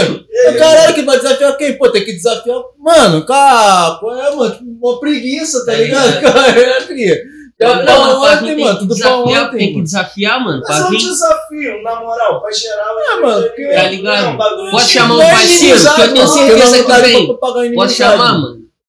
Caralho, 0.58 0.94
que 0.94 1.02
vai 1.02 1.16
desafiar 1.16 1.56
quem? 1.56 1.78
Pô, 1.78 1.88
tem 1.90 2.04
que 2.04 2.12
desafiar. 2.12 2.58
Mano, 2.78 3.24
cara, 3.24 3.98
qual 3.98 4.14
é, 4.14 4.36
mano? 4.36 4.54
Tipo, 4.54 4.86
Uma 4.86 5.00
preguiça, 5.00 5.64
tá 5.64 5.72
ligado? 5.72 6.20
Cara, 6.20 6.86
cria. 6.86 7.18
Não, 7.60 7.84
pra 7.84 7.98
mano, 7.98 8.20
pra 8.20 8.30
ontem, 8.32 8.56
mano. 8.56 8.56
tem 8.56 8.56
que 8.56 8.78
Tudo 8.78 8.86
pra 8.86 8.94
desafiar, 9.10 9.44
ontem. 9.46 9.58
tem 9.58 9.66
que 9.68 9.72
mano. 9.74 9.84
desafiar, 9.84 10.44
mano. 10.44 10.62
Mas 10.68 10.78
é 10.80 10.84
um 10.86 10.90
desafio, 10.90 11.82
na 11.82 12.00
moral, 12.00 12.40
pra 12.40 12.50
geral. 12.52 12.98
É, 13.00 13.16
mano, 13.20 13.42
porque- 13.48 13.68
Tá 13.68 13.82
ligado? 13.82 14.28
Um 14.28 14.70
Pode 14.70 14.86
de- 14.86 14.92
chamar 14.92 15.14
um 15.14 15.16
Não 15.18 15.22
é 15.24 15.30
parceiro, 15.30 15.80
que 15.80 15.86
eu 16.00 16.12
tenho 16.12 16.26
mano, 16.28 16.28
certeza 16.28 16.82
que 16.84 16.88
não 16.88 17.00
vem. 17.02 17.74
Pode 17.74 17.92
chamar, 17.92 18.16
mano. 18.38 18.40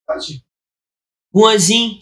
mano. 0.07 0.19
Juanzinho. 1.33 1.97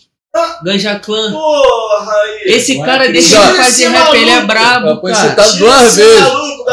Ganja 0.64 1.00
Clã. 1.00 1.32
Porra, 1.32 2.14
aí. 2.14 2.42
Esse 2.54 2.78
cara 2.84 3.08
que 3.08 3.14
deixa 3.14 3.40
de 3.52 3.58
fazer 3.58 3.88
rap, 3.88 4.14
ele 4.14 4.30
é 4.30 4.42
brabo, 4.46 5.02
cara. 5.02 5.16
citado 5.16 5.52
Tira 5.54 5.66
duas 5.66 5.96
vezes. 5.96 6.26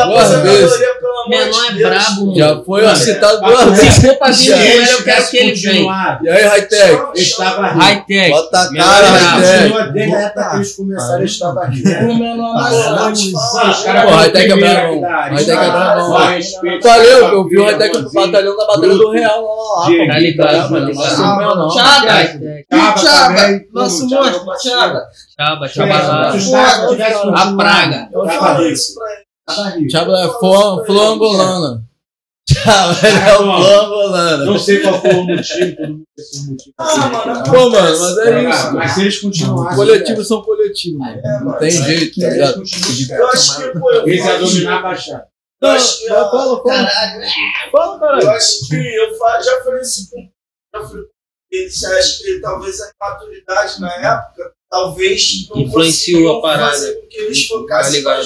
Duas 0.07 0.31
vezes. 0.43 0.81
De 1.29 1.35
é 1.35 1.73
Deus. 1.75 1.89
brabo, 1.89 2.21
mano. 2.27 2.37
Já 2.37 2.63
foi 2.63 2.83
Mano, 2.85 2.97
citado 2.97 3.45
é, 3.45 3.49
duas 3.49 3.65
vezes. 3.79 3.95
Se 3.95 4.01
for 4.07 4.17
pra 4.19 4.31
vir 4.31 4.91
eu 4.91 5.03
quero 5.05 5.29
que 5.29 5.37
ele 5.37 5.55
venha. 5.55 5.75
continuado, 5.75 6.25
E 6.25 6.29
aí, 6.31 6.43
Hightech? 6.45 6.93
eu 6.93 7.13
estava 7.15 7.67
rico. 7.69 7.79
High-tech. 7.79 8.31
Bota 8.31 8.59
a 8.61 8.75
cara, 8.75 9.07
é 9.07 9.11
brabo. 9.11 9.37
Hightech. 9.37 9.63
continua 9.63 9.83
desde 9.93 10.15
a 10.15 10.21
época 10.21 10.51
que 10.51 10.57
eles 10.57 10.73
começaram, 10.77 11.19
eu 11.19 11.25
estava 11.25 11.65
rico. 11.67 11.89
O 11.89 12.15
menor 12.19 12.55
caras 13.83 14.05
Pô, 14.05 14.11
Hightech 14.17 14.53
é 14.53 14.57
área. 15.15 15.37
Hightech 15.37 15.51
é 15.51 16.37
respeito, 16.37 16.89
Valeu, 16.89 17.29
eu 17.29 17.49
vi 17.49 17.57
o 17.59 17.65
Hightech 17.65 17.97
batalhão 18.15 18.57
da 18.57 18.67
Batalha 18.67 18.95
do 18.95 19.11
Real 19.11 19.45
Tá 20.07 20.19
ligado, 20.19 20.71
mano. 20.71 20.95
tá 20.95 22.21
é 22.23 22.95
Thiago, 22.95 23.35
também, 23.37 23.67
nosso 23.73 24.09
monstro, 24.09 24.45
Thiago. 24.63 24.99
Chaba, 25.37 25.69
chaba 25.69 25.95
A 27.35 27.57
praga. 27.57 28.09
Eu 28.13 28.27
rico. 28.27 28.63
isso 28.73 28.95
pra 28.95 29.13
ele. 29.13 29.24
Thiago 29.89 30.13
é 30.15 30.29
flor, 30.39 30.85
angolana. 30.89 31.85
Thiago 32.47 33.07
é 33.07 33.35
o 33.35 33.39
flor 33.43 33.85
angolana. 33.85 34.45
Não 34.45 34.59
sei 34.59 34.81
qual 34.81 35.01
foi 35.01 35.11
o 35.15 35.25
motivo, 35.25 35.77
todo 35.77 35.89
mundo 35.89 36.05
tem 36.17 36.25
seu 36.25 36.43
motivo. 36.45 36.75
Ah, 36.79 37.09
mano, 37.09 37.45
Pô, 37.45 37.71
mano, 37.71 37.99
mas 38.01 38.19
é 38.19 38.51
isso. 38.51 38.73
Mas 38.73 38.93
se 38.93 39.01
eles 39.03 39.19
continuassem. 39.19 39.77
Coletivos 39.77 40.29
são 40.29 40.43
coletivos, 40.43 40.99
mano. 40.99 41.23
Não 41.45 41.59
tem 41.59 41.71
jeito, 41.71 42.21
tá 42.21 42.31
ligado? 42.31 42.63
Eu 43.11 43.27
acho 43.29 43.57
que, 43.57 43.79
pô, 43.79 43.91
eu 43.93 44.09
Eles 44.09 44.25
iam 44.25 44.41
dominar 44.41 44.79
a 44.79 44.83
Baixada. 44.83 45.29
eu 45.63 45.69
acho 45.69 45.99
que 45.99 46.09
Fala, 46.09 46.63
fala. 46.63 46.91
Fala, 47.73 48.23
Eu 48.23 48.31
acho 48.31 48.69
que 48.69 48.77
eu 48.77 49.19
já 49.43 49.65
falei 49.65 49.81
isso 49.83 50.11
com 50.11 50.29
já 50.75 50.89
falei 50.89 51.03
com 51.05 51.09
eles, 51.53 51.85
acho 51.85 52.23
que 52.25 52.41
talvez 52.41 52.81
a 52.81 52.91
maturidade 53.01 53.81
na 53.81 53.95
época, 53.95 54.53
talvez 54.69 55.49
não 55.49 55.61
Influenciou 55.63 56.39
a 56.39 56.43
parada. 56.43 56.71
fazer 56.73 56.95
com 57.01 57.07
que 57.09 57.17
eles 57.19 57.47
focassem 57.47 58.03
Tá 58.03 58.21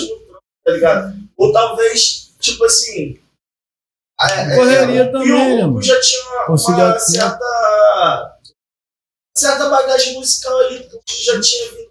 tá 0.68 0.74
ligado? 0.74 1.14
Ou 1.36 1.52
talvez, 1.52 2.30
tipo 2.40 2.64
assim. 2.64 3.18
a- 4.20 4.30
é, 4.30 4.56
Correria 4.56 5.04
o 5.08 5.12
também, 5.12 5.64
o 5.64 5.68
mano? 5.68 5.82
Já 5.82 5.98
tinha 6.00 6.22
uma, 6.48 6.98
certa. 6.98 8.38
certa 9.36 9.68
bagagem 9.70 10.14
musical 10.14 10.58
ali, 10.58 10.78
o 10.78 10.80
Pio 11.02 11.24
já 11.24 11.40
tinha 11.40 11.70
vindo 11.70 11.88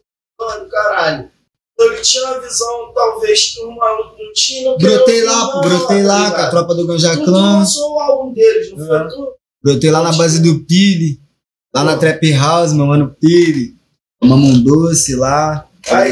do 0.63 0.69
caralho. 0.69 1.31
Então 1.73 1.93
ele 1.93 2.01
tinha 2.01 2.25
uma 2.25 2.39
visão, 2.39 2.91
talvez, 2.93 3.51
que 3.53 3.61
o 3.61 3.71
maluco 3.75 4.15
não 4.21 4.33
tinha. 4.33 4.71
não 4.71 4.77
Brotei 4.77 5.23
lá, 5.23 5.61
brotei 5.61 6.01
tá 6.03 6.07
lá 6.07 6.31
com 6.31 6.41
a 6.41 6.49
tropa 6.49 6.75
do 6.75 6.87
Ganja 6.87 7.15
Tu 7.17 7.23
Clã. 7.23 7.59
lançou 7.59 7.95
o 7.95 7.99
álbum 7.99 8.33
deles, 8.33 8.71
não 8.71 8.83
É. 8.83 8.87
foi 8.87 9.09
tu? 9.09 9.33
Brotei 9.63 9.91
lá 9.91 10.01
na 10.03 10.11
base 10.13 10.41
do 10.41 10.65
Pili. 10.65 11.19
Lá 11.73 11.83
na 11.83 11.97
Trap 11.97 12.31
House, 12.33 12.73
meu 12.73 12.85
mano 12.87 13.15
Pili. 13.19 13.75
Um 14.23 14.63
doce 14.63 15.15
lá. 15.15 15.67
Aí 15.91 16.11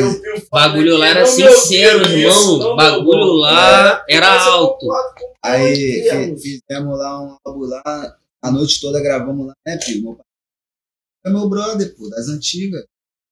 bagulho 0.52 0.98
lá 0.98 1.08
era 1.08 1.26
sincero, 1.26 2.04
irmão. 2.04 2.76
bagulho 2.76 3.34
lá 3.34 4.04
era 4.10 4.44
alto. 4.44 4.88
Aí 5.44 6.36
fizemos 6.38 6.98
lá 6.98 7.22
um 7.22 7.38
álbum 7.46 7.66
lá. 7.66 8.18
A 8.42 8.52
noite 8.52 8.80
toda 8.80 9.02
gravamos 9.02 9.48
lá, 9.48 9.54
né? 9.66 9.80
Meu 10.02 10.16
pai 10.16 10.26
é 11.26 11.30
meu 11.32 11.50
brother, 11.50 11.96
pô, 11.96 12.08
das 12.10 12.28
antigas. 12.30 12.86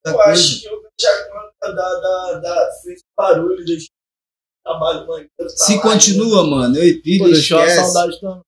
Da 0.04 0.12
Eu 0.12 0.16
coisa. 0.16 0.32
acho 0.32 0.62
que 0.62 0.68
o 0.70 0.82
Jacqueline 1.00 1.52
da, 1.62 1.72
da, 1.72 2.40
da, 2.40 2.72
fez 2.84 3.02
barulho, 3.16 3.64
deixou 3.64 3.90
trabalho 4.64 5.06
tá 5.38 5.50
Se 5.50 5.76
lá, 5.76 5.82
continua, 5.82 6.44
mano, 6.48 6.78
eu 6.78 6.84
e 6.86 7.18
Pô, 7.20 7.26
deixou 7.26 7.60
a 7.60 7.70
saudade 7.70 8.20
também. 8.20 8.42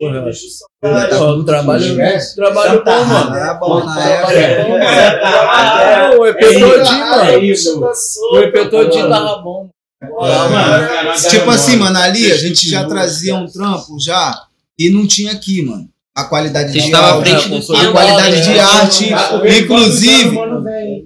Porra. 0.00 1.34
o 1.34 1.44
trabalho, 1.44 1.84
Esquece. 1.84 2.34
trabalho 2.34 2.82
bom, 2.82 3.04
mano. 3.04 3.36
Era 3.36 3.54
bom 3.54 3.84
na 3.84 4.08
época. 4.08 4.32
É. 4.32 6.16
O 6.18 6.26
EP 6.26 6.38
todinho, 6.38 7.04
Ah, 7.04 7.16
mano. 7.16 7.90
O 8.32 8.38
EP 8.38 8.70
todinho 8.70 9.08
tava 9.10 9.42
bom. 9.42 9.68
Tipo 11.28 11.50
assim, 11.50 11.76
mano, 11.76 11.98
ali 11.98 12.32
a 12.32 12.36
gente 12.36 12.66
já 12.66 12.84
trazia 12.84 13.36
um 13.36 13.46
trampo 13.46 14.00
já 14.00 14.34
e 14.78 14.88
não 14.88 15.06
tinha 15.06 15.32
aqui, 15.32 15.60
mano. 15.62 15.86
A 16.16 16.24
qualidade 16.24 16.72
de 16.72 16.80
frente 16.80 17.48
do 17.48 17.76
a 17.76 17.92
qualidade 17.92 18.36
né? 18.36 18.40
de 18.40 18.58
arte. 18.58 19.10
Inclusive. 19.62 20.36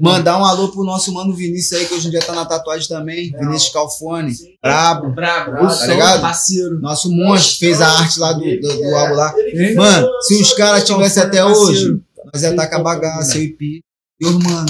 Mandar 0.01 0.38
um 0.38 0.45
alô 0.45 0.68
pro 0.68 0.84
nosso 0.84 1.12
mano 1.12 1.34
Vinícius 1.34 1.80
aí, 1.80 1.86
que 1.86 1.95
hoje 1.95 2.09
em 2.09 2.11
dia 2.11 2.20
tá 2.20 2.32
na 2.32 2.45
tatuagem 2.45 2.88
também. 2.88 3.30
Vinícius 3.32 3.72
Calfone, 3.72 4.32
brabo, 4.62 5.11
Brabo. 5.11 5.68
tá 5.68 5.86
ligado? 5.86 6.20
Parceiro. 6.20 6.80
Nosso 6.80 7.11
monstro 7.11 7.59
fez 7.59 7.80
a 7.80 7.88
arte 7.88 8.18
lá 8.18 8.32
do, 8.32 8.40
do, 8.40 8.76
do 8.76 8.95
álbum 8.95 9.14
lá. 9.14 9.32
Que 9.32 9.74
Mano, 9.74 10.09
se 10.22 10.40
os 10.40 10.53
caras 10.55 10.84
tivessem 10.84 11.22
até 11.22 11.38
é 11.38 11.45
hoje, 11.45 12.01
nós 12.32 12.42
ia 12.42 12.51
estar 12.51 12.68
com 12.68 12.76
a 12.76 12.82
bagaça, 12.82 13.36
eu 13.36 13.45
e 13.45 13.49
Pi. 13.49 13.80
E 14.20 14.26
os 14.26 14.32
mano. 14.34 14.66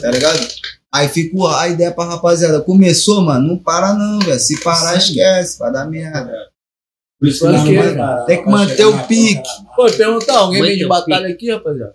Tá 0.00 0.10
ligado? 0.10 0.38
Aí 0.94 1.08
ficou 1.08 1.48
a 1.48 1.68
ideia 1.68 1.90
pra 1.90 2.04
rapaziada. 2.04 2.60
Começou, 2.60 3.22
mano, 3.22 3.48
não 3.48 3.58
para 3.58 3.94
não, 3.94 4.18
velho. 4.18 4.38
Se 4.38 4.60
parar, 4.62 4.96
esquece, 4.96 5.58
vai 5.58 5.72
dar 5.72 5.86
merda. 5.86 6.32
Por 7.18 7.28
isso 7.28 7.48
não 7.48 7.64
vai 7.64 7.94
parar. 7.96 8.24
Tem 8.24 8.42
que 8.42 8.50
manter 8.50 8.84
o 8.84 9.06
pique. 9.06 9.48
Pô, 9.76 9.90
perguntar, 9.90 10.38
alguém 10.38 10.60
vem 10.62 10.76
de 10.76 10.86
batalha 10.86 11.28
aqui, 11.28 11.50
rapaziada? 11.50 11.94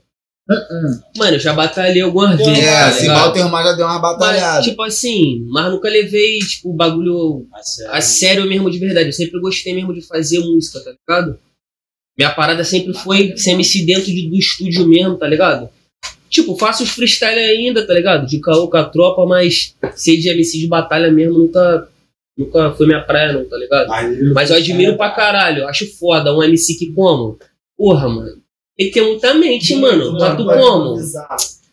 Mano, 1.17 1.35
eu 1.35 1.39
já 1.39 1.53
batalhei 1.53 2.01
algumas 2.01 2.37
vezes. 2.37 2.57
É, 2.63 2.83
tá 2.85 2.91
se? 2.91 3.07
Walter 3.07 3.49
Mar 3.49 3.63
já 3.65 3.73
deu 3.73 3.85
uma 3.85 3.99
batalhada. 3.99 4.55
Mas, 4.57 4.65
tipo 4.65 4.81
assim, 4.83 5.45
mas 5.49 5.71
nunca 5.71 5.89
levei, 5.89 6.39
tipo, 6.39 6.69
o 6.69 6.73
bagulho 6.73 7.45
a 7.89 8.01
sério 8.01 8.45
mesmo 8.47 8.71
de 8.71 8.77
verdade. 8.79 9.07
Eu 9.09 9.13
sempre 9.13 9.39
gostei 9.41 9.73
mesmo 9.73 9.93
de 9.93 10.01
fazer 10.01 10.39
música, 10.39 10.79
tá 10.79 10.91
ligado? 10.91 11.37
Minha 12.17 12.31
parada 12.33 12.63
sempre 12.63 12.93
foi 12.93 13.35
ser 13.37 13.51
MC 13.51 13.85
dentro 13.85 14.05
de- 14.05 14.29
do 14.29 14.35
estúdio 14.37 14.87
mesmo, 14.87 15.17
tá 15.17 15.27
ligado? 15.27 15.69
Tipo, 16.29 16.57
faço 16.57 16.83
os 16.83 16.89
freestyle 16.89 17.39
ainda, 17.39 17.85
tá 17.85 17.93
ligado? 17.93 18.25
De 18.25 18.39
caô 18.39 18.67
com 18.69 18.77
a 18.77 18.83
tropa, 18.85 19.25
mas 19.25 19.75
ser 19.95 20.17
de 20.17 20.29
MC 20.29 20.57
de 20.59 20.67
batalha 20.67 21.11
mesmo 21.11 21.37
nunca, 21.39 21.87
nunca 22.37 22.71
foi 22.71 22.85
minha 22.87 23.01
praia, 23.01 23.33
não, 23.33 23.45
tá 23.45 23.55
ligado? 23.57 23.87
Mas 24.33 24.49
eu 24.49 24.55
admiro 24.57 24.97
pra 24.97 25.11
caralho, 25.11 25.67
acho 25.67 25.85
foda 25.97 26.33
um 26.35 26.41
MC 26.43 26.75
que 26.75 26.91
como. 26.91 27.37
Porra, 27.77 28.09
mano. 28.09 28.41
Tem 28.77 28.91
ter 28.91 29.01
muita 29.01 29.33
mente, 29.33 29.75
mano. 29.75 30.13
Mas 30.13 30.37
tu 30.37 30.45
como? 30.45 30.95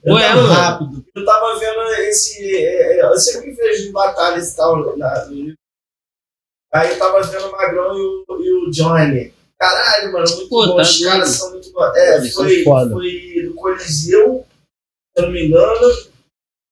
Ué, 0.07 0.35
mano. 0.35 0.49
Rápido. 0.49 1.05
Eu 1.15 1.25
tava 1.25 1.59
vendo 1.59 1.81
esse. 2.01 2.43
é, 2.57 3.01
é, 3.01 3.05
Eu 3.05 3.17
sempre 3.19 3.53
vejo 3.53 3.93
batalhas 3.93 4.53
e 4.53 4.57
tal. 4.57 4.97
Na. 4.97 5.29
Aí 6.73 6.91
eu 6.91 6.99
tava 6.99 7.23
vendo 7.23 7.47
o 7.49 7.53
Magrão 7.53 7.97
e 7.97 8.01
o, 8.01 8.25
e 8.41 8.53
o 8.53 8.71
Johnny. 8.71 9.33
Caralho, 9.59 10.13
mano, 10.13 10.27
muito 10.29 10.49
Pô, 10.49 10.67
bom. 10.67 10.77
tá 10.77 10.83
Os 10.83 11.05
caras 11.05 11.29
são 11.31 11.51
muito 11.53 11.73
bons. 11.73 11.95
É, 11.97 12.17
Eles 12.17 12.35
foi, 12.35 12.65
foi 12.65 13.43
do 13.47 13.55
Coliseu, 13.55 14.45
se 15.17 15.23
eu 15.23 15.27
não 15.27 15.31
me 15.33 15.47
engano. 15.47 15.89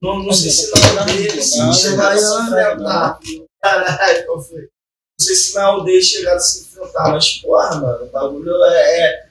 Não, 0.02 0.18
não 0.24 0.32
sei 0.32 0.50
se 0.50 0.70
na 0.94 1.00
aldeia 1.00 1.40
se 1.40 1.72
chegaram 1.74 2.16
a 2.16 2.18
se 2.18 2.42
enfrentar. 2.42 3.20
Caralho, 3.62 4.26
qual 4.26 4.42
foi? 4.42 4.62
Não 4.62 5.26
sei 5.26 5.34
se 5.36 5.54
na 5.54 5.64
aldeia 5.64 6.02
chegaram 6.02 6.36
a 6.36 6.40
se 6.40 6.62
enfrentar, 6.64 7.12
mas 7.12 7.34
porra, 7.34 7.80
mano, 7.80 8.04
o 8.04 8.08
bagulho 8.08 8.52
é. 8.64 9.28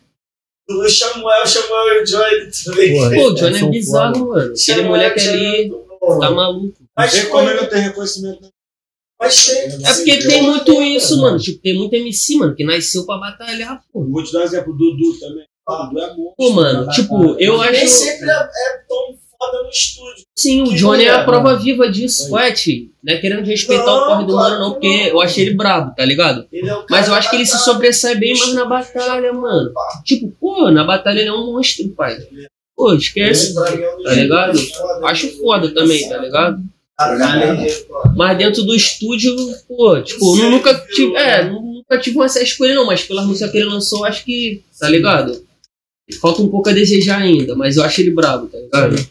É... 0.83 0.85
O 0.85 0.89
Samuel, 0.89 1.47
Samuel 1.47 1.93
e 1.93 2.01
o 2.01 2.03
Johnny 2.05 2.51
também. 2.65 3.15
Pô, 3.15 3.27
o 3.29 3.33
Johnny 3.35 3.59
são 3.59 3.67
é 3.67 3.71
bizarro, 3.71 4.27
mano. 4.29 4.41
Aquele 4.41 4.57
Samuel 4.57 4.87
moleque 4.87 5.27
ali 5.29 5.65
é 5.65 5.69
tá 5.69 6.07
mano. 6.17 6.35
maluco. 6.35 6.77
Mas 6.97 7.13
Vê 7.13 7.25
como 7.27 7.49
não 7.53 7.65
tem 7.67 7.79
reconhecimento. 7.81 8.41
né? 8.41 8.49
Mas 9.19 9.45
tem. 9.45 9.57
É 9.85 9.93
porque 9.93 10.17
tem 10.17 10.41
muito 10.41 10.81
isso, 10.81 11.21
mano. 11.21 11.37
Tipo, 11.37 11.61
tem 11.61 11.77
muito 11.77 11.93
MC, 11.93 12.37
mano, 12.37 12.55
que 12.55 12.63
nasceu 12.63 13.05
pra 13.05 13.17
batalhar, 13.17 13.81
pô. 13.91 14.03
Vou 14.03 14.23
te 14.23 14.33
dar 14.33 14.39
um 14.39 14.43
exemplo, 14.43 14.73
o 14.73 14.77
Dudu 14.77 15.19
também. 15.19 15.45
O 15.67 15.83
Dudu 15.85 15.99
é 15.99 16.07
monstro. 16.07 16.33
Pô, 16.37 16.49
mano, 16.51 16.89
tipo, 16.89 17.35
eu 17.39 17.57
Nem 17.59 17.69
acho. 17.83 17.87
sempre 17.87 18.29
é, 18.29 18.33
é 18.33 18.77
tão 18.89 19.15
foda 19.41 19.63
no 19.63 19.69
estúdio. 19.69 20.25
Sim, 20.35 20.61
o 20.63 20.75
Johnny 20.75 21.05
é 21.05 21.09
a 21.09 21.23
prova 21.23 21.55
viva 21.55 21.89
disso, 21.89 22.31
ué, 22.33 22.51
tio. 22.51 22.91
Não 23.03 23.13
é 23.13 23.17
querendo 23.17 23.45
respeitar 23.45 23.91
o 23.91 23.99
Não, 23.99 24.07
corre 24.07 24.25
do 24.25 24.33
claro 24.33 24.53
mano, 24.53 24.65
não, 24.65 24.73
que 24.73 24.79
porque 24.87 24.97
não. 24.97 25.07
eu 25.07 25.21
achei 25.21 25.45
ele 25.45 25.55
brabo, 25.55 25.95
tá 25.95 26.05
ligado? 26.05 26.45
Ele 26.51 26.69
é 26.69 26.75
o 26.75 26.85
Mas 26.87 27.07
eu 27.07 27.15
acho 27.15 27.29
que 27.29 27.35
ele 27.37 27.45
se 27.45 27.57
sobressai 27.63 28.15
bem 28.15 28.37
mais 28.37 28.53
na 28.53 28.65
batalha. 28.65 29.33
mano. 29.33 29.71
Tipo, 30.05 30.31
pô, 30.39 30.69
na 30.69 30.83
batalha 30.83 31.19
ele 31.19 31.29
é 31.29 31.33
um 31.33 31.53
monstro, 31.53 31.89
pai. 31.89 32.17
Pô, 32.75 32.93
esquece. 32.93 33.57
É 33.57 33.59
um 33.59 34.03
Tá 34.03 34.13
ligado? 34.13 34.59
Acho 35.03 35.27
foda 35.39 35.73
também, 35.73 36.07
tá 36.07 36.17
ligado? 36.19 36.61
É. 36.99 37.85
Mas 38.15 38.37
dentro 38.37 38.61
do 38.63 38.75
estúdio, 38.75 39.35
pô, 39.67 39.99
tipo, 40.01 40.37
eu 40.37 40.51
nunca 40.51 40.73
tive. 40.93 41.15
É, 41.15 41.43
né? 41.45 41.49
nunca 41.49 41.97
tive 41.97 42.19
um 42.19 42.21
acesso 42.21 42.57
com 42.57 42.65
ele, 42.65 42.75
não, 42.75 42.85
mas 42.85 43.03
pela 43.03 43.23
música 43.23 43.49
que 43.49 43.57
ele 43.57 43.65
lançou, 43.65 44.05
acho 44.05 44.23
que. 44.23 44.61
Tá 44.79 44.87
ligado? 44.87 45.43
Falta 46.19 46.41
um 46.41 46.47
pouco 46.49 46.69
a 46.69 46.73
desejar 46.73 47.21
ainda, 47.21 47.55
mas 47.55 47.77
eu 47.77 47.83
acho 47.83 48.01
ele 48.01 48.11
brabo, 48.11 48.47
tá 48.47 48.57
ligado? 48.59 49.09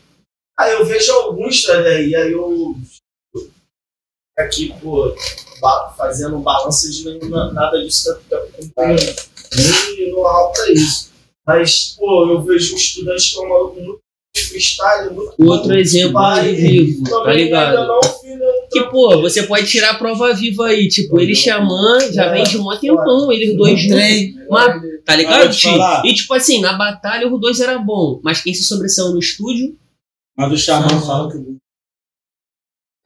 Aí 0.61 0.73
eu 0.73 0.85
vejo 0.85 1.11
alguns, 1.13 1.63
tá? 1.63 1.81
E 2.01 2.15
aí 2.15 2.33
eu. 2.33 2.77
Aqui, 4.39 4.73
pô, 4.81 5.15
fazendo 5.97 6.37
um 6.37 6.43
balanço 6.43 6.91
de 6.91 7.05
nenhuma- 7.05 7.53
nada 7.53 7.83
disso 7.83 8.15
tá 8.29 8.37
tá- 8.75 8.87
nem 8.87 10.11
know-how 10.11 10.53
pra 10.53 10.71
isso. 10.73 11.11
Mas, 11.47 11.95
pô, 11.99 12.27
eu 12.31 12.43
vejo 12.43 12.75
um 12.75 12.77
estudante 12.77 13.33
que 13.33 13.39
é 13.39 13.41
um 13.43 13.49
maluco 13.49 13.81
muito 13.81 14.01
freestyle, 14.49 15.13
muito 15.13 15.35
Outro 15.39 15.75
exemplo 15.75 16.13
de 16.43 16.53
vivo, 16.53 17.05
tá 17.25 17.33
ligado? 17.33 17.87
não 17.87 18.01
nenhum 18.23 18.69
Que, 18.73 18.85
pô, 18.85 19.21
você 19.21 19.43
pode 19.43 19.67
tirar 19.69 19.91
a 19.91 19.95
prova 19.99 20.33
viva 20.33 20.67
aí, 20.69 20.89
tipo, 20.89 21.21
ele 21.21 21.35
Xamã 21.35 21.99
já 22.13 22.31
vem 22.33 22.45
de 22.45 22.57
um 22.57 22.79
tempão, 22.79 23.33
eles 23.33 23.57
dois 23.57 23.81
juntos. 23.81 23.97
Mas, 24.49 24.83
tá 25.05 25.17
ligado, 25.17 25.51
tio? 25.53 25.71
E 26.07 26.15
tipo 26.15 26.33
assim, 26.33 26.61
na 26.61 26.75
batalha 26.75 27.29
os 27.29 27.41
dois 27.41 27.61
era 27.61 27.79
bom, 27.79 28.21
mas 28.23 28.41
quem 28.41 28.55
se 28.55 28.63
sobressaiu 28.65 29.11
no 29.11 29.19
estúdio, 29.19 29.77
Mas 30.41 30.53
o 30.53 30.57
Xamã 30.57 31.01
fala 31.01 31.31
que 31.31 31.37
o 31.37 31.57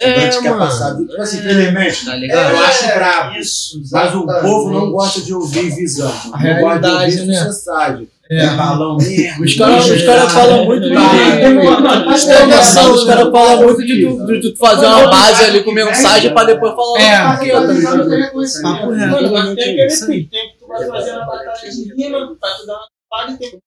A 0.02 0.06
É, 0.06 0.28
quer 0.28 0.59
passar. 0.59 0.97
Tipo 0.97 1.20
assim, 1.20 1.39
infelizmente, 1.39 2.05
Tá 2.05 2.16
ligado? 2.16 2.51
eu 2.51 2.61
acho 2.65 2.85
brabo. 2.94 3.39
Isso, 3.39 3.81
Mas 3.93 4.15
o 4.15 4.27
povo 4.27 4.70
não 4.73 4.90
gosta 4.90 5.20
de 5.23 5.32
ouvir 5.35 5.70
visão. 5.74 6.09
A 6.32 6.43
não 6.43 6.61
gosta 6.61 6.81
de 6.81 6.86
realidade, 6.86 7.20
ouvir 7.20 7.27
né? 7.27 7.44
sociedade. 7.44 8.09
É. 8.31 8.39
É 8.44 8.56
balão 8.56 8.97
mesmo. 8.97 9.44
Os 9.44 9.55
caras 9.55 9.85
os 9.90 10.02
caras 10.02 10.32
falam 10.32 10.65
muito 10.65 10.89
de. 10.89 10.94
Mas 10.94 12.24
Os 12.24 13.05
caras 13.05 13.31
falam 13.31 13.62
muito 13.65 13.85
de 13.86 14.01
tu, 14.06 14.27
de 14.27 14.40
tu 14.52 14.56
fazer 14.59 14.86
uma 14.86 15.09
base 15.11 15.44
ali 15.44 15.62
com 15.62 15.73
mensagem 15.73 16.32
pra 16.32 16.44
depois 16.44 16.74
falar 16.74 17.01
É. 17.01 17.35
o 17.35 17.39
que, 17.40 17.51
tá? 17.51 17.61
Papo 18.62 18.90
reto. 18.90 19.32
Mas 19.32 19.55
tem 19.55 19.81
aquele 19.82 20.24
tempo 20.24 20.52
que 20.52 20.59
tu 20.59 20.66
vai 20.66 20.86
fazer 20.86 21.11
a 21.11 21.24
batalha 21.24 21.70
de 21.70 21.94
rima 21.94 22.36
pra 22.40 22.51
tu 22.55 22.66
dar 22.66 22.74
uma 22.74 22.86
parada 23.11 23.32
e 23.32 23.36
tem 23.39 23.59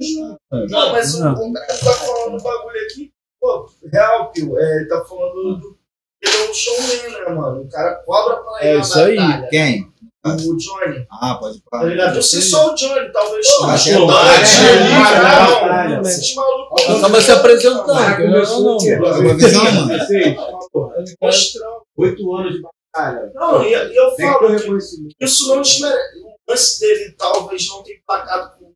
Não, 0.00 0.92
mas 0.92 1.14
o, 1.14 1.18
o 1.32 1.52
cara 1.52 1.66
tá 1.66 1.92
falando 1.92 2.34
um 2.38 2.42
bagulho 2.42 2.80
aqui, 2.90 3.12
pô, 3.40 3.68
real, 3.92 4.30
Pio, 4.32 4.58
é, 4.58 4.76
ele 4.78 4.88
tá 4.88 5.04
falando 5.04 5.58
do. 5.60 5.78
Ele 6.22 6.36
é 6.36 6.50
um 6.50 6.54
showman, 6.54 7.10
né, 7.12 7.34
mano? 7.34 7.60
O 7.62 7.68
cara 7.68 7.94
cobra 8.04 8.36
pra 8.38 8.64
ir 8.64 8.68
É 8.68 8.78
isso 8.78 8.98
aí. 8.98 9.16
batalha. 9.16 9.48
Quem? 9.50 9.94
O 10.26 10.56
Johnny. 10.56 11.06
Ah, 11.10 11.34
pode 11.38 11.58
Tá 11.58 11.64
falar. 11.70 11.84
ligado? 11.90 12.16
Eu 12.16 12.22
sei 12.22 12.40
só 12.40 12.72
o 12.72 12.74
Johnny, 12.74 13.12
talvez 13.12 13.46
Pô, 13.46 13.66
o 13.66 13.70
é 13.70 13.72
Dante, 13.72 13.92
bom, 13.92 14.06
Magrão, 14.06 16.02
né? 16.02 16.08
esses 16.08 16.34
malucos. 16.34 16.88
Acaba 16.88 17.20
se 17.20 17.30
apresentando. 17.30 17.86
Não. 17.86 18.78
Porra, 20.72 20.94
Mostrão. 21.20 21.82
Oito 21.96 22.34
anos 22.36 22.54
de 22.54 22.62
batalha. 22.62 23.30
Não, 23.34 23.62
e, 23.62 23.72
eu 23.72 24.16
falo 24.16 24.54
isso 25.20 25.48
não 25.48 25.60
desmerece. 25.62 26.18
O 26.24 26.50
lance 26.50 26.80
dele 26.80 27.14
talvez 27.18 27.68
não 27.68 27.82
tenha 27.82 27.98
empacado 27.98 28.58
com. 28.58 28.72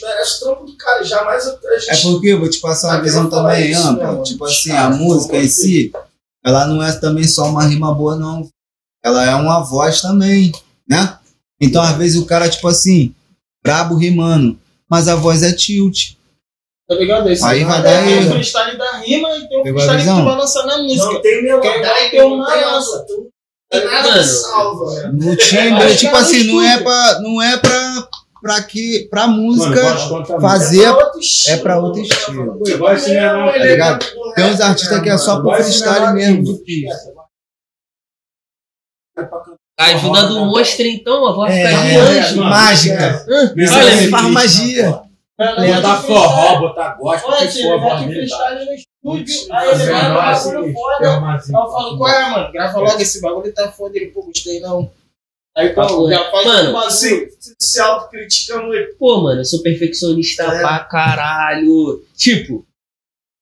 Desmerece 0.00 0.36
o 0.36 0.40
trampo 0.46 0.64
do 0.64 0.76
cara. 0.76 1.02
Jamais 1.04 1.46
a 1.46 1.50
gente. 1.78 1.90
É 1.90 2.02
porque 2.02 2.28
eu 2.28 2.40
vou 2.40 2.50
te 2.50 2.58
passar 2.58 2.88
uma 2.88 2.98
Ah, 2.98 3.00
visão 3.00 3.28
também 3.30 3.70
isso, 3.70 3.86
ampla. 3.88 4.12
né, 4.12 4.22
Tipo 4.22 4.44
assim, 4.44 4.70
a 4.72 4.90
música 4.90 5.36
em 5.36 5.48
si, 5.48 5.92
ela 6.44 6.66
não 6.66 6.82
é 6.82 6.92
também 6.92 7.24
só 7.26 7.44
uma 7.48 7.64
rima 7.64 7.94
boa, 7.94 8.16
não. 8.16 8.48
Ela 9.04 9.24
é 9.24 9.34
uma 9.34 9.60
voz 9.60 10.00
também, 10.00 10.52
né? 10.88 11.18
Então, 11.60 11.82
às 11.82 11.96
vezes, 11.96 12.20
o 12.20 12.26
cara, 12.26 12.48
tipo 12.48 12.66
assim, 12.68 13.14
brabo 13.64 13.96
rimando, 13.96 14.58
mas 14.90 15.08
a 15.08 15.14
voz 15.14 15.42
é 15.42 15.52
tilt. 15.52 16.14
Tá 16.88 16.94
ligado? 16.94 17.28
Esse 17.30 17.44
Aí 17.44 17.64
vai 17.64 17.82
cara 17.82 17.96
dar 17.96 18.04
tem 18.04 18.14
o 18.14 18.20
erro. 18.20 18.30
freestyle 18.32 18.78
da 18.78 18.98
rima 18.98 19.28
e 19.36 19.48
tem 19.48 19.58
o 19.60 19.62
freestyle 19.64 19.98
que 19.98 20.04
tu 20.04 20.24
vai 20.24 20.36
lançar 20.36 20.66
na 20.66 20.78
música. 20.82 21.04
Não 21.12 21.20
tem 21.22 21.44
não 21.44 21.56
uma 21.56 21.60
tem 22.46 22.64
lança. 22.64 22.76
asa. 22.76 23.06
Não 23.08 23.26
tem 23.80 23.84
nada 23.84 24.22
salva, 24.24 24.94
velho. 24.94 25.12
No 25.14 25.36
timbre, 25.36 25.70
Mas 25.70 25.98
tipo 25.98 26.12
cara, 26.12 26.24
assim, 26.24 26.44
não 26.44 26.62
é 26.62 26.80
pra, 26.82 27.20
não 27.20 27.42
é 27.42 27.56
pra, 27.56 28.08
pra, 28.40 28.62
que, 28.62 29.06
pra 29.10 29.26
Mano, 29.26 29.42
música 29.42 29.82
gosto 29.82 30.08
contra 30.08 30.40
fazer. 30.40 30.84
É 30.84 30.92
pra 30.92 30.98
outro 31.04 31.20
estilo, 31.20 31.68
é 31.68 31.76
outro 31.76 32.00
mano. 32.00 32.02
estilo. 32.12 32.58
Pô, 32.58 32.68
igual 32.68 32.94
esse 32.94 33.10
menor, 33.10 33.48
Ele 33.54 33.58
tá 33.58 33.64
é 33.64 33.68
ligado? 33.72 34.04
do 34.04 34.32
Tem 34.34 34.44
uns 34.44 34.60
artistas 34.60 35.00
que 35.00 35.08
é 35.08 35.18
só 35.18 35.40
pro 35.40 35.52
freestyle 35.54 36.12
mesmo. 36.14 36.60
A 39.78 39.84
ajuda 39.86 40.22
do 40.28 40.46
monstro, 40.46 40.86
então, 40.86 41.26
a 41.26 41.32
voz 41.32 41.52
É, 41.52 41.66
ficar 41.68 41.82
de 41.82 41.90
é, 41.90 41.98
anjo. 42.20 42.42
mágica. 42.42 43.26
Olha, 43.28 43.92
Ele 43.92 44.08
faz 44.10 44.26
magia. 44.30 45.02
Botar 45.38 45.96
forró, 46.02 46.58
botar 46.60 46.94
gospel, 46.94 47.30
Olha, 47.30 47.38
freestyle 48.08 48.64
no 48.64 48.72
estúdio, 48.72 49.54
aí 49.54 49.68
ele 49.68 49.84
vai 49.92 50.08
no 50.08 50.14
bagulho 50.14 50.72
foda. 50.72 51.04
é 51.04 51.08
Aí 51.08 51.36
eu 51.52 51.52
falo, 51.52 51.98
qual 51.98 52.08
é, 52.10 52.30
mano? 52.30 52.52
Grava 52.52 52.78
logo 52.78 53.00
esse 53.02 53.20
bagulho, 53.20 53.52
tá 53.52 53.70
foda. 53.70 53.96
Ele, 53.98 54.06
pô, 54.06 54.22
gostei 54.22 54.60
não. 54.60 54.90
Aí, 55.56 55.70
pô, 55.70 56.10
já 56.10 56.30
faz 56.30 56.44
Mano. 56.46 56.76
Assim, 56.78 57.28
se 57.58 57.80
autocritica 57.80 58.60
muito. 58.62 58.94
Pô, 58.98 59.22
mano, 59.22 59.40
eu 59.40 59.44
sou 59.44 59.62
perfeccionista 59.62 60.42
É. 60.42 60.60
pra 60.60 60.80
caralho. 60.84 62.04
Tipo, 62.14 62.66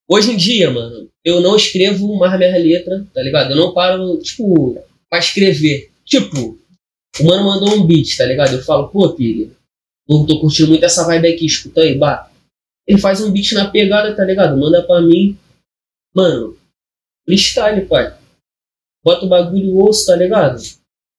hoje 0.09 0.31
em 0.31 0.37
dia, 0.37 0.71
mano, 0.71 1.11
eu 1.25 1.41
não 1.41 1.57
escrevo 1.57 2.17
mais 2.17 2.39
minhas 2.39 2.63
letras, 2.63 3.05
tá 3.13 3.21
ligado? 3.21 3.51
Eu 3.51 3.57
não 3.57 3.75
paro, 3.75 4.17
tipo, 4.19 4.81
pra 5.11 5.19
escrever. 5.19 5.91
Tipo, 6.05 6.57
o 7.21 7.25
mano 7.25 7.45
mandou 7.45 7.75
um 7.75 7.87
beat, 7.87 8.17
tá 8.17 8.25
ligado? 8.25 8.55
Eu 8.55 8.63
falo, 8.63 8.89
pô, 8.89 9.13
pilha, 9.15 9.51
não 10.09 10.25
tô 10.25 10.39
curtindo 10.41 10.69
muito 10.69 10.85
essa 10.85 11.05
vibe 11.05 11.27
aqui, 11.29 11.47
escuta 11.47 11.81
aí, 11.81 11.99
bah. 11.99 12.31
Ele 12.87 12.99
faz 13.01 13.21
um 13.21 13.33
beat 13.33 13.53
na 13.53 13.71
pegada, 13.71 14.15
tá 14.15 14.25
ligado? 14.25 14.57
Manda 14.57 14.83
pra 14.83 15.01
mim. 15.01 15.37
Mano, 16.15 16.57
freestyle, 17.25 17.87
pai. 17.87 18.17
Bota 19.03 19.25
o 19.25 19.29
bagulho 19.29 19.83
osso, 19.83 20.07
tá 20.07 20.15
ligado? 20.15 20.63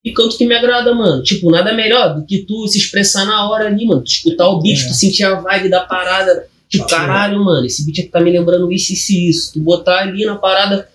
E 0.06 0.12
canto 0.12 0.38
que 0.38 0.46
me 0.46 0.54
agrada, 0.54 0.94
mano. 0.94 1.20
Tipo, 1.20 1.50
nada 1.50 1.72
melhor 1.74 2.14
do 2.14 2.24
que 2.24 2.44
tu 2.44 2.68
se 2.68 2.78
expressar 2.78 3.24
na 3.24 3.50
hora 3.50 3.66
ali, 3.66 3.84
mano. 3.84 4.02
Tu 4.04 4.10
escutar 4.12 4.46
o 4.48 4.60
beat, 4.62 4.86
tu 4.86 4.94
sentir 4.94 5.24
a 5.24 5.40
vibe 5.40 5.68
da 5.68 5.80
parada. 5.80 6.46
Tipo, 6.68 6.86
caralho, 6.86 7.44
mano, 7.44 7.66
esse 7.66 7.84
beat 7.84 7.98
aqui 8.00 8.08
tá 8.10 8.20
me 8.20 8.30
lembrando 8.30 8.70
isso, 8.70 8.92
isso 8.92 9.12
e 9.12 9.28
isso. 9.28 9.52
Tu 9.54 9.60
botar 9.60 9.98
ali 10.02 10.24
na 10.24 10.36
parada, 10.36 10.88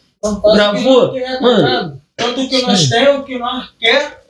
gravou. 0.53 1.13
Mano, 1.41 2.01
Tanto 2.15 2.47
que 2.47 2.61
nós 2.61 2.87
temos, 2.87 3.21
o 3.21 3.23
que 3.25 3.37
nós 3.37 3.69
quer. 3.79 4.21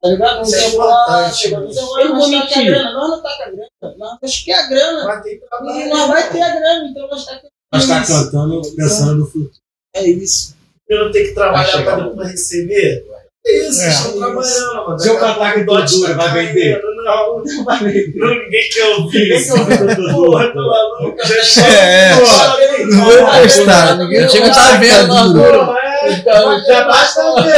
Tá 0.00 0.08
ligado? 0.08 0.36
Não 0.36 0.42
Isso 0.42 0.54
é 0.56 0.60
tem 0.60 0.68
importante, 0.72 1.48
lá, 1.50 1.60
Eu 2.00 2.08
não 2.08 2.18
vou 2.18 2.28
nós 2.28 2.30
tá 2.30 2.46
com 2.48 2.54
a 2.54 2.56
mentir. 2.58 2.64
grana. 2.66 2.92
Nós 2.92 3.10
não 3.10 3.22
tá 3.22 3.36
com 3.36 3.42
a 3.42 3.46
grana. 3.46 4.18
Nós 4.22 4.38
quer 4.44 4.54
a 4.54 4.66
grana. 4.68 5.04
Mas 5.04 5.22
tem 5.22 5.34
E 5.34 5.88
nós 5.88 6.08
vai 6.08 6.30
ter 6.30 6.42
a 6.42 6.50
grana, 6.56 6.88
então 6.88 7.08
nós 7.08 7.24
tá 7.24 7.40
Nós 7.72 7.86
tá 7.88 8.02
isso. 8.02 8.12
cantando 8.12 8.62
pensando 8.76 9.14
no 9.16 9.26
futuro. 9.26 9.50
É 9.94 10.06
isso. 10.08 10.56
Eu 10.88 11.04
não 11.06 11.12
tenho 11.12 11.28
que 11.28 11.34
trabalhar 11.34 11.72
Vai 11.72 11.84
pra 11.84 11.96
depois 12.00 12.30
receber. 12.30 13.04
Isso, 13.44 13.82
É. 13.82 13.88
estão 13.88 14.12
trabalhando, 14.18 14.74
mano. 14.86 14.98
Se 15.00 15.08
eu 15.08 15.18
cantar 15.18 15.52
pouco 15.52 15.54
com 15.54 15.60
o 15.60 15.66
Dodge 15.66 15.94
Dodura, 15.94 16.14
tá 16.14 16.26
vai 16.28 16.46
vender? 16.46 16.80
Não, 17.04 17.42
não 17.44 17.64
vai 17.64 17.78
vender. 17.80 18.12
Não, 18.14 18.28
ninguém 18.28 18.68
quer 18.72 18.86
ouvir 18.96 19.18
Ninguém 19.18 19.36
isso. 19.36 19.54
quer 19.54 19.60
ouvir. 19.82 20.12
Porra, 20.14 20.52
tô 20.52 20.60
maluco. 20.60 21.16
Já 21.26 21.38
está. 21.40 21.66
É, 21.68 22.14
não 22.86 23.04
vou 23.04 23.26
postar. 23.42 23.98
Ninguém 23.98 24.28
chega 24.28 24.46
a 24.46 24.54
tá 24.54 24.76
vendo 24.76 25.32
duro. 25.32 25.58
Porra, 25.66 25.78
é. 25.82 26.12
Então, 26.12 26.60
já 26.64 26.84
basta 26.84 27.42
ver. 27.42 27.52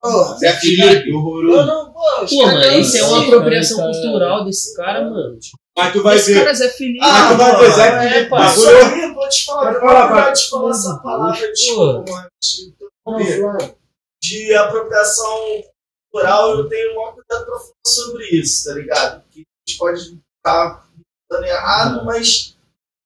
Porra. 0.00 0.38
Zé 0.38 0.52
Felipe, 0.52 1.10
Eu 1.10 1.16
horroroso. 1.16 1.66
não, 1.66 1.92
pô, 1.92 2.00
mano, 2.46 2.78
isso 2.78 2.98
é 2.98 3.02
uma 3.02 3.22
apropriação 3.24 3.90
cultural 3.90 4.44
desse 4.44 4.76
cara, 4.76 5.00
mano. 5.10 5.36
Mas 5.78 5.92
tu 5.92 6.02
vai 6.02 6.16
Esse 6.16 6.34
ver. 6.34 6.44
cara 6.44 6.64
é 6.64 6.68
Felipe. 6.70 6.98
Mas 6.98 7.28
tu 7.28 7.36
vai 7.36 7.56
ver, 7.56 7.70
Zé 7.70 7.86
é, 7.86 7.98
aí, 7.98 8.24
eu 8.24 9.14
vou 9.14 9.28
te 9.28 9.44
falar. 9.44 9.72
Eu 9.74 9.80
falar, 9.80 10.24
vou 10.24 10.32
te 10.32 10.50
falar 10.50 10.70
essa 10.72 10.96
palavra, 10.96 11.52
mano. 13.06 13.78
De 14.20 14.54
apropriação 14.56 15.62
cultural, 16.10 16.58
eu 16.58 16.68
tenho 16.68 17.00
um 17.00 17.12
cuidado 17.12 17.46
pra 17.46 17.58
falar 17.60 17.72
sobre 17.86 18.24
isso, 18.26 18.64
tá 18.64 18.74
ligado? 18.74 19.22
Que 19.30 19.42
a 19.42 19.70
gente 19.70 19.78
pode 19.78 20.00
estar 20.38 20.84
dando 21.30 21.44
errado, 21.44 22.04
mas 22.04 22.57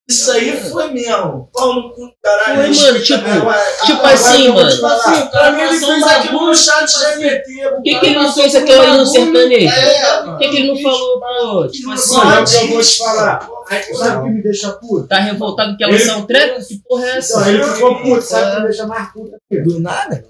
isso 0.09 0.31
aí 0.33 0.57
foi 0.70 0.91
mesmo. 0.93 1.49
Pau 1.53 1.74
no 1.74 1.93
cu, 1.95 2.11
caralho. 2.23 2.74
Foi, 2.74 2.85
mano, 2.87 3.03
tipo- 3.03 3.27
É, 3.29 3.39
ué, 3.39 3.65
tipo 3.87 3.93
agora 3.99 4.12
assim, 4.15 4.51
vou 4.51 4.69
te 4.69 4.81
mano. 4.81 4.81
falar. 4.81 4.97
Assim, 5.12 5.23
o 5.23 5.31
Pra 5.31 5.53
mim, 5.53 5.62
ele 5.62 5.79
fez 5.79 6.03
aquilo 6.03 6.47
no 6.47 6.55
chat 6.55 6.87
tipo 6.87 6.99
de 7.19 7.23
GPT. 7.23 7.69
Por 7.70 7.83
que, 7.83 7.95
que 8.01 8.07
ele 8.07 8.15
não 8.16 8.33
fez 8.33 8.55
aquilo 8.55 8.83
ali 8.83 8.97
no 8.99 9.07
sertanejo? 9.07 9.74
É, 9.74 10.23
Por 10.23 10.39
que, 10.39 10.49
que 10.49 10.57
ele 10.57 10.69
não 10.69 10.83
falou, 10.83 11.20
pô, 11.20 11.69
tipo 11.69 11.91
assim, 11.93 12.16
Mano, 12.16 12.31
é 12.31 12.41
o 12.41 12.62
eu 12.62 12.69
vou 12.69 12.81
te 12.83 12.99
falar. 12.99 13.49
Sabe 13.95 14.16
o 14.16 14.24
que 14.24 14.31
me 14.31 14.43
deixa 14.43 14.73
puto? 14.73 15.07
tá 15.09 15.19
revoltado 15.19 15.77
que 15.77 15.85
ela 15.85 15.93
lançar 15.93 16.16
um 16.19 16.27
trap? 16.27 16.62
Que 16.66 16.79
porra 16.87 17.07
é 17.07 17.16
essa? 17.19 17.49
Ele 17.49 17.62
ficou 17.65 18.03
puto, 18.03 18.23
sabe 18.23 18.45
o 18.51 18.51
que 18.55 18.61
me 18.61 18.66
deixa 18.69 18.87
mais 18.87 19.12
puto 19.12 19.31
aqui? 19.37 19.62
Do 19.62 19.81
nada? 19.81 20.24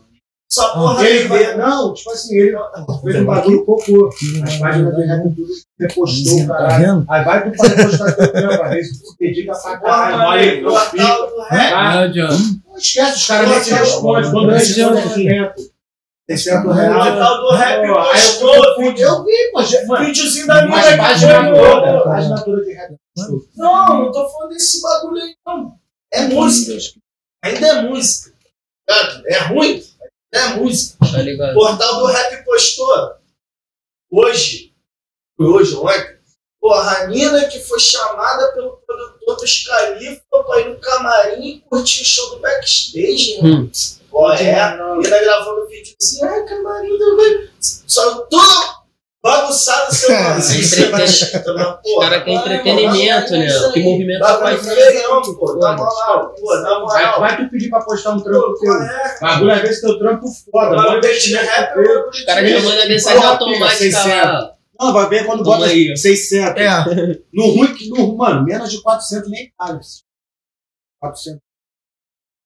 Só 0.53 0.75
porra 0.75 1.09
Ele 1.09 1.29
vai, 1.29 1.39
ver. 1.47 1.57
não, 1.57 1.95
tipo 1.95 2.11
assim, 2.11 2.37
ele 2.37 2.57
fez 3.03 3.17
um 3.17 3.25
bagulho 3.25 3.65
cocô. 3.65 4.11
As 4.45 4.57
páginas 4.59 4.95
do 4.95 5.01
Rap 5.01 5.23
tudo 5.35 5.47
repostou, 5.81 6.47
Tá 6.47 6.55
caralho. 6.55 6.85
vendo? 6.87 7.05
Aí 7.09 7.25
vai 7.25 7.51
tu 7.51 7.57
fazer 7.57 7.83
postar 7.87 8.13
teu 8.13 8.33
trampo, 8.33 8.63
às 8.63 8.71
vezes 8.71 9.03
tu 9.03 9.17
dedica 9.19 9.53
pra 9.55 9.79
caralho, 9.79 10.13
Porra, 10.13 10.29
olha 10.29 10.41
aí, 10.43 10.61
não. 10.63 11.49
Tá? 11.49 12.01
Adianta. 12.01 12.35
Não 12.69 12.77
esquece, 12.77 13.17
os 13.17 13.27
caras 13.27 13.49
nem 13.51 13.61
te 13.63 13.71
respondem. 13.73 14.31
Quando 14.31 14.47
Não 14.47 14.53
responde 14.55 14.83
adianta. 14.99 15.15
500, 15.15 15.71
600 16.31 16.65
O 16.67 16.73
reais. 16.73 17.05
portal 17.05 17.41
do 17.41 17.51
rap 17.57 17.87
postou. 18.11 18.55
Eu 18.99 19.25
vi, 19.25 19.51
pô. 19.53 19.97
Videozinho 19.97 20.47
da 20.47 20.55
minha 20.67 20.69
mas 20.77 20.87
que 20.91 20.97
página 20.99 21.51
toda, 21.55 22.05
página 22.05 22.41
toda 22.45 22.63
de 22.63 22.73
rap. 22.75 22.95
Não, 23.57 23.99
não 24.05 24.13
tô 24.13 24.29
falando 24.29 24.51
desse 24.51 24.83
bagulho 24.83 25.17
aí, 25.23 25.35
não. 25.47 25.73
É 26.13 26.23
música. 26.29 26.99
Ainda 27.43 27.67
é 27.67 27.83
música. 27.83 28.33
É 29.27 29.39
ruim? 29.45 29.83
É 30.33 30.47
música. 30.55 30.97
Tá 31.11 31.23
ligado? 31.23 31.57
O 31.57 31.61
portal 31.61 32.01
do 32.01 32.07
rap 32.07 32.45
postou 32.45 33.17
hoje, 34.11 34.75
foi 35.37 35.47
hoje, 35.47 35.75
ontem, 35.75 36.19
porra, 36.61 36.99
a 36.99 37.07
Nina 37.07 37.45
que 37.47 37.59
foi 37.61 37.79
chamada 37.79 38.53
pelo 38.53 38.77
produtor 38.87 39.37
dos 39.37 39.65
Califa 39.65 40.23
pra 40.31 40.61
ir 40.61 40.69
no 40.71 40.81
camarim 40.81 41.47
e 41.47 41.61
curtir 41.61 42.03
o 42.03 42.05
show 42.05 42.31
do 42.31 42.41
backstage, 42.41 43.43
né? 43.43 43.49
Hum. 43.49 43.71
Pô, 44.11 44.31
é, 44.33 44.77
Nina 44.99 45.19
gravando 45.21 45.67
vídeo 45.69 45.95
assim, 46.01 46.25
ai, 46.25 46.45
camarim 46.45 46.99
do 46.99 47.51
Só 47.61 48.21
tudo 48.27 48.82
bagunçado 49.23 49.95
seu 49.95 50.11
Os 50.11 52.01
caras 52.01 52.25
querem 52.25 52.35
entretenimento, 52.37 53.33
né? 53.33 53.47
Que 53.73 53.83
movimento 53.83 54.21
Bagulho 54.21 54.59
faz 54.59 54.75
feião, 54.75 55.23
pô, 55.23 55.57
na 55.59 55.77
moral, 55.77 56.35
pô, 56.35 56.47
Vai, 56.47 56.81
moral. 56.81 57.21
vai 57.21 57.37
tu 57.37 57.51
pedir 57.51 57.71
pra 57.71 57.81
postar 57.83 58.11
um 58.11 58.21
trampo 58.21 58.55
teu. 58.59 58.75
é? 58.75 59.19
Bagulho, 59.21 59.53
às 59.53 59.61
vezes 59.63 59.81
teu 59.81 59.99
trampo 59.99 60.27
foda. 60.51 60.77
O 60.77 60.91
de 61.01 61.07
investimento 61.07 61.47
teu. 61.75 62.09
Os 62.09 62.25
caras 62.25 62.51
já 62.51 62.61
mandam 62.61 62.89
mensagem 62.89 63.21
Porra, 63.21 63.33
automática 63.33 63.79
600. 63.79 64.05
lá. 64.07 64.53
Não, 64.81 64.93
vai 64.93 65.09
ver 65.09 65.27
quando 65.27 65.45
bota 65.45 65.67
aí, 65.67 65.93
ó. 65.93 65.97
600. 65.97 66.61
É. 66.61 66.85
No 67.33 67.47
ruim, 67.51 67.73
que 67.75 67.89
no, 67.89 68.17
mano, 68.17 68.45
menos 68.45 68.69
de 68.71 68.83
400 68.83 69.31
nem 69.31 69.53
cabe. 69.57 69.79
400. 71.01 71.41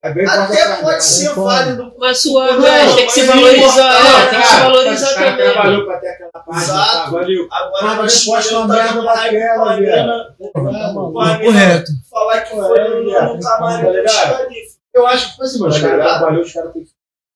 Quando 0.01 0.29
Até 0.29 0.75
pode 0.81 1.03
ser 1.03 1.33
válido. 1.33 1.93
Mas 1.97 2.21
suave, 2.21 2.53
Não, 2.53 2.61
velho. 2.61 2.95
Tem 2.95 3.05
que 3.07 3.11
se 3.13 3.23
mas 3.23 3.35
valorizar, 3.35 4.03
não, 4.03 4.19
é, 4.19 4.27
tem 4.29 4.39
que 4.41 4.47
se 4.47 4.53
Cara, 4.53 4.63
valorizar 4.69 5.07
os 5.07 5.13
caras 5.13 5.31
também. 5.37 5.51
trabalhou 5.53 5.85
pra 5.85 5.97
ter 5.97 6.07
aquela 6.09 6.31
página, 6.31 6.63
Exato. 6.63 6.91
tá? 6.97 7.09
Valeu. 7.09 7.47
Agora 7.51 7.85
mas 7.85 7.97
mas 7.97 8.25
posta 8.25 8.57
uma 8.59 8.67
tá 8.67 8.73
merda 8.73 8.93
dando 8.93 9.07
raiva 9.07 9.23
daquela, 9.33 9.63
com 9.63 9.69
a 9.69 9.75
viado. 9.75 9.97
mina, 9.97 10.35
com 10.53 11.19
a 11.19 11.25
mina 11.25 11.39
Correto. 11.45 11.91
Falar 12.09 12.41
que 12.41 12.49
foi 12.55 13.39
camarim 13.39 13.39
Tá 13.41 14.37
xerife. 14.37 14.77
Eu 14.93 15.07
acho 15.07 15.25
que, 15.25 15.31
tipo 15.31 15.43
assim, 15.43 15.59
mano, 15.59 15.73
os 15.73 15.79
caras 15.81 16.05
trabalhou, 16.07 16.41
os 16.43 16.53
caras 16.53 16.73
têm 16.73 16.83
que. 16.83 16.89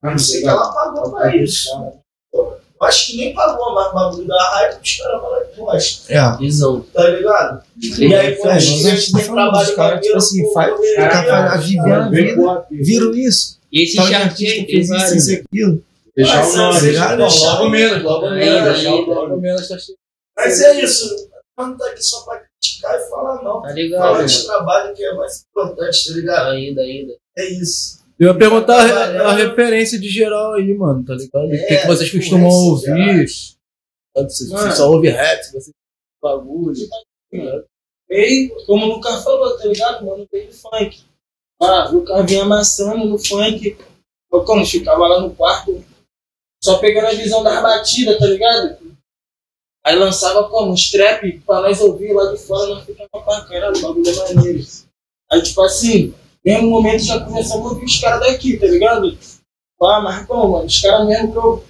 Eu 0.03 0.19
sei 0.19 0.41
que 0.41 0.47
ela 0.47 0.73
pagou 0.73 1.11
pra 1.11 1.35
isso. 1.35 1.69
Eu 2.81 2.87
acho 2.87 3.07
que 3.11 3.17
nem 3.17 3.33
pagou, 3.33 3.75
mas 3.75 3.87
o 3.91 3.93
bagulho 3.93 4.27
da 4.27 4.43
raiva 4.49 4.79
os 4.83 4.97
caras 4.97 5.21
falam 5.21 5.41
que 5.45 5.61
gosta. 5.61 6.13
É. 6.13 6.37
Visão. 6.37 6.81
Tá 6.93 7.07
ligado? 7.09 7.63
E 7.99 8.15
aí, 8.15 8.35
quando 8.37 8.53
É, 8.53 8.57
estamos 8.57 9.05
têm 9.11 9.23
falando 9.23 9.33
trabalho 9.35 9.65
dos 9.67 9.75
caras, 9.75 10.01
tipo 10.05 10.17
assim, 10.17 10.53
faz- 10.53 10.73
correria, 10.73 11.03
ficar 11.03 11.23
fa- 11.25 11.57
vivendo 11.57 11.93
a 11.93 12.09
vida. 12.09 12.65
Viram 12.71 13.13
isso? 13.13 13.59
E 13.71 13.83
esse 13.83 13.95
tem 13.95 14.65
fez 14.65 14.89
isso, 14.89 15.15
isso, 15.15 15.41
aquilo. 15.47 15.83
Deixar 16.17 16.45
o 16.45 16.57
nome. 16.57 16.73
você 16.79 16.87
ligado? 16.87 17.07
vai 17.07 17.17
Não, 17.17 17.27
deixar 17.27 17.51
logo 17.53 17.63
o- 17.65 17.69
menos, 17.69 18.03
logo 18.03 18.29
menos. 18.31 18.83
Logo 18.83 19.37
menos 19.37 19.67
tá 19.69 19.77
cheio. 19.77 19.97
Mas 20.35 20.61
é 20.61 20.81
isso. 20.83 21.29
Não 21.57 21.77
tá 21.77 21.85
aqui 21.87 22.03
só 22.03 22.21
pra 22.21 22.41
criticar 22.61 22.95
e 22.99 23.09
falar, 23.09 23.43
não. 23.43 23.61
Tá 23.61 23.71
ligado, 23.73 24.01
Falar 24.01 24.23
de 24.25 24.43
trabalho 24.45 24.93
que 24.95 25.03
é 25.03 25.13
mais 25.13 25.45
importante, 25.49 26.07
tá 26.07 26.13
ligado? 26.15 26.49
Ainda, 26.49 26.81
ainda. 26.81 27.13
É 27.37 27.45
isso. 27.47 28.00
Eu 28.21 28.27
ia 28.27 28.37
perguntar 28.37 28.75
a, 28.75 29.29
a 29.29 29.33
referência 29.33 29.99
de 29.99 30.07
geral 30.07 30.53
aí, 30.53 30.71
mano, 30.75 31.03
tá 31.03 31.15
ligado? 31.15 31.47
O 31.47 31.49
que, 31.49 31.77
que 31.77 31.87
vocês 31.87 32.13
É, 32.13 32.17
costumam 32.19 32.49
influência 32.49 32.91
ouvir? 32.91 33.15
Mano. 34.13 34.29
você 34.29 34.71
só 34.75 34.91
ouve 34.91 35.09
rap, 35.09 35.43
você 35.51 35.71
bagulho. 36.21 36.87
Veio, 38.07 38.65
como 38.67 38.85
o 38.85 38.89
Lucas 38.93 39.23
falou, 39.23 39.57
tá 39.57 39.65
ligado? 39.65 40.05
Mano, 40.05 40.27
veio 40.31 40.53
funk. 40.53 41.01
Ah, 41.59 41.89
o 41.89 41.93
Lucas 41.95 42.29
vinha 42.29 42.43
amassando 42.43 43.05
no 43.05 43.17
funk. 43.17 43.75
Eu, 44.31 44.43
como 44.43 44.67
ficava 44.67 45.07
lá 45.07 45.19
no 45.19 45.33
quarto, 45.33 45.83
só 46.63 46.77
pegando 46.77 47.07
a 47.07 47.15
visão 47.15 47.41
das 47.41 47.59
batidas, 47.59 48.19
tá 48.19 48.27
ligado? 48.27 48.77
Aí 49.83 49.95
lançava 49.95 50.47
como? 50.47 50.73
Uns 50.73 50.91
trap 50.91 51.39
pra 51.39 51.61
nós 51.61 51.81
ouvir 51.81 52.13
lá 52.13 52.31
de 52.31 52.37
fora, 52.37 52.75
nós 52.75 52.85
ficava 52.85 53.09
pra 53.09 53.45
caralho, 53.45 53.75
o 53.75 53.81
bagulho 53.81 54.07
é 54.07 54.35
maneiro. 54.35 54.63
Aí, 55.31 55.41
tipo 55.41 55.59
assim, 55.63 56.13
mesmo 56.43 56.69
momento 56.69 57.03
já 57.03 57.19
começamos 57.19 57.65
a 57.65 57.69
ouvir 57.69 57.85
os 57.85 57.99
caras 57.99 58.19
daqui, 58.21 58.57
tá 58.57 58.67
ligado? 58.67 59.17
Ah, 59.81 60.01
mas 60.01 60.25
como, 60.25 60.53
mano? 60.53 60.65
Os 60.65 60.79
caras 60.79 61.07
mesmo 61.07 61.31
que 61.31 61.37
eu. 61.37 61.63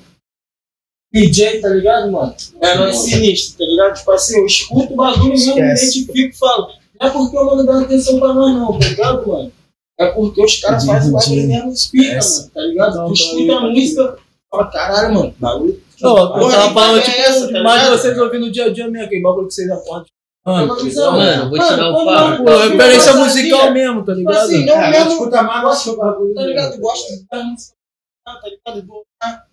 PJ, 1.14 1.60
tá 1.60 1.70
ligado, 1.70 2.12
mano? 2.12 2.34
É 2.62 2.76
nós 2.76 2.98
sinistro, 3.00 3.58
tá 3.58 3.66
ligado? 3.66 3.98
Tipo 3.98 4.12
assim, 4.12 4.40
eu 4.40 4.46
escuto 4.46 4.94
o 4.94 4.96
bagulho 4.96 5.30
mesmo, 5.30 5.56
me 5.56 5.62
identifico 5.62 6.18
e 6.18 6.34
falo. 6.34 6.68
Não 7.00 7.08
é 7.08 7.10
porque 7.12 7.38
eu 7.38 7.46
mando 7.46 7.66
dar 7.66 7.82
atenção 7.82 8.20
pra 8.20 8.34
nós, 8.34 8.54
não, 8.54 8.80
tá 8.80 8.88
ligado, 8.88 9.28
mano? 9.28 9.52
É 10.00 10.08
porque 10.08 10.44
os 10.44 10.58
caras 10.58 10.86
fazem 10.86 11.10
o 11.10 11.14
bagulho 11.14 11.48
mesmo, 11.48 11.72
explica, 11.72 12.20
mano, 12.20 12.50
tá 12.54 12.62
ligado? 12.62 12.96
Não, 12.96 13.06
tu 13.06 13.08
tá 13.08 13.14
escuta 13.14 13.54
a 13.54 13.62
música, 13.62 14.18
fala, 14.50 14.72
caralho, 14.72 15.14
mano, 15.14 15.36
bagulho. 15.38 15.82
Não, 16.02 16.18
eu 16.18 16.28
tava 16.28 16.42
falando, 16.42 16.74
bagulho 16.74 17.04
tipo, 17.04 17.16
é 17.18 17.20
essa, 17.20 17.52
tá 17.52 17.60
ligado? 17.60 17.98
vocês 17.98 18.18
ouvindo 18.18 18.46
no 18.46 18.52
dia 18.52 18.66
a 18.66 18.74
dia 18.74 18.88
mesmo, 18.88 19.06
aquele 19.06 19.22
bagulho 19.22 19.48
que 19.48 19.54
vocês 19.54 19.70
acordam. 19.70 20.06
Mano, 20.44 20.74
Uma 20.74 20.84
visão, 20.84 21.12
Mano, 21.12 21.50
vou 21.50 21.58
quando 21.60 22.06
papo. 22.06 22.42
eu- 22.42 22.46
pô, 22.46 22.58
referência 22.72 23.10
eu- 23.12 23.18
musical 23.20 23.72
mesmo, 23.72 24.04
tá 24.04 24.14
Tipo 24.16 24.30
ligado? 24.30 24.38
assim, 24.46 24.68
eu 24.68 24.74
É, 24.76 24.90
mesmo 24.90 25.06
não 25.06 25.12
escuta 25.12 25.44
mais, 25.44 25.64
mas 25.64 25.86
o 25.86 25.98
bagulho. 25.98 26.34
tá 26.34 26.42
ligado? 26.42 26.80
Gosto 26.80 27.08
de 27.14 27.28
tá 27.28 28.50
ligado? 28.50 28.82
Do 28.82 29.06
ah, 29.22 29.48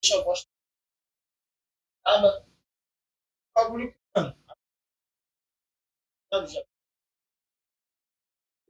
deixa 0.00 0.20
a 0.20 0.24
voz. 0.24 0.46
Ah, 2.06 2.20
mas- 2.20 2.42
bagulho, 3.54 3.94
mano. 4.16 4.36
Sabe, 6.32 6.46
já. 6.46 6.62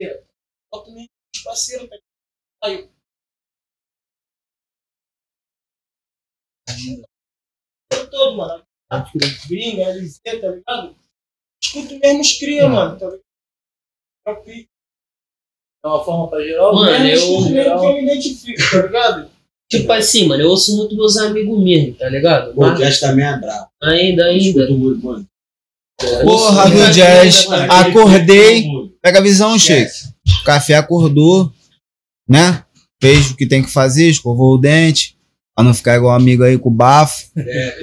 É, 0.01 0.25
Bota 0.73 0.91
mesmo 0.91 1.09
os 1.35 1.43
parceiros, 1.43 1.89
tá 1.89 1.97
ligado? 1.97 2.09
Aí 2.65 2.75
eu. 2.81 2.99
Eu 7.93 8.11
todo, 8.11 8.37
mano. 8.37 8.68
Gringa, 9.49 9.85
LZ, 9.91 10.21
tá 10.23 10.49
ligado? 10.49 10.97
Escuto 11.63 11.99
mesmo 11.99 12.21
os 12.21 12.33
cria, 12.39 12.69
mano, 12.69 12.99
tá 12.99 13.07
ligado? 13.07 13.23
É. 14.27 14.65
É 15.85 15.89
uma 15.89 16.05
forma 16.05 16.29
pra 16.29 16.43
geral. 16.43 16.75
Mano, 16.75 17.07
eu- 17.07 17.15
escuto 17.17 17.51
mesmo 17.51 17.79
que 17.81 17.87
eu 17.87 17.93
me 17.95 18.03
identifico, 18.03 18.71
tá 18.71 18.83
ligado? 18.83 19.31
Tipo 19.71 19.93
assim, 19.93 20.27
mano, 20.27 20.43
eu 20.43 20.49
ouço 20.49 20.77
muito 20.77 20.97
meus 20.97 21.17
amigos 21.19 21.63
mesmo, 21.63 21.95
tá 21.95 22.09
ligado? 22.09 22.55
Pô, 22.55 22.65
o 22.67 22.75
jazz 22.75 23.01
também 23.01 23.25
é 23.27 23.37
brabo. 23.39 23.69
ainda, 23.83 24.25
ainda. 24.25 24.63
Escuto 24.63 24.79
muito, 24.79 25.05
mano. 25.05 25.27
Porra 26.25 26.71
do 26.71 26.91
jazz. 26.93 27.47
Acordei. 27.51 28.65
Pega 29.03 29.19
a 29.19 29.23
visão, 29.23 29.59
Sheik. 29.59 29.91
O 30.41 30.45
café 30.45 30.75
acordou, 30.75 31.53
né? 32.29 32.65
Fez 33.01 33.31
o 33.31 33.37
que 33.37 33.47
tem 33.47 33.63
que 33.63 33.71
fazer, 33.71 34.09
escovou 34.09 34.55
o 34.55 34.59
dente. 34.59 35.18
Pra 35.59 35.65
não 35.65 35.75
ficar 35.75 35.97
igual 35.97 36.15
amigo 36.15 36.45
aí 36.45 36.57
com 36.57 36.71
bafo. 36.71 37.25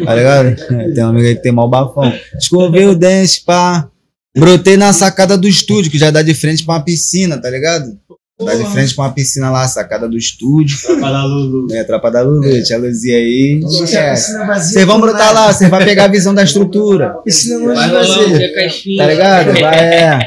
Tá 0.05 0.15
ligado? 0.15 0.47
É, 0.47 0.91
Tem 0.93 1.03
um 1.03 1.09
amigo 1.09 1.27
aí 1.27 1.35
que 1.35 1.41
tem 1.41 1.51
mal 1.51 1.67
bafão. 1.69 2.09
Escovei 2.39 2.85
o 2.85 2.95
dente, 2.95 3.43
pá. 3.45 3.89
Brotei 4.33 4.77
na 4.77 4.93
sacada 4.93 5.37
do 5.37 5.45
estúdio, 5.45 5.91
que 5.91 5.97
já 5.97 6.09
dá 6.09 6.21
de 6.21 6.33
frente 6.33 6.63
pra 6.63 6.75
uma 6.75 6.79
piscina, 6.85 7.37
tá 7.37 7.49
ligado? 7.49 7.87
Dá 8.39 8.55
de 8.55 8.63
frente 8.67 8.95
pra 8.95 9.03
uma 9.03 9.11
piscina 9.11 9.51
lá, 9.51 9.67
sacada 9.67 10.07
do 10.07 10.17
estúdio. 10.17 10.77
Para 11.01 11.25
Lulu. 11.25 11.67
É, 11.73 11.83
tropa 11.83 12.09
da 12.09 12.21
Lulu, 12.21 12.63
tia 12.63 12.77
Luzia 12.77 13.17
aí. 13.17 13.59
esquece. 13.65 14.27
Piscina 14.27 14.45
vazia 14.47 14.71
Vocês 14.73 14.85
vão 14.85 15.01
brotar 15.01 15.33
lá, 15.33 15.51
você 15.51 15.67
vai 15.67 15.83
pegar 15.83 16.05
a 16.05 16.07
visão 16.07 16.33
da 16.33 16.43
estrutura. 16.43 17.15
Piscina 17.25 17.59
não 17.59 17.73
é 17.73 17.87
um 17.87 17.91
vazia. 17.91 18.53
Tá 18.97 19.05
ligado? 19.05 19.51
Vai, 19.51 19.79
é. 19.79 20.19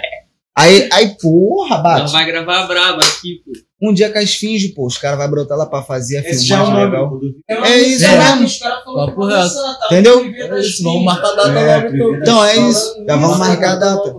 Aí, 0.55 0.87
aí, 0.93 1.17
porra, 1.19 1.79
bate. 1.79 2.13
vai 2.13 2.27
gravar 2.27 2.67
braba 2.67 3.01
aqui, 3.01 3.41
pô. 3.43 3.53
Um 3.81 3.93
dia 3.95 4.11
com 4.13 4.19
as 4.19 4.35
finge, 4.35 4.69
pô. 4.71 4.87
Os 4.87 4.99
caras 4.99 5.19
vão 5.19 5.31
brotar 5.31 5.57
lá 5.57 5.65
pra 5.67 5.83
fazer 5.83 6.17
a 6.19 6.21
Esse 6.21 6.53
é 6.53 6.57
filmagem 6.57 6.75
nome. 6.75 6.85
legal. 6.87 7.11
do- 7.19 7.35
É 7.49 7.79
isso 7.79 8.05
É, 8.05 8.19
mesmo. 8.19 8.45
Os 8.47 8.59
caras 8.59 8.85
lançar, 9.27 9.79
tá? 9.79 9.87
Entendeu? 9.87 10.21
É 10.25 10.61
isso, 10.61 10.83
vamos 10.83 10.99
filhas. 11.01 11.05
marcar 11.05 11.29
a 11.29 11.35
data 11.37 11.49
É, 11.59 11.77
logo 11.79 11.95
então. 11.95 12.15
Então 12.17 12.45
é 12.45 12.57
isso. 12.57 13.05
Já 13.07 13.17
vamos 13.17 13.39
marcar 13.39 13.73
a 13.73 13.77
data. 13.77 14.15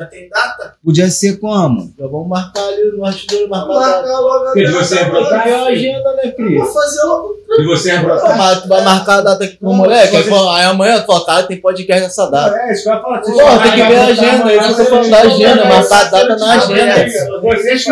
Já 0.00 0.06
tem 0.06 0.28
data? 0.28 0.74
Podia 0.84 1.08
ser 1.08 1.38
como? 1.38 1.94
Já 1.96 2.06
vamos 2.08 2.28
marcar 2.28 2.66
ali 2.66 2.90
no 2.96 3.04
artilheiro, 3.04 3.48
marcar 3.48 3.64
a 3.66 3.78
Vamos 3.78 3.86
marcar 3.86 4.18
logo 4.18 4.44
a 4.48 4.52
Porque 4.52 4.66
você 4.66 4.98
é 4.98 5.54
a 5.54 5.64
agenda, 5.66 6.12
né, 6.16 6.30
Cris? 6.32 6.58
Vou 6.58 6.72
fazer 6.72 7.02
logo. 7.04 7.36
E 7.56 7.64
você 7.64 7.92
é 7.92 7.98
tu 8.00 8.68
vai 8.68 8.82
marcar 8.82 9.18
a 9.18 9.20
data 9.20 9.44
aqui 9.44 9.56
com 9.56 9.70
o 9.70 9.74
moleque, 9.74 10.16
aí, 10.16 10.24
fala, 10.24 10.58
aí 10.58 10.64
amanhã 10.64 11.00
tu 11.00 11.06
fala, 11.06 11.24
cara, 11.24 11.42
tem 11.44 11.60
podcast 11.60 12.02
nessa 12.02 12.28
data. 12.30 12.56
É, 12.56 12.72
isso 12.72 12.82
que 12.82 12.88
eu 12.88 12.94
ia 12.94 13.00
falar. 13.00 13.20
Pô, 13.20 13.32
tem 13.62 13.72
que 13.72 13.82
ver 13.82 13.96
a 13.98 14.04
agenda, 14.06 14.52
é 14.52 14.56
isso 14.56 14.74
que 14.74 14.80
eu 14.80 14.84
tô 14.84 14.84
falando 14.90 15.10
da 15.10 15.18
agenda, 15.20 15.64
marcar 15.64 16.00
a 16.00 16.04
data 16.04 16.36
na 16.36 16.52
agenda. 16.54 16.94
Vocês 17.42 17.84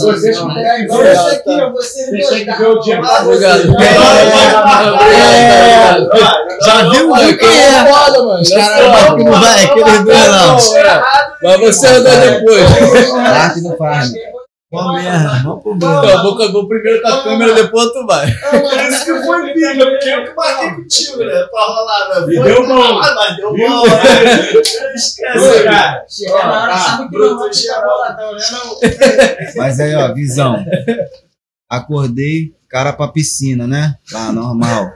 vocês 0.00 0.38
que 0.38 0.54
têm 0.54 0.66
a 0.66 0.80
Então, 0.80 1.00
ideia. 1.00 1.12
esse 1.12 1.34
aqui, 1.36 1.70
Vocês 1.72 2.28
têm 2.28 2.44
que 2.46 2.52
ver 2.58 2.66
o 2.68 2.80
dia 2.80 3.00
Obrigado. 3.00 3.76
É. 3.80 3.94
Já 6.64 6.88
viu, 6.90 7.14
é? 7.14 7.18
Foda, 7.92 8.22
mano. 8.22 8.40
Os 8.40 8.50
caras 8.50 9.10
não 9.16 9.24
vai, 9.32 9.64
aqueles 9.64 10.04
dois 10.04 10.26
não. 10.26 10.56
Mas 11.42 11.60
você 11.60 11.86
andou 11.86 12.12
depois. 12.16 12.64
Claro 13.10 13.54
que 13.54 13.60
não 13.60 13.76
merda, 14.92 15.42
mó 15.44 15.56
problema. 15.56 16.04
Então, 16.04 16.52
vou, 16.52 16.68
primeiro 16.68 17.02
com 17.02 17.08
a 17.08 17.22
câmera, 17.22 17.54
depois 17.54 17.90
tu 17.92 18.06
vai. 18.06 18.26
Por 18.32 18.80
isso 18.80 19.04
que 19.04 19.26
foi 19.26 19.52
vídeo, 19.54 19.90
porque 19.90 20.08
eu 20.08 20.24
que 20.24 20.34
marquei 20.34 20.70
contigo, 20.70 21.18
né? 21.18 21.42
Pra 21.50 21.62
rolar, 21.64 22.08
né? 22.08 22.36
Foi- 22.36 22.52
deu 22.52 22.66
bom. 22.66 22.82
Ah, 23.00 23.14
mas 23.14 23.36
deu 23.36 23.52
Viu? 23.54 23.68
bom, 23.68 23.86
né? 23.86 24.52
Esquece, 24.94 25.64
cara. 25.64 26.04
Chega 26.08 26.32
na 26.46 26.62
hora, 26.62 26.76
sabe 26.78 27.02
que 27.04 27.10
bruto 27.10 27.30
não 27.34 27.38
vai 27.40 27.54
ficar 27.54 27.80
boladão, 27.82 28.32
né? 28.32 28.40
Não. 28.52 28.76
Mas 29.56 29.80
aí, 29.80 29.94
ó, 29.94 30.12
visão. 30.14 30.64
Acordei, 31.68 32.54
cara 32.68 32.92
pra 32.92 33.08
piscina, 33.08 33.66
né? 33.66 33.94
Tá, 34.10 34.32
normal. 34.32 34.90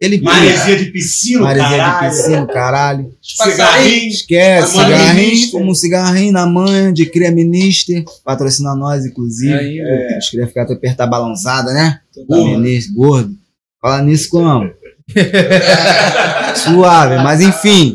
Ele 0.00 0.20
Maresia 0.20 0.76
de 0.76 0.92
piscina, 0.92 1.40
Maresia 1.40 1.68
de 1.70 1.76
caralho. 1.76 2.10
piscina, 2.16 2.46
caralho. 2.46 3.14
Cigarrinho. 3.20 4.08
Esquece, 4.08 4.76
mãe 4.76 4.84
cigarrinho, 4.86 5.50
como 5.50 5.70
um 5.70 5.74
cigarrinho 5.74 6.32
na 6.32 6.46
manhã 6.46 6.92
de 6.92 7.04
Cria 7.06 7.32
Minister, 7.32 8.04
patrocina 8.24 8.76
nós, 8.76 9.04
inclusive. 9.04 9.52
Ainda. 9.52 9.88
É. 9.88 10.18
Os 10.18 10.30
cria 10.30 10.46
ficar 10.46 10.62
até 10.62 10.74
apertar 10.74 11.06
balançada, 11.08 11.72
né? 11.72 12.00
Da 12.16 12.24
Porra. 12.26 12.50
Minister, 12.58 12.94
gordo. 12.94 13.34
Fala 13.82 14.02
nisso 14.02 14.28
como? 14.30 14.70
Suave, 16.54 17.16
mas 17.16 17.40
enfim. 17.40 17.92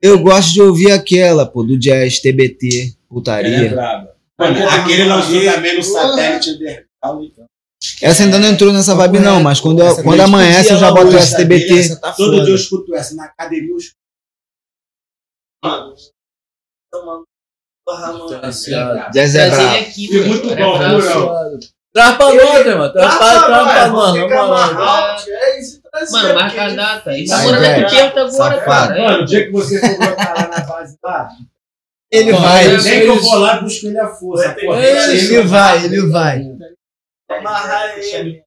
Eu 0.00 0.18
gosto 0.18 0.52
de 0.52 0.62
ouvir 0.62 0.90
aquela, 0.92 1.46
pô, 1.46 1.62
do 1.62 1.78
jazz 1.78 2.20
TBT, 2.20 2.68
Ela 2.68 2.88
é 2.88 2.92
putaria. 3.08 3.68
braba. 3.70 4.08
Mano, 4.38 4.68
aquele 4.68 5.04
lançou 5.04 5.42
também 5.44 5.76
no 5.76 5.82
satélite 5.82 6.50
underground. 6.50 7.24
então. 7.24 7.47
Essa 8.02 8.24
ainda 8.24 8.38
não 8.38 8.48
entrou 8.48 8.72
nessa 8.72 8.94
vibe, 8.94 9.20
não, 9.20 9.40
mas 9.42 9.60
quando, 9.60 9.80
eu- 9.80 10.02
quando 10.02 10.20
amanhece 10.20 10.72
eu 10.72 10.78
já 10.78 10.90
boto 10.90 11.08
hoje, 11.08 11.16
essa 11.18 11.36
TBT. 11.36 11.78
Essa 11.78 12.00
tá 12.00 12.12
Todo 12.12 12.32
foda. 12.32 12.44
dia 12.44 12.52
eu 12.52 12.56
escuto 12.56 12.94
essa. 12.94 13.14
Na 13.14 13.24
academia 13.26 13.70
eu 13.70 13.76
escuto. 13.76 13.98
Mano. 15.64 15.94
Tomando. 16.92 17.24
Porra, 17.86 18.12
mano. 18.12 18.28
Jazz 19.12 19.34
é 19.34 19.50
brabo. 19.50 19.86
E 19.96 20.12
mano. 20.14 20.26
muito 20.28 20.50
É 20.52 20.56
bom, 20.56 20.78
Léo? 20.78 21.58
Traz 21.92 22.16
pra 22.16 22.28
nós, 22.28 22.64
mano. 22.66 22.92
Traz 22.92 23.16
pra 23.16 23.48
nós, 23.48 23.92
nós, 23.92 24.12
tem 24.12 24.28
que 24.28 24.34
na 24.34 24.42
moral. 24.46 24.52
amarrar 24.70 25.14
o 25.20 25.24
jazz 25.24 25.68
e 25.74 25.82
trazer 25.82 26.12
Mano, 26.12 26.34
marca 26.34 26.64
a 26.64 26.68
data. 26.70 27.18
Isso 27.18 27.34
agora 27.34 27.60
daqui 27.60 27.80
Jack. 27.80 27.96
perto 27.96 28.18
agora, 28.18 28.60
cara. 28.60 29.02
Mano, 29.02 29.22
o 29.22 29.24
dia 29.24 29.46
que 29.46 29.52
você 29.52 29.80
for 29.80 29.96
brotar 29.98 30.34
lá 30.34 30.48
na 30.48 30.60
base 30.66 30.96
lá, 31.02 31.28
Ele 32.10 32.32
Bom, 32.32 32.40
vai, 32.40 32.66
é- 32.66 32.78
nem 32.78 33.00
que 33.00 33.06
eu 33.06 33.20
vou 33.20 33.38
lá 33.38 33.60
busco 33.60 33.86
ele 33.86 33.98
a 33.98 34.08
força. 34.08 34.56
Ele 34.60 35.42
vai, 35.42 35.84
ele 35.84 36.06
vai. 36.08 36.42
Amarrar 37.28 37.98
ele. 37.98 38.42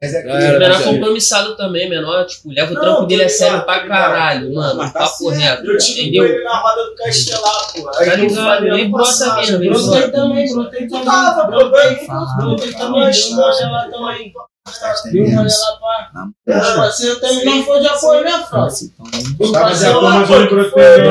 Mas 0.00 0.12
é 0.12 0.22
Galera, 0.22 0.58
Menor 0.58 0.84
compromissado 0.84 1.56
também, 1.56 1.88
menor. 1.88 2.26
Tipo, 2.26 2.50
leva 2.50 2.70
o 2.70 2.74
Não, 2.74 2.80
trampo 2.82 3.00
tô 3.00 3.06
dele 3.06 3.24
a 3.24 3.28
sério 3.30 3.58
tô 3.60 3.64
pra 3.64 3.86
caralho, 3.88 4.54
mano. 4.54 4.74
Mas 4.76 4.92
tá 4.92 4.98
Papo 5.00 5.30
certo. 5.30 5.38
reto. 5.40 5.70
Eu 5.70 5.78
tive 5.78 6.18
ele 6.18 6.44
na 6.44 6.60
roda 6.60 6.84
do 6.90 6.94
Castelar, 6.96 7.72
pô. 7.72 7.90
Tá 7.90 8.00
ligado? 8.00 8.64
Nem 8.72 8.90
brota 8.90 9.36
mesmo, 9.36 9.58
Brotei 9.70 10.10
também, 10.10 10.52
brotei 10.52 10.86
Tu 10.86 10.90
também. 10.90 11.04
tava, 11.06 11.50
pô, 11.50 11.68
bem. 11.70 12.06
Brotei 12.36 12.72
também, 12.74 13.12
lá 13.70 13.88
também. 13.88 14.32
Os 14.66 14.78
parceiros 16.76 17.20
também 17.20 17.44
não 17.44 17.62
foi 17.64 17.80
de 17.80 17.86
apoio, 17.86 18.24
né, 18.24 18.32
França? 18.48 18.86
Tá, 19.52 19.70
é 19.70 19.92
como 19.92 20.00
lá 20.02 20.20
eu 20.20 20.26
foi. 20.26 20.42
Ele 20.42 20.48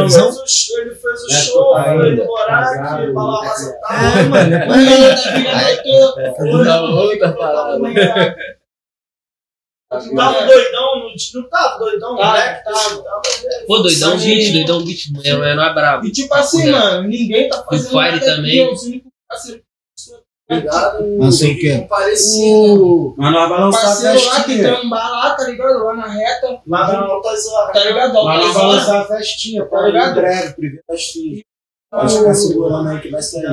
fez 0.10 0.18
o 0.18 0.48
show, 0.48 0.80
ele 0.82 0.96
fez 0.96 1.24
o 1.24 1.32
É, 1.32 1.36
show, 1.42 1.74
tá 1.74 1.84
foi 1.84 2.10
ainda, 2.10 2.26
morar 2.26 2.64
aqui, 2.64 3.12
lá, 3.14 3.40
passar 3.40 4.20
É, 4.20 4.24
mano, 4.24 4.56
é 4.56 5.72
O. 5.74 6.14
Tá 6.66 6.82
outra 6.82 7.32
parada. 7.34 7.80
Não 7.80 7.94
tava 10.16 10.46
doidão, 10.46 11.00
não, 11.00 11.10
não 11.42 11.50
tava 11.50 11.78
doidão, 11.80 12.18
Tava, 12.18 12.38
né? 12.38 12.54
tava. 12.56 13.04
Pô, 13.68 13.78
doidão 13.80 14.18
beat, 14.18 14.52
doidão. 15.14 15.24
É, 15.24 15.30
é, 15.52 15.56
não 15.56 15.64
é 15.64 15.74
brabo. 15.74 16.06
E 16.06 16.12
tipo 16.12 16.34
assim, 16.34 16.70
mano, 16.72 17.08
ninguém 17.08 17.48
tá 17.48 17.64
fazendo 17.64 17.90
Fire 17.90 18.20
nada 18.20 18.26
também. 18.26 18.68
parceiros- 19.30 19.65
Ligado? 20.50 21.04
Não 21.18 21.32
sei 21.32 21.54
o 21.56 21.60
quê. 21.60 21.78
Não 21.78 21.88
parecia. 21.88 22.56
O 22.56 23.16
Mas 23.18 23.34
nós 23.34 23.50
vamos 23.50 23.66
lançar 23.76 23.80
a 23.80 23.84
parceiro 23.88 24.26
lá 24.28 24.44
que 24.44 24.60
trambar 24.60 25.12
lá, 25.12 25.36
tá 25.36 25.44
ligado? 25.48 25.84
Lá 25.84 25.96
na 25.96 26.08
reta, 26.08 26.62
Lá 26.68 26.88
na 26.88 27.08
tá 27.74 27.84
ligado? 27.84 28.14
Mas 28.14 28.46
nós 28.46 28.56
Altas 28.56 28.56
lançar 28.76 29.02
a 29.02 29.06
festinha, 29.06 29.66
Tá 29.66 29.82
ligado? 29.82 30.12
em 30.12 30.14
breve, 30.22 30.54
primeiro 30.54 30.84
festinha. 30.90 31.42
Pode 31.92 32.18
ficar 32.18 32.34
segurando 32.36 32.90
aí 32.90 33.00
que 33.02 33.10
vai 33.10 33.22
sair. 33.22 33.46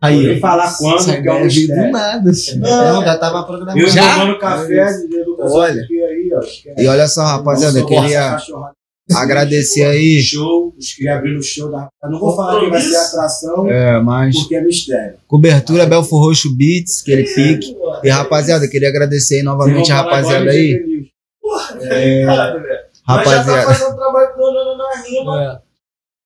Aí, 0.00 0.26
Nem 0.28 0.38
falar 0.38 0.76
quando, 0.78 1.04
que 1.06 1.10
é 1.10 1.20
do 1.22 1.44
mistério. 1.44 1.90
nada. 1.92 2.30
assim. 2.30 2.58
Não, 2.58 3.02
já 3.04 3.18
tava 3.18 3.42
programado. 3.42 3.80
Eu 3.80 3.88
Já? 3.88 4.14
tomando 4.14 4.38
café 4.38 4.86
Olha. 5.40 5.82
ó. 6.36 6.38
esquece. 6.40 6.74
E 6.78 6.86
olha 6.86 7.08
só, 7.08 7.22
rapaziada, 7.24 7.76
eu 7.80 7.86
queria. 7.86 8.38
Agradecer 9.14 9.84
aí. 9.84 10.20
Show, 10.20 10.74
os 10.78 10.92
que 10.94 11.08
abriram 11.08 11.38
o 11.38 11.42
show 11.42 11.70
da 11.70 11.88
Eu 12.02 12.10
não 12.10 12.18
vou 12.20 12.34
falar 12.36 12.60
que 12.60 12.70
vai 12.70 12.80
ser 12.80 12.96
atração, 12.96 13.70
É, 13.70 14.00
mas 14.00 14.36
porque 14.38 14.56
é 14.56 14.60
mistério. 14.62 15.16
cobertura 15.26 15.86
Belfor 15.86 16.20
Roxo 16.26 16.54
Beats, 16.56 17.02
aquele 17.02 17.24
pique. 17.24 17.76
E 18.04 18.08
rapaziada, 18.08 18.64
eu 18.64 18.70
queria 18.70 18.88
agradecer 18.88 19.36
aí 19.36 19.42
novamente 19.42 19.90
a 19.92 19.96
rapaziada 19.96 20.50
aí. 20.50 21.08
É, 21.82 22.24
Cara, 22.26 22.58
velho. 22.58 22.78
Mas 23.06 23.24
já 23.24 23.24
tá 23.24 23.30
Rapaziada. 23.32 23.74
fazendo 23.74 23.96
trabalho 23.96 24.76
na 24.76 25.02
rima. 25.02 25.42
É. 25.42 25.58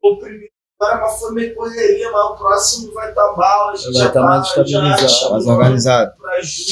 O 0.03 0.17
primeiro 0.17 0.52
agora 0.83 1.01
mas 1.01 1.21
foi 1.21 1.33
meio 1.33 1.55
correria, 1.55 2.11
mas 2.11 2.25
o 2.25 2.35
próximo 2.35 2.93
vai 2.93 3.09
estar 3.09 3.33
bala. 3.35 3.73
A 3.73 3.77
gente 3.77 3.93
Vai 3.93 4.03
já 4.03 4.09
tá 4.11 4.23
mais 4.23 4.47
estabilizado, 4.47 5.09
já 5.09 5.31
Mais 5.31 5.47
organizado. 5.47 6.13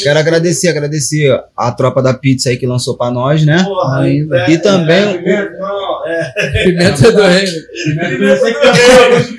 Quero 0.02 0.18
agradecer, 0.18 0.68
agradecer 0.68 1.44
a 1.56 1.72
tropa 1.72 2.02
da 2.02 2.14
pizza 2.14 2.48
aí 2.48 2.56
que 2.56 2.66
lançou 2.66 2.96
pra 2.96 3.10
nós, 3.10 3.44
né? 3.44 3.62
Porra, 3.62 4.00
Ainda. 4.00 4.38
é, 4.38 4.50
E 4.50 4.58
também 4.58 5.02
é, 5.02 5.18
pimenta, 5.18 5.58
não, 5.58 6.06
é. 6.06 6.32
Pimenta 6.64 7.12
do 7.12 7.22
reino. 7.22 7.52
pimenta. 7.84 8.40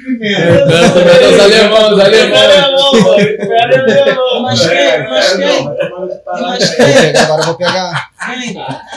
Pimenta 0.05 1.29
dos 1.29 1.39
alemãos, 1.39 1.93
os 1.93 1.99
alemãos. 1.99 2.51
Mas 4.43 4.67
quem? 4.67 5.09
Mas 5.09 5.33
quem? 5.33 5.65
Mas 6.41 6.69
quem? 6.75 7.17
agora 7.17 7.41
eu 7.41 7.45
vou 7.45 7.55
pegar. 7.55 8.09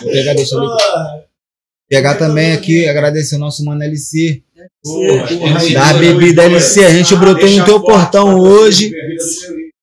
Vou 0.03 0.13
pegar, 0.13 0.35
deixa 0.35 0.55
eu 0.55 0.61
ver. 0.61 1.34
Pegar 1.89 2.15
também 2.15 2.53
aqui, 2.53 2.89
agradecer 2.89 3.37
o 3.37 3.39
nosso 3.39 3.65
mano 3.65 3.83
LC. 3.83 4.43
Da 5.75 5.93
bebida 5.95 6.45
LC, 6.45 6.85
a 6.85 6.91
gente 6.91 7.15
brotou 7.17 7.49
no 7.49 7.65
teu 7.65 7.81
portão 7.81 8.39
hoje 8.39 8.91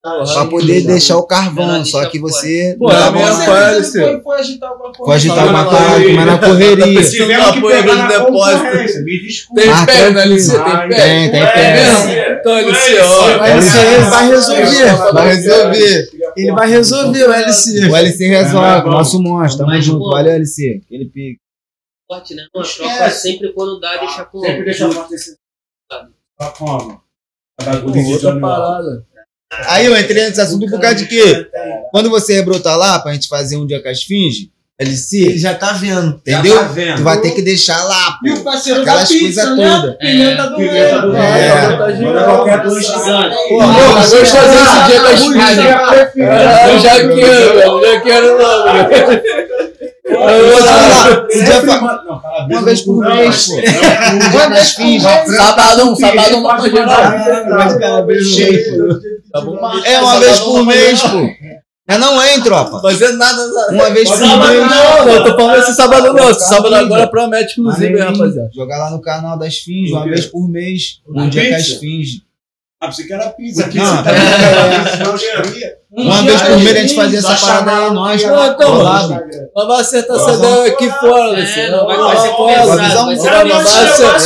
pra 0.01 0.45
poder 0.45 0.81
deixar 0.81 1.17
o 1.17 1.27
carvão. 1.27 1.85
Só 1.85 2.03
que 2.05 2.17
você 2.19 2.75
Pô, 2.79 2.91
é 2.91 2.95
pai. 2.95 3.75
Ele 3.77 3.83
foi, 3.85 4.21
foi 4.21 4.39
agitar 4.39 4.69
alguma 4.69 4.91
coisa. 4.91 5.05
Foi 5.05 5.15
agitar 5.15 5.47
uma 5.47 5.63
mas 5.63 6.25
na 6.25 6.37
correria. 6.39 7.03
Se 7.03 7.17
tiver 7.17 7.35
Apoio 7.35 7.83
dos 7.83 8.07
depósitos. 8.07 9.03
me 9.03 9.21
desculpa. 9.21 9.61
Tem 9.61 9.71
Ah, 9.71 9.85
pé 9.85 10.09
na. 10.09 10.21
LC, 10.23 10.51
tem 10.51 10.59
Ah, 10.59 10.87
pé. 10.89 10.95
Tem, 10.95 11.31
tem 11.31 11.41
É, 11.41 11.45
pé. 11.45 11.61
é. 11.61 12.37
Então, 12.39 12.57
LC, 12.57 12.99
ó. 12.99 13.45
LC 13.45 14.09
vai 14.09 14.27
resolver, 14.29 15.13
vai 15.13 15.27
resolver. 15.35 16.09
Ele 16.35 16.51
vai 16.51 16.69
resolver 16.69 17.23
o 17.27 17.33
LC. 17.33 17.87
O 17.87 17.95
LC 17.95 18.27
resolve, 18.27 18.89
nosso 18.89 19.21
monstro. 19.21 19.65
Tamo 19.67 19.81
junto. 19.81 20.09
Valeu, 20.09 20.33
LC. 20.33 20.81
Aquele 20.85 21.05
pique. 21.05 21.39
Forte, 22.11 22.35
né? 22.35 22.43
Uma 22.53 22.65
tropa 22.65 23.09
sempre 23.09 23.53
quando 23.53 23.79
dá, 23.79 23.95
deixa 23.95 24.25
com. 24.25 24.41
Sempre 24.41 24.65
deixa. 24.65 24.89
Tá 26.37 26.49
como? 26.57 27.01
A 27.61 27.75
de 27.75 28.11
Outra 28.11 28.31
Johnny 28.31 28.41
parada. 28.41 29.05
Aí 29.67 29.85
eu 29.85 29.97
entrei 29.97 30.27
nesse 30.27 30.41
assunto 30.41 30.69
por 30.69 30.79
causa 30.81 30.95
de 30.97 31.05
quê? 31.07 31.47
Quando 31.91 32.09
você 32.09 32.33
rebrotar 32.33 32.77
lá 32.77 32.99
pra 32.99 33.13
gente 33.13 33.29
fazer 33.29 33.55
um 33.55 33.65
dia 33.65 33.81
com 33.81 33.87
as 33.87 34.03
finge, 34.03 34.51
LC, 34.79 35.37
já 35.37 35.53
tá 35.53 35.71
vendo. 35.73 36.15
entendeu? 36.17 36.55
Já 36.55 36.61
tá 36.63 36.67
vendo. 36.69 36.97
Tu 36.97 37.03
vai 37.03 37.21
ter 37.21 37.31
que 37.31 37.41
deixar 37.41 37.81
lá, 37.83 38.17
E 38.25 38.31
o 38.31 38.37
pô. 38.37 38.43
parceiro 38.43 38.83
da 38.83 38.91
Aquelas 38.91 39.09
pizza, 39.09 39.45
coisas 39.47 39.57
né? 39.57 39.79
todas. 39.81 39.97
Pimenta 39.97 40.43
do 40.49 40.55
do 40.57 40.61
É. 40.63 42.01
Manda 42.01 42.23
qualquer 42.25 42.63
dois 42.63 42.85
gigante. 42.85 43.35
Pô, 43.49 43.57
gostoso 43.57 44.15
esse 44.25 44.85
dia 44.87 45.01
com 45.01 45.07
as 45.07 45.21
finge. 45.21 45.61
Eu 46.67 46.79
já 46.79 46.95
quero. 47.15 47.81
Já 47.85 48.01
quero 48.01 48.37
logo. 48.37 49.70
Eu 50.03 50.17
vou 50.19 50.57
te 50.57 50.63
falar, 50.63 51.93
a 51.93 51.97
boca, 51.97 52.27
Uma 52.49 52.61
vez 52.63 52.81
por 52.81 52.99
mês. 52.99 53.49
Uma 53.49 54.49
vez 54.49 54.73
por 54.73 54.85
mês. 54.85 55.03
Sabadão, 55.03 55.95
sabadão. 55.95 56.43
Tá? 56.43 56.63
É 59.85 59.99
uma 59.99 60.19
vez 60.19 60.39
por 60.39 60.65
mês, 60.65 61.01
pô. 61.01 61.29
Mas 61.87 61.99
não 61.99 62.21
é, 62.21 62.33
hein, 62.33 62.41
tropa? 62.41 62.79
Fazer 62.79 63.11
nada, 63.13 63.47
nada. 63.47 63.73
Uma 63.73 63.89
vez 63.89 64.09
por 64.09 64.19
mês. 64.19 64.29
não, 64.29 65.09
eu 65.09 65.23
tô 65.25 65.35
falando 65.35 65.59
esse 65.59 65.73
sábado 65.73 66.13
não. 66.13 66.29
Esse 66.29 66.47
sábado 66.47 66.73
agora 66.73 67.07
promete, 67.07 67.59
inclusive, 67.59 67.99
rapaziada. 67.99 68.49
Jogar 68.53 68.77
lá 68.77 68.91
no 68.91 69.01
canal 69.01 69.37
das 69.37 69.57
Fins, 69.57 69.91
uma 69.91 70.05
vez 70.05 70.25
por 70.25 70.47
mês. 70.49 71.01
Um 71.07 71.27
dia 71.27 71.55
as 71.55 71.65
pizza? 71.65 71.79
Fins. 71.79 72.30
Ah, 72.83 72.87
pensei 72.87 73.05
que 73.05 73.13
era 73.13 73.29
pizza. 73.29 73.67
Não, 73.71 74.03
tá 74.03 74.09
é. 74.11 75.75
Não. 75.91 76.03
Uma 76.03 76.23
vez 76.23 76.41
por 76.41 76.57
mês 76.57 76.75
a 76.75 76.79
gente 76.79 76.95
fazia 76.95 77.19
essa 77.19 77.35
parada 77.35 77.71
aí, 77.71 77.93
nós. 77.93 78.23
Não, 78.23 78.45
então. 78.47 78.83
Nós 78.83 79.09
vamos 79.53 79.79
acertar 79.81 80.17
essa 80.17 80.31
ideia 80.31 80.71
aqui 80.73 80.89
fora, 80.89 81.37
É, 81.37 81.41
Luciano. 81.41 81.77
não 81.77 81.85
vai 81.85 81.97
Não, 81.97 82.07
vai 82.07 82.17
ser 82.17 82.31
vai. 82.31 82.55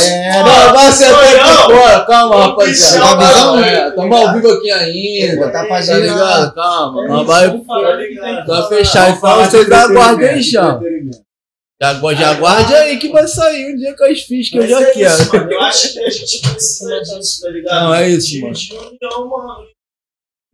É, 0.08 0.42
Não, 0.42 0.72
vai 0.72 0.86
acertar 0.86 1.22
aqui 1.22 1.62
fora. 1.74 2.00
Calma, 2.06 2.36
rapaziada. 2.46 3.26
não, 3.44 3.58
é, 3.64 3.90
Tamo 3.90 4.16
ao 4.16 4.32
vivo 4.32 4.48
aqui 4.52 4.70
ainda. 4.70 5.48
Pra 5.50 5.66
Tá 5.66 5.80
gente. 5.82 6.00
ligado? 6.00 6.54
Calma. 6.54 7.08
Nós 7.08 7.26
vai, 7.26 7.50
fechar. 8.68 9.10
Então 9.10 9.36
vocês 9.44 9.70
aguardem 9.70 10.28
aí, 10.30 10.42
chão. 10.42 10.80
Já, 11.80 11.92
já 12.14 12.30
aguarde 12.30 12.74
aí 12.74 12.98
que 12.98 13.08
vai 13.10 13.28
sair 13.28 13.74
um 13.74 13.76
dia 13.76 13.94
com 13.94 14.04
as 14.04 14.22
fichas 14.22 14.48
que 14.50 14.58
eu 14.58 14.66
já 14.66 14.92
quero. 14.92 15.32
Mano, 15.32 15.52
eu 15.52 15.60
acho 15.60 15.92
que 15.92 16.00
a 16.00 16.10
gente 16.10 16.40
precisa 16.40 17.00
disso, 17.02 17.42
tá 17.42 17.50
ligado? 17.50 17.84
Não, 17.84 17.94
é 17.94 18.08
isso, 18.08 18.40
mano. 18.40 18.54
União, 18.54 19.28
mano. 19.28 19.66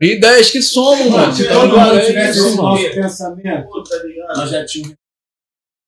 Ideias 0.01 0.51
que 0.51 0.61
somam, 0.61 1.11
mano. 1.11 1.33
Se 1.33 1.49
todo 1.49 1.79
mundo 1.79 1.97
é 1.97 2.05
tivesse 2.05 2.39
isso, 2.39 2.49
esse 2.49 2.57
mano. 2.57 2.69
nosso 2.71 2.91
pensamento, 2.91 3.69
Pô, 3.69 3.85
tá 3.85 3.97
ligado? 4.05 4.37
nós 4.37 4.51
já 4.51 4.65
tínhamos. 4.65 4.97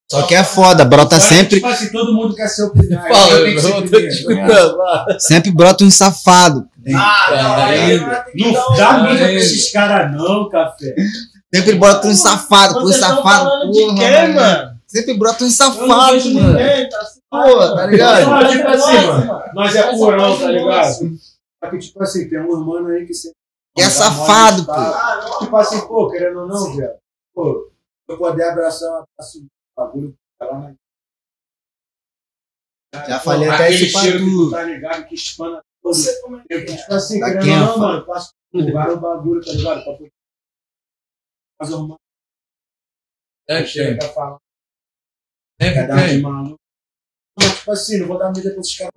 Só 0.09 0.21
que 0.21 0.35
é 0.35 0.43
foda, 0.43 0.85
brota 0.85 1.19
sempre, 1.19 1.55
Tipo 1.55 1.67
assim, 1.67 1.91
todo 1.91 2.13
mundo 2.13 2.35
quer 2.35 2.47
ser 2.47 2.63
o 2.63 2.71
primeiro. 2.71 3.01
Fala, 3.09 3.31
eu 3.33 3.81
que 3.81 3.89
tô 3.89 3.99
te 3.99 4.07
escutando. 4.07 4.77
sempre 5.19 5.51
brota 5.51 5.83
um 5.83 5.91
safado. 5.91 6.65
Ah, 6.95 7.67
que 7.71 7.97
dar 7.97 8.25
Não 8.53 8.77
dá 8.77 9.03
mídia 9.03 9.25
pra 9.25 9.33
esses 9.33 9.71
caras, 9.71 10.15
não, 10.15 10.47
café. 10.47 10.95
Sempre 11.53 11.73
brota 11.75 12.07
um 12.07 12.15
safado, 12.15 12.79
pô, 12.81 12.93
safado, 12.93 13.71
de 13.71 13.81
porra, 13.81 13.95
quem, 13.97 14.33
mano. 14.33 14.74
Mano? 14.85 14.89
Sempre 14.89 15.17
brota 15.17 15.43
um 15.43 15.49
safado, 15.49 16.33
mano. 16.33 16.53
ninguém, 16.53 16.89
tá 16.89 17.05
Pô, 17.29 17.75
tá 17.75 17.85
ligado? 17.87 18.29
Não, 18.29 18.49
tipo 18.49 18.67
assim, 18.67 19.07
mano. 19.07 19.43
Nós 19.53 19.75
é 19.75 19.83
Faz 19.83 19.97
purão, 19.97 20.33
essa 20.33 20.39
tá 20.39 20.45
coisa 20.45 20.51
ligado? 20.51 21.17
Só 21.63 21.69
que, 21.71 21.77
tipo 21.79 22.03
assim, 22.03 22.29
tem 22.29 22.39
um 22.39 22.63
mano 22.63 22.89
aí 22.89 23.05
que 23.05 23.13
sempre. 23.13 23.37
Que 23.75 23.81
é 23.81 23.89
safado, 23.89 24.65
pô. 24.65 24.71
Ah. 24.71 25.37
Tipo 25.39 25.55
assim, 25.57 25.87
pô, 25.87 26.09
querendo 26.09 26.41
ou 26.41 26.47
não, 26.47 26.75
velho. 26.75 26.97
Pô, 27.33 27.71
se 28.05 28.13
eu 28.13 28.17
poder 28.17 28.43
abraçar, 28.43 28.87
eu 28.87 28.95
abraço 28.97 29.39
o 29.39 29.47
bagulho 29.75 30.15
tá 30.39 30.45
lá 30.45 30.59
na. 30.59 30.75
Já 33.07 33.19
falei 33.19 33.49
até 33.49 33.71
esse 33.71 33.91
pra 33.91 34.01
tu. 34.03 34.51
tá 34.51 34.63
ligado, 34.63 35.05
que 35.05 35.15
espana 35.15 35.61
todo. 35.83 35.93
Você 35.93 36.21
como 36.21 36.37
é 36.37 36.43
que 36.43 36.53
é? 36.53 36.65
tipo 36.65 36.93
assim, 36.93 37.19
Tá 37.19 37.31
querendo 37.33 37.65
não, 37.65 37.77
mano, 37.77 38.05
passo 38.05 38.31
lugar 38.53 38.89
o 38.91 38.99
bagulho, 38.99 39.43
tá 39.43 39.51
ligado? 39.51 39.83
Pra 39.83 39.93
poder 39.93 40.13
fazer 41.59 41.75
uma 41.75 41.97
É 43.49 43.65
chega 43.65 44.07
É 45.59 45.67
que 45.69 45.73
quer 45.73 45.87
dar 45.87 46.07
de 46.07 46.13
tem. 46.13 46.21
maluco. 46.21 46.55
Mas, 47.37 47.57
tipo 47.57 47.71
assim, 47.71 47.99
não 47.99 48.07
vou 48.07 48.17
dar 48.17 48.29
mídia 48.29 48.51
pra 48.51 48.59
esses 48.61 48.77
caras. 48.77 48.91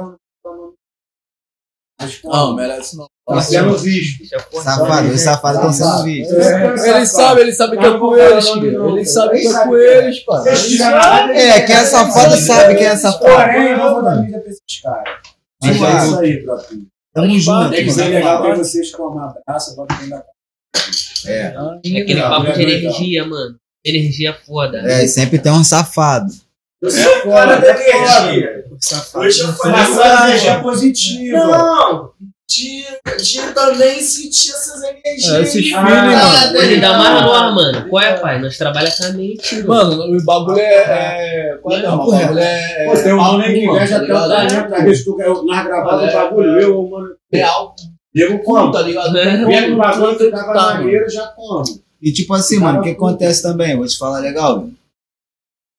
não. 0.44 0.74
Não, 2.24 2.55
merece 2.55 2.97
não. 2.97 3.06
Tá 3.28 3.43
sendo 3.43 3.76
visto. 3.76 4.22
Eu 4.32 4.62
Safado, 4.62 5.09
os 5.09 5.20
safados 5.20 5.59
estão 5.60 5.72
sendo 5.72 6.05
vistos. 6.05 6.36
Ele 6.36 7.06
sabe, 7.06 7.40
ele 7.40 7.52
sabe 7.52 7.76
que 7.76 7.85
é 7.85 7.98
com 7.98 8.16
eles. 8.16 8.47
Ele 8.47 9.05
sabe 9.05 9.40
que 9.40 9.47
é 9.48 9.64
com 9.64 9.76
eles, 9.76 10.20
pá. 10.20 10.44
É, 11.35 11.60
quem 11.62 11.74
é 11.74 11.85
safado 11.85 12.36
sabe 12.36 12.76
quem 12.76 12.86
é 12.86 12.97
safado. 12.97 13.24
Porém, 13.24 13.72
eu 13.72 13.78
não 13.78 13.94
vou 13.94 14.02
dar 14.05 14.22
mídia 14.22 14.40
pra 14.40 14.48
esses 14.48 14.80
caras. 14.82 15.18
Mas 15.62 15.72
é 15.72 15.74
Exato. 15.74 16.06
isso 16.06 16.18
aí, 16.20 16.44
Tropinha. 16.44 16.86
Tamo 17.12 17.39
junto. 17.40 17.70
Tem 17.70 17.85
que 17.85 17.90
ser 17.90 18.01
mano. 18.02 18.14
legal 18.14 18.43
pra 18.43 19.30
abraço, 19.48 19.76
bota 19.76 19.94
É, 21.26 21.32
É 21.32 22.01
aquele 22.01 22.20
papo 22.20 22.47
é 22.47 22.52
de 22.52 22.62
energia, 22.62 23.26
mano. 23.26 23.56
Energia 23.85 24.35
foda. 24.47 24.78
é, 24.78 25.06
sempre 25.06 25.39
tem 25.39 25.51
um 25.51 25.64
safado. 25.64 26.32
Eu 26.80 26.90
sou 26.90 27.12
o 27.18 27.22
cara 27.30 27.56
da 27.56 27.70
energia. 27.70 28.64
Hoje 29.14 29.40
eu 29.40 29.48
falei 29.55 29.80
energia 29.80 30.52
assim, 30.55 30.62
positiva. 30.62 31.38
não, 31.38 32.10
de, 32.48 32.82
de 33.22 33.52
também 33.52 34.00
sentir 34.00 34.50
essas 34.52 34.80
energias. 34.82 35.32
É, 35.34 35.42
esses 35.42 35.74
Ah, 35.74 35.84
feeling, 35.84 36.12
tá 36.14 36.24
mano. 36.46 36.56
Ele 36.59 36.80
dá 36.80 36.96
mais 36.98 37.22
nós, 37.22 37.55
mano. 37.55 37.88
Qual 37.88 38.02
é, 38.02 38.12
pai? 38.18 38.40
Nós 38.40 38.56
trabalhamos 38.56 38.96
com 38.96 39.05
a 39.05 39.09
mente, 39.10 39.62
mano. 39.64 39.96
Mano, 39.98 40.16
o 40.18 40.24
bagulho 40.24 40.59
é. 40.60 40.72
é 41.52 41.59
qual 41.60 41.76
é, 41.76 41.82
Não, 41.82 41.94
o 42.00 42.10
bagulho 42.10 42.38
é. 42.38 42.84
Pô, 42.86 42.94
tem 43.02 43.12
um 43.12 43.16
moleque 43.24 43.52
que 43.55 43.64
inveja 43.66 43.86
tá 43.86 43.96
até 43.96 44.05
o 44.05 44.06
ligado? 44.06 44.28
talento 44.28 44.70
da 44.70 44.78
vez 44.78 44.98
que 44.98 45.05
tu- 45.05 45.44
nós 45.44 45.64
gravamos 45.66 46.02
o 46.02 46.06
É, 46.06 46.14
bagulho, 46.14 46.60
eu, 46.60 46.88
mano. 46.88 47.09
É 47.32 47.42
alto, 47.42 47.82
Nego 48.14 48.38
como? 48.42 48.70
tá 48.72 48.80
ligado? 48.82 49.18
É, 49.18 49.44
Vendo 49.44 49.74
o 49.74 49.76
bagulho 49.78 50.16
que 50.16 50.30
tava 50.30 50.52
Tá, 50.52 50.55
mano. 50.55 50.80
maneiro, 50.84 51.10
já 51.10 51.26
como. 51.26 51.62
E 52.00 52.12
tipo 52.12 52.32
assim, 52.34 52.60
mano, 52.60 52.78
o 52.78 52.82
que 52.82 52.90
acontece 52.90 53.42
também? 53.42 53.76
Vou 53.76 53.84
te 53.86 53.98
falar 53.98 54.20
legal. 54.20 54.68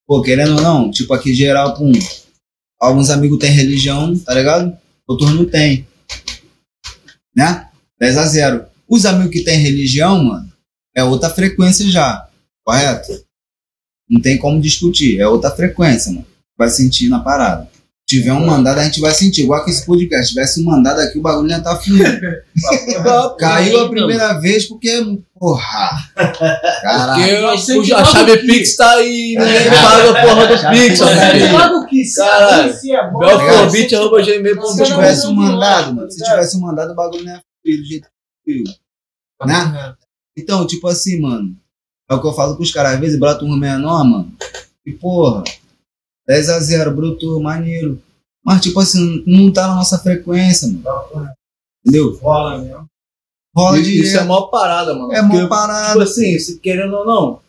Pô, 0.09 0.23
querendo 0.23 0.55
ou 0.55 0.61
não, 0.61 0.89
tipo 0.89 1.13
aqui 1.13 1.35
geral, 1.35 1.75
pum. 1.75 1.91
Alguns 2.81 3.11
amigos 3.11 3.37
têm 3.37 3.51
religião, 3.51 4.17
tá 4.17 4.33
ligado? 4.33 4.75
Outros 5.07 5.29
não 5.35 5.45
tem. 5.45 5.87
Né? 7.35 7.69
10 7.99 8.17
a 8.17 8.25
0. 8.25 8.65
Os 8.87 9.05
amigos 9.05 9.31
que 9.31 9.43
têm 9.43 9.59
religião, 9.59 10.23
mano, 10.23 10.51
é 10.95 11.03
outra 11.03 11.29
frequência 11.29 11.87
já. 11.87 12.27
Correto? 12.65 13.23
Não 14.09 14.19
tem 14.19 14.39
como 14.39 14.59
discutir. 14.59 15.19
É 15.19 15.27
outra 15.27 15.51
frequência, 15.51 16.11
mano. 16.11 16.25
Vai 16.57 16.71
sentir 16.71 17.07
na 17.07 17.19
parada. 17.19 17.69
Se 18.09 18.17
tiver 18.17 18.33
um 18.33 18.43
mandado, 18.43 18.79
a 18.79 18.83
gente 18.83 18.99
vai 18.99 19.11
sentir. 19.11 19.43
Igual 19.43 19.63
que 19.63 19.69
esse 19.69 19.85
podcast. 19.85 20.29
Se 20.29 20.33
tivesse 20.33 20.59
um 20.61 20.65
mandado 20.65 20.99
aqui, 20.99 21.19
o 21.19 21.21
bagulho 21.21 21.47
ia 21.47 21.57
estar 21.57 21.75
fluindo. 21.75 22.19
Caiu 23.37 23.81
a 23.81 23.89
primeira 23.89 24.33
vez 24.39 24.67
porque. 24.67 25.21
Porra! 25.37 26.09
Caralho. 26.81 27.55
Porque 27.55 27.93
a 27.93 28.03
chave 28.03 28.37
Pix 28.39 28.75
tá 28.75 28.93
aí, 28.93 29.35
ninguém 29.37 29.69
paga 29.69 30.09
a 30.09 30.25
porra 30.25 30.47
do 30.47 30.69
Pix, 30.71 31.01
ó, 31.01 31.07
filho. 31.07 31.51
Paga 31.51 31.75
o 31.75 31.85
que? 31.85 32.03
Se 32.03 32.19
Caralho. 32.19 32.73
se 32.73 32.87
bom, 33.11 33.19
Belfobit, 33.19 33.95
arroba 33.95 34.23
Se 34.23 34.37
gmail.com. 34.37 34.83
tivesse 34.83 35.27
um 35.27 35.33
mandado, 35.35 35.93
mano, 35.93 36.11
se 36.11 36.23
tivesse 36.23 36.57
um 36.57 36.61
mandado, 36.61 36.91
o 36.91 36.95
bagulho 36.95 37.23
não 37.23 37.33
ia 37.33 37.43
fluir 37.61 37.79
do 37.79 37.85
jeito 37.85 38.07
que 38.07 38.51
fluiu. 38.51 38.63
Né? 39.45 39.93
Então, 40.35 40.65
tipo 40.65 40.87
assim, 40.87 41.21
mano. 41.21 41.55
É 42.09 42.15
o 42.15 42.19
que 42.19 42.25
eu 42.25 42.33
falo 42.33 42.55
pros 42.55 42.71
caras, 42.71 42.93
às 42.93 42.99
vezes 42.99 43.19
brota 43.19 43.45
um 43.45 43.55
menor, 43.55 44.03
mano. 44.03 44.33
E 44.83 44.93
porra, 44.93 45.43
10 46.29 46.49
a 46.49 46.59
0 46.59 46.91
bruto, 46.91 47.39
maneiro. 47.41 47.99
Mas, 48.45 48.61
tipo 48.61 48.79
assim, 48.79 49.23
não 49.25 49.51
tá 49.51 49.67
na 49.67 49.75
nossa 49.75 49.97
frequência, 49.97 50.67
mano. 50.67 51.31
Entendeu? 51.83 52.15
rola 52.21 52.59
mesmo. 52.59 52.85
Rola 53.55 53.79
Isso 53.79 54.15
é 54.15 54.23
maior 54.23 54.43
parada, 54.43 54.93
mano. 54.93 55.11
É 55.11 55.23
mó 55.23 55.35
Tipo 55.35 55.49
parada. 55.49 56.03
assim, 56.03 56.37
se 56.37 56.59
querendo 56.59 56.93
ou 56.93 57.05
não, 57.05 57.39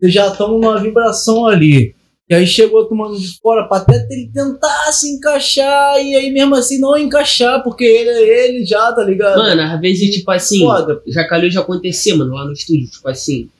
vocês 0.00 0.14
já 0.14 0.28
estão 0.28 0.48
numa 0.48 0.80
vibração 0.80 1.46
ali. 1.46 1.94
E 2.26 2.34
aí 2.34 2.46
chegou 2.46 2.80
outro 2.80 2.96
mano 2.96 3.18
de 3.18 3.38
fora 3.38 3.68
pra 3.68 3.76
até 3.78 4.06
ele 4.10 4.30
tentar 4.32 4.90
se 4.92 5.10
encaixar 5.10 6.00
e 6.00 6.14
aí 6.14 6.30
mesmo 6.30 6.54
assim 6.54 6.78
não 6.78 6.96
encaixar, 6.96 7.62
porque 7.62 7.84
ele 7.84 8.08
é 8.08 8.46
ele 8.48 8.64
já, 8.64 8.90
tá 8.92 9.04
ligado? 9.04 9.36
Mano, 9.36 9.60
às 9.60 9.78
vezes, 9.78 10.14
tipo 10.14 10.30
assim, 10.30 10.60
Foda. 10.60 11.02
já 11.06 11.28
calhou 11.28 11.50
de 11.50 11.58
acontecer, 11.58 12.14
mano, 12.14 12.32
lá 12.32 12.46
no 12.46 12.52
estúdio. 12.52 12.88
Tipo 12.88 13.10
assim, 13.10 13.50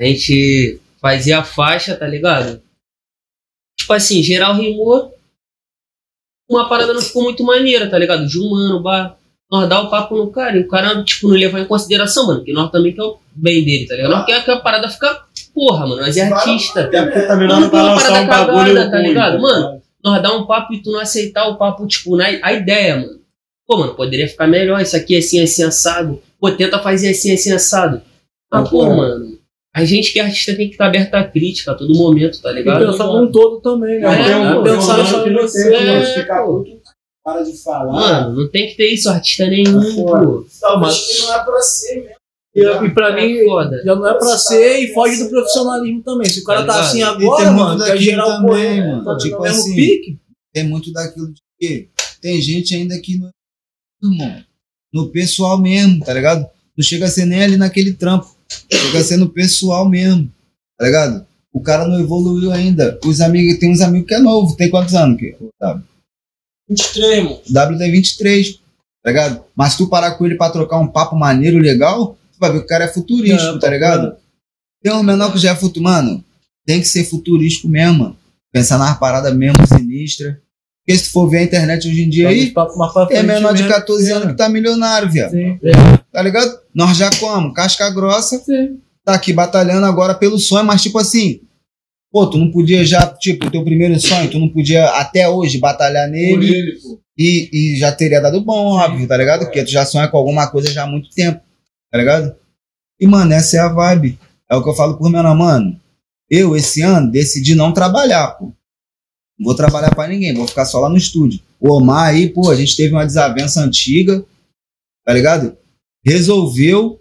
a 0.00 0.04
gente 0.04 0.80
fazia 1.00 1.38
a 1.38 1.44
faixa, 1.44 1.94
tá 1.94 2.08
ligado? 2.08 2.60
Tipo 3.78 3.92
assim, 3.92 4.22
geral 4.22 4.54
rimou. 4.54 5.14
Uma 6.50 6.68
parada 6.68 6.92
não 6.92 7.00
ficou 7.02 7.22
muito 7.22 7.44
maneira, 7.44 7.88
tá 7.88 7.98
ligado? 7.98 8.26
De 8.26 8.40
um 8.40 8.50
mano, 8.50 8.82
bah, 8.82 9.16
nós 9.50 9.68
dá 9.68 9.80
o 9.80 9.90
papo 9.90 10.16
no 10.16 10.30
cara 10.30 10.56
e 10.56 10.60
o 10.60 10.68
cara, 10.68 11.02
tipo, 11.04 11.28
não 11.28 11.36
leva 11.36 11.60
em 11.60 11.66
consideração, 11.66 12.26
mano, 12.26 12.44
que 12.44 12.52
nós 12.52 12.70
também 12.70 12.92
quer 12.92 13.02
o 13.02 13.18
bem 13.34 13.64
dele, 13.64 13.86
tá 13.86 13.94
ligado? 13.94 14.10
Nós 14.10 14.26
quer 14.26 14.44
que 14.44 14.50
a 14.50 14.60
parada 14.60 14.88
fica, 14.88 15.24
porra, 15.54 15.86
mano, 15.86 16.02
nós 16.02 16.16
é 16.16 16.22
artista. 16.22 16.82
Até 16.82 17.02
porque 17.02 17.22
também 17.22 17.48
nós 17.48 17.60
não 17.60 17.70
vai 17.70 17.94
parada 17.94 18.20
um 18.20 18.26
cagada, 18.26 18.90
tá 18.90 18.98
ligado? 18.98 19.36
tá 19.36 19.38
Mano, 19.40 19.82
nós 20.04 20.22
dá 20.22 20.36
um 20.36 20.46
papo 20.46 20.74
e 20.74 20.82
tu 20.82 20.90
não 20.92 21.00
aceitar 21.00 21.48
o 21.48 21.56
papo, 21.56 21.86
tipo, 21.86 22.16
na 22.16 22.26
a 22.42 22.52
ideia, 22.52 22.96
mano. 22.96 23.18
Pô, 23.66 23.76
mano, 23.78 23.94
poderia 23.94 24.28
ficar 24.28 24.46
melhor, 24.46 24.80
isso 24.80 24.96
aqui 24.96 25.14
é 25.14 25.18
assim, 25.18 25.42
assim, 25.42 25.62
assado. 25.62 26.22
Pô, 26.40 26.50
tenta 26.50 26.78
fazer 26.78 27.10
assim, 27.10 27.32
assim, 27.32 27.52
assado. 27.52 28.00
Ah, 28.50 28.62
pô, 28.62 28.84
mano, 28.86 29.37
a 29.82 29.84
gente 29.84 30.12
que 30.12 30.20
é 30.20 30.22
artista 30.24 30.54
tem 30.54 30.66
que 30.68 30.74
estar 30.74 30.86
aberto 30.86 31.14
à 31.14 31.24
crítica 31.24 31.72
a 31.72 31.74
todo 31.74 31.94
momento, 31.94 32.40
tá 32.40 32.50
E 32.50 32.54
ligado? 32.54 32.86
pensar 32.86 33.06
num 33.06 33.30
todo 33.30 33.60
também, 33.60 34.00
né? 34.00 34.20
É, 34.20 34.24
tem 34.24 34.34
um, 34.36 34.60
um 34.60 34.64
pensar 34.64 35.04
só 35.06 35.22
que 35.24 35.30
você. 35.30 35.74
é, 35.74 36.14
fica 36.20 36.42
pô. 36.44 36.64
puto, 36.64 36.80
para 37.24 37.42
de 37.42 37.56
falar. 37.62 37.92
Mano, 37.92 38.36
não 38.42 38.48
tem 38.50 38.68
que 38.68 38.76
ter 38.76 38.88
isso, 38.92 39.08
artista 39.08 39.46
nenhum, 39.46 39.80
Tá 39.80 39.94
foda. 39.94 40.26
pô. 40.26 40.46
Talvez 40.60 40.98
que 41.06 41.22
não 41.22 41.34
é 41.34 41.44
pra 41.44 41.60
ser 41.60 41.94
mesmo. 41.96 42.18
E, 42.54 42.60
e 42.86 42.90
pra 42.90 43.14
mim, 43.14 43.36
É 43.38 43.44
foda. 43.44 43.82
já 43.84 43.94
não 43.94 44.06
é 44.08 44.14
pra 44.14 44.36
ser 44.38 44.78
e 44.80 44.92
foge 44.94 45.22
do 45.22 45.28
profissionalismo 45.30 46.02
também. 46.02 46.28
Se 46.28 46.40
o 46.40 46.44
cara 46.44 46.64
tá 46.64 46.74
Tá 46.74 46.80
assim? 46.80 46.98
E 46.98 47.02
agora, 47.02 47.44
tem 47.44 47.52
muito 47.52 47.58
mano, 47.64 47.78
quer 47.78 47.90
daquilo 47.90 48.02
gerar 48.02 48.26
o 48.26 48.30
também, 48.46 48.80
mano. 48.80 49.04
tá 49.04 49.16
Tipo 49.18 49.42
mesmo 49.42 49.58
assim, 49.58 49.74
pique. 49.76 50.18
Tem 50.52 50.64
muito 50.64 50.92
daquilo 50.92 51.32
de 51.32 51.40
que 51.60 51.88
tem 52.20 52.40
gente 52.40 52.74
ainda 52.74 52.98
que 53.00 53.18
no, 53.18 53.30
no 54.92 55.08
pessoal 55.10 55.60
mesmo, 55.60 56.04
tá 56.04 56.12
ligado? 56.14 56.46
Não 56.76 56.84
chega 56.84 57.06
a 57.06 57.08
ser 57.08 57.26
nem 57.26 57.42
ali 57.42 57.56
naquele 57.56 57.92
trampo. 57.92 58.28
Chega 58.70 58.98
a 58.98 59.04
ser 59.04 59.16
no 59.16 59.28
pessoal 59.28 59.88
mesmo, 59.88 60.30
tá 60.78 60.86
ligado? 60.86 61.26
O 61.52 61.60
cara 61.60 61.86
não 61.88 61.98
evoluiu 61.98 62.52
ainda. 62.52 62.98
Os 63.04 63.20
amigos, 63.20 63.58
tem 63.58 63.70
uns 63.70 63.80
amigos 63.80 64.08
que 64.08 64.14
é 64.14 64.18
novo. 64.18 64.56
Tem 64.56 64.70
quantos 64.70 64.94
anos? 64.94 65.18
Que, 65.18 65.36
o 65.40 65.50
W? 65.60 65.84
23, 66.68 67.24
mano. 67.24 67.40
O 67.48 67.52
W 67.52 67.78
tem 67.78 67.90
23, 67.92 68.54
tá 69.02 69.10
ligado? 69.10 69.44
Mas 69.56 69.72
se 69.72 69.78
tu 69.78 69.88
parar 69.88 70.12
com 70.12 70.26
ele 70.26 70.36
pra 70.36 70.50
trocar 70.50 70.78
um 70.78 70.86
papo 70.86 71.16
maneiro, 71.16 71.58
legal, 71.58 72.16
tu 72.32 72.38
vai 72.38 72.52
ver 72.52 72.58
que 72.60 72.64
o 72.64 72.68
cara 72.68 72.84
é 72.84 72.88
futurístico, 72.88 73.56
É, 73.56 73.58
tá 73.58 73.68
ligado? 73.70 74.16
Tem 74.82 74.92
um 74.92 75.02
menor 75.02 75.32
que 75.32 75.38
já 75.38 75.52
é 75.52 75.56
futuro. 75.56 75.84
Mano, 75.84 76.24
tem 76.64 76.80
que 76.80 76.86
ser 76.86 77.04
futurístico 77.04 77.68
mesmo, 77.68 77.98
mano. 78.00 78.16
Pensar 78.52 78.78
nas 78.78 78.98
paradas 78.98 79.34
mesmo 79.34 79.66
sinistra. 79.66 80.40
Porque 80.88 80.96
se 81.00 81.04
tu 81.04 81.12
for 81.12 81.28
ver 81.28 81.36
a 81.36 81.42
internet 81.42 81.86
hoje 81.86 82.02
em 82.02 82.08
dia 82.08 82.30
aí, 82.30 82.50
frente 83.20 83.26
menor 83.26 83.52
de 83.52 83.62
mesmo. 83.62 83.76
14 83.76 84.10
anos 84.10 84.28
que 84.28 84.36
tá 84.38 84.48
milionário, 84.48 85.10
viado. 85.10 85.32
Sim. 85.32 85.58
Tá 86.10 86.22
ligado? 86.22 86.60
Nós 86.74 86.96
já 86.96 87.10
como, 87.20 87.52
casca 87.52 87.90
grossa, 87.90 88.38
Sim. 88.38 88.78
tá 89.04 89.12
aqui 89.12 89.30
batalhando 89.30 89.84
agora 89.84 90.14
pelo 90.14 90.38
sonho, 90.38 90.64
mas 90.64 90.82
tipo 90.82 90.98
assim, 90.98 91.40
pô, 92.10 92.26
tu 92.26 92.38
não 92.38 92.50
podia 92.50 92.86
já, 92.86 93.06
tipo, 93.06 93.48
o 93.48 93.50
teu 93.50 93.62
primeiro 93.62 94.00
sonho, 94.00 94.30
tu 94.30 94.38
não 94.38 94.48
podia 94.48 94.86
até 94.92 95.28
hoje 95.28 95.58
batalhar 95.58 96.06
Por 96.08 96.12
nele 96.12 96.54
ele, 96.54 96.72
pô. 96.80 96.98
e, 97.18 97.50
e 97.52 97.78
já 97.78 97.92
teria 97.92 98.22
dado 98.22 98.40
bom, 98.40 98.72
óbvio, 98.78 99.06
tá 99.06 99.18
ligado? 99.18 99.44
Porque 99.44 99.62
tu 99.64 99.70
já 99.70 99.84
sonha 99.84 100.08
com 100.08 100.16
alguma 100.16 100.50
coisa 100.50 100.72
já 100.72 100.84
há 100.84 100.86
muito 100.86 101.10
tempo, 101.10 101.38
tá 101.92 101.98
ligado? 101.98 102.34
E, 102.98 103.06
mano, 103.06 103.30
essa 103.34 103.58
é 103.58 103.60
a 103.60 103.68
vibe. 103.68 104.18
É 104.50 104.56
o 104.56 104.62
que 104.62 104.70
eu 104.70 104.74
falo 104.74 104.96
por 104.96 105.10
menor, 105.10 105.36
mano. 105.36 105.78
Eu, 106.30 106.56
esse 106.56 106.80
ano, 106.80 107.10
decidi 107.10 107.54
não 107.54 107.74
trabalhar, 107.74 108.28
pô. 108.28 108.54
Não 109.38 109.46
vou 109.46 109.54
trabalhar 109.54 109.94
pra 109.94 110.08
ninguém, 110.08 110.34
vou 110.34 110.48
ficar 110.48 110.64
só 110.64 110.80
lá 110.80 110.88
no 110.88 110.96
estúdio. 110.96 111.40
O 111.60 111.72
Omar 111.72 112.08
aí, 112.08 112.28
pô, 112.28 112.50
a 112.50 112.56
gente 112.56 112.76
teve 112.76 112.92
uma 112.92 113.06
desavença 113.06 113.60
antiga, 113.62 114.24
tá 115.04 115.12
ligado? 115.12 115.56
Resolveu. 116.04 117.00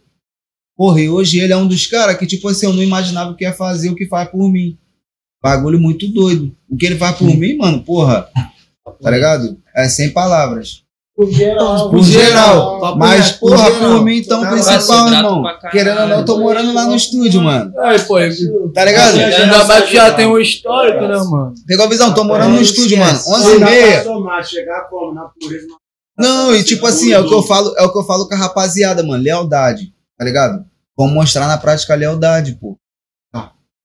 Porra, 0.76 1.02
e 1.02 1.10
hoje 1.10 1.40
ele 1.40 1.54
é 1.54 1.58
um 1.58 1.68
dos 1.68 1.88
caras 1.88 2.18
que, 2.18 2.28
tipo 2.28 2.48
assim, 2.48 2.68
eu 2.68 2.74
não 2.74 2.84
imaginava 2.84 3.34
que 3.36 3.44
ia 3.44 3.54
fazer 3.54 3.90
o 3.90 3.96
que 3.96 4.06
faz 4.06 4.30
por 4.30 4.52
mim. 4.52 4.78
Bagulho 5.42 5.80
muito 5.80 6.08
doido. 6.08 6.56
O 6.70 6.78
que 6.78 6.86
ele 6.86 6.98
faz 6.98 7.18
por 7.18 7.36
mim, 7.36 7.58
mano, 7.58 7.84
porra, 7.84 8.30
tá 9.02 9.10
ligado? 9.10 9.60
É 9.76 9.90
sem 9.90 10.12
palavras. 10.12 10.84
Por 11.18 11.32
geral. 11.32 11.90
Por 11.90 12.04
geral. 12.04 12.96
Mas, 12.96 13.32
porra, 13.32 13.72
geral. 13.72 13.92
por 13.96 14.04
mim, 14.06 14.18
então, 14.18 14.42
Tá 14.44 14.52
principal, 14.52 15.08
irmão. 15.12 15.44
Querendo 15.72 16.02
ou 16.02 16.08
não, 16.08 16.20
eu 16.20 16.26
tô 16.26 16.38
morando 16.38 16.72
lá 16.76 16.86
no 16.86 16.96
estúdio, 16.96 17.42
mano. 17.42 17.74
Aí, 17.80 18.00
pô, 18.02 18.18
Tá 18.72 18.86
ligado? 18.86 19.18
ainda 19.18 19.64
mais 19.66 19.86
que 19.86 19.94
já 19.96 20.14
tem 20.14 20.28
um 20.28 20.38
histórico, 20.38 21.02
né, 21.02 21.18
mano? 21.18 21.56
Pegou 21.66 21.88
a 21.88 21.90
visão? 21.90 22.14
Tô 22.14 22.24
morando 22.24 22.52
no 22.54 22.62
estúdio, 22.62 23.00
mano. 23.00 23.18
esquece. 23.18 23.34
11 23.34 23.56
e 23.56 23.60
meia. 23.60 24.06
Não, 26.16 26.56
e 26.56 26.64
tipo 26.64 26.86
assim, 26.86 27.12
é 27.12 27.20
o 27.20 27.28
que 27.28 27.34
eu 27.34 27.42
falo, 27.42 27.74
é 27.78 27.84
o 27.84 27.92
que 27.92 27.98
eu 27.98 28.04
falo 28.04 28.28
com 28.28 28.36
a 28.36 28.38
rapaziada, 28.38 29.02
mano. 29.02 29.24
Lealdade, 29.24 29.92
tá 30.16 30.24
ligado? 30.24 30.64
Vamos 30.96 31.14
mostrar 31.16 31.48
na 31.48 31.58
prática 31.58 31.94
a 31.94 31.98
lealdade, 31.98 32.54
pô. 32.62 32.78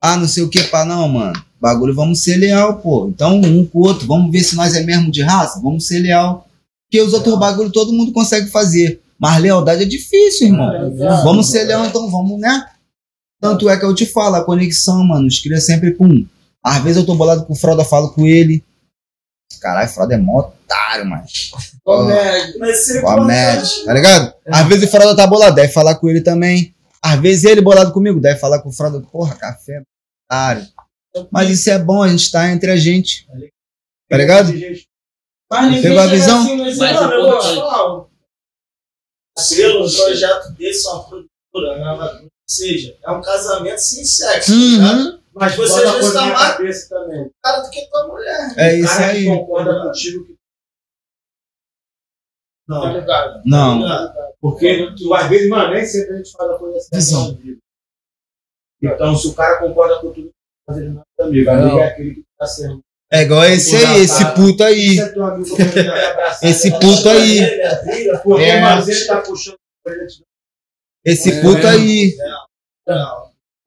Ah, 0.05 0.17
não 0.17 0.29
sei 0.29 0.43
o 0.43 0.51
que, 0.51 0.65
pá, 0.65 0.85
não, 0.85 1.09
mano. 1.09 1.33
Bagulho, 1.61 1.95
vamos 1.95 2.23
ser 2.23 2.37
leal, 2.37 2.75
pô. 2.77 3.07
Então, 3.09 3.37
um 3.37 3.65
com 3.65 3.79
o 3.79 3.87
outro, 3.87 4.07
vamos 4.07 4.31
ver 4.33 4.41
se 4.41 4.55
nós 4.57 4.75
é 4.75 4.83
mesmo 4.83 5.11
de 5.11 5.23
raça, 5.23 5.61
vamos 5.63 5.87
ser 5.87 6.01
leal. 6.01 6.47
Porque 6.93 7.01
os 7.01 7.15
outros 7.15 7.39
bagulho 7.39 7.73
todo 7.73 7.91
mundo 7.91 8.13
consegue 8.13 8.51
fazer. 8.51 9.01
Mas 9.19 9.41
lealdade 9.41 9.85
é 9.85 9.87
difícil, 9.87 10.49
irmão. 10.49 10.95
Vamos 11.25 11.51
ser 11.51 11.65
leal, 11.65 11.87
então 11.87 12.11
vamos, 12.11 12.39
né? 12.39 12.69
Tanto 13.41 13.71
é 13.71 13.79
que 13.79 13.85
eu 13.87 13.95
te 13.95 14.05
falo, 14.05 14.37
a 14.37 14.45
conexão, 14.45 15.03
mano, 15.03 15.27
os 15.27 15.39
cria 15.39 15.59
sempre, 15.59 15.93
pum. 15.93 16.27
Às 16.63 16.83
vezes 16.83 16.99
eu 16.99 17.07
tô 17.07 17.15
bolado 17.15 17.47
com 17.47 17.55
o 17.55 17.57
Froda, 17.57 17.83
falo 17.83 18.13
com 18.13 18.27
ele. 18.27 18.63
Caralho, 19.59 19.89
Fralda 19.89 20.15
é 20.15 20.19
mó 20.19 20.41
otário, 20.41 21.07
mano. 21.07 21.25
Comédia. 21.83 23.01
Comédia, 23.01 23.85
tá 23.87 23.95
ligado? 23.95 24.35
Às 24.47 24.69
vezes 24.69 24.85
o 24.85 24.91
Fralda 24.91 25.17
tá 25.17 25.27
bolado, 25.27 25.57
deve 25.57 25.73
falar 25.73 25.95
com 25.95 26.11
ele 26.11 26.21
também. 26.21 26.75
Às 27.03 27.19
vezes 27.19 27.45
ele 27.45 27.63
bolado 27.63 27.93
comigo, 27.93 28.21
deve 28.21 28.39
falar 28.39 28.61
com 28.61 28.69
o 28.69 28.73
Fralda, 28.73 29.01
porra, 29.01 29.35
café, 29.35 29.83
otário. 30.27 30.67
Mas 31.31 31.49
isso 31.49 31.71
é 31.71 31.79
bom, 31.79 32.03
a 32.03 32.09
gente 32.09 32.31
tá 32.31 32.53
entre 32.53 32.71
a 32.71 32.77
gente. 32.77 33.27
Tá 34.11 34.19
ligado? 34.19 34.53
Mas 35.53 35.65
ninguém 35.67 35.83
Pegou 35.83 35.99
a 35.99 36.03
chega 36.05 36.15
visão? 36.17 36.41
assim, 36.43 36.57
mas, 36.57 36.79
Mas 36.79 36.95
mano, 36.95 37.09
o 37.09 37.13
eu 37.15 37.23
vou 37.23 37.31
te 37.31 37.37
importante- 37.47 37.61
falar, 37.61 37.85
ó. 37.93 38.07
Selo, 39.39 39.87
um 39.87 39.93
projeto 39.93 40.53
desse, 40.55 40.89
uma 40.89 41.05
produtora, 41.09 41.77
uma- 41.95 42.25
seja, 42.49 42.99
é 43.03 43.11
um 43.11 43.21
casamento 43.23 43.79
sem 43.79 44.05
sexo, 44.05 44.53
Uhum. 44.53 44.59
tá 44.79 44.93
ligado? 44.93 45.23
Mas 45.35 45.55
Você 45.57 45.69
bota 45.69 45.75
às 45.75 45.85
uma 45.85 45.93
vezes 45.93 46.01
coisa 46.01 46.15
na 46.15 46.21
tá 46.21 46.27
minha 46.27 46.39
mais- 46.39 46.57
cabeça 46.57 46.89
também. 46.89 47.31
Cara 47.43 47.61
do 47.61 47.71
que 47.71 47.87
tua 47.91 48.09
mulher. 48.09 48.55
É 48.59 48.73
O 48.73 48.77
isso 48.77 48.89
cara 48.97 49.13
que 49.13 49.19
aí. 49.19 49.25
concorda 49.27 49.83
contigo 49.83 50.27
que 50.27 50.33
Tá 50.33 50.39
não. 52.69 52.93
ligado? 52.99 53.43
Não. 53.45 54.13
Porque 54.41 54.95
tu, 54.97 55.15
às 55.15 55.29
vezes, 55.29 55.49
mano, 55.49 55.75
nem 55.75 55.85
sempre 55.85 56.15
a 56.15 56.17
gente 56.17 56.33
faz 56.33 56.51
a 56.51 56.59
coisa 56.59 56.81
certa. 56.81 57.43
Então, 58.83 59.17
se 59.17 59.29
o 59.29 59.35
cara 59.35 59.59
concorda 59.59 60.01
com 60.01 60.13
tudo, 60.13 60.31
faz 60.67 60.79
ele 60.79 60.91
não 60.91 61.03
é 61.19 61.23
amigo. 61.23 61.51
Amigo 61.51 61.79
é 61.79 61.87
aquele 61.89 62.15
que 62.17 62.25
tá 62.39 62.47
sendo. 62.47 62.81
É 63.13 63.23
igual 63.23 63.45
esse 63.45 63.77
aí, 63.77 64.01
esse 64.05 64.25
puto 64.33 64.65
aí. 64.65 64.99
É. 64.99 66.49
Esse 66.49 66.71
puto 66.71 67.11
aí. 67.11 67.41
É. 67.41 68.61
mas 68.61 68.89
ele 68.89 69.05
tá 69.05 69.17
pra 69.17 69.93
ele 69.93 70.07
te 70.07 70.25
Esse 71.05 71.43
puto 71.43 71.67
aí. 71.67 72.15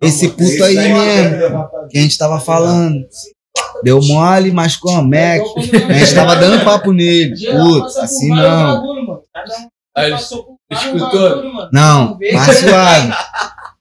Esse 0.02 0.30
puto 0.30 0.64
aí 0.64 0.76
mesmo. 0.76 1.70
Que 1.92 2.00
a 2.00 2.02
gente 2.02 2.18
tava 2.18 2.40
falando. 2.40 3.06
Deu 3.84 4.02
mole, 4.02 4.52
mascou 4.52 4.92
uma 4.94 5.04
Mac. 5.04 5.42
A 5.90 5.94
gente 5.94 6.16
tava 6.16 6.36
dando 6.38 6.66
papo 6.66 6.92
nele. 6.92 7.36
Puto, 7.36 8.00
assim 8.00 8.30
não. 8.30 9.22
Aí, 9.96 10.12
Passou 10.12 10.44
por 10.44 10.58
escutou? 10.72 11.70
Não, 11.72 12.18
mais 12.34 12.58
suave. 12.58 13.10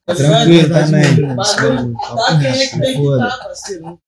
Tá 0.05 0.13
Tranquilo 0.15 0.69
também. 0.69 1.35
Tá 1.35 2.39
quem 2.39 2.47
é 2.47 2.67
que 2.67 2.79
tem 2.79 3.01
que 3.01 3.17
tá, 3.17 3.37
parceiro. 3.37 3.99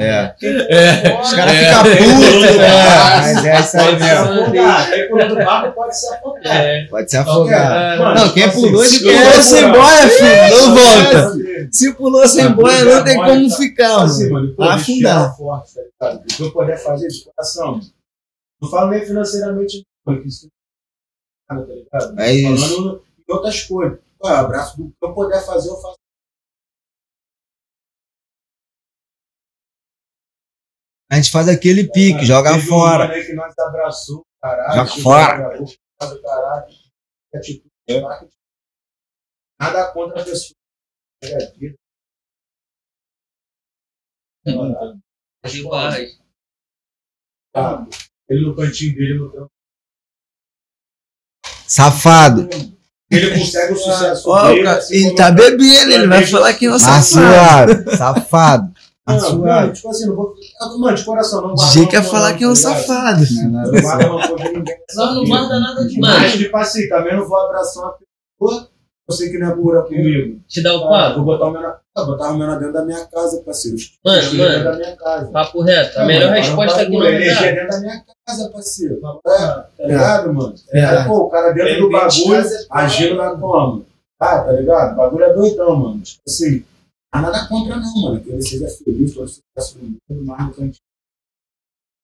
É. 0.00 0.32
É. 0.40 1.20
Os 1.20 1.32
caras 1.32 1.54
É. 1.54 1.64
ficam 1.64 1.82
putos, 1.82 2.56
né? 2.56 2.68
Mas 3.18 3.44
é 3.44 3.60
isso 3.60 3.76
aí 3.78 3.98
mesmo. 3.98 4.52
Quem 4.92 5.08
pulou 5.08 5.28
do 5.28 5.34
barco 5.36 5.72
pode 5.74 5.98
se 5.98 6.14
afogar. 6.14 6.56
É. 6.56 6.86
Pode 6.86 7.10
se 7.10 7.16
afogar. 7.16 7.98
Mano, 7.98 8.14
Não, 8.14 8.32
quem 8.32 8.50
pulou 8.50 8.82
assim, 8.82 8.98
se 8.98 9.56
pulou 9.60 9.72
boia, 9.72 10.08
filho. 10.08 10.56
Não 10.56 10.74
volta. 10.74 11.32
Se 11.72 11.92
pulou 11.94 12.28
sem 12.28 12.52
boia, 12.52 12.84
não 12.84 13.04
tem 13.04 13.16
como 13.16 13.50
ficar, 13.50 14.02
Assim, 14.04 14.30
mano, 14.30 14.54
afundar. 14.60 15.36
forte, 15.36 15.72
tá? 15.98 16.12
O 16.14 16.22
que 16.22 16.42
eu 16.44 16.52
puder 16.52 16.78
fazer 16.78 17.08
de 17.08 17.24
coração. 17.24 17.80
Não 18.62 18.70
falo 18.70 18.90
nem 18.90 19.04
financeiramente, 19.04 19.82
não, 20.06 20.20
que 20.22 20.28
isso 20.28 20.46
é 20.46 21.54
tá 21.54 21.60
ligado? 21.60 22.20
É 22.20 22.32
isso. 22.32 22.68
Falando 22.76 23.02
em 23.28 23.32
outras 23.32 23.62
coisas. 23.64 23.98
Pô, 24.20 24.28
abraço 24.28 24.76
do 24.76 24.84
que 24.88 24.94
eu 25.02 25.12
puder 25.12 25.44
fazer, 25.44 25.68
eu 25.70 25.76
faço. 25.76 25.97
A 31.10 31.16
gente 31.16 31.30
faz 31.30 31.48
aquele 31.48 31.90
pique, 31.90 32.24
joga 32.26 32.52
Teve 32.52 32.64
um 32.64 32.68
fora. 32.68 33.12
aí 33.12 33.24
que 33.24 33.32
nós 33.32 33.58
abraçou, 33.58 34.26
caralho. 34.42 34.86
Joga 34.86 35.02
fora. 35.02 35.64
Atitude. 37.34 37.70
Nada 39.60 39.92
contra 39.92 40.20
a 40.20 40.24
pessoa. 40.24 40.54
É, 41.24 41.38
vida. 41.52 41.76
De 45.46 45.62
barras. 45.64 46.18
Tá. 47.52 47.86
Ele 48.28 48.46
no 48.46 48.54
cantinho 48.54 48.94
dele, 48.94 49.18
no 49.18 49.30
trampo. 49.30 49.50
Safado. 51.66 52.48
Ele 53.10 53.38
consegue 53.38 53.72
o 53.72 53.76
sucesso 53.76 54.28
Ó, 54.28 54.48
dele. 54.48 54.68
assim 54.68 55.06
ele 55.06 55.14
tá 55.16 55.30
bebendo, 55.30 55.92
ele 55.92 56.06
vai 56.06 56.26
falar 56.26 56.52
que 56.54 56.66
não 56.66 56.78
Mas 56.78 56.82
sabe. 56.82 57.04
suave. 57.06 57.96
Safado. 57.96 58.74
Mas 59.08 59.22
Não, 59.22 59.30
suave. 59.30 59.66
não, 59.68 59.72
tipo 59.72 59.88
assim, 59.88 60.06
não 60.06 60.14
vou. 60.16 60.34
Mano, 60.78 60.96
de 60.96 61.04
coração, 61.04 61.40
não 61.40 61.54
guarda 61.54 61.72
DJ 61.72 61.86
quer 61.86 61.96
rancor, 61.98 62.10
falar 62.12 62.30
não, 62.30 62.36
que 62.38 62.44
é 62.44 62.48
um 62.48 62.52
tá 62.54 62.58
ligado? 62.58 62.78
safado. 62.86 63.24
Não 63.42 63.80
guarda 63.80 64.06
rancor 64.06 64.36
de 64.38 64.48
ninguém. 64.52 64.76
Nós 64.94 65.14
não 65.14 65.24
guarda 65.24 65.60
nada 65.60 65.84
de 65.86 66.00
Mano. 66.00 66.18
Mas, 66.20 66.32
tipo 66.34 66.56
assim, 66.58 66.88
também 66.88 67.16
não 67.16 67.26
vou 67.26 67.38
abraçar 67.38 67.82
uma 67.84 67.94
pessoa. 68.38 68.68
Eu 69.08 69.14
sei 69.14 69.30
que 69.30 69.38
não 69.38 69.48
é 69.48 69.54
pura 69.54 69.82
comigo. 69.84 70.38
Te 70.46 70.62
dá 70.62 70.74
o 70.76 70.84
Ah, 70.84 71.08
papo? 71.08 71.16
vou 71.16 71.24
botar 71.24 71.46
o 71.46 71.50
meu 71.50 71.62
na. 71.62 71.78
Ah, 71.96 72.04
botar 72.04 72.30
o 72.30 72.36
meu 72.36 72.46
na 72.46 72.56
dentro 72.56 72.74
da 72.74 72.84
minha 72.84 73.06
casa, 73.06 73.42
parceiro. 73.42 73.78
Mano, 74.04 74.22
mano. 74.22 74.36
dentro 74.50 74.64
da 74.64 74.76
minha 74.76 74.96
casa. 74.96 75.26
Papo 75.32 75.62
reto. 75.62 75.96
A 75.96 76.00
Não, 76.00 76.06
melhor 76.06 76.28
mano, 76.28 76.40
resposta 76.42 76.84
com 76.84 76.92
não 76.98 77.06
energia 77.06 77.46
é. 77.48 77.52
dentro 77.54 77.68
da 77.70 77.80
minha 77.80 78.02
casa, 78.26 78.50
parceiro. 78.50 79.00
É, 79.26 79.30
tá 79.38 79.66
ligado, 79.86 80.34
mano? 80.34 80.54
É. 80.74 80.84
Aí, 80.84 81.06
pô, 81.06 81.14
o 81.20 81.28
cara 81.30 81.52
dentro 81.52 81.80
do 81.80 81.90
bagulho, 81.90 82.34
é 82.34 82.46
agindo 82.70 83.14
lá 83.16 83.34
como? 83.34 83.86
Ah, 84.20 84.40
tá 84.40 84.52
ligado? 84.52 84.92
O 84.92 84.96
bagulho 84.96 85.24
é 85.24 85.32
doidão, 85.32 85.74
mano. 85.76 86.00
Tipo 86.02 86.20
assim, 86.28 86.50
não 86.56 86.62
nada 87.14 87.46
contra 87.48 87.76
não, 87.76 88.02
mano. 88.02 88.20
Que 88.20 88.30
ele 88.30 88.42
seja 88.42 88.68
feliz, 88.68 89.14
do 89.14 89.20
mundo, 89.78 89.98
mas 90.26 90.46
no 90.46 90.52
cantinho. 90.54 90.74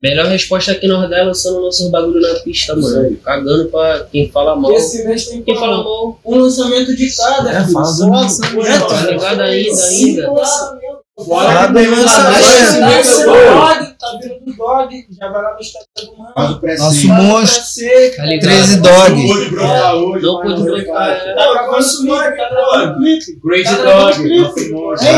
Melhor 0.03 0.27
resposta 0.27 0.73
aqui 0.73 0.87
nós 0.87 1.09
dá 1.09 1.19
é 1.19 1.23
lançando 1.23 1.61
nossos 1.61 1.89
bagulho 1.91 2.21
na 2.21 2.39
pista, 2.41 2.75
Isso 2.75 2.83
mano. 2.83 3.07
aí. 3.07 3.17
Cagando 3.17 3.71
pra 3.71 4.05
quem 4.05 4.31
fala 4.31 4.55
mal. 4.55 4.71
Esse 4.73 5.03
mês 5.07 5.27
tem 5.29 5.43
Quem 5.43 5.55
fala 5.57 5.83
mal, 5.83 6.21
um 6.25 6.35
lançamento 6.37 6.95
de 6.95 7.17
cada. 7.17 7.51
É, 7.51 7.63
do 7.65 7.73
Só- 7.73 8.07
lançamento. 8.07 8.89
tá 8.89 9.07
ligado 9.11 9.41
ainda, 9.41 9.83
ainda. 9.85 10.31
Fala 11.16 11.66
do 11.69 11.78
Esse 11.78 11.91
lançamento. 11.91 13.24
dog, 13.24 13.95
tá 14.01 14.19
vindo 14.20 14.45
do 14.45 14.53
dog, 14.57 15.07
já 15.16 15.28
vai 15.31 15.43
lá 15.43 15.55
no 15.55 15.61
Instagram 15.61 15.86
do 15.97 16.16
mano. 16.19 16.32
O. 16.61 16.78
Nosso 16.78 17.07
monstro. 17.09 17.61
pra 17.61 17.65
ser, 17.66 18.16
Tá 18.16 18.24
ligado? 18.24 18.51
13 18.51 18.77
Não 18.77 18.82
dog. 18.82 19.27
pôde 19.28 19.51
brotar 19.51 19.95
hoje, 19.95 20.24
Não 20.27 20.41
pôde 20.43 20.55
é. 20.82 21.35
Tá 21.35 21.45
tá 22.73 22.95
clipe. 22.97 23.41
Crazy 23.41 23.77
Tá 23.77 23.82
Dog, 23.85 24.41
nosso 24.41 24.73
monstro. 24.73 25.09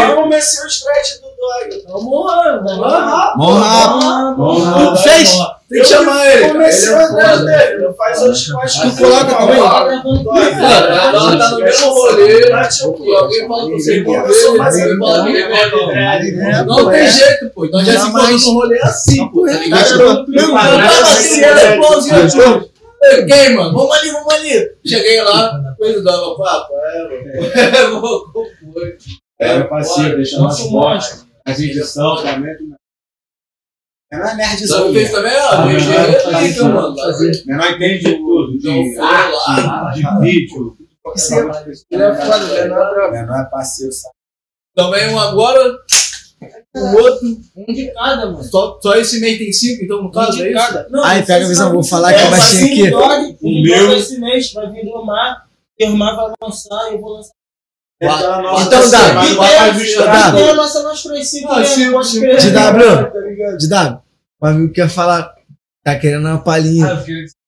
Eu 0.00 0.14
comecei 0.14 0.64
o 0.64 0.66
stretch 0.68 1.20
do 1.20 1.35
dog. 1.46 1.82
Vamos 1.88 2.26
lá, 2.26 2.56
vamos 2.64 2.78
lá. 2.80 3.34
Bom 3.36 3.52
rabo. 3.54 4.36
Vamos 4.36 4.62
lá. 4.62 4.96
Fez? 4.96 5.30
Tem 5.68 5.80
que 5.82 5.88
chamar 5.88 6.26
ele. 6.26 6.48
Comecei 6.50 6.94
é 6.94 7.08
foda. 7.08 7.44
dele. 7.44 7.84
Não 7.86 7.94
faz 7.94 8.22
outros 8.22 8.48
cortes. 8.52 8.80
Tu 8.80 8.96
coloca 8.98 9.24
também? 9.24 9.58
Tá. 9.58 11.10
Ela 11.12 11.38
tá 11.38 11.50
no 11.50 11.58
mesmo 11.58 11.88
rolê. 11.90 12.52
Alguém 12.52 13.48
fala 13.48 13.66
que 13.66 13.72
você 13.80 14.04
Eu 14.04 14.54
é 14.54 14.58
mais 14.58 14.76
é. 14.78 16.64
Não 16.64 16.90
tem 16.90 17.08
jeito, 17.08 17.50
pô. 17.54 17.64
Então 17.66 17.84
já 17.84 17.98
se 17.98 18.08
encontra 18.08 18.30
no 18.30 18.52
rolê 18.52 18.78
assim, 18.82 19.28
pô. 19.28 19.46
Não, 19.46 19.52
Não, 20.28 20.54
tava 20.54 21.02
assim, 21.02 21.42
era 21.42 21.74
igualzinho. 21.74 22.22
Gostou? 22.22 22.70
Ei, 23.02 23.26
Quem, 23.26 23.54
mano? 23.54 23.72
Vamos 23.72 23.96
ali, 23.98 24.10
vamos 24.10 24.32
ali. 24.34 24.70
Cheguei 24.84 25.20
lá, 25.22 25.60
coisa 25.76 26.02
dava 26.02 26.34
papo. 26.36 26.72
É, 26.74 27.02
mano. 27.02 28.00
Vou- 28.00 28.32
vou- 28.32 28.46
foi. 28.72 28.96
É, 29.38 29.58
meu 29.58 29.68
parceiro, 29.68 30.16
deixa 30.16 30.38
nosso 30.38 30.62
Nosso 30.62 30.72
monstro. 30.72 31.25
As 31.46 31.60
edição 31.60 32.16
também. 32.22 32.56
tu- 32.56 32.74
Menor 34.12 34.26
Sabe 34.28 34.36
nerdzão. 34.36 34.84
o 34.84 34.92
que 34.92 34.98
fez 34.98 35.10
também? 35.10 35.32
Ó, 35.32 35.48
Ah, 35.50 35.72
é 35.72 36.48
pica, 36.48 36.62
não, 36.62 36.72
mano. 36.74 36.96
Menor 37.46 37.70
entende 37.72 37.98
de 38.04 38.16
tudo. 38.16 38.52
De 38.52 38.58
de 39.94 40.20
vídeo. 40.20 40.76
Isso 41.14 41.34
é- 41.34 41.38
Ele 41.90 42.02
é 42.02 42.14
foda, 42.14 42.46
menor 42.62 42.98
é 42.98 43.10
Menor 43.10 43.40
é 43.40 43.44
parceiro, 43.50 43.92
sabe? 43.92 44.14
Também 44.76 45.08
um 45.08 45.18
agora, 45.18 45.58
o 46.76 46.96
outro. 46.98 47.26
Um 47.56 47.72
de 47.72 47.92
cada, 47.92 48.26
mano. 48.26 48.42
Só, 48.44 48.78
só 48.80 48.94
esse 48.96 49.18
mês 49.20 49.38
tem 49.38 49.52
cinco, 49.52 49.82
então 49.84 50.02
no 50.02 50.08
Um 50.08 50.12
caso 50.12 50.40
é 50.40 50.48
de 50.48 50.54
isso? 50.54 50.66
cada. 50.66 50.88
Não, 50.88 51.02
Aí, 51.04 51.24
pega 51.24 51.44
a 51.44 51.48
visão, 51.48 51.64
sabe 51.64 51.74
vou 51.74 51.82
que 51.82 51.90
falar 51.90 52.12
é, 52.12 52.14
que 52.16 52.22
vai 52.22 52.30
baixinho 52.30 52.64
aqui. 52.66 52.90
Dog, 52.90 53.38
O 53.42 53.62
meu- 53.62 53.92
esse 53.96 54.18
mês 54.20 54.52
vai 54.52 54.70
vir 54.70 54.84
do 54.84 54.92
Omar. 54.92 55.46
E 55.78 55.84
o 55.86 55.92
Omar 55.92 56.14
vai 56.16 56.32
lançar, 56.42 56.92
eu 56.92 57.00
vou 57.00 57.14
lançar. 57.14 57.32
Então, 58.00 58.60
Então 58.60 58.90
dá. 58.90 60.50
a 60.50 60.54
nossa 60.54 60.82
nós 60.82 61.02
três 61.02 61.30
Ah, 61.48 61.64
sim. 61.64 61.90
De 62.20 62.50
W. 62.50 63.10
Tá? 63.10 63.56
De 63.56 63.68
W. 63.68 64.02
O 64.40 64.46
amigo 64.46 64.72
quer 64.72 64.88
falar. 64.88 65.34
Tá 65.82 65.98
querendo 65.98 66.26
uma 66.26 66.42
palhinha. 66.42 67.02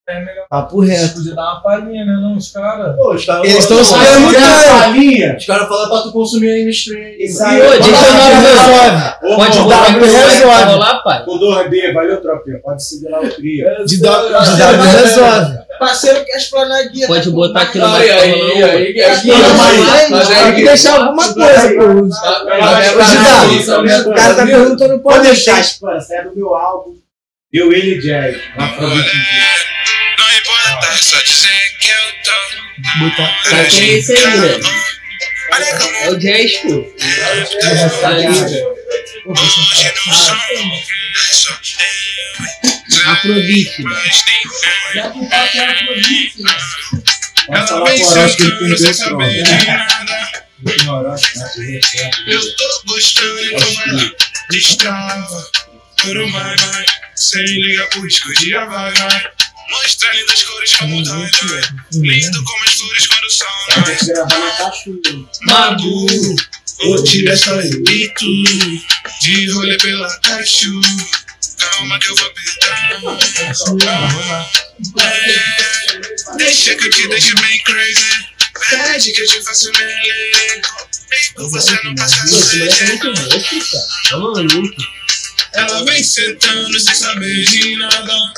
É 0.09 0.24
melhor. 0.24 0.47
Papo 0.48 0.80
reto. 0.80 1.16
Podia 1.16 1.35
dar 1.35 1.43
uma 1.43 1.60
palhinha, 1.60 2.02
né? 2.06 2.12
Não, 2.12 2.35
os 2.35 2.51
caras. 2.51 2.97
Pô, 2.97 3.12
Eles 3.12 3.59
estão 3.59 3.85
se 3.85 3.93
perguntando. 3.93 4.39
a 4.39 4.89
Os 5.36 5.44
caras 5.47 5.68
falam 5.68 5.89
pra 5.90 5.98
tu 6.01 6.12
consumir 6.12 6.48
aí 6.51 6.64
no 6.64 6.70
stream. 6.70 7.10
Isso 7.18 7.43
E 7.43 7.60
hoje, 7.60 7.90
lá, 7.90 8.01
resolve. 8.40 9.36
Pode 9.36 9.59
que 9.59 9.68
vai 9.68 10.01
resolve. 10.01 10.72
rolar, 10.72 11.02
pai. 11.02 11.24
O 11.26 11.39
2D, 11.39 11.93
valeu, 11.93 12.22
tropinha. 12.22 12.59
Pode 12.62 12.82
seguir 12.82 13.10
lá 13.10 13.20
o 13.20 13.28
tria. 13.28 13.85
De 13.85 14.01
W 14.01 14.90
resolve. 14.98 15.59
Parceiro 15.78 16.24
quer 16.24 16.39
explanar 16.39 16.89
guia. 16.89 17.06
Pode 17.06 17.24
tá 17.26 17.30
botar 17.30 17.60
aqui 17.60 17.78
no. 17.78 17.85
Aí, 17.86 18.10
aí, 18.10 18.64
aí, 18.64 18.64
aí, 18.64 18.94
Tem 18.94 20.55
que 20.55 20.64
deixar 20.64 21.02
alguma 21.02 21.35
coisa, 21.35 21.74
pô. 21.74 21.85
O 24.10 24.14
cara 24.14 24.35
tá 24.35 24.47
perguntando, 24.47 24.98
pode 25.01 25.18
Pode 25.18 25.28
deixar. 25.28 25.56
deixar, 25.56 25.60
Espanha, 25.60 25.98
é 26.12 26.22
do 26.24 26.35
meu 26.35 26.55
álbum. 26.55 26.94
Eu, 27.52 27.70
ele 27.72 27.94
e 27.94 27.98
Jazz. 28.01 28.36
Lá 28.59 28.68
pra 28.68 28.86
Botar. 32.98 33.43
Sabe 33.44 33.69
quem 33.69 33.82
é 33.82 33.98
esse 33.98 34.16
aí, 34.16 34.39
né? 34.39 34.60
É 36.01 36.10
o 36.10 36.15
só 37.90 38.10
eu. 38.10 38.32
Afrodite. 43.06 43.77
Tem. 43.77 44.43
Já 44.94 45.10
que 45.10 45.19
o 45.19 45.28
papo 45.28 45.59
é 45.59 45.66
afrodite, 45.66 46.43
né? 46.43 46.56
Ela 47.48 47.85
vem 47.85 48.05
sentando 48.05 48.78
sem 48.78 48.94
saber 48.94 49.43
de 49.43 49.43
nada. 49.43 50.44
Eu 52.27 52.56
tô 52.56 52.82
gostando, 52.86 53.36
vai 53.52 53.86
lá. 53.94 54.10
Destrava. 54.51 55.51
Tudo 55.97 56.31
vai, 56.31 56.56
vai. 56.56 56.85
Sem 57.15 57.44
ligar 57.44 57.86
pro 57.89 58.02
risco, 58.02 58.32
dia 58.35 58.65
vai, 58.66 58.93
vai. 58.93 59.31
Mostra 59.70 60.12
lindas 60.15 60.43
cores 60.45 60.77
como 60.77 61.03
dói, 61.03 61.31
dói. 61.43 61.61
Lindo 61.93 62.45
como 62.45 62.65
as 62.65 62.73
flores 62.73 63.07
quando 63.07 63.24
o 63.24 63.31
sol 63.31 63.49
Tem 63.66 63.77
nasce. 63.78 64.07
que 64.07 64.12
gravar 64.12 64.39
na 64.39 64.51
cachoeira. 64.53 65.28
Maduro, 65.43 66.36
vou 66.85 67.05
te 67.05 67.24
deixar 67.24 67.61
tu 67.62 68.45
De 69.23 69.51
rolê 69.51 69.77
pela 69.78 70.20
cachu 70.20 70.81
Calma 71.59 71.99
que 71.99 72.09
eu 72.09 72.15
vou 72.16 72.27
apertar 72.27 73.03
é, 75.01 76.36
Deixa 76.36 76.74
que 76.77 76.86
eu 76.86 76.90
te 76.90 77.09
deixe 77.09 77.35
bem 77.35 77.62
crazy 77.65 78.11
Pede 78.70 79.12
que 79.12 79.23
eu 79.23 79.27
te 79.27 79.43
faça 79.43 79.70
melee 79.73 80.62
Por 81.35 81.51
você 81.51 81.82
não 81.85 81.95
passa 81.95 82.24
é 82.24 82.27
sede 82.28 82.85
muito 82.85 83.07
monstro, 83.09 83.59
cara. 84.09 84.20
Maluco. 84.23 84.82
Ela 85.55 85.85
vem 85.85 86.03
sentando 86.05 86.78
sem 86.78 86.95
saber 86.95 87.45
de 87.45 87.77
nada 87.77 88.32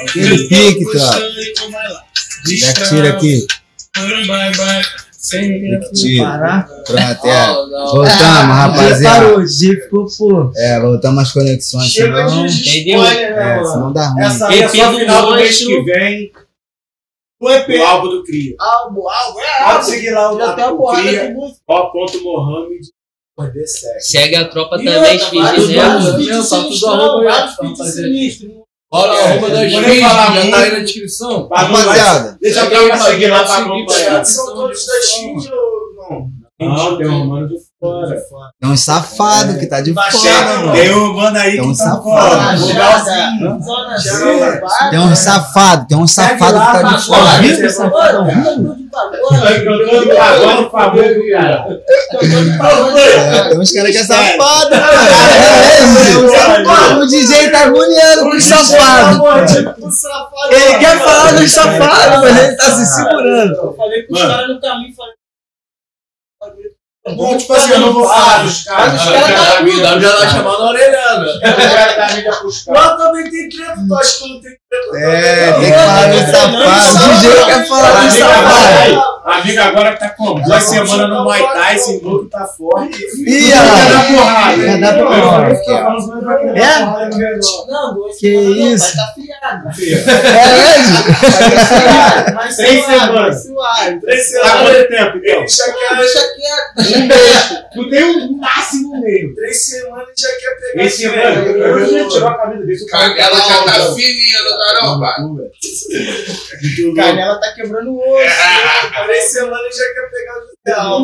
Aquele 0.00 0.48
pique, 0.48 0.84
tropa. 0.90 1.20
Que 2.44 2.56
tira 2.88 3.10
aqui. 3.10 3.46
Tira. 5.94 6.66
Pronto, 6.86 7.26
é. 7.26 7.46
Voltamos, 7.92 8.56
rapaziada. 8.56 9.26
Parou, 9.26 9.46
ficou, 9.46 10.06
pô. 10.18 10.52
É, 10.56 10.80
voltamos 10.80 11.22
as 11.22 11.32
conexões, 11.32 11.92
Chega 11.92 12.28
senão. 12.28 12.46
de 12.46 12.80
Entendeu? 12.80 13.02
né, 13.02 13.22
É, 13.60 13.64
senão 13.64 13.92
dá 13.92 14.08
ruim. 14.08 14.22
Essa 14.24 14.52
é 14.54 14.68
só 14.68 14.92
do 14.92 14.98
final 14.98 15.26
do 15.26 15.34
mês 15.36 15.58
que 15.58 15.82
vem. 15.82 16.32
O 17.40 17.50
EP. 17.50 17.68
O 17.68 17.82
álbum 17.84 18.08
do 18.08 18.24
Cria. 18.24 18.54
Álbum, 18.58 19.08
álbum, 19.08 19.40
é 19.40 19.58
Pode 19.58 19.70
álbum. 19.72 19.82
seguir 19.84 20.10
lá 20.10 20.32
o 20.32 20.38
Já 20.38 20.52
tem 20.54 20.64
uma 20.64 20.72
o 20.72 20.76
porrada 20.78 21.10
de 21.26 21.34
música. 21.34 21.60
Ó, 21.68 21.86
ponto 21.90 22.22
Mohamed. 22.22 22.88
Poder 23.36 23.66
sexo. 23.66 24.10
Segue 24.10 24.36
a 24.36 24.48
tropa 24.48 24.76
E 24.80 24.84
também, 24.84 25.18
beats 25.18 25.30
Tá 25.30 25.54
tudo 25.54 25.66
sinistrão, 26.44 26.92
arroba 26.92 27.48
Olha 28.94 29.12
a 29.12 29.24
arroba 29.24 29.48
da 29.48 29.68
Speed, 29.70 30.00
falar 30.02 30.34
já 30.34 30.50
tá 30.50 30.58
aí 30.58 30.72
na 30.72 30.78
descrição. 30.80 31.48
Rapaziada, 31.50 32.38
Deixa 32.42 32.60
Segue 32.60 32.74
eu 32.74 32.88
pra 32.88 32.98
seguir 32.98 33.26
lá 33.28 33.44
pra 33.44 33.56
acompanhar. 33.58 34.24
São 34.24 34.54
todos 34.54 34.86
da 34.86 35.02
Speed 35.02 35.50
ou 35.50 35.94
não? 35.96 36.30
Não, 36.60 36.98
tem 36.98 37.08
um 37.08 37.26
mano 37.26 37.48
de 37.48 37.54
fora. 37.82 38.16
tem 38.60 38.70
um 38.70 38.76
safado 38.76 39.58
que 39.58 39.66
tá 39.66 39.80
de 39.80 39.92
Tá 39.92 40.02
fora, 40.02 40.12
cheio, 40.18 40.44
mano. 40.44 40.72
Tem 40.72 40.94
um 40.94 41.12
mano 41.14 41.38
aí 41.38 41.52
Tem 41.52 41.60
um 41.60 41.72
que 41.72 41.78
tá 41.78 41.84
safado. 41.84 42.02
fora. 42.02 42.56
Tem 44.90 44.98
um 45.00 45.16
safado, 45.16 45.86
tem 45.88 45.98
um 45.98 46.06
safado 46.06 46.60
que 46.60 46.72
tá 46.72 46.82
de 46.82 47.06
fora. 47.06 47.38
Viu? 47.42 47.56
Viu, 47.56 47.70
safadão? 47.70 48.26
Cantor 48.26 48.76
de 48.76 48.84
pagode. 50.12 50.12
Pagode, 50.12 50.62
por 50.62 50.70
favor, 50.70 51.02
cara. 51.32 51.66
É, 52.20 53.48
tem 53.48 53.58
uns 53.60 53.72
caras 53.72 53.90
que 53.90 53.96
é 53.98 54.04
safado. 54.04 54.74
É, 54.74 54.78
o 56.96 57.06
DJ 57.06 57.50
tá 57.50 57.60
agoniando 57.64 58.22
com 58.22 58.36
os 58.36 58.44
safados. 58.44 59.52
Tipo, 59.52 59.90
safado. 59.90 60.52
Ele 60.52 60.78
quer 60.78 60.98
falar 60.98 61.32
dos 61.32 61.50
safados, 61.50 62.20
mas 62.22 62.38
ele 62.38 62.56
tá 62.56 62.70
se 62.70 62.86
segurando. 62.86 63.54
Eu 63.54 63.74
falei 63.76 64.02
com 64.06 64.14
os 64.14 64.22
caras 64.22 64.48
no 64.48 64.60
caminho, 64.60 64.94
falei. 64.94 65.14
Bom, 67.04 67.36
tipo 67.36 67.52
assim, 67.52 67.72
eu 67.72 67.80
não 67.80 67.92
vou 67.92 68.06
falar 68.06 68.44
dos 68.44 68.62
caras. 68.62 68.92
Mas 68.92 69.02
os 69.02 69.10
caras 69.10 69.34
tá 69.34 69.58
A 69.58 69.62
vida 69.62 70.00
já 70.00 70.16
tá 70.18 70.28
chamando 70.28 70.62
a 70.62 70.68
orelhada. 70.68 71.26
Eu 71.26 71.40
quero 71.40 71.96
dar 71.96 72.14
mídia 72.14 72.32
pros 72.32 72.62
caras. 72.62 72.82
Lá 72.82 72.96
também 72.96 73.28
tem 73.28 73.48
treta, 73.48 73.84
tu 73.88 73.94
acha 73.96 74.18
que 74.18 74.28
não 74.28 74.40
tem 74.40 74.52
treta? 74.70 74.98
É, 74.98 75.52
tem 75.52 75.72
que 75.72 75.78
falar 75.78 76.06
dos 76.06 76.20
safados. 76.30 77.04
O 77.04 77.08
DJ 77.20 77.44
quer 77.44 77.66
falar 77.66 78.02
dos 78.02 78.14
Amiga 79.24 79.64
agora- 79.64 79.96
tá 79.96 80.08
como? 80.10 80.42
Duas 80.42 80.62
semanas 80.64 81.08
no 81.08 81.22
Muay 81.24 81.42
Thai, 81.42 81.78
sem 81.78 82.00
grupo 82.00 82.28
tá 82.28 82.44
forte. 82.46 82.98
Dar 83.50 83.64
lá. 83.64 84.04
porrada. 84.04 84.62
Quer 84.64 84.80
dar 84.80 84.94
porrada. 84.98 85.52
É? 86.58 86.80
Não, 87.70 87.94
dois 87.94 88.18
Que 88.18 88.30
semanas 88.30 88.56
isso? 88.82 88.96
Vai 88.96 89.06
tá 89.06 89.12
fiado. 89.14 89.68
É? 92.28 92.32
Mas 92.34 92.56
Três 92.56 92.84
semanas. 92.84 93.46
Três 94.00 94.32
Tá 94.32 94.58
quanto 94.58 94.88
tempo, 94.88 95.18
então? 95.18 95.48
Já 95.48 95.64
quer, 95.72 95.96
deixa 95.96 96.20
quieto. 96.34 96.72
Um 96.98 97.06
mês. 97.06 97.62
Tu 97.72 97.88
tem 97.88 98.04
um 98.04 98.36
máximo 98.36 99.00
mês. 99.00 99.34
Três 99.34 99.64
semanas 99.66 100.08
e 100.14 100.20
já 100.20 100.28
quer 100.28 100.60
pegar 100.60 100.84
Esse 100.84 101.06
esse 101.06 101.14
ano, 101.14 101.44
velho. 101.44 101.56
eu 101.62 101.88
já 101.90 102.08
tirou 102.08 102.28
a 102.28 102.34
camisa 102.34 102.66
desse. 102.66 102.86
Canela 102.86 103.36
já 103.38 103.62
tá 103.64 103.72
fininha, 103.94 104.40
não 104.44 104.58
tá 104.58 104.72
não, 104.82 105.00
pai? 105.00 105.14
Canela 106.94 107.40
tá 107.40 107.52
quebrando 107.54 107.92
o 107.92 107.98
osso. 107.98 108.26
Três 109.12 109.32
semanas 109.32 109.76
já 109.76 109.84
quer 109.92 110.10
pegar 110.10 110.34
o 110.38 110.42
ideal. 110.64 110.98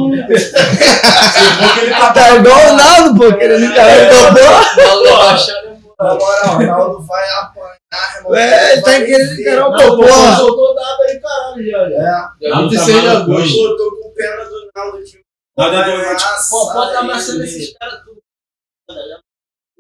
Tá 2.14 2.36
igual 2.36 2.68
o 2.68 2.72
Naldo, 2.76 3.18
pô, 3.20 3.36
querendo 3.36 3.64
encarar 3.66 3.98
o 3.98 4.09
popô. 4.09 4.44
Na 6.01 6.14
moral, 6.14 6.55
o 6.55 6.56
Ronaldo 6.59 7.02
vai 7.06 7.24
apanhar, 7.40 8.16
irmão. 8.16 8.35
É, 8.35 8.72
ele 8.72 8.82
tá 8.82 8.93
querendo 8.93 9.40
encarar 9.40 9.66
o 9.68 9.70
Não, 9.72 9.78
popô. 9.78 9.97
pô, 10.06 10.36
Soltou 10.36 10.74
data 10.74 11.02
aí, 11.02 11.20
caralho, 11.20 11.66
já. 11.70 11.90
já. 11.90 12.32
Dia 12.40 12.48
Não, 12.51 12.68
26 12.70 12.86
de 12.86 12.93
maluco. 13.09 13.32
agosto. 13.32 13.56
Pô, 13.56 13.76
tô 13.76 13.85
com 14.02 14.14
pena 14.14 14.44
do 14.44 14.70
Naldo 14.74 14.97
aqui. 14.98 15.20
Nada 15.59 15.85
Pô, 16.48 16.72
pode 16.72 16.93
tá 16.93 17.01
ele. 17.01 17.10
amassando 17.10 17.44
esses 17.44 17.76
caras 17.76 18.01
tudo. 18.05 18.22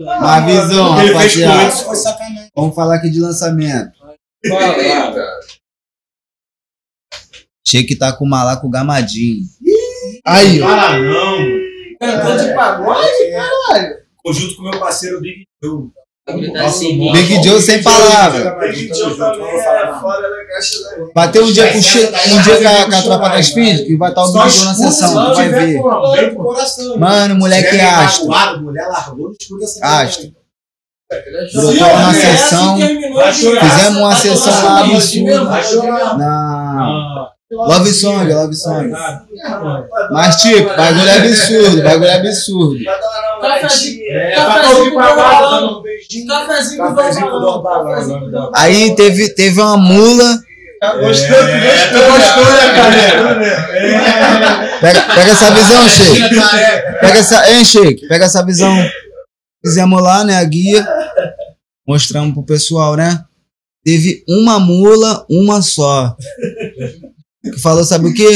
Uma 0.00 0.40
visão, 0.40 0.92
O 0.92 0.94
que 0.96 1.00
ele 1.06 1.18
fez 1.18 1.34
com 1.36 1.46
rapaziada. 1.48 2.48
Vamos 2.54 2.74
falar 2.74 2.94
aqui 2.96 3.08
de 3.10 3.20
lançamento. 3.20 3.92
Shake 7.68 7.96
tá 7.96 8.12
com 8.12 8.24
o 8.24 8.28
malaco 8.28 8.68
gamadinho. 8.68 9.44
Aí, 10.24 10.60
ó. 10.62 10.66
Fala 10.68 10.98
não. 10.98 11.38
Cantor 12.00 12.38
de 12.38 12.54
pagode? 12.54 13.98
Conjunto 14.24 14.56
com 14.56 14.62
meu 14.62 14.78
parceiro 14.78 15.20
Big 15.20 15.44
Joe. 15.62 15.88
Tá 16.52 16.66
assim, 16.66 17.10
Big 17.12 17.42
Joe 17.42 17.60
sem 17.60 17.82
palavra. 17.82 18.56
Big 18.60 18.88
Joe 18.94 19.16
também 19.16 19.48
é 19.48 19.92
fora 20.00 20.28
da 20.30 20.44
caixa 20.46 20.78
da 20.82 21.06
Vai 21.14 21.30
ter 21.32 21.40
um 21.42 21.50
dia 21.52 21.72
com, 21.72 21.80
che- 21.82 22.10
um 22.34 22.42
dia 22.42 22.56
com 22.62 22.68
a, 22.68 22.84
com 22.90 22.96
a 22.96 23.02
tropa 23.02 23.28
das 23.30 23.48
filhas, 23.48 23.80
que 23.80 23.96
vai 23.96 24.10
estar 24.10 24.24
o 24.24 24.32
Big 24.32 24.50
Joe 24.50 24.64
na 24.66 24.74
sessão, 24.74 25.34
vai 25.34 25.48
ver. 25.48 25.80
Mano, 26.98 27.34
moleque 27.36 27.76
é 27.76 27.84
astro. 27.84 28.28
Astro. 29.82 30.32
Brotou 31.54 31.72
na 31.96 32.10
É, 32.10 32.14
sessão. 32.14 32.78
Vai. 33.14 33.32
Fizemos 33.32 33.96
uma 33.98 34.14
sessão 34.14 34.64
lá 34.64 34.80
absurda. 34.84 35.44
Vai 35.44 35.64
chorar. 35.64 36.18
Na 36.18 37.30
Love 37.50 37.92
Song, 37.94 38.30
Love 38.30 38.54
Song. 38.54 38.92
Mas 40.10 40.36
tipo, 40.42 40.68
bagulho 40.76 41.08
é 41.08 41.16
absurdo, 41.16 41.82
bagulho 41.82 42.10
é 42.10 42.14
absurdo. 42.14 42.78
Aí 48.54 48.94
teve, 48.94 49.34
teve 49.34 49.60
uma 49.60 49.78
mula. 49.78 50.42
Gostou, 51.00 51.36
gostou, 51.36 52.44
né, 52.44 52.74
galera? 52.76 53.38
Pega, 54.80 55.00
pega 55.00 55.32
essa 55.32 55.50
visão, 55.50 55.88
Sheik. 55.88 56.34
Pega 57.00 57.18
essa. 57.18 57.50
Hein, 57.50 57.64
Sheik? 57.64 58.08
Pega 58.08 58.26
essa 58.26 58.44
visão. 58.44 58.76
Fizemos 59.64 60.02
lá, 60.02 60.22
né? 60.22 60.36
A 60.36 60.44
guia. 60.44 60.86
Mostramos 61.86 62.34
pro 62.34 62.44
pessoal, 62.44 62.94
né? 62.94 63.24
Teve 63.82 64.22
uma 64.28 64.60
mula, 64.60 65.24
uma 65.30 65.62
só. 65.62 66.14
Que 67.52 67.60
falou, 67.60 67.84
sabe 67.84 68.08
o 68.08 68.14
quê? 68.14 68.28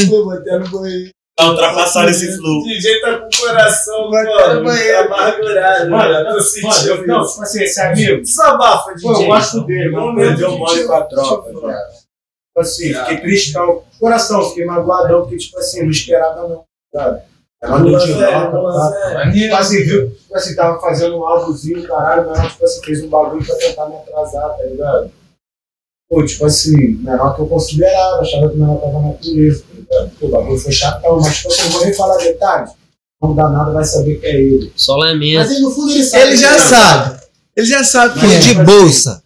Tá 1.35 1.49
ultrapassando 1.49 2.09
esse 2.09 2.37
flow. 2.37 2.59
O 2.61 2.63
DJ 2.63 3.01
tá 3.01 3.17
com 3.17 3.25
o 3.25 3.29
coração, 3.47 4.11
Vai 4.11 4.23
mano. 4.23 4.39
até 4.39 4.53
no 4.53 4.63
banheiro. 4.63 5.09
Tá 5.09 5.15
amargurado. 5.15 5.89
Mano, 5.89 6.13
mano. 6.13 6.23
não, 6.25 6.33
Tô 6.35 6.41
sentindo 6.41 6.67
mano, 6.69 6.87
eu- 7.01 7.07
não, 7.07 7.25
tipo 7.27 7.41
assim, 7.41 7.63
esse 7.63 7.81
amigo, 7.81 8.21
Desabafa, 8.21 8.93
DJ. 8.93 9.01
pô, 9.11 9.21
eu 9.21 9.25
gosto 9.27 9.61
dele, 9.65 9.89
mas 9.89 10.01
Momento 10.03 10.27
perdeu 10.27 10.51
de 10.51 10.57
mole 10.57 10.83
com 10.85 10.93
a 10.93 11.01
tropa, 11.01 11.61
cara. 11.61 11.87
Tipo 11.87 12.59
assim, 12.59 12.93
fiquei 12.93 13.17
cristão, 13.21 13.83
coração, 13.99 14.47
fiquei 14.49 14.65
magoadão, 14.65 15.21
porque, 15.21 15.37
tipo 15.37 15.57
assim, 15.57 15.81
não 15.83 15.89
esperava 15.89 16.47
não, 16.47 16.63
sabe? 16.93 17.21
Lula 17.65 17.99
tá? 17.99 18.89
velho. 18.89 19.31
Tipo 19.33 19.55
assim, 19.55 19.83
viu? 19.83 20.09
Tipo 20.11 20.35
assim, 20.35 20.55
tava 20.55 20.79
fazendo 20.81 21.17
um 21.17 21.25
álbuzinho, 21.27 21.81
caralho, 21.87 22.29
mas 22.29 22.51
tipo 22.51 22.63
assim, 22.65 22.83
fez 22.83 23.03
um 23.03 23.07
bagulho 23.09 23.43
pra 23.43 23.55
tentar 23.55 23.87
me 23.87 23.95
atrasar, 23.95 24.49
tá 24.57 24.63
ligado? 24.65 25.11
Pô, 26.09 26.23
tipo 26.25 26.45
assim, 26.45 26.95
menor 26.95 27.35
que 27.35 27.41
eu 27.41 27.47
considerava, 27.47 28.21
achava 28.21 28.49
que 28.49 28.55
o 28.55 28.59
menor 28.59 28.77
tava 28.79 28.93
na 28.93 29.07
natureza, 29.09 29.63
tá 29.63 29.73
ligado? 29.73 30.11
Pô, 30.19 30.27
o 30.27 30.29
bagulho 30.29 30.59
foi 30.59 30.71
chatão, 30.71 31.19
mas 31.19 31.37
tipo 31.37 31.47
assim, 31.49 31.63
não 31.63 31.71
vou 31.71 31.85
nem 31.85 31.93
falar 31.93 32.17
detalhes. 32.17 32.71
Não 33.21 33.35
dá 33.35 33.49
nada, 33.49 33.71
vai 33.71 33.85
saber 33.85 34.19
que 34.19 34.25
é 34.25 34.35
ele. 34.35 34.73
Só 34.75 34.95
lamento. 34.97 35.39
Mas 35.39 35.51
ele, 35.51 35.61
no 35.61 35.71
fundo 35.71 35.91
ele 35.91 36.03
sabe. 36.03 36.23
Ele 36.23 36.37
já 36.37 36.49
que 36.49 36.55
é. 36.55 36.59
sabe. 36.59 37.23
Ele 37.55 37.67
já 37.67 37.83
sabe 37.83 38.19
Fui 38.19 38.33
é. 38.33 38.39
de 38.39 38.53
bolsa. 38.55 39.23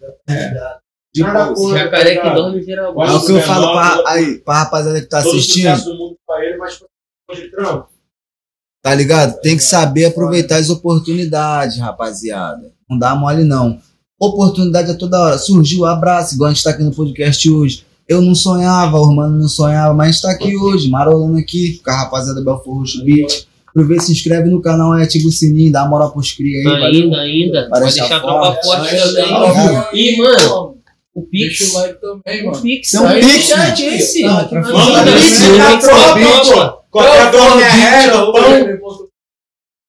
De 1.14 1.24
Nada 1.24 1.46
bolsa, 1.54 1.78
Jacaré 1.80 2.16
tá 2.16 2.22
que 2.22 2.36
dorme 2.36 2.62
vira 2.62 2.82
É 2.84 2.88
o 2.90 3.26
que 3.26 3.32
eu 3.32 3.42
falo 3.42 3.72
pra, 3.72 4.04
aí, 4.08 4.38
pra 4.40 4.60
rapaziada 4.60 5.02
que 5.02 5.08
tá 5.08 5.24
Todo 5.24 5.36
assistindo. 5.36 5.72
sucesso 5.72 5.86
do 5.86 5.98
mundo 5.98 6.18
pra 6.28 6.46
ele, 6.46 6.58
mas 6.58 6.74
tipo, 6.74 6.88
de 7.34 7.50
trampo. 7.50 7.90
Tá 8.84 8.94
ligado? 8.94 9.40
Tem 9.42 9.58
que 9.58 9.64
saber 9.64 10.06
aproveitar 10.06 10.58
as 10.58 10.70
oportunidades, 10.70 11.80
rapaziada. 11.80 12.72
Não 12.88 13.00
dá 13.00 13.16
mole, 13.16 13.44
não. 13.44 13.82
Oportunidade 14.20 14.92
é 14.92 14.94
toda 14.96 15.20
hora. 15.20 15.38
Surgiu, 15.38 15.86
abraço, 15.86 16.36
igual 16.36 16.50
a 16.50 16.54
gente 16.54 16.64
tá 16.64 16.72
aqui 16.72 16.84
no 16.84 16.92
podcast 16.92 17.50
hoje. 17.50 17.86
Eu 18.08 18.22
não 18.22 18.34
sonhava, 18.34 18.98
o 19.00 19.14
mano 19.14 19.38
não 19.38 19.48
sonhava, 19.48 19.94
mas 19.94 20.08
a 20.08 20.12
gente 20.12 20.22
tá 20.22 20.32
aqui 20.32 20.58
hoje, 20.58 20.90
marolando 20.90 21.38
aqui, 21.38 21.80
com 21.84 21.92
a 21.92 22.04
rapaziada 22.04 22.42
Belfor 22.42 22.80
Roxo 22.80 23.04
Beat. 23.04 23.46
Aproveita, 23.68 24.04
se 24.04 24.12
inscreve 24.14 24.50
no 24.50 24.62
canal, 24.62 24.94
ativa 24.94 25.28
o 25.28 25.32
sininho, 25.32 25.72
dá 25.72 25.84
uma 25.84 25.90
moral 25.90 26.12
pros 26.12 26.32
cria 26.32 26.58
aí, 26.58 26.64
valeu? 26.64 27.04
Ainda, 27.04 27.18
ainda. 27.18 27.70
Vai 27.70 27.82
Pode 27.82 27.94
deixar 27.94 28.02
deixar 28.02 28.18
a 28.18 28.20
tropa 28.22 28.60
forte. 28.64 28.96
Ainda 28.96 29.14
também. 29.14 29.84
E, 29.94 30.18
mano, 30.18 30.78
o 31.14 31.22
Pix. 31.24 31.60
Deixa 31.60 31.78
o 31.78 31.82
like 31.82 32.02
também, 32.02 32.42
O 32.42 32.46
mano. 32.48 32.62
Pix. 32.62 32.92
Tem 32.92 33.00
um 33.00 33.08
aí 33.08 33.22
Pix, 33.22 33.34
no 33.36 33.42
chat 33.42 33.86
esse. 33.86 34.22
Tá, 34.24 34.50
Manda 34.52 35.02
o. 35.02 35.14
Pix, 35.14 35.42
o 35.42 35.52
Pix 35.52 35.86
tropa, 35.86 36.46
tropa. 36.46 36.78
Qualquer 36.90 37.32
dor 37.32 37.56
me 37.56 39.07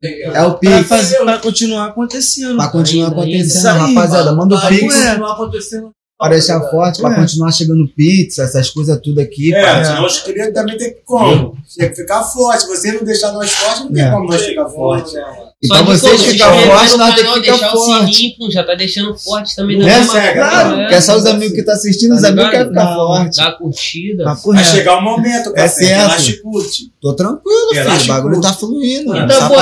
pão. 0.00 0.10
É 0.34 0.42
o 0.46 0.54
Pra, 0.58 0.76
Pix. 0.76 0.88
fazer, 0.88 1.18
pra 1.18 1.38
continuar 1.38 1.86
acontecendo. 1.86 2.56
Pra 2.56 2.68
continuar 2.68 3.08
Ainda, 3.08 3.20
acontecendo, 3.20 3.46
Isso 3.46 3.68
aí, 3.68 3.94
rapaziada. 3.94 4.32
Manda 4.32 4.54
o 4.54 4.58
Vai 4.58 4.68
Pix 4.70 4.94
continuar 4.94 5.92
pra 6.18 6.28
deixar 6.30 6.60
forte, 6.70 7.00
pra 7.00 7.12
É. 7.12 7.14
continuar 7.14 7.52
chegando 7.52 7.86
pizza, 7.96 8.42
essas 8.42 8.70
coisas 8.70 8.98
tudo 9.02 9.20
aqui. 9.20 9.54
É, 9.54 9.62
pá. 9.62 9.84
senão 9.84 10.04
os 10.06 10.18
crias 10.20 10.52
também 10.52 10.76
tem 10.76 10.90
que 10.94 11.00
como? 11.04 11.56
Tem 11.76 11.88
que 11.90 11.94
ficar 11.94 12.22
forte. 12.24 12.62
Se 12.62 12.68
você 12.68 12.92
não 12.92 13.04
deixar 13.04 13.32
nós 13.32 13.52
fortes, 13.52 13.84
não 13.84 13.92
tem 13.92 14.02
É. 14.04 14.10
como 14.10 14.26
nós 14.28 14.42
ficar 14.42 14.68
forte. 14.68 15.14
E 15.60 15.66
Só 15.66 15.74
pra 15.74 15.82
de, 15.92 15.98
vocês 16.00 16.12
pô, 16.12 16.18
se 16.18 16.30
ficar 16.32 16.50
inscrever 16.54 16.76
forte, 16.76 16.90
no 16.92 16.98
nós 16.98 17.14
temos 17.16 17.32
que 17.34 17.40
ficar 17.40 17.52
deixar 17.52 17.70
forte. 17.72 18.04
o 18.04 18.06
sininho, 18.14 18.34
pô, 18.38 18.50
já 18.50 18.64
tá 18.64 18.74
deixando 18.76 19.18
forte 19.18 19.56
também. 19.56 19.76
Né, 19.78 19.84
mesma 19.86 20.12
Cega? 20.12 20.26
forma, 20.50 20.50
Claro, 20.74 20.88
que 20.88 20.94
é 20.94 21.00
só 21.00 21.16
os 21.16 21.26
amigos 21.26 21.54
que 21.56 21.62
tá 21.64 21.72
assistindo, 21.72 22.14
os 22.14 22.22
Tá 22.22 22.28
amigos 22.28 22.50
querem 22.50 22.68
ficar 22.68 22.84
Não. 22.84 22.94
forte. 22.94 23.36
Dá 23.36 23.52
curtida. 23.52 24.24
Vai 24.44 24.64
chegar 24.64 24.98
o 24.98 25.02
momento, 25.02 25.48
É 25.50 25.52
café. 25.54 25.68
certo. 25.68 25.98
Relaxa 26.00 26.30
e 26.30 26.36
curte. 26.42 26.92
Tô 27.00 27.12
tranquilo, 27.12 27.68
filho. 27.72 28.02
O 28.02 28.06
bagulho 28.06 28.34
curte. 28.36 28.48
tá 28.48 28.54
fluindo. 28.54 29.16
Então, 29.16 29.48
pô, 29.48 29.54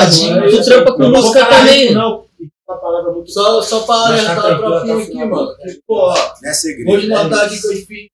tu 0.51 0.65
trampa 0.65 0.93
com 0.93 1.03
Não 1.03 1.11
música 1.13 1.45
também. 1.47 1.95
Não, 1.95 2.25
uma 2.69 2.79
palavra 2.79 3.13
muito 3.13 3.31
Só, 3.31 3.63
só 3.63 3.81
pra 3.87 3.97
Mas 3.97 4.25
tá 4.25 4.33
alertar 4.33 4.39
a 4.39 4.43
tranquilo, 4.43 4.71
tropinha 4.71 4.97
tá 4.97 5.03
aqui, 5.03 5.13
final. 5.13 5.29
mano. 5.29 5.57
Que, 5.57 5.81
pô, 5.87 5.95
ó, 5.97 6.15
Não 6.43 6.51
é 6.51 6.93
hoje 6.95 7.07
no 7.09 7.17
ataque 7.19 7.61
que 7.61 7.67
eu 7.67 7.73
fiz 7.87 8.07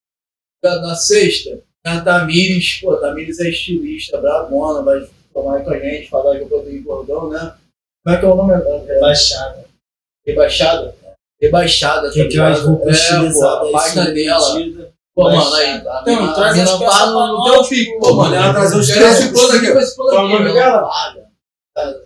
na 0.63 0.77
na 0.81 0.95
sexta, 0.95 1.61
a 1.85 2.01
Tamires, 2.01 2.81
pô, 2.81 2.97
Tamires 2.97 3.41
é 3.41 3.49
estilista, 3.49 4.21
brabona, 4.21 4.83
vai 4.83 5.09
tomar 5.35 5.57
aí 5.57 5.65
com 5.65 5.71
a 5.71 5.79
gente, 5.79 6.09
falar 6.09 6.37
que 6.37 6.43
eu 6.43 6.49
botei 6.49 6.83
cordão, 6.83 7.29
né? 7.31 7.55
Como 8.05 8.17
é 8.17 8.19
que 8.21 8.25
é 8.25 8.29
o 8.29 8.35
nome? 8.35 8.55
É, 8.55 9.01
Baixada. 9.01 9.65
Rebaixada? 10.27 10.95
Rebaixada, 11.41 12.11
Que 12.13 12.29
que 12.29 12.39
é 12.39 12.43
as 12.43 12.61
roupas 12.61 13.11
É, 13.11 13.33
pô, 13.33 13.45
a 13.45 13.73
página 13.73 14.11
dela. 14.13 14.93
Pô, 15.15 15.25
mano, 15.25 15.55
aí, 15.55 15.71
a 15.71 16.03
Então, 16.03 16.35
traz 16.35 16.69
a 16.69 16.79
pá 16.79 17.13
pra 17.13 17.27
no 17.27 17.45
teu 17.45 17.65
pico, 17.69 18.01
pô, 18.01 18.15
mano. 18.15 18.35
Ela 18.35 18.53
trazer 18.55 18.79
os 18.79 18.87
três 18.89 19.19
esse 19.21 19.57
aqui, 19.57 19.67
esse 19.67 19.97
plano 19.97 20.11
Qual 20.11 20.21
é 20.21 20.23
o 20.23 20.27
aqui, 20.37 20.45
nome 20.45 20.59
ela 20.59 20.91
dela? 21.75 22.03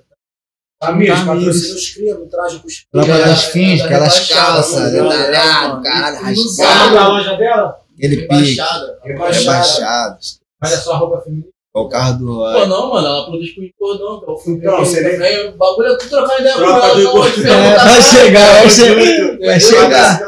Tamires. 0.78 1.20
patrocina 1.20 1.74
os 1.74 1.90
crias, 1.90 2.18
não 2.18 2.28
traz 2.28 2.52
os 2.54 2.86
É, 2.94 3.24
das 3.24 3.44
fins, 3.44 3.80
aquelas 3.82 4.28
calças, 4.28 4.92
mano, 4.92 5.10
detalhado, 5.10 5.82
caralho, 5.82 6.34
Tudo 6.36 6.56
Qual 6.56 6.68
é 6.68 6.74
o 6.74 6.78
sabe. 6.78 6.94
da 6.94 7.08
loja 7.08 7.36
dela? 7.36 7.80
Aquele 7.96 8.16
pique. 8.16 8.34
Rebaixada. 8.34 8.98
Rebaixado. 9.02 10.18
Mas 10.60 10.72
é 10.72 10.76
só 10.76 10.96
roupa 10.98 11.22
feminina. 11.22 11.48
É 11.76 11.78
o 11.78 11.88
carro 11.90 12.18
do 12.18 12.26
Pô, 12.26 12.66
não, 12.66 12.90
mano, 12.90 13.06
ela 13.06 13.26
produz 13.26 13.50
com 13.54 13.60
cordão, 13.78 14.18
que 14.24 14.30
eu 14.30 14.36
fui 14.38 14.54
Então, 14.54 14.78
ver 14.78 14.86
você 14.86 15.10
também. 15.10 15.48
O 15.48 15.52
bagulho 15.58 15.88
é 15.92 15.96
tu 15.98 16.08
trocar 16.08 16.40
ideia 16.40 16.54
com 16.54 16.62
ela, 16.62 16.94
não, 16.96 17.10
cordão. 17.12 17.30
te 17.32 17.40
perguntar 17.42 17.66
É, 17.66 17.76
vai 17.76 18.02
chegar, 18.02 18.52
vai 18.54 18.70
chegar. 18.70 19.38
Vai 19.46 19.60
chegar. 19.60 20.20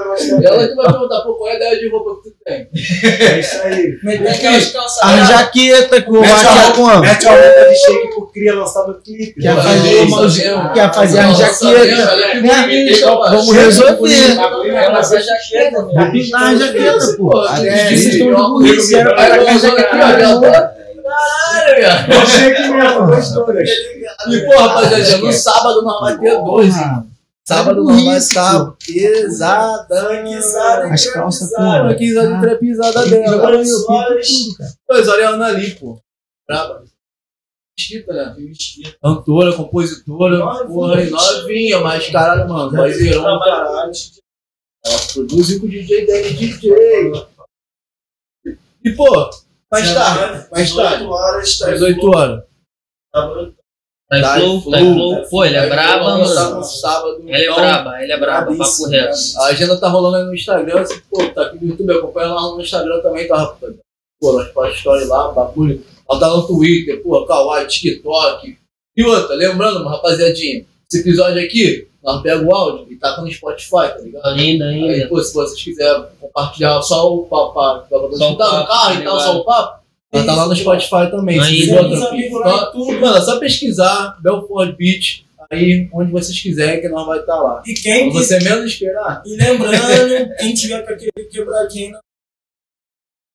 Ela 0.42 0.68
que 0.68 0.74
vai 0.74 0.86
perguntar, 0.92 1.20
pô, 1.22 1.34
qual 1.34 1.48
é 1.48 1.52
a 1.52 1.56
ideia 1.56 1.78
de 1.80 1.88
roupa 1.88 2.20
que 2.22 2.28
tu 2.28 2.36
tem? 2.44 2.68
É 3.28 3.38
isso 3.40 3.62
aí. 3.62 3.98
Tem 3.98 4.28
aquelas 4.28 4.72
calças 4.72 5.02
A 5.02 5.24
jaqueta 5.24 6.02
com 6.02 6.12
o 6.12 6.20
Mete 6.20 6.32
a? 6.46 7.00
Mete 7.00 7.26
a 7.28 7.30
roupa 7.30 7.68
de 7.70 7.76
shake 7.76 8.08
pro 8.14 8.26
cria 8.26 8.54
lançar 8.54 8.86
no 8.86 8.94
clipe. 9.00 9.40
Quer 9.40 9.56
fazer 9.56 10.44
é 10.44 10.54
uma- 10.54 10.72
quer 10.74 10.92
fazer 10.92 11.18
a 11.18 11.32
jaqueta. 11.32 11.68
É 11.72 12.40
Né? 12.42 12.92
Vamos 13.00 13.52
resolver. 13.54 13.94
bonita. 13.96 14.42
Ela 14.68 15.02
faz 15.02 15.24
jaqueta, 15.24 15.82
Vou 15.82 16.10
pintar 16.12 16.42
a 16.42 16.54
jaqueta, 16.56 17.16
pô. 17.16 17.46
É, 17.64 17.88
sim, 17.88 17.94
estão 17.94 18.28
de 18.28 18.34
burrice, 18.34 18.94
era 18.96 19.14
pra 19.14 19.44
cá, 19.44 19.58
jaqueta 19.58 20.77
caralho. 21.08 21.48
Caralho, 21.48 21.76
viado. 21.76 22.12
É 22.12 22.26
shake 22.26 22.68
mesmo, 22.68 23.06
duas 23.06 23.32
todas. 23.32 23.68
E, 23.68 24.46
pô, 24.46 24.58
rapaziada, 24.58 25.18
no 25.18 25.32
sábado 25.32 25.82
nós 25.82 26.00
vai 26.00 26.18
ter 26.18 26.36
12. 26.36 26.78
Sábado 27.46 27.84
nós 27.84 28.04
vai 28.04 28.16
estar 28.18 28.72
pesada. 28.86 30.14
As 30.92 31.06
calças 31.06 31.50
com. 31.50 31.62
Uma 31.62 31.94
quinzada 31.94 32.34
de 32.34 32.40
trepizada 32.40 33.06
dela. 33.06 33.50
Pois, 34.86 35.08
olha 35.08 35.22
ela 35.22 35.46
ali, 35.46 35.70
pô. 35.74 35.98
Braba. 36.46 36.84
Mesquita, 37.78 38.12
né? 38.12 38.36
Cantora, 39.00 39.52
compositora, 39.52 40.38
porra, 40.66 41.04
novinha, 41.04 41.78
mas 41.78 42.08
caralho, 42.08 42.48
mano, 42.48 42.70
vozeirão 42.70 43.38
caralho. 43.38 43.92
Ela 44.84 44.98
produz 45.12 45.58
com 45.58 45.66
o 45.66 45.68
DJ 45.68 46.06
dele, 46.06 46.34
DJ. 46.34 47.12
E, 48.84 48.90
pô, 48.92 49.30
mais 49.70 49.94
tarde, 49.94 50.48
mais 50.50 50.74
tarde, 50.74 51.04
18 51.04 51.10
horas, 51.10 51.58
tá 51.58 51.70
18 51.72 52.06
horas. 52.08 52.42
Tá 53.12 53.50
Tá 54.08 54.18
em 54.18 54.40
flow, 54.40 54.70
tá 54.70 54.80
em 54.80 54.94
flow. 54.94 55.28
Pô, 55.28 55.44
ele 55.44 55.56
é 55.56 55.68
braba, 55.68 56.16
mano. 56.16 56.64
sábado. 56.64 57.20
Ele 57.26 57.30
é 57.30 57.42
então, 57.42 57.56
braba, 57.56 58.02
ele 58.02 58.10
é 58.12 58.18
braba, 58.18 58.56
papo 58.56 58.86
reto. 58.86 59.18
A 59.36 59.44
agenda 59.48 59.78
tá 59.78 59.88
rolando 59.88 60.16
aí 60.16 60.24
no 60.24 60.34
Instagram, 60.34 60.80
assim, 60.80 60.98
pô, 61.10 61.28
tá 61.28 61.42
aqui 61.42 61.62
no 61.62 61.70
YouTube, 61.72 61.92
acompanha 61.92 62.28
lá 62.28 62.40
no 62.40 62.60
Instagram 62.60 63.02
também, 63.02 63.28
tá? 63.28 63.54
Pô, 64.18 64.32
nós 64.32 64.50
faz 64.52 64.76
story 64.76 65.04
lá, 65.04 65.30
bagulho. 65.32 65.84
Ela 66.10 66.20
tá 66.20 66.28
no 66.28 66.46
Twitter, 66.46 67.02
pô, 67.02 67.26
Kawaii, 67.26 67.66
TikTok. 67.66 68.58
E 68.96 69.04
outra, 69.04 69.36
lembrando, 69.36 69.86
rapaziadinha, 69.86 70.64
esse 70.90 71.00
episódio 71.02 71.44
aqui, 71.44 71.86
nós 72.02 72.22
pega 72.22 72.42
o 72.42 72.54
áudio 72.54 72.86
e 72.90 72.96
tá 72.96 73.20
no 73.20 73.30
Spotify, 73.30 73.70
tá 73.70 73.98
ligado? 74.02 74.26
Ainda, 74.26 74.64
Aí, 74.64 74.88
ainda. 74.88 75.08
pô, 75.08 75.22
se 75.22 75.34
vocês 75.34 75.62
quiserem 75.62 76.04
compartilhar 76.18 76.80
só 76.80 77.14
o 77.14 77.26
papo, 77.26 77.52
pra 77.52 77.98
pra 77.98 78.08
você 78.08 78.16
Só 78.16 78.28
o 78.28 78.30
escutar 78.30 78.46
no 78.46 78.52
papo, 78.52 78.66
carro 78.68 78.94
tá 78.94 79.00
e 79.00 79.04
tal, 79.04 79.20
só 79.20 79.36
o 79.36 79.44
papo, 79.44 79.78
ela 80.10 80.24
tá 80.24 80.34
lá 80.34 80.48
no 80.48 80.56
Spotify 80.56 81.10
também. 81.10 81.38
Aí, 81.38 81.64
se 81.64 81.74
lá 81.74 82.70
só, 82.72 82.92
mano, 83.00 83.16
é 83.16 83.20
só 83.20 83.38
pesquisar 83.38 84.16
Belfort 84.22 84.74
Beach, 84.76 85.26
aí 85.50 85.88
onde 85.92 86.10
vocês 86.10 86.40
quiserem 86.40 86.80
que 86.80 86.88
nós 86.88 87.06
vai 87.06 87.18
estar 87.20 87.36
lá. 87.36 87.62
E 87.66 87.74
quem 87.74 88.10
Quando 88.10 88.24
você 88.24 88.38
menos 88.40 88.72
esperar. 88.72 89.22
E 89.26 89.36
lembrando, 89.36 90.34
quem 90.38 90.54
tiver 90.54 90.86
com 90.86 90.92
aquele 90.94 91.28
quebradinho 91.30 91.92
na 91.92 92.00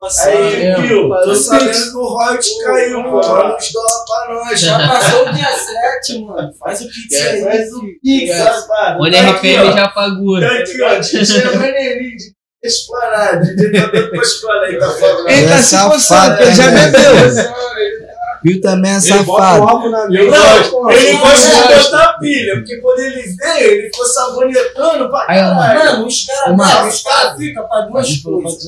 passada, 0.03 0.31
Aí? 0.31 0.75
Pio, 0.87 1.09
tô 1.23 1.35
sabendo 1.35 1.71
que 1.71 1.97
o 1.97 2.03
royalties 2.07 2.63
caiu, 2.63 3.03
pô. 3.03 3.09
Manda 3.11 3.55
uns 3.55 3.71
dólares 3.71 3.95
pra 4.07 4.33
nós. 4.35 4.59
Já 4.59 4.77
passou 4.87 5.27
o 5.27 5.33
dia 5.33 5.49
7, 6.05 6.25
mano. 6.25 6.53
Faz 6.59 6.81
o 6.81 6.85
Pix 6.87 7.13
É, 7.15 7.29
aí. 7.31 7.43
faz 7.43 7.73
o 7.73 7.81
Pix, 8.01 8.29
É. 8.31 8.43
rapaz. 8.43 8.99
O 8.99 9.03
aqui, 9.03 9.15
NRPM 9.17 9.69
ó. 9.69 9.71
já 9.71 9.87
pagou. 9.89 10.39
Tá 10.39 10.47
aqui, 10.47 10.81
ó. 10.81 10.99
DJ 10.99 11.43
Maneirinho 11.55 12.17
de 12.17 12.33
Esplanada. 12.63 13.45
DJ 13.55 13.71
tá 13.71 13.87
dando 13.87 14.09
pra 14.09 14.21
esplanada 14.21 14.65
aí, 14.67 14.79
tá 14.79 14.89
falando. 14.91 15.29
Ele 15.29 15.47
tá 15.47 15.53
É 15.53 15.57
se 15.57 15.69
safado, 15.69 15.93
coçando, 15.93 16.29
porque 16.37 16.43
ele 16.43 16.55
já 16.55 16.71
né? 16.71 16.87
bebeu. 16.91 17.53
Viu 18.45 18.59
também 18.59 18.91
é 18.91 18.95
Ele 18.97 19.23
bota 19.23 19.23
o 19.23 19.25
safado. 19.37 19.63
álcool 19.63 19.89
na 19.89 20.05
Não, 20.05 20.11
ele 20.11 20.29
gosta 21.17 21.47
de 21.47 21.83
botar 21.83 22.17
pilha, 22.19 22.55
porque 22.55 22.75
quando 22.81 22.99
ele 22.99 23.21
veio, 23.21 23.71
ele 23.71 23.89
ficou 23.89 24.05
sabonetando 24.05 25.09
pra 25.09 25.25
caralho. 25.27 25.55
Mano, 25.55 26.05
os 26.07 26.25
caras 26.25 27.01
caras 27.03 27.37
ficam 27.37 27.65
pra 27.69 27.81
duas 27.81 28.17
coisas. 28.17 28.67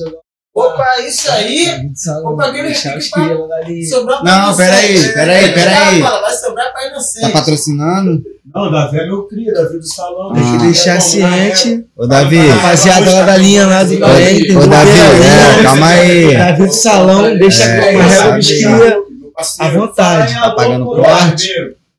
Ou 0.56 0.72
pra 0.72 1.00
isso 1.06 1.30
aí, 1.30 1.90
ou 2.24 2.34
pra 2.34 2.46
aquele 2.46 2.72
que 2.72 2.88
vai 2.88 3.82
sobrar 3.82 4.22
pra 4.22 4.38
Não, 4.46 4.56
peraí, 4.56 5.12
peraí, 5.12 5.52
peraí. 5.52 6.00
Vai 6.00 6.32
sobrar 6.34 6.72
pra 6.72 6.86
inocente. 6.86 7.20
Tá 7.20 7.28
patrocinando? 7.28 8.22
Não, 8.54 8.72
Davi 8.72 9.00
é 9.00 9.04
meu 9.06 9.24
cria, 9.24 9.52
Davi 9.52 9.78
do 9.78 9.86
salão. 9.86 10.32
Tem 10.32 10.42
que 10.42 10.64
Deixar 10.64 10.96
É, 10.96 11.00
ciente. 11.00 11.84
Ô, 11.94 12.06
Davi. 12.06 12.38
Rapaziada 12.38 13.12
lá 13.12 13.22
da 13.24 13.36
linha 13.36 13.66
lá 13.66 13.84
do 13.84 13.98
Corém, 13.98 14.56
ô, 14.56 14.66
Davi, 14.66 14.90
é, 15.58 15.62
calma 15.62 15.88
aí. 15.88 16.34
Davi 16.38 16.66
do 16.66 16.72
salão, 16.72 17.36
deixa 17.36 17.64
É, 17.64 17.92
com 17.92 18.00
a 18.00 18.02
régua 18.02 18.36
dos 18.36 18.48
cria 18.48 19.02
à 19.58 19.68
vontade. 19.68 20.34
Tá 20.34 20.50
pagando 20.52 20.86
corte? 20.86 21.50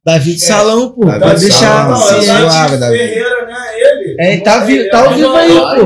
Davi 0.04 0.34
do 0.34 0.40
salão, 0.40 0.90
pô. 0.90 1.02
Pode 1.06 1.42
deixar 1.42 1.90
é 1.90 1.94
o 1.94 1.96
ciente. 1.96 2.26
Ferreira, 2.26 3.46
né? 3.46 3.56
Ele. 3.76 4.16
É, 4.20 4.38
tá, 4.38 4.62
tá 4.90 5.08
vivo 5.10 5.36
aí, 5.36 5.52
pô. 5.52 5.86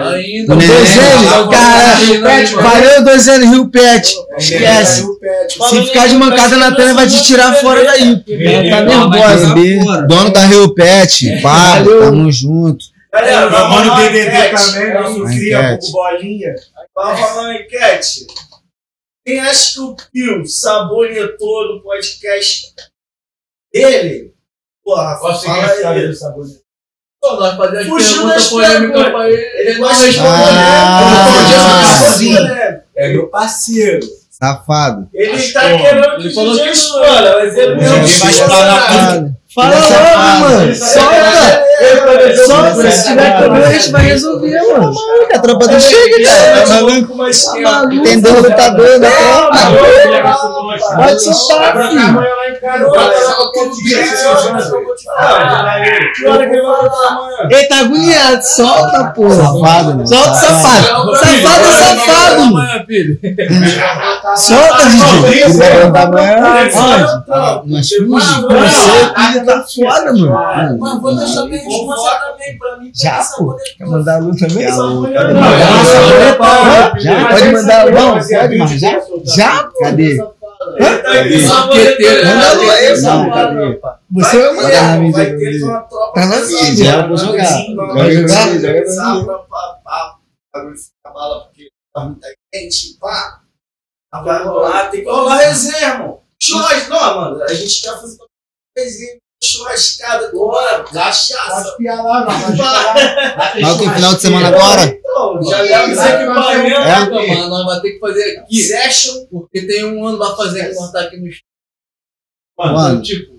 Hora. 0.00 0.16
Ainda. 0.16 0.56
Dois 0.56 0.98
anos, 0.98 1.30
Tá 1.30 1.48
cara. 1.48 2.62
Valeu, 2.62 3.04
dois 3.04 3.28
anos, 3.28 3.48
Rio 3.50 3.70
Pet. 3.70 4.14
Esquece. 4.38 5.04
Se 5.68 5.82
ficar 5.86 6.08
de 6.08 6.16
mancada 6.16 6.56
na 6.56 6.74
tela, 6.74 6.94
vai 6.94 7.06
te 7.08 7.22
tirar 7.22 7.54
fora 7.56 7.84
daí. 7.84 8.16
tá 8.70 8.80
nervosa. 8.82 9.54
Dono 10.06 10.30
da 10.32 10.44
Rio 10.46 10.74
Pet. 10.74 11.40
Valeu. 11.40 12.00
tamo 12.00 12.30
junto. 12.32 12.84
Galera, 13.12 13.40
Meu 13.42 13.50
vamos 13.50 13.76
mano 13.76 13.90
lá, 13.90 14.00
DDD 14.02 14.26
enquete. 14.28 14.72
também, 14.72 14.94
nosso 14.94 15.24
cria, 15.24 15.68
pouco 15.78 15.92
bolinha. 15.92 16.54
Vamos 16.94 17.20
rolar 17.20 17.42
uma 17.44 17.54
enquete. 17.54 18.26
Quem 19.24 19.40
acha 19.40 19.72
que 19.74 19.80
o 19.80 19.96
Pio 20.12 20.46
sabonetou 20.46 21.74
no 21.76 21.82
podcast 21.82 22.62
dele? 23.72 24.34
Porra, 24.84 25.16
Qual 25.18 25.42
fala 25.42 25.90
aí. 25.92 26.06
do 26.08 26.14
sabor? 26.14 26.44
Pô, 27.26 27.34
nós 27.40 27.56
fazíamos 27.56 27.88
Fugiu 27.88 28.22
pergunta 28.28 28.48
polêmica 28.50 29.10
pra 29.10 29.28
ele. 29.28 29.42
Ele 29.54 29.78
não 29.80 29.88
respondeu. 29.88 30.22
Ah, 30.30 31.82
Ele 31.84 32.12
sim. 32.16 32.28
respondeu, 32.28 32.54
né? 32.54 32.80
É 32.94 33.08
meu 33.08 33.26
parceiro. 33.26 34.00
Safado. 34.30 35.08
Ele 35.12 35.52
tá 35.52 35.60
querendo 35.62 36.16
que 36.18 36.38
o 36.38 36.52
DJ 36.52 36.70
explora, 36.70 37.38
mas 37.38 37.56
ele 37.56 37.74
não 37.74 37.82
Ninguém 37.82 38.18
vai 38.18 38.30
explanar 38.30 39.14
tudo. 39.14 39.35
Fala 39.56 39.74
é 39.74 40.36
mano. 40.38 40.74
Solta. 40.74 41.64
Solta. 42.44 42.90
Se 42.90 43.08
tiver 43.08 43.38
problema, 43.38 43.66
a 43.66 43.72
gente 43.72 43.90
vai 43.90 44.02
resolver, 44.02 44.60
mano. 44.68 44.92
É 45.30 45.36
a 45.36 45.38
tropa 45.40 45.66
do 45.66 45.80
Chega, 45.80 46.24
cara. 46.24 46.60
Tá 46.60 46.74
maluco? 46.74 47.16
Tá. 47.62 47.88
Tem 48.04 48.20
dono, 48.20 48.50
tá 48.54 48.68
doido, 48.68 49.00
né? 49.00 49.08
Pode 50.94 51.22
soltar, 51.22 51.88
filho. 51.88 52.22
Ele 57.50 57.64
tá 57.66 57.78
agoniado. 57.78 58.42
Solta, 58.42 59.04
porra. 59.14 59.36
Safado, 59.36 59.88
mano. 59.88 60.06
Solta 60.06 60.32
o 60.32 60.34
safado. 60.34 61.16
Safado 61.16 61.64
é 61.64 61.72
safado. 61.72 62.42
Solta. 64.36 64.82
Ele 65.32 65.52
vai 65.54 65.76
levantar 65.76 66.02
amanhã. 66.08 66.36
Tá. 67.26 67.62
Mas? 67.64 67.90
É. 67.92 68.00
Não, 68.00 68.06
mas 68.06 68.26
Manda 68.46 68.54
né? 68.54 69.12
aí, 69.16 69.45
Não, 69.45 69.45
mano. 69.46 70.26
cadê? 79.78 80.20
Você 84.12 84.36
vai 84.38 84.48
Tá 84.48 84.62
mandar. 84.62 84.82
na 84.82 84.98
mídia, 84.98 85.12
Vai 85.12 85.26
tá 85.26 85.32
na 85.32 85.38
ter 85.38 85.50
mídia. 85.50 85.66
uma 85.66 85.80
tropa 85.82 86.12
Tá 86.20 86.26
na 86.26 86.36
pesada. 86.36 86.62
mídia. 86.62 86.84
Já 86.84 87.06
vou 87.06 87.16
jogar. 87.16 87.44
Sim, 87.46 87.74
não, 87.74 87.86
Vai 87.86 87.96
vai 87.96 88.12
jogar, 88.12 88.40
organizar 88.46 88.60
joga 88.60 88.82
comigo. 89.12 89.26
pra- 89.26 89.38
pra- 89.38 89.80
pra- 89.84 90.16
pra 90.52 90.74
ficar 90.76 91.10
bala, 91.14 91.44
porque 91.44 91.68
tá 91.94 92.00
muita 92.04 92.28
gente, 92.54 92.98
pá. 93.00 93.40
Vai 94.24 94.44
rolar, 94.44 94.90
tem 94.90 95.02
que 95.04 95.10
rolar 95.10 95.36
resenha, 95.36 95.88
irmão. 95.88 96.20
Churras, 96.40 96.88
não, 96.88 97.16
mano, 97.20 97.42
a 97.42 97.52
gente 97.54 97.82
quer 97.82 97.92
fazer 98.00 98.18
resenha, 98.76 99.16
churrascada, 99.46 100.30
bora, 100.32 100.84
cachaça. 100.84 101.54
Pode 101.54 101.68
espiar 101.68 102.04
lá, 102.04 102.20
não. 102.20 102.26
Pode 102.26 102.50
espiar 102.52 102.72
lá. 102.72 102.94
Tem 103.78 103.90
final 103.94 104.14
de 104.14 104.20
semana 104.20 104.48
agora? 104.48 104.82
Então, 104.84 105.42
já 105.42 105.60
leva 105.62 105.92
os 105.92 105.98
É? 105.98 106.22
equipamentos. 106.22 107.06
Então, 107.06 107.26
mano, 107.28 107.48
nós 107.48 107.64
vamos 107.64 107.82
ter 107.82 107.90
que 107.92 107.98
fazer 107.98 108.38
aqui. 108.38 108.56
Session. 108.62 109.26
Porque 109.30 109.66
tem 109.66 109.84
um 109.84 110.06
ano 110.06 110.18
pra 110.18 110.36
fazer 110.36 110.74
cortar 110.74 111.00
aqui 111.02 111.16
no 111.16 111.26
estúdio. 111.26 111.46
Mano, 112.58 113.02
Tipo, 113.02 113.36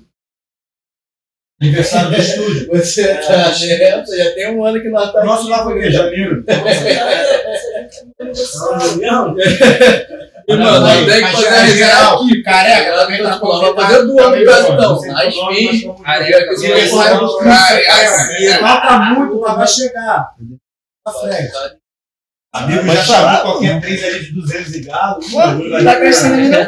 Aniversário 1.60 2.12
do 2.12 2.18
estúdio. 2.18 2.68
você 2.70 3.16
tá 3.16 3.38
nessa, 3.38 4.16
já 4.16 4.32
tem 4.36 4.56
um 4.56 4.64
ano 4.64 4.80
que 4.80 4.90
nós 4.90 5.12
tá 5.12 5.24
Nosso 5.24 5.50
lá 5.50 5.64
foi 5.64 5.78
o 5.78 5.82
quê? 5.82 5.92
Janeiro. 5.92 6.46
E, 10.48 10.56
mano, 10.56 11.06
tem 11.06 11.26
que 11.26 11.32
fazer 11.34 11.48
a 11.48 11.60
resenha 11.60 12.14
aqui. 12.14 12.42
Careca, 12.42 12.98
também 13.00 13.22
tá 13.22 13.38
Vamos 13.38 13.76
fazer 13.76 14.06
do 14.06 14.20
ano, 14.20 14.46
caso 14.46 14.74
então. 14.74 15.02
Nós 15.02 15.36
fins, 15.36 16.02
Careca, 16.02 16.48
que 16.48 16.56
você 16.56 16.88
vai 16.90 17.18
buscar, 17.20 17.78
assim. 17.78 18.54
Falta 18.60 19.00
muito, 19.00 19.42
mas 19.42 19.56
vai 19.56 19.68
chegar. 19.68 20.30
Tá 21.04 21.12
frente. 21.12 21.52
Amigo 22.54 22.86
Pode 22.86 23.06
já 23.06 23.38
qualquer 23.42 23.82
três 23.82 24.04
ali 24.04 24.20
de 24.26 24.32
200 24.32 24.76
e 24.76 24.80
galo. 24.82 25.20
Tá 25.84 25.96
crescendo 25.96 26.36
ainda. 26.36 26.68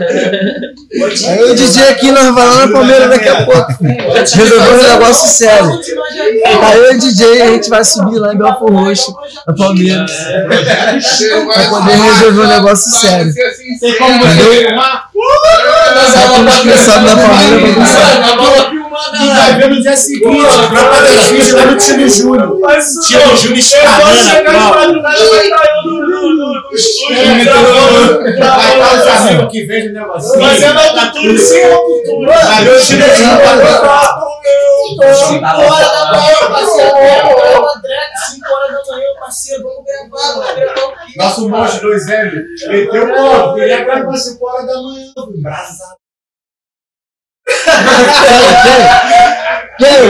Aí 1.27 1.43
o 1.43 1.56
DJ 1.56 1.84
aqui, 1.89 2.11
nós 2.11 2.26
vamos 2.26 2.56
lá 2.57 2.65
na 2.65 2.73
Palmeiras 2.73 3.10
daqui 3.10 3.30
a 3.30 3.45
pouco. 3.45 3.73
Resolveu 3.81 4.73
um 4.73 4.84
negócio 4.84 5.30
sério. 5.30 5.80
Aí 6.61 6.77
eu 6.77 6.93
e 6.93 6.95
o 6.95 6.99
DJ, 6.99 7.41
a 7.41 7.47
gente 7.47 7.69
vai 7.69 7.84
subir 7.85 8.19
lá 8.19 8.34
em 8.34 8.38
Belfor 8.38 8.72
Roxo, 8.72 9.15
na 9.47 9.56
Palmeiras. 9.56 10.11
Pra 11.53 11.69
poder 11.69 11.95
resolver 11.95 12.41
um 12.41 12.47
negócio 12.47 12.91
sério. 12.99 13.34
Tem 13.80 13.97
como 13.97 14.19
você 14.19 14.65
filmar? 14.68 15.10
Nós 15.95 16.07
estamos 16.14 16.60
cansados 16.60 17.10
da 17.10 17.15
Palmeiras 17.15 17.61
pra 17.61 17.73
começar. 17.73 18.69
E 19.22 19.28
vai 19.28 19.56
ver 19.56 19.70
no 19.70 19.82
dia 19.82 19.95
seguinte, 19.95 20.48
vídeos 21.30 21.52
lá 21.52 21.66
no 21.66 21.78
Tino 21.78 22.10
Júnior. 22.10 22.57
Tino 23.07 23.36
Júnior 23.38 23.57
escalando 23.57 24.30
a 24.30 24.41
tropa. 24.44 24.80
Vai 28.40 28.72
estar 28.74 28.94
os 28.95 29.07
amigos 29.07 29.52
que 29.52 29.66
vendem 29.66 29.90
o 29.90 29.94
negocinho. 29.94 30.41
Fazendo 30.41 30.80
autotune 30.80 31.38
sem 31.38 31.64
autotune. 31.72 32.26
Vai 32.26 32.64
ver 32.64 32.76
o 32.76 32.82
Tino 32.82 33.06
Júnior 33.16 33.38
pra 33.38 33.57
trocar. 33.57 34.20
5 34.90 35.45
horas 35.45 35.91
da 35.91 36.02
manhã, 36.11 36.38
parceiro. 36.49 36.95
Cinco 38.30 38.49
horas 38.52 38.72
da 38.74 38.82
manhã, 38.95 39.10
parceiro. 39.20 39.64
Vamos 39.64 39.84
gravar, 39.86 40.34
vamos 40.34 40.56
gravar? 40.56 41.06
Nosso 41.18 41.49
monge 41.49 41.80
2L. 41.80 42.32
Meteu 42.70 43.03
o 43.03 43.07
pau. 43.14 43.56
Queria 43.56 43.84
gravar 43.86 44.16
5 44.16 44.45
horas 44.45 44.66
da 44.66 44.74
manhã. 44.74 45.14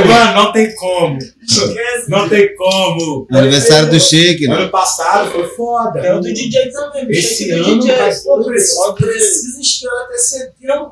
Mano, 0.08 0.34
não 0.34 0.52
tem 0.52 0.74
como. 0.76 1.18
Não 2.08 2.28
tem 2.30 2.56
como. 2.56 3.28
aniversário 3.32 3.90
do 3.90 4.00
Shake, 4.00 4.48
né? 4.48 4.56
Ano 4.56 4.70
passado 4.72 5.32
foi 5.32 5.48
foda. 5.50 6.00
É 6.00 6.14
o 6.14 6.20
do 6.20 6.34
DJ 6.34 6.72
também. 6.72 7.08
Esse 7.10 7.50
do 7.50 7.64
ano 7.66 7.80
DJ. 7.80 7.96
vai 7.96 8.16
Pô, 8.22 8.44
Precisa, 8.44 8.94
precisa 8.94 9.62
esperar 9.62 10.02
até 10.06 10.18
setembro 10.18 10.92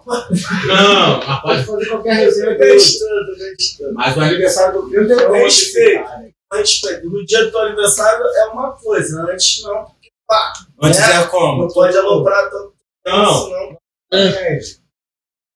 Não, 0.68 1.20
mas 1.26 1.42
pode 1.42 1.66
fazer 1.66 1.86
qualquer 1.88 2.14
resenha 2.16 2.58
testando, 2.58 3.36
testando. 3.58 3.94
Mas 3.94 4.16
o 4.16 4.22
aniversário 4.22 4.82
do 4.82 4.90
Pedro 4.90 5.16
Não, 5.16 5.28
dois, 5.28 5.44
respeito. 5.60 6.06
Antes, 6.54 6.82
no 7.04 7.26
dia 7.26 7.44
do 7.46 7.52
teu 7.52 7.60
aniversário 7.60 8.24
é 8.26 8.46
uma 8.46 8.72
coisa, 8.72 9.22
antes 9.30 9.62
não, 9.64 9.84
porque 9.84 10.10
pá, 10.26 10.54
Antes 10.82 11.00
né? 11.00 11.22
é 11.22 11.24
como? 11.26 11.64
não 11.64 11.68
pode 11.68 11.98
aloprar 11.98 12.50
tanto. 12.50 12.74
Não. 13.06 13.44
senão- 13.44 13.78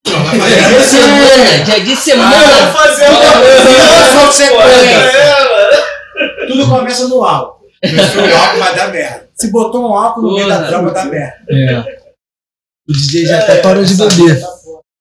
Dia 0.06 0.16
de 0.80 0.84
semana, 0.84 1.64
dia 1.66 1.80
de 1.82 1.96
semana. 1.96 2.36
Vamos 2.48 2.74
fazer 2.74 4.52
uma 4.52 4.68
Tudo 6.48 6.70
começa 6.70 7.08
no 7.08 7.24
álcool. 7.24 7.68
Começou 7.82 8.22
o 8.22 8.36
álcool, 8.36 8.60
vai 8.60 8.76
dar 8.76 8.92
merda. 8.92 9.30
Se 9.36 9.52
botou 9.52 9.90
um 9.90 9.94
álcool 9.94 10.22
no 10.22 10.36
meio 10.36 10.48
da 10.48 10.68
trama, 10.68 10.92
dá 10.92 11.06
merda. 11.06 11.38
É. 11.50 11.80
O 12.88 12.94
DJ 12.94 13.26
já 13.26 13.40
até 13.40 13.62
parou 13.62 13.84
de 13.84 13.96
beber. 13.96 14.44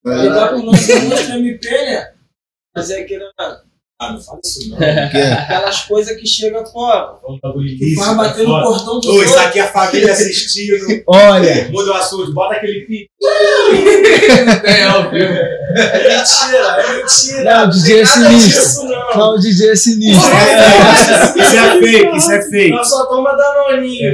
Igual 0.07 0.49
pro 0.49 0.63
nosso 0.63 0.93
MP, 0.93 1.71
né? 1.71 2.13
Mas 2.75 2.91
é 2.91 3.01
aquele, 3.01 3.25
Ah, 4.03 4.13
não 4.15 4.21
fala 4.21 4.41
isso 4.43 4.71
não. 4.71 4.79
Quê? 4.79 5.19
aquelas 5.19 5.81
coisas 5.83 6.17
que 6.17 6.27
chegam, 6.27 6.65
bagulho 7.43 7.77
que 7.77 7.95
vai 7.97 8.15
bater 8.15 8.49
no 8.49 8.63
portão 8.63 8.99
do 8.99 9.11
Ô, 9.11 9.23
isso 9.23 9.35
outro. 9.35 9.47
aqui 9.47 9.59
é 9.59 9.63
a 9.63 9.69
família 9.71 10.11
assistindo. 10.11 11.03
Olha, 11.07 11.69
Muda 11.71 11.91
o 11.91 11.95
assunto, 11.95 12.33
bota 12.33 12.55
aquele 12.55 12.81
pique. 12.87 13.11
É, 14.65 14.85
ao 14.85 15.11
vivo. 15.11 15.25
É 15.25 16.19
mentira, 16.19 16.77
é 16.79 16.97
mentira. 16.97 17.45
não, 17.45 17.67
o 17.67 17.71
DJ 17.71 18.01
é 18.01 18.05
sinistro. 18.07 18.63
disso, 18.63 18.85
não. 18.85 19.17
Não, 19.17 19.35
o 19.35 19.39
DJ 19.39 19.71
é 19.71 19.77
sinistro. 19.77 20.31
Isso 21.37 21.57
é 21.57 21.81
fake, 21.81 22.17
isso 22.17 22.33
é 22.33 22.43
fake. 22.51 22.71
Nós 22.71 22.89
só 22.89 23.07
toma 23.07 23.37
danoninho. 23.37 24.13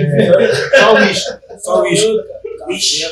Só 0.79 0.95
o 0.95 0.97
uísque. 0.97 1.31
Só 1.63 1.79
o 1.79 1.83
uísque. 1.83 2.13
Vixe. 2.67 3.07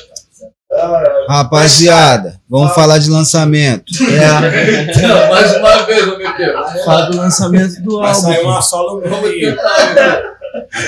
Rapaziada, 1.28 2.40
vamos 2.48 2.74
falar 2.74 2.98
de 2.98 3.10
lançamento. 3.10 3.84
É, 4.02 5.00
Não, 5.02 5.28
mais 5.30 5.56
uma 5.56 5.76
vez, 5.84 6.06
meu 6.06 6.36
Deus. 6.36 6.84
fala 6.84 7.06
do 7.10 7.16
lançamento 7.16 7.80
do 7.82 7.98
Vai 8.00 8.14
sair 8.14 8.36
álbum. 8.38 8.48
uma 8.50 8.62
solo 8.62 9.00
Vamos 9.02 9.30
minha. 9.30 9.54
tentar, 9.56 9.94
né? 9.94 10.22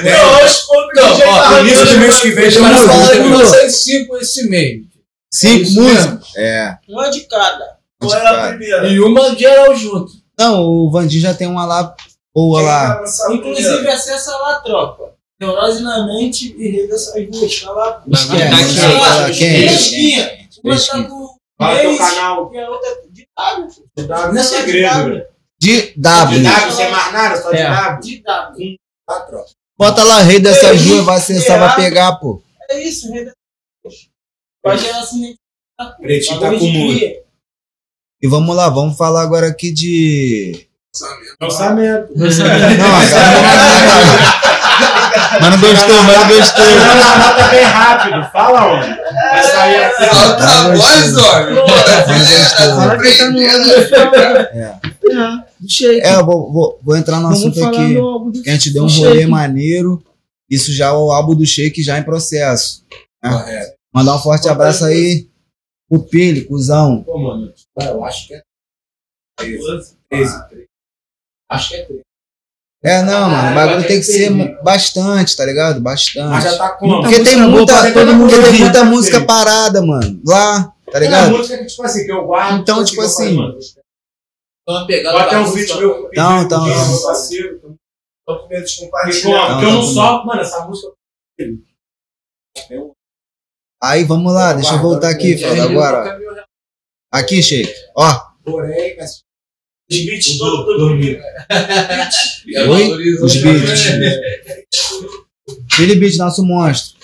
Não, 0.04 0.40
aos 0.42 0.60
poucos 0.60 0.92
Não, 0.96 1.08
o 1.10 1.14
DJ 1.14 1.26
ó, 1.26 1.42
tá 1.42 1.50
no 1.50 1.58
início 1.60 1.86
do 1.86 1.98
mês 1.98 2.20
que 2.20 2.30
vem 2.30 2.50
já 2.50 2.60
vai 2.60 2.74
falar 2.86 3.08
que 3.10 3.18
Mudou. 3.18 3.38
lançar 3.38 3.68
cinco 3.70 4.16
esse 4.16 4.48
mês. 4.48 4.82
Cinco 5.32 5.62
Isso 5.62 5.80
músicas? 5.82 6.36
É. 6.36 6.76
Uma 6.88 7.10
de 7.10 7.20
cada. 7.22 7.76
Qual 7.98 8.14
é 8.14 8.26
a 8.26 8.48
primeira? 8.48 8.86
E 8.88 9.00
uma 9.00 9.34
geral 9.34 9.74
junto. 9.74 10.12
Não, 10.38 10.62
o 10.62 10.90
Vandinho 10.90 11.22
já 11.22 11.34
tem 11.34 11.46
uma 11.48 11.64
lá 11.66 11.94
boa 12.34 12.60
lá. 12.62 12.94
vai 13.02 13.34
Inclusive, 13.34 13.88
acessa 13.88 14.36
lá, 14.36 14.56
tropa. 14.60 15.15
Neurose 15.40 15.82
na 15.82 16.06
mente 16.06 16.54
e 16.58 16.68
rede 16.70 16.92
essas 16.92 17.26
buscas 17.26 17.62
lá. 17.64 18.02
Esquece. 18.08 18.80
Tá 18.80 19.30
quente. 19.32 20.60
Uma 20.64 20.76
tá 20.78 20.98
do 21.08 21.36
Fala 21.58 21.78
teu 21.78 21.88
Reis 21.90 21.98
canal. 21.98 22.50
e 22.54 22.58
a 22.58 22.70
outra 22.70 22.90
de 23.10 23.28
W. 23.36 23.68
Não 23.98 24.32
Não 24.32 24.36
é 24.36 24.40
é 24.40 24.44
segredo. 24.44 24.94
segredo. 24.94 25.26
De 25.58 25.82
De 25.92 26.00
W. 26.00 26.42
W, 26.42 26.72
sem 26.72 26.90
mais 26.90 27.12
nada, 27.12 27.42
só 27.42 27.50
de 27.50 27.56
É. 27.58 27.64
W. 27.70 28.00
De 28.00 28.22
W. 28.22 28.76
Tá. 29.06 29.26
Bota 29.78 30.02
lá, 30.04 30.22
rei 30.22 30.38
dessas 30.40 30.82
duas, 30.82 31.04
vai 31.04 31.16
acessar, 31.16 31.58
vai 31.60 31.76
pegar, 31.76 32.16
pô. 32.16 32.42
É 32.70 32.82
isso, 32.82 33.12
rede 33.12 33.30
dessas 33.84 34.08
Vai 34.64 34.78
gerar 34.78 35.00
assim. 35.00 35.34
Pretinho 36.00 36.40
tá 36.40 36.50
com 36.50 36.58
de 36.58 36.70
muito. 36.72 37.26
E 38.22 38.26
vamos 38.28 38.56
lá, 38.56 38.68
vamos 38.70 38.96
falar 38.96 39.22
agora 39.22 39.48
aqui 39.48 39.70
de. 39.72 40.66
Lançamento. 41.40 42.12
Não, 42.16 42.26
agora. 42.96 44.40
Mas 45.40 45.50
não 45.50 45.60
gostou, 45.60 46.02
mas 46.04 46.18
não 46.18 46.28
gostou. 46.28 46.64
Não, 46.64 47.18
nota 47.18 47.48
bem 47.48 47.64
rápido. 47.64 48.30
Fala 48.32 48.72
onde. 48.72 48.88
Vai 48.88 49.42
sair 49.42 49.84
aqui. 49.84 50.04
Solta 50.14 50.44
a 50.44 50.74
voz, 50.76 51.04
que 51.04 51.14
tá 51.14 51.46
no 51.48 51.60
álbum. 51.60 52.96
É. 54.52 54.78
Do 55.60 55.70
Shake. 55.70 56.00
É, 56.00 56.14
eu 56.16 56.26
vou, 56.26 56.52
vou, 56.52 56.80
vou 56.82 56.96
entrar 56.96 57.20
no 57.20 57.28
assunto 57.28 57.62
aqui. 57.64 57.94
do 57.94 58.00
álbum 58.06 58.30
do 58.30 58.42
Que 58.42 58.50
a 58.50 58.52
gente 58.52 58.72
deu 58.72 58.84
um 58.84 58.88
rolê 58.88 59.20
Shake. 59.20 59.26
maneiro. 59.30 60.02
Isso 60.50 60.72
já 60.72 60.86
é 60.86 60.92
o 60.92 61.10
álbum 61.10 61.34
do 61.34 61.46
Shake 61.46 61.82
já 61.82 61.98
em 61.98 62.02
processo. 62.02 62.84
né? 63.22 63.30
Correto. 63.30 63.76
Mandar 63.92 64.16
um 64.16 64.18
forte 64.18 64.48
abraço 64.48 64.84
aí 64.84 65.28
pro 65.88 66.02
Pili, 66.02 66.44
cuzão. 66.44 67.02
Pô, 67.02 67.18
mano, 67.18 67.52
eu 67.80 68.04
acho 68.04 68.28
que 68.28 68.34
é 68.34 68.42
13. 69.38 69.96
13. 70.10 70.48
13. 70.48 70.66
Acho 71.50 71.68
que 71.70 71.76
é 71.76 71.84
13. 71.84 72.02
É, 72.86 73.02
não, 73.02 73.28
mano, 73.28 73.50
o 73.50 73.54
bagulho 73.56 73.88
tem 73.88 73.98
que 73.98 74.04
ser 74.04 74.30
bastante, 74.62 75.36
tá 75.36 75.44
ligado? 75.44 75.80
Bastante. 75.80 76.28
Mas 76.28 76.44
já 76.44 76.56
tá 76.56 76.70
com 76.76 77.02
Porque 77.02 77.24
tem 77.24 77.36
muita, 77.36 77.92
todo 77.92 78.14
mundo 78.14 78.30
tem 78.30 78.60
muita 78.60 78.84
música 78.84 79.24
parada, 79.24 79.82
mano. 79.82 80.22
Lá, 80.24 80.72
tá 80.92 81.00
ligado? 81.00 81.36
música 81.36 81.58
que, 81.58 81.66
tipo 81.66 81.82
assim, 81.82 82.04
que 82.04 82.12
eu 82.12 82.24
guardo. 82.24 82.60
Então, 82.60 82.84
tipo 82.84 83.02
eu 83.02 83.06
assim, 83.06 83.36
Uma 84.68 84.86
pegada 84.86 85.18
Bota 85.18 85.30
da 85.32 85.40
um 85.40 85.52
vídeo 85.52 85.78
meu 85.78 86.08
Então, 86.12 86.42
então, 86.42 86.64
de 86.64 86.70
então. 86.70 86.88
meu 86.88 87.02
parceiro. 87.02 87.78
Tô 88.24 88.38
com 88.38 88.48
medo 88.48 88.64
de 88.64 88.76
compartilhar. 88.78 89.46
Porque 89.48 89.64
eu 89.64 89.70
não 89.72 89.82
não, 89.82 89.82
solto, 89.82 90.26
mano, 90.26 90.40
essa 90.40 90.64
música. 90.64 90.92
Aí, 93.82 94.04
vamos 94.04 94.32
lá, 94.32 94.52
deixa 94.52 94.74
eu 94.74 94.80
voltar 94.80 95.10
aqui, 95.10 95.36
foda, 95.36 95.64
agora. 95.64 96.20
Aqui, 97.12 97.42
Sheik. 97.42 97.72
Ó, 97.96 98.26
Porém, 98.44 98.96
mas. 98.96 99.25
Os 99.90 99.98
beats 100.04 100.38
todos 100.38 100.64
todo 100.64 100.78
dormindo. 100.78 101.20
Oi? 102.68 103.14
Os 103.22 103.36
beats. 103.36 103.82
Billy 105.78 105.94
Beat, 105.96 106.16
nosso 106.16 106.44
monstro. 106.44 106.96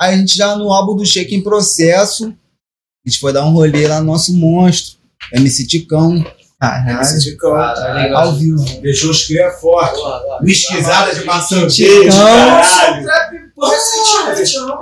Aí 0.00 0.14
a 0.14 0.16
gente 0.16 0.36
já 0.36 0.56
no 0.56 0.72
álbum 0.72 0.96
do 0.96 1.04
Shake 1.04 1.34
em 1.34 1.42
processo. 1.42 2.26
A 2.26 3.08
gente 3.08 3.20
foi 3.20 3.32
dar 3.32 3.44
um 3.44 3.52
rolê 3.52 3.86
lá 3.86 4.00
no 4.00 4.06
nosso 4.06 4.32
monstro. 4.34 4.98
MC 5.32 5.66
Ticão. 5.66 6.24
Caralho. 6.58 7.02
Esse 7.02 7.30
Ticão. 7.30 7.54
Ao 7.54 8.34
vivo. 8.34 8.64
Deixou 8.80 9.10
os 9.10 9.26
cria 9.26 9.50
forte. 9.50 10.00
Whiskyzada 10.42 11.14
de 11.14 11.24
maçã 11.24 11.66
caralho. 12.08 13.06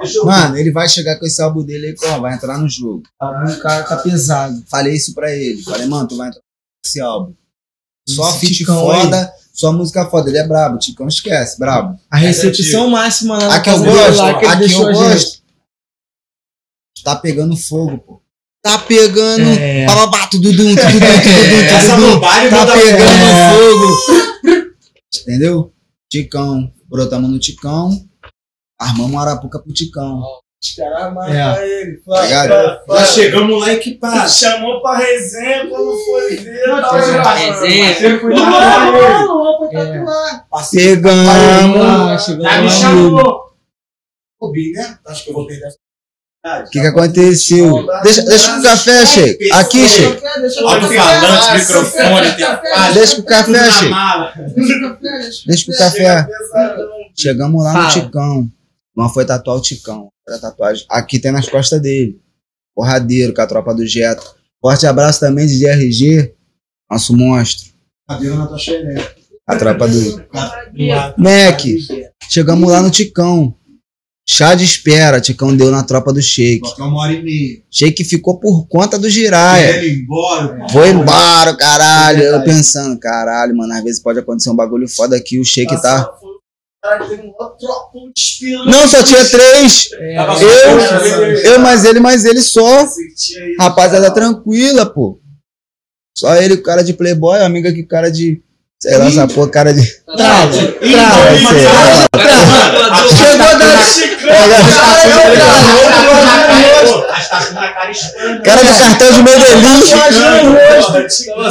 Deixou 0.00 0.26
Mano, 0.26 0.56
ele 0.56 0.70
vai 0.70 0.88
chegar 0.88 1.18
com 1.18 1.26
esse 1.26 1.42
álbum 1.42 1.62
dele 1.64 1.88
aí, 1.88 1.94
ó, 2.10 2.20
vai 2.20 2.34
entrar 2.34 2.58
no 2.58 2.68
jogo. 2.68 3.02
O 3.20 3.58
cara 3.60 3.82
tá 3.82 3.96
pesado. 3.96 4.62
Falei 4.70 4.94
isso 4.94 5.12
pra 5.14 5.34
ele. 5.34 5.60
Falei, 5.62 5.86
mano, 5.86 6.06
tu 6.08 6.16
vai 6.16 6.28
entrar 6.28 6.40
nesse 6.84 7.00
álbum. 7.00 7.34
Só 8.08 8.28
Esse 8.30 8.40
feat 8.40 8.54
Ticão 8.58 8.80
foda, 8.80 9.32
só 9.52 9.72
música 9.72 10.04
foda. 10.10 10.28
Ele 10.28 10.38
é 10.38 10.46
brabo, 10.46 10.78
Ticão 10.78 11.06
esquece, 11.06 11.58
brabo. 11.58 11.98
A 12.10 12.16
recepção 12.16 12.90
máxima 12.90 13.38
lá 13.38 13.46
na 13.48 13.54
Aqui 13.56 13.70
eu 13.70 13.78
gosto, 13.84 14.18
lá 14.18 14.38
que 14.38 14.46
aqui 14.46 14.72
eu 14.72 14.88
a 14.88 14.92
gosto. 14.92 15.42
Tá 17.04 17.16
pegando 17.16 17.56
fogo, 17.56 17.98
pô. 17.98 18.22
Tá 18.62 18.78
pegando. 18.78 19.42
É. 19.58 19.86
Bababá, 19.86 20.26
tududum, 20.28 20.74
tududum, 20.74 20.76
tududum, 20.76 21.62
Essa 21.76 21.94
tududum. 21.96 22.14
bobagem 22.14 22.50
Tá 22.50 22.66
pegando 22.72 23.22
É. 23.24 23.50
fogo. 23.52 24.72
Entendeu? 25.22 25.72
Ticão. 26.10 26.72
Brotamos 26.88 27.30
no 27.30 27.38
Ticão. 27.38 27.90
Armamos 28.80 29.10
uma 29.12 29.22
arapuca 29.22 29.58
pro 29.60 29.72
Ticão. 29.72 30.22
Os 30.64 30.74
caras 30.76 31.12
matam 31.12 31.34
É. 31.34 31.68
ele. 31.80 31.96
Tá? 31.96 32.22
Fala, 32.22 32.82
fala. 32.86 33.04
chegamos 33.04 33.60
lá 33.60 33.72
equipado. 33.72 34.30
Chamou 34.30 34.80
pra 34.80 34.96
resenha 34.96 35.66
quando 35.68 35.98
foi 36.04 36.36
ver. 36.36 36.66
Não, 36.68 36.80
tava 36.80 37.02
tinha 37.02 37.16
lá. 37.16 37.34
resenha. 37.34 37.98
Ele. 37.98 38.22
não, 38.22 39.44
não, 39.44 39.58
foi 39.58 39.68
É. 39.76 39.98
tatuar. 39.98 40.46
Ah, 40.52 40.62
chegou 42.18 42.46
Aí 42.46 42.62
me 42.62 42.70
chamou. 42.70 43.42
Ô, 44.40 44.52
Bi, 44.52 44.72
né? 44.72 44.98
Acho 45.06 45.24
que 45.24 45.30
eu 45.30 45.34
vou 45.34 45.46
perder 45.46 45.66
essa 45.66 45.76
O 46.66 46.70
que 46.70 46.80
que 46.80 46.86
aconteceu? 46.86 47.86
Deixa, 48.02 48.22
deixa 48.22 48.52
com 48.54 48.58
o 48.58 48.62
café, 48.62 49.06
Sheik. 49.06 49.52
Aqui, 49.52 49.88
Sheik. 49.88 50.22
Olha 50.64 50.86
o 50.86 50.92
falante, 50.92 51.60
microfone. 51.60 52.26
Deixa 52.94 53.16
com 53.16 53.22
o 53.22 53.24
café, 53.24 53.70
Sheik. 53.72 53.94
Deixa 55.46 55.66
com 55.66 55.72
o 55.72 55.76
café. 55.76 56.26
Chegamos 57.16 57.64
lá 57.64 57.72
no. 57.82 57.88
Ticão. 57.88 58.48
Não 58.96 59.08
foi 59.08 59.24
tatuar 59.24 59.56
o 59.56 59.60
Ticão. 59.60 60.11
Era 60.28 60.38
tatuagem. 60.38 60.86
Aqui 60.88 61.18
tem 61.18 61.32
nas 61.32 61.48
costas 61.48 61.80
dele. 61.80 62.20
Porradeiro 62.74 63.34
com 63.34 63.40
a 63.40 63.46
tropa 63.46 63.74
do 63.74 63.86
Jeto. 63.86 64.34
Forte 64.60 64.86
abraço 64.86 65.20
também 65.20 65.46
de 65.46 65.58
DRG. 65.58 66.34
Nosso 66.90 67.16
monstro. 67.16 67.72
Na 68.08 68.46
tua 68.46 68.58
xereca. 68.58 69.16
A 69.46 69.56
tropa 69.56 69.88
do. 69.88 70.24
Mac. 71.18 71.60
Chegamos 72.28 72.70
lá 72.70 72.80
no 72.80 72.90
Ticão. 72.90 73.54
Chá 74.28 74.54
de 74.54 74.64
espera, 74.64 75.20
Ticão 75.20 75.54
deu 75.54 75.70
na 75.72 75.82
tropa 75.82 76.12
do 76.12 76.22
Shake. 76.22 76.60
Botar 76.60 76.86
uma 76.86 77.00
hora 77.00 77.12
e 77.12 77.22
meia. 77.22 77.62
Shake 77.68 78.04
ficou 78.04 78.38
por 78.38 78.68
conta 78.68 78.96
do 78.96 79.10
Jiraya. 79.10 79.78
Ele 79.78 80.02
embora. 80.02 80.68
Foi 80.70 80.90
embora, 80.90 81.56
caralho. 81.56 82.22
Eu 82.22 82.44
pensando, 82.44 82.98
caralho, 83.00 83.56
mano, 83.56 83.72
às 83.72 83.82
vezes 83.82 84.00
pode 84.00 84.20
acontecer 84.20 84.48
um 84.48 84.54
bagulho 84.54 84.88
foda 84.88 85.16
aqui, 85.16 85.40
o 85.40 85.44
Shake 85.44 85.80
tá. 85.82 86.08
Não, 88.66 88.88
só 88.88 89.02
tinha 89.04 89.24
três. 89.24 89.88
Eu, 89.92 91.52
eu, 91.52 91.58
mais 91.60 91.84
ele, 91.84 92.00
mais 92.00 92.24
ele 92.24 92.42
só. 92.42 92.88
Rapaziada 93.58 94.12
tranquila, 94.12 94.84
pô. 94.84 95.20
Só 96.16 96.34
ele, 96.36 96.54
o 96.54 96.62
cara 96.62 96.82
de 96.82 96.92
playboy, 96.92 97.38
amiga 97.40 97.68
aqui, 97.68 97.84
cara 97.84 98.10
de. 98.10 98.42
Sei 98.80 98.98
lá, 98.98 99.06
essa 99.06 99.28
porra, 99.28 99.48
cara 99.48 99.72
de. 99.72 99.86
Trava, 100.16 100.52
trava. 100.72 102.08
lá. 102.18 103.08
Chegou 103.08 103.58
da. 103.58 103.82
Cara 108.44 108.62
de 108.62 108.78
cartão 108.78 109.12
de 109.12 109.22
Medellín. 109.22 109.80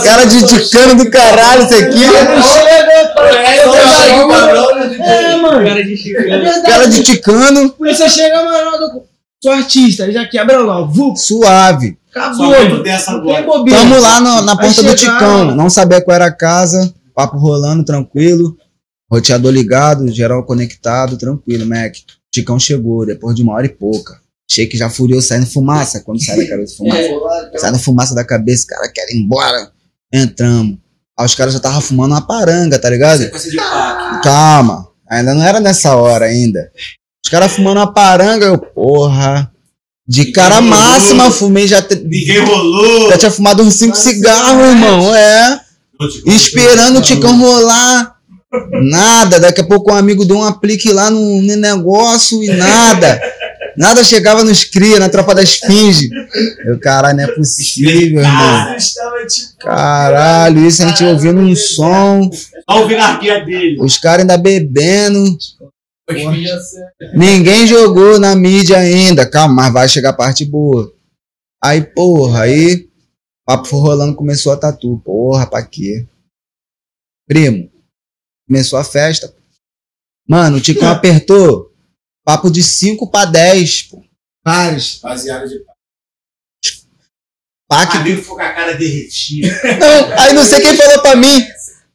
Cara 0.03 0.25
de 0.25 0.45
ticano 0.47 0.95
do 0.95 1.09
caralho, 1.09 1.63
isso 1.63 1.75
aqui. 1.75 2.03
É, 5.03 5.35
mano. 5.37 5.65
Cara 5.65 5.83
de 5.83 5.97
chicano. 5.97 6.63
Cara 6.63 6.87
de 6.87 7.03
ticano. 7.03 7.69
Polícia 7.71 8.07
chega, 8.09 8.43
mano, 8.43 9.03
sou 9.41 9.51
artista, 9.51 10.11
já 10.11 10.25
quebra 10.27 10.59
lá, 10.59 10.87
Suave. 11.15 11.97
acabou. 12.13 12.53
Tamo 13.65 13.99
lá 13.99 14.19
no- 14.19 14.41
na 14.41 14.53
Vai 14.55 14.65
porta 14.65 14.83
do 14.83 14.95
Ticão. 14.95 15.55
Não 15.55 15.69
sabia 15.69 16.01
qual 16.01 16.15
era 16.15 16.25
a 16.25 16.31
casa. 16.35 16.93
Papo 17.15 17.37
rolando, 17.37 17.83
tranquilo. 17.83 18.55
Roteador 19.11 19.51
ligado, 19.51 20.09
geral 20.11 20.43
conectado, 20.45 21.17
tranquilo, 21.17 21.65
Mac. 21.65 21.93
Ticão 22.31 22.57
chegou 22.59 23.05
depois 23.05 23.35
de 23.35 23.43
uma 23.43 23.53
hora 23.53 23.65
e 23.65 23.69
pouca. 23.69 24.19
Shake 24.51 24.77
já 24.77 24.89
furioso, 24.89 25.27
saindo 25.27 25.45
fumaça. 25.45 26.01
Quando 26.01 26.21
sai 26.23 26.37
da 26.37 26.47
cabeça 26.47 26.75
fumaça. 26.77 27.51
Sai 27.57 27.71
da 27.71 27.79
fumaça 27.79 28.15
da 28.15 28.23
cabeça, 28.25 28.65
cara 28.67 28.91
quer 28.91 29.09
ir 29.11 29.17
embora. 29.17 29.71
Entramos. 30.13 30.77
Aí 31.17 31.25
os 31.25 31.35
caras 31.35 31.53
já 31.53 31.57
estavam 31.57 31.81
fumando 31.81 32.11
uma 32.11 32.25
paranga, 32.25 32.77
tá 32.79 32.89
ligado? 32.89 33.29
Calma. 34.23 34.87
Ainda 35.09 35.33
não 35.33 35.43
era 35.43 35.59
nessa 35.59 35.95
hora 35.95 36.25
ainda. 36.25 36.71
Os 37.23 37.29
caras 37.29 37.51
fumando 37.51 37.77
uma 37.77 37.93
paranga, 37.93 38.45
eu, 38.45 38.57
porra. 38.57 39.51
De 40.07 40.25
cara 40.31 40.55
rolou. 40.55 40.69
máxima, 40.69 41.31
fumei 41.31 41.67
já. 41.67 41.81
te- 41.81 41.95
Ninguém 41.95 42.39
rolou. 42.39 43.09
Já 43.11 43.17
tinha 43.17 43.31
fumado 43.31 43.63
uns 43.63 43.75
cinco 43.75 43.95
cigarros, 43.95 44.65
irmão. 44.67 45.15
É. 45.15 45.59
Esperando 46.25 46.97
o 46.99 47.01
Ticão 47.01 47.37
rolar. 47.39 48.15
Nada. 48.81 49.39
Daqui 49.39 49.61
a 49.61 49.63
pouco 49.63 49.91
um 49.91 49.95
amigo 49.95 50.25
deu 50.25 50.37
um 50.37 50.43
aplique 50.43 50.91
lá 50.91 51.09
no, 51.09 51.41
no 51.41 51.55
negócio 51.55 52.43
e 52.43 52.47
nada. 52.47 53.21
Nada 53.77 54.03
chegava 54.03 54.43
nos 54.43 54.63
cria, 54.63 54.99
na 54.99 55.09
tropa 55.09 55.33
da 55.33 55.41
esfinge. 55.41 56.09
Eu, 56.65 56.79
caralho, 56.79 57.17
não 57.17 57.23
é 57.23 57.27
possível, 57.27 58.21
irmão. 58.21 58.77
Tipo. 59.27 59.57
Caralho, 59.59 60.65
isso 60.65 60.83
a 60.83 60.87
gente 60.87 61.03
ouvindo 61.03 61.39
um 61.39 61.55
som. 61.55 62.29
Olha 62.67 62.85
o 62.85 62.87
vinarguia 62.87 63.43
dele. 63.45 63.77
Os 63.79 63.97
caras 63.97 64.21
ainda 64.21 64.37
bebendo. 64.37 65.37
Ninguém 67.13 67.65
jogou 67.67 68.19
na 68.19 68.35
mídia 68.35 68.77
ainda. 68.77 69.29
Calma, 69.29 69.55
mas 69.55 69.73
vai 69.73 69.89
chegar 69.89 70.09
a 70.09 70.13
parte 70.13 70.43
boa. 70.43 70.93
Aí, 71.63 71.81
porra, 71.81 72.43
aí. 72.43 72.89
Papo 73.45 73.67
foi 73.67 73.79
rolando, 73.79 74.15
começou 74.15 74.51
a 74.51 74.57
tatu. 74.57 75.01
Porra, 75.03 75.47
pra 75.47 75.65
quê? 75.65 76.07
Primo. 77.27 77.71
Começou 78.47 78.77
a 78.77 78.83
festa. 78.83 79.33
Mano, 80.27 80.57
o 80.57 80.61
Ticão 80.61 80.89
apertou. 80.91 81.70
Papo 82.31 82.49
de 82.49 82.63
5 82.63 83.11
pra 83.11 83.25
10, 83.25 83.81
pô. 83.83 84.01
Vários. 84.41 85.01
Baseado 85.01 85.49
de 85.49 85.65
Pac... 87.67 87.97
Amigo 87.97 88.21
ficou 88.21 88.37
com 88.37 88.41
a 88.41 88.53
cara 88.53 88.73
derretida. 88.73 89.49
Não, 89.77 90.13
aí 90.17 90.33
não 90.33 90.45
sei 90.45 90.61
quem 90.61 90.77
falou 90.77 91.01
pra 91.01 91.17
mim. 91.17 91.45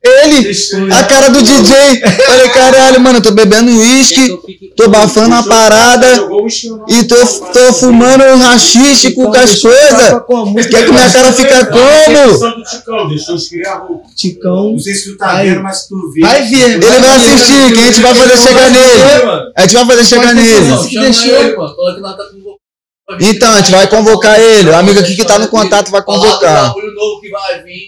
Ele, 0.02 0.52
a 0.92 1.02
cara 1.04 1.30
do 1.30 1.42
DJ. 1.42 2.00
Falei, 2.26 2.48
caralho, 2.50 3.00
mano, 3.00 3.18
eu 3.18 3.22
tô 3.22 3.32
bebendo 3.32 3.72
uísque, 3.76 4.38
tô 4.76 4.88
bafando 4.88 5.34
a 5.34 5.42
parada. 5.42 6.06
E 6.88 7.04
tô, 7.04 7.16
tô 7.26 7.72
fumando 7.72 8.22
um 8.22 8.38
rachixe 8.38 9.12
com 9.12 9.34
as 9.36 9.60
coisas. 9.60 10.10
Quer 10.70 10.84
que 10.86 10.92
minha 10.92 11.10
cara 11.10 11.32
fica 11.32 11.66
como? 11.66 12.38
Ticão. 14.14 14.72
Não 14.72 14.78
sei 14.78 14.94
se 14.94 15.10
tu 15.10 15.18
tá 15.18 15.42
vendo, 15.42 15.62
mas 15.62 15.88
tu 15.88 15.96
vê. 16.12 16.20
Vai 16.20 16.42
ver. 16.42 16.74
Ele 16.74 16.80
vai 17.00 17.16
assistir, 17.16 17.72
que 17.72 17.80
a 17.80 17.86
gente 17.86 18.00
vai 18.00 18.14
fazer 18.14 18.38
chegar 18.38 18.70
nele. 18.70 19.02
A 19.56 19.62
gente 19.62 19.74
vai 19.74 19.86
fazer 19.86 20.04
chegar 20.04 20.34
nele. 20.34 20.46
Ele, 20.56 21.54
que 21.94 22.00
nós 22.00 22.16
tá 22.16 22.24
com 22.24 22.45
Então, 23.20 23.52
a 23.52 23.58
gente 23.58 23.70
vai 23.70 23.86
convocar 23.86 24.38
ele. 24.40 24.70
O 24.70 24.76
amigo 24.76 24.98
aqui 24.98 25.14
que 25.14 25.24
tá 25.24 25.38
no 25.38 25.46
contato 25.48 25.90
vai 25.90 26.02
convocar. 26.02 26.72
do. 26.72 26.80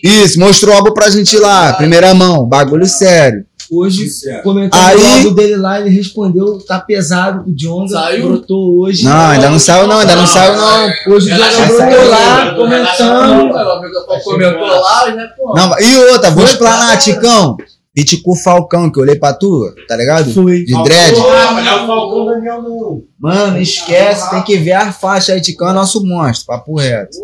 Isso, 0.02 0.38
mostrou 0.38 0.72
o 0.74 0.76
álbum 0.78 0.92
pra 0.92 1.10
gente 1.10 1.36
lá, 1.36 1.72
primeira 1.72 2.14
mão, 2.14 2.46
bagulho 2.46 2.86
sério. 2.86 3.44
Hoje, 3.70 4.08
Sincero. 4.08 4.42
comentando 4.42 4.80
Aí- 4.80 4.96
o 4.96 5.14
álbum 5.16 5.34
dele 5.34 5.56
lá, 5.56 5.78
ele 5.78 5.90
respondeu, 5.90 6.58
tá 6.66 6.78
pesado, 6.80 7.42
o 7.46 7.54
Djonga 7.54 7.88
Saiu? 7.88 8.28
brotou 8.28 8.78
hoje. 8.80 9.04
Não, 9.04 9.28
ainda 9.28 9.50
não 9.50 9.58
saiu 9.58 9.86
não, 9.86 9.98
ainda 9.98 10.16
não 10.16 10.26
saiu 10.26 10.56
não. 10.56 10.90
Hoje 11.08 11.30
o 11.30 11.34
Djonga 11.34 11.66
brotou 11.66 12.08
lá, 12.08 12.54
comentando. 12.54 14.22
Comentou 14.24 14.66
lá, 14.66 15.10
né, 15.10 15.28
pô? 15.36 15.80
E 15.82 15.96
outra, 16.12 16.30
vou 16.30 16.44
explanar, 16.44 16.96
Ticão. 16.98 17.58
Hit 17.98 18.18
com 18.18 18.30
o 18.30 18.36
Falcão, 18.36 18.90
que 18.92 18.98
eu 18.98 19.02
olhei 19.02 19.16
pra 19.16 19.34
tu, 19.34 19.74
tá 19.88 19.96
ligado? 19.96 20.32
Foi. 20.32 20.64
De 20.64 20.82
dread. 20.84 21.16
Ah, 21.18 21.60
é 21.60 21.82
o 21.82 21.86
Falcão 21.88 22.26
Daniel, 22.26 22.62
não. 22.62 23.02
Mano, 23.18 23.58
esquece, 23.58 24.30
tem 24.30 24.42
que 24.44 24.56
ver 24.56 24.72
a 24.72 24.92
faixa 24.92 25.32
aí, 25.32 25.40
Ticão 25.40 25.70
é 25.70 25.72
nosso 25.72 26.04
monstro, 26.06 26.46
papo 26.46 26.76
reto. 26.76 27.18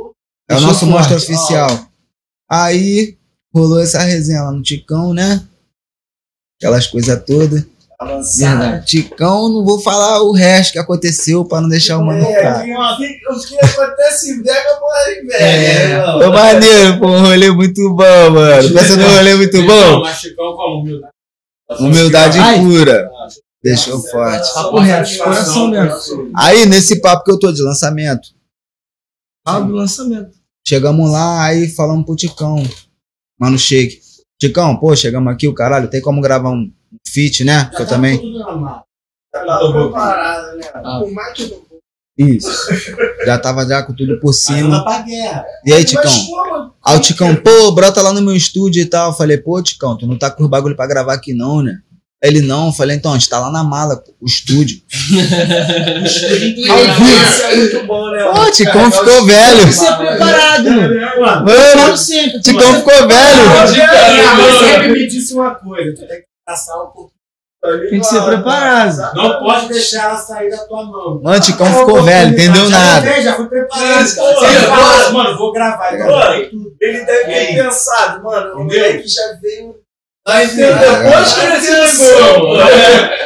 É 0.48 0.56
o 0.56 0.60
nosso 0.60 0.84
monstro 0.84 1.18
forte. 1.18 1.32
oficial. 1.32 1.86
Aí, 2.50 3.16
rolou 3.54 3.80
essa 3.80 4.00
resenha 4.00 4.42
lá 4.42 4.50
no 4.50 4.62
Ticão, 4.62 5.14
né? 5.14 5.44
Aquelas 6.58 6.88
coisas 6.88 7.22
todas. 7.24 7.64
Verdade. 8.04 8.86
Ticão, 8.86 9.48
não 9.48 9.64
vou 9.64 9.80
falar 9.80 10.22
o 10.22 10.32
resto 10.32 10.72
que 10.72 10.78
aconteceu 10.78 11.44
pra 11.44 11.60
não 11.60 11.68
deixar 11.68 11.98
o 11.98 12.04
mano 12.04 12.24
É, 12.24 12.62
o 12.62 13.40
que 13.40 13.58
acontece 13.64 14.30
em 14.32 14.42
Vega, 14.42 14.80
morre 14.80 15.20
em 15.20 15.26
Vega. 15.26 15.44
É, 15.44 15.88
né? 15.88 16.12
Foi 16.18 16.28
maneiro, 16.28 17.00
pô, 17.00 17.06
um 17.08 17.20
rolê 17.20 17.50
muito 17.50 17.94
bom, 17.94 18.30
mano. 18.30 18.72
Pensa 18.72 18.96
num 18.96 19.16
rolê 19.16 19.34
muito 19.34 19.62
bom? 19.62 20.00
Mas 20.00 20.18
Chicão 20.18 20.56
com 20.56 20.80
humildade. 20.80 21.12
Humildade 21.80 22.38
pura. 22.60 23.10
Deixou 23.62 23.98
forte. 24.02 24.52
Papo 24.52 24.78
reto, 24.78 25.10
de 25.10 25.18
coração 25.18 25.68
mesmo. 25.68 26.30
Aí, 26.36 26.66
nesse 26.66 27.00
papo 27.00 27.24
que 27.24 27.30
eu 27.30 27.38
tô 27.38 27.50
de 27.50 27.62
lançamento, 27.62 28.28
Álbum 29.44 29.68
do 29.68 29.74
lançamento. 29.74 30.30
chegamos 30.66 31.10
lá, 31.10 31.44
aí 31.44 31.68
falamos 31.68 32.04
pro 32.04 32.16
Ticão, 32.16 32.62
mano, 33.38 33.58
shake. 33.58 34.00
Ticão, 34.38 34.76
pô, 34.76 34.94
chegamos 34.96 35.32
aqui, 35.32 35.46
o 35.48 35.54
caralho, 35.54 35.88
tem 35.88 36.00
como 36.00 36.20
gravar 36.20 36.50
um 36.50 36.70
feat, 37.06 37.44
né? 37.44 37.70
Que 37.74 37.82
eu 37.82 37.86
também. 37.86 38.20
Tá 39.32 39.58
preparado, 39.72 40.56
né? 40.56 40.64
Ah. 40.74 41.00
Por 41.00 41.12
mais 41.12 41.32
que 41.32 41.46
não 41.46 41.60
Isso. 42.16 42.68
Já 43.26 43.38
tava 43.38 43.66
já 43.66 43.82
com 43.82 43.92
tudo 43.92 44.20
por 44.20 44.32
cima. 44.32 44.84
E 45.64 45.72
aí, 45.72 45.84
Ticão? 45.84 46.74
Aí 46.84 46.96
o 46.96 47.00
Ticão, 47.00 47.34
pô, 47.34 47.72
brota 47.72 48.00
lá 48.00 48.12
no 48.12 48.22
meu 48.22 48.36
estúdio 48.36 48.80
e 48.80 48.86
tal. 48.86 49.10
Eu 49.10 49.16
falei, 49.16 49.38
pô, 49.38 49.60
Ticão, 49.62 49.96
tu 49.96 50.06
não 50.06 50.16
tá 50.16 50.30
com 50.30 50.44
os 50.44 50.50
bagulho 50.50 50.76
pra 50.76 50.86
gravar 50.86 51.14
aqui 51.14 51.34
não, 51.34 51.62
né? 51.62 51.78
Ele 52.24 52.40
não, 52.40 52.68
eu 52.68 52.72
falei, 52.72 52.96
então, 52.96 53.12
a 53.12 53.18
gente 53.18 53.28
tá 53.28 53.38
lá 53.38 53.50
na 53.50 53.62
mala, 53.62 53.98
pô, 53.98 54.14
o 54.18 54.24
estúdio. 54.24 54.80
Isso 54.88 56.24
é 57.42 57.56
muito 57.56 57.86
bom, 57.86 58.10
né? 58.10 58.24
Pô, 58.32 58.50
Ticão 58.50 58.90
ficou 58.90 59.26
velho. 59.26 59.58
Tem 59.58 59.66
que 59.66 59.72
ser 59.74 59.94
preparado, 59.94 60.64
mano. 60.70 60.94
Mano. 61.20 61.94
Ticão 62.42 62.74
ficou 62.76 63.08
velho. 63.08 63.68
Sempre 64.58 64.88
me 64.92 65.06
disse 65.06 65.34
uma 65.34 65.54
coisa: 65.54 65.92
tu 65.94 66.08
tem 66.08 66.22
que 66.22 66.33
passar 66.46 66.76
um 66.82 66.86
pouquinho. 66.86 67.10
Tem 67.88 67.98
que 67.98 68.06
ser 68.06 68.22
preparado. 68.22 69.14
Não 69.16 69.38
pode 69.40 69.68
deixar 69.68 70.10
ela 70.10 70.18
sair 70.18 70.50
da 70.50 70.58
tua 70.66 70.84
mão. 70.84 71.22
Mano, 71.22 71.40
Ticão 71.40 71.66
ficou 71.66 72.02
velho, 72.02 72.32
entendeu 72.32 72.68
Já 72.68 72.78
nada. 72.78 73.22
Já 73.22 73.34
fui 73.36 73.46
preparado. 73.48 74.06
Sim, 74.06 74.16
cara. 74.16 75.04
pô, 75.06 75.12
mano, 75.12 75.38
vou 75.38 75.50
gravar. 75.52 75.94
Então, 75.94 76.50
tudo. 76.50 76.76
Ele 76.78 77.04
deve 77.06 77.24
ter 77.24 77.62
pensado, 77.62 78.22
mano, 78.22 78.56
o 78.58 78.62
Entendeu? 78.64 78.84
moleque 78.86 79.08
já 79.08 79.32
veio. 79.40 79.76
Aí 80.26 80.46
depois 80.46 81.32
que 81.34 81.40
ele 81.40 81.60
se 81.60 82.04
ligou, 82.04 82.56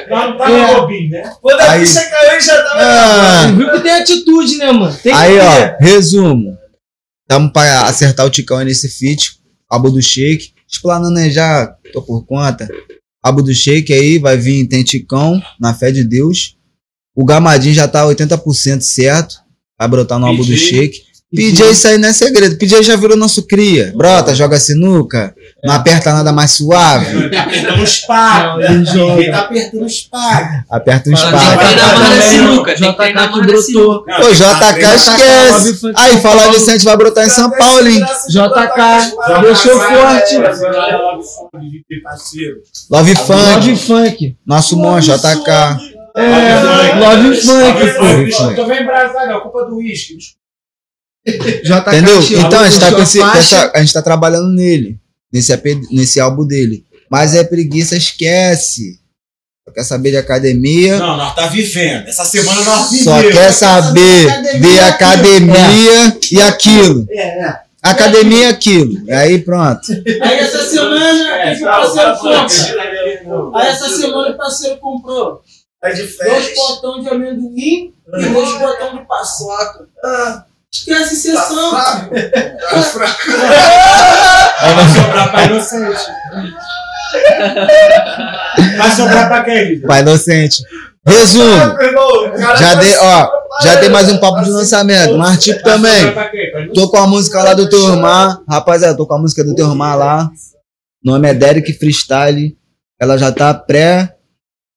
não 0.08 0.36
tá 0.36 0.48
no 0.48 0.74
bobinho, 0.80 1.10
né? 1.10 1.32
Quando 1.40 1.60
a 1.60 1.72
ficha 1.78 2.04
caiu, 2.08 2.40
já 2.40 2.62
tava. 2.62 2.80
Ah, 2.80 3.46
Viu 3.56 3.70
que 3.72 3.80
tem 3.80 3.92
atitude, 3.92 4.56
né, 4.58 4.72
mano? 4.72 4.96
Tem 5.02 5.12
que 5.12 5.18
aí, 5.18 5.32
ter. 5.38 5.40
ó, 5.40 5.76
resumo. 5.84 6.56
Tamo 7.28 7.52
pra 7.52 7.82
acertar 7.82 8.24
o 8.26 8.30
Ticão 8.30 8.58
aí 8.58 8.64
nesse 8.64 8.88
feat. 8.88 9.38
Álbum 9.70 9.90
do 9.92 10.00
Shake. 10.02 10.54
Explanando 10.68 11.18
aí 11.18 11.30
já, 11.30 11.66
tô 11.92 12.02
por 12.02 12.24
conta. 12.26 12.68
Álbum 13.22 13.42
do 13.42 13.54
Shake 13.54 13.92
aí, 13.92 14.18
vai 14.18 14.36
vir, 14.36 14.66
tem 14.68 14.84
Ticão, 14.84 15.40
na 15.60 15.74
fé 15.74 15.90
de 15.90 16.04
Deus. 16.04 16.56
O 17.14 17.24
Gamadinho 17.24 17.74
já 17.74 17.88
tá 17.88 18.04
80% 18.04 18.80
certo. 18.80 19.36
Vai 19.78 19.88
brotar 19.88 20.18
no 20.18 20.26
álbum 20.26 20.42
do 20.42 20.48
PJ. 20.48 21.07
PJ, 21.34 21.70
isso 21.72 21.86
aí 21.86 21.98
não 21.98 22.08
é 22.08 22.12
segredo. 22.14 22.56
PJ 22.56 22.82
já 22.82 22.96
virou 22.96 23.14
nosso 23.14 23.42
cria. 23.42 23.92
Brota, 23.94 24.34
joga 24.34 24.58
sinuca. 24.58 25.34
Não 25.62 25.74
aperta 25.74 26.10
nada 26.12 26.32
mais 26.32 26.52
suave. 26.52 27.28
Tá 27.28 27.42
apertando 27.42 27.82
os 27.82 27.98
pagos. 27.98 28.64
Não, 28.94 29.10
ele. 29.10 29.22
Ele 29.24 29.30
tá 29.32 29.40
apertando 29.40 29.84
os 29.84 30.00
pagos. 30.00 30.64
Aperta 30.70 31.10
Fala, 31.10 31.32
pagos. 31.32 31.48
JK 31.50 31.58
Tem 31.58 31.58
que 31.58 31.74
treinar 31.74 31.98
mais 31.98 32.16
na 32.16 32.22
sinuca, 32.22 32.74
tem 32.74 32.90
que 32.90 32.96
treinar 32.96 33.30
mais 33.30 33.36
na 33.36 33.46
brotou. 33.46 34.04
Pô, 34.04 34.32
JK 34.32 34.94
esquece. 34.96 35.92
Aí, 35.96 36.20
falar 36.20 36.48
Vicente 36.50 36.84
vai 36.84 36.96
brotar 36.96 37.26
em 37.26 37.30
São 37.30 37.50
Paulo, 37.50 37.86
hein? 37.86 38.02
JK, 38.30 39.42
deixou 39.42 39.78
forte. 39.80 40.36
Love 42.90 43.14
Funk, 43.16 43.54
Love 43.54 43.76
Funk. 43.76 44.36
nosso 44.46 44.76
monstro, 44.78 45.14
JK. 45.18 45.50
É, 46.16 46.94
Love 47.00 47.36
Funk. 47.36 48.56
Tô 48.56 48.64
bem 48.64 48.82
embrasado, 48.82 49.30
é 49.30 49.40
culpa 49.40 49.64
do 49.66 49.76
uísque. 49.76 50.37
JK 51.26 51.88
Entendeu? 51.88 52.22
tirou, 52.22 52.46
Então 52.46 52.60
a 52.60 52.68
gente, 52.70 52.80
tá 52.80 52.98
esse, 53.00 53.20
essa- 53.20 53.72
a 53.74 53.80
gente 53.80 53.92
tá 53.92 54.02
trabalhando 54.02 54.48
nele, 54.48 54.98
nesse, 55.32 55.52
AP 55.52 55.64
nesse 55.90 56.18
álbum 56.20 56.46
dele. 56.46 56.84
Mas 57.10 57.34
é 57.34 57.42
preguiça, 57.44 57.96
esquece. 57.96 58.98
Só 59.66 59.74
quer 59.74 59.84
saber 59.84 60.10
de 60.12 60.16
academia, 60.16 60.98
Não, 60.98 61.16
nós 61.16 61.34
tá 61.34 61.46
vivendo. 61.46 62.08
Essa 62.08 62.24
semana 62.24 62.62
nós 62.62 62.86
só 63.02 63.16
vivemos. 63.18 63.34
quer 63.38 63.52
saber 63.52 64.26
de 64.60 64.78
academia 64.80 66.18
e 66.32 66.40
aquilo. 66.40 67.06
É, 67.10 67.44
é. 67.46 67.60
Academia 67.82 68.44
e 68.44 68.46
aquilo. 68.46 69.06
E 69.06 69.12
aí 69.12 69.38
pronto. 69.40 69.80
Aí 70.22 70.38
essa 70.38 70.64
semana, 70.64 71.28
É, 71.42 71.54
o 71.54 71.60
tá, 71.60 71.70
parceiro 71.70 72.16
tá, 72.18 72.46
tá, 72.46 73.58
Aí 73.60 73.66
essa 73.68 73.88
semana 73.96 74.30
o 74.30 74.36
parceiro 74.36 74.78
comprou 74.78 75.42
Tá 75.80 75.90
de 75.90 76.02
dois 76.02 76.48
potão 76.54 77.00
de 77.00 77.08
amendoim 77.08 77.92
e 78.18 78.28
dois 78.32 78.52
potão 78.58 78.96
de 78.98 79.06
paçoca. 79.06 79.86
Ah, 80.04 80.44
Esquece 80.78 81.32
tá 81.32 81.40
sessão. 81.42 81.70
fraco. 81.70 82.14
Tá 82.70 82.82
fraco. 82.82 83.30
Vai 84.74 84.88
sobrar 84.94 85.30
pra 85.30 85.44
inocente. 85.44 86.06
Vai 88.76 88.90
sobrar 88.92 89.28
pra 89.28 89.44
quem? 89.44 89.80
Pai 89.80 90.00
inocente. 90.00 90.62
Resumo. 91.06 91.54
Ah, 91.54 92.56
Já 92.56 92.74
tá 92.74 92.80
dei, 92.80 92.90
se 92.90 92.98
ó, 92.98 93.00
preparando. 93.26 93.62
já 93.62 93.76
tem 93.80 93.88
mais 93.88 94.08
um 94.10 94.18
papo 94.18 94.42
de 94.42 94.50
lançamento. 94.50 95.16
Mas 95.16 95.42
tipo 95.42 95.62
Vai 95.62 95.72
também. 95.72 96.12
pra? 96.12 96.24
Pra. 96.28 96.68
Tô 96.74 96.88
com 96.90 96.98
a 96.98 97.06
música 97.06 97.42
lá 97.42 97.54
do 97.54 97.68
teu 97.68 97.80
irmão. 97.88 98.42
Rapaziada, 98.48 98.96
tô 98.96 99.06
com 99.06 99.14
a 99.14 99.18
música 99.18 99.42
do 99.42 99.54
teu 99.54 99.68
irmão 99.68 99.96
lá. 99.96 100.30
O 101.04 101.10
nome 101.10 101.28
é 101.28 101.34
Derek 101.34 101.72
Freestyle. 101.74 102.56
Ela 103.00 103.16
já 103.16 103.32
tá 103.32 103.54
pré 103.54 104.14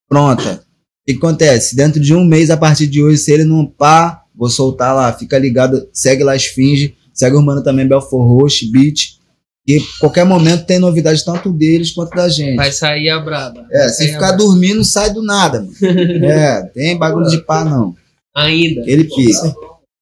pronta. 0.07 0.53
O 0.53 1.11
que 1.11 1.17
acontece? 1.17 1.75
Dentro 1.75 1.99
de 1.99 2.13
um 2.15 2.23
mês, 2.23 2.49
a 2.49 2.55
partir 2.57 2.87
de 2.87 3.03
hoje, 3.03 3.17
se 3.17 3.31
ele 3.31 3.43
não 3.43 3.65
pá, 3.65 4.20
vou 4.41 4.49
soltar 4.49 4.95
lá. 4.95 5.13
Fica 5.13 5.38
ligado, 5.38 5.88
segue 5.93 6.23
lá 6.23 6.35
Esfinge. 6.35 6.95
Segue 7.13 7.35
o 7.35 7.41
mano 7.43 7.61
também, 7.63 7.88
Belfor 7.88 8.26
Roche, 8.27 8.72
Beat. 8.72 9.19
E 9.68 9.80
qualquer 9.99 10.26
momento 10.26 10.65
tem 10.65 10.80
novidade 10.80 11.23
tanto 11.23 11.51
deles 11.53 11.91
quanto 11.91 12.15
da 12.15 12.27
gente. 12.27 12.55
Vai 12.55 12.72
sair 12.72 13.11
a 13.11 13.19
braba. 13.19 13.63
É, 13.72 13.88
se 13.89 14.07
ficar 14.13 14.31
dormindo, 14.31 14.84
sai 14.84 15.13
do 15.13 15.22
nada, 15.22 15.61
mano. 15.61 15.73
É, 16.26 16.63
tem 16.73 16.97
bagulho 16.97 17.30
de 17.30 17.38
pá, 17.45 17.63
não. 17.63 17.95
Ainda. 18.35 18.81
Ele 18.88 19.03
pica. 19.03 19.53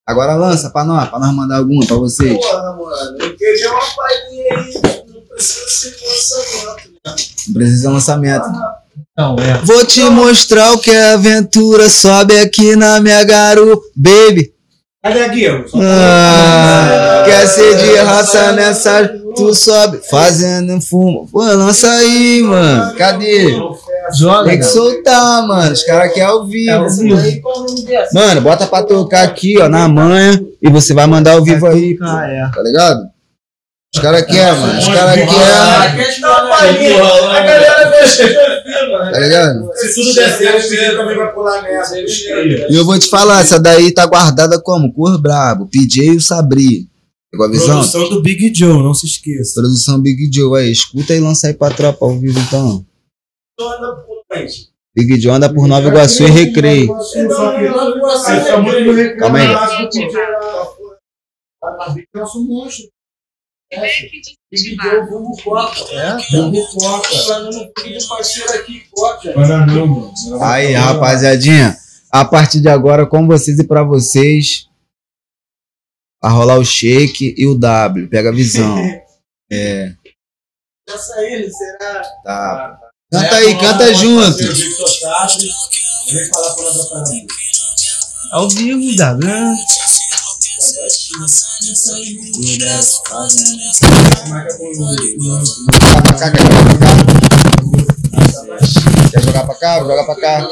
Agora 0.06 0.34
lança 0.34 0.70
pra 0.70 0.82
nós, 0.84 1.08
pra 1.10 1.18
nós 1.18 1.34
mandar 1.34 1.58
alguma 1.58 1.84
pra 1.86 1.96
vocês. 1.96 2.34
Porra, 2.34 2.72
mano. 2.76 3.18
Eu 3.20 3.36
queria 3.36 3.70
uma 3.70 3.80
palhinha 3.94 4.58
aí. 4.58 4.74
Não 5.12 5.20
precisa 5.28 5.68
ser 5.68 5.96
lançamento. 6.06 6.90
né? 7.04 7.14
Não 7.48 7.54
precisa 7.54 7.80
de 7.82 7.94
lançamento. 7.94 8.46
Não, 9.20 9.36
é. 9.38 9.60
Vou 9.64 9.84
te 9.84 10.00
mostrar 10.04 10.72
o 10.72 10.78
que 10.78 10.90
é 10.90 11.12
aventura. 11.12 11.88
Sobe 11.90 12.38
aqui 12.38 12.74
na 12.76 13.00
minha 13.00 13.22
garupa, 13.24 13.82
baby. 13.94 14.50
Cadê 15.02 15.22
a 15.22 15.28
guia? 15.28 15.64
Ah, 15.74 17.22
quer 17.24 17.46
ser 17.46 17.76
de 17.76 17.96
raça 17.96 18.52
nessa? 18.52 19.08
Tu 19.36 19.54
sobe, 19.54 20.00
fazendo 20.10 20.80
fumo. 20.80 21.28
Pô, 21.30 21.40
lança 21.40 21.88
aí, 21.90 22.42
mano. 22.42 22.94
Cadê? 22.96 23.56
Joga. 24.18 24.48
Tem 24.50 24.58
que 24.58 24.64
soltar, 24.64 25.46
mano. 25.46 25.72
Os 25.72 25.82
caras 25.84 26.12
querem 26.12 26.28
ao 26.28 26.44
vivo. 26.44 26.70
É 26.70 26.74
ao 26.74 26.90
vivo. 26.90 27.84
Dessa? 27.86 28.10
Mano, 28.12 28.40
bota 28.40 28.66
pra 28.66 28.82
tocar 28.82 29.22
aqui, 29.22 29.56
ó, 29.60 29.68
na 29.68 29.88
manha. 29.88 30.38
E 30.60 30.68
você 30.68 30.92
vai 30.92 31.06
mandar 31.06 31.32
ao 31.32 31.44
vivo 31.44 31.66
aí, 31.66 31.96
pô, 31.96 32.04
Ah, 32.04 32.26
é. 32.26 32.50
tá 32.54 32.60
ligado? 32.62 33.00
Os 33.92 34.00
caras 34.00 34.24
querem, 34.24 34.60
mano. 34.60 34.78
Os 34.78 34.86
caras 34.86 35.14
querem, 35.14 35.30
Ah. 35.32 35.82
A 35.82 37.40
galera 37.42 37.90
tá 39.12 39.18
ligado? 39.18 39.70
Se 39.74 39.94
tudo 39.94 40.14
der 40.14 40.30
certo, 40.30 40.58
o 40.58 40.68
Felipe 40.68 40.96
também 40.96 41.16
vai 41.16 41.32
pular 41.32 41.62
nessa. 41.62 41.98
E 41.98 42.66
eu 42.70 42.84
vou 42.84 42.96
te 42.98 43.08
falar, 43.08 43.40
essa 43.40 43.58
daí 43.58 43.92
tá 43.92 44.06
guardada 44.06 44.60
como? 44.60 44.92
Cor 44.92 45.20
brabo, 45.20 45.66
PJ 45.68 46.04
e 46.12 46.16
o 46.16 46.20
Sabri. 46.20 46.88
Pegou 47.32 47.46
a 47.46 47.50
visão? 47.50 47.78
Produção 47.78 48.08
do 48.08 48.22
Big 48.22 48.52
Joe, 48.54 48.82
não 48.82 48.94
se 48.94 49.06
esqueça. 49.06 49.60
Produção 49.60 50.00
Big 50.00 50.30
Joe 50.32 50.60
aí. 50.60 50.70
Escuta 50.70 51.14
e 51.14 51.20
lança 51.20 51.48
aí 51.48 51.54
pra 51.54 51.70
tropa 51.70 52.04
ao 52.04 52.18
vivo 52.18 52.38
então. 52.40 52.84
Anda 53.60 53.96
por 53.96 54.22
onde? 54.32 54.70
Big 54.96 55.20
Joe 55.20 55.32
anda 55.32 55.52
por 55.52 55.66
Nova 55.68 55.86
Iguaçu 55.88 56.24
e 56.24 56.30
Recreio. 56.30 56.88
Tá 56.88 58.58
no 58.58 58.70
recreio. 58.70 59.16
Calma 59.18 59.38
aí. 59.38 59.48
É 63.72 63.80
nosso 63.80 64.02
monstro. 64.02 64.34
Big 64.50 64.76
Joe, 64.82 65.06
vulgo 65.08 65.42
Coca. 65.42 65.80
É? 65.94 66.16
Vulgo 66.32 66.66
Coca. 66.74 67.08
Falando 67.26 67.72
filho 67.78 68.08
parceiro 68.08 68.52
aqui, 68.54 68.82
Coca. 68.90 69.32
Bananão, 69.32 69.86
mano. 69.86 70.42
Aí, 70.42 70.72
rapaziadinha, 70.72 71.76
a 72.10 72.24
partir 72.24 72.60
de 72.60 72.68
agora, 72.68 73.06
com 73.06 73.26
vocês 73.26 73.58
e 73.58 73.64
pra 73.64 73.84
vocês, 73.84 74.68
vai 76.20 76.32
rolar 76.32 76.58
o 76.58 76.64
shake 76.64 77.34
e 77.38 77.46
o 77.46 77.54
W. 77.56 78.08
Pega 78.08 78.30
a 78.30 78.32
visão. 78.34 78.76
É, 79.52 79.92
Já 80.88 80.96
saindo, 80.96 81.50
será? 81.50 82.02
tá. 82.22 82.80
Canta 83.10 83.34
aí, 83.34 83.58
canta 83.58 83.92
junto. 83.94 84.38
Victor 84.38 84.88
Sartre. 84.88 85.48
Eu 88.32 88.48
nem 93.56 93.74
falar 93.74 94.02
a 94.02 94.16
palavra 94.16 94.56
pra 94.58 94.70
não. 94.72 94.88
Ao 94.90 94.96
vivo, 94.96 95.24
W. 95.24 96.44
né? 98.48 98.58
Quer 99.10 99.22
jogar 99.22 99.44
pra 99.46 99.54
cá? 99.54 99.78
Joga 99.80 100.04
pra 100.04 100.16
cá. 100.16 100.48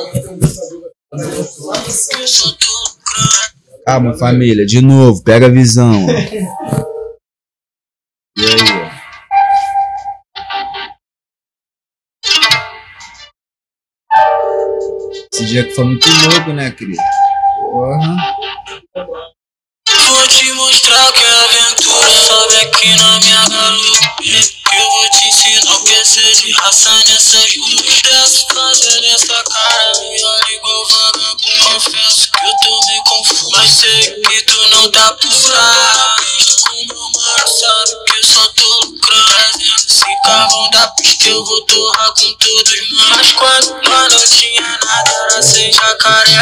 Calma, 3.87 4.17
família. 4.19 4.67
De 4.67 4.81
novo, 4.81 5.23
pega 5.23 5.47
a 5.47 5.51
visão. 5.51 6.07
ó. 6.07 6.11
E 8.37 8.45
aí, 8.45 8.61
ó. 8.73 8.89
Esse 15.33 15.45
dia 15.47 15.65
que 15.65 15.75
foi 15.75 15.85
muito 15.85 16.07
louco, 16.09 16.53
né, 16.53 16.71
querido? 16.71 17.01
Porra. 17.71 18.38
Te 20.39 20.53
mostrar 20.53 21.13
que 21.15 21.25
é 21.25 21.35
aventura. 21.35 22.27
Sobe 22.29 22.61
aqui 22.61 22.97
na 22.97 23.19
minha 23.19 23.49
garupa. 23.49 24.15
Eu 24.23 24.91
vou 24.91 25.11
te 25.11 25.25
ensinar 25.27 25.75
o 25.75 25.83
que 25.83 25.93
é 25.93 26.05
ser 26.05 26.33
de 26.37 26.53
raça 26.53 26.91
nessas 27.09 27.57
ruas. 27.57 28.03
Desce 28.03 28.47
fazendo 28.55 29.05
essa 29.07 29.43
cara. 29.43 29.93
Me 29.99 30.25
olha 30.25 30.55
igual 30.55 30.87
vagabundo. 30.87 31.75
Confesso 31.75 32.31
que 32.31 32.47
eu 32.47 32.53
tô 32.63 32.87
meio 32.87 33.03
confuso. 33.03 33.51
Mas 33.51 33.71
sei 33.81 34.15
que 34.15 34.43
tu 34.43 34.69
não 34.69 34.89
tá 34.93 35.13
por 35.15 35.33
fraco. 36.59 36.69
Com 36.69 36.87
meu 36.87 37.03
mano, 37.03 37.49
sabe 37.49 38.05
que 38.05 38.17
eu 38.17 38.27
só 38.27 38.49
tô 38.49 38.81
lucrando. 38.87 39.59
Se 39.87 40.05
carvão 40.25 40.71
da 40.71 40.89
pista, 40.89 41.29
eu 41.29 41.45
vou 41.45 41.61
torrar 41.63 42.13
com 42.15 42.33
todos. 42.35 42.75
Mas 43.11 43.33
quando 43.33 43.83
nós 43.89 44.13
não 44.13 44.27
tinha 44.27 44.79
nada, 44.85 45.11
era 45.31 45.43
sem 45.43 45.73
jacaré. 45.73 46.39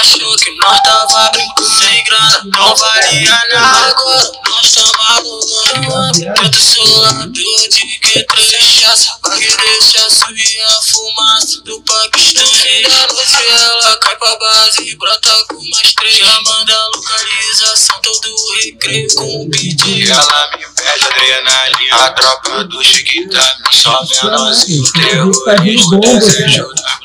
Achou 0.00 0.36
que 0.36 0.50
nós 0.56 0.80
tava 0.82 1.30
brincando 1.30 1.68
sem 1.68 2.04
grana, 2.04 2.42
não 2.44 2.76
valia 2.76 3.42
nada. 3.52 3.90
Agora 3.90 4.32
nós 4.48 4.72
tamo 4.72 5.02
arrumando. 5.02 6.22
Eu 6.22 6.50
tô 6.50 6.58
solador 6.58 7.68
de 7.68 7.98
que. 8.00 8.24
Pra 8.24 8.40
que 9.36 9.56
deixar 9.56 10.10
subir 10.10 10.62
a 10.62 10.82
fumaça 10.82 11.60
do 11.62 11.80
Paquistão. 11.82 12.44
E 12.44 12.82
da 12.82 13.06
noite 13.12 13.46
ela 13.48 13.96
cai 13.98 14.16
pra 14.16 14.36
base 14.36 14.82
e 14.88 14.96
brota 14.96 15.44
com 15.48 15.62
mais 15.70 15.94
três. 15.94 16.16
Já 16.16 16.40
manda 16.42 16.88
localização, 16.94 18.00
todo 18.02 18.34
o 18.34 18.54
recreio 18.54 19.14
com 19.14 19.39
o 19.42 19.50
pedido. 19.50 20.10
Ela 20.12 20.50
me 20.56 20.64
pede 20.74 21.06
adrenalina, 21.06 21.96
a 21.96 22.10
tropa 22.12 22.64
do 22.64 22.82
Chiquita. 22.82 23.40
Só 23.72 24.04
menorzinho, 24.22 24.92
terrorista, 24.92 25.98
desejo 25.98 26.68
da. 26.74 27.00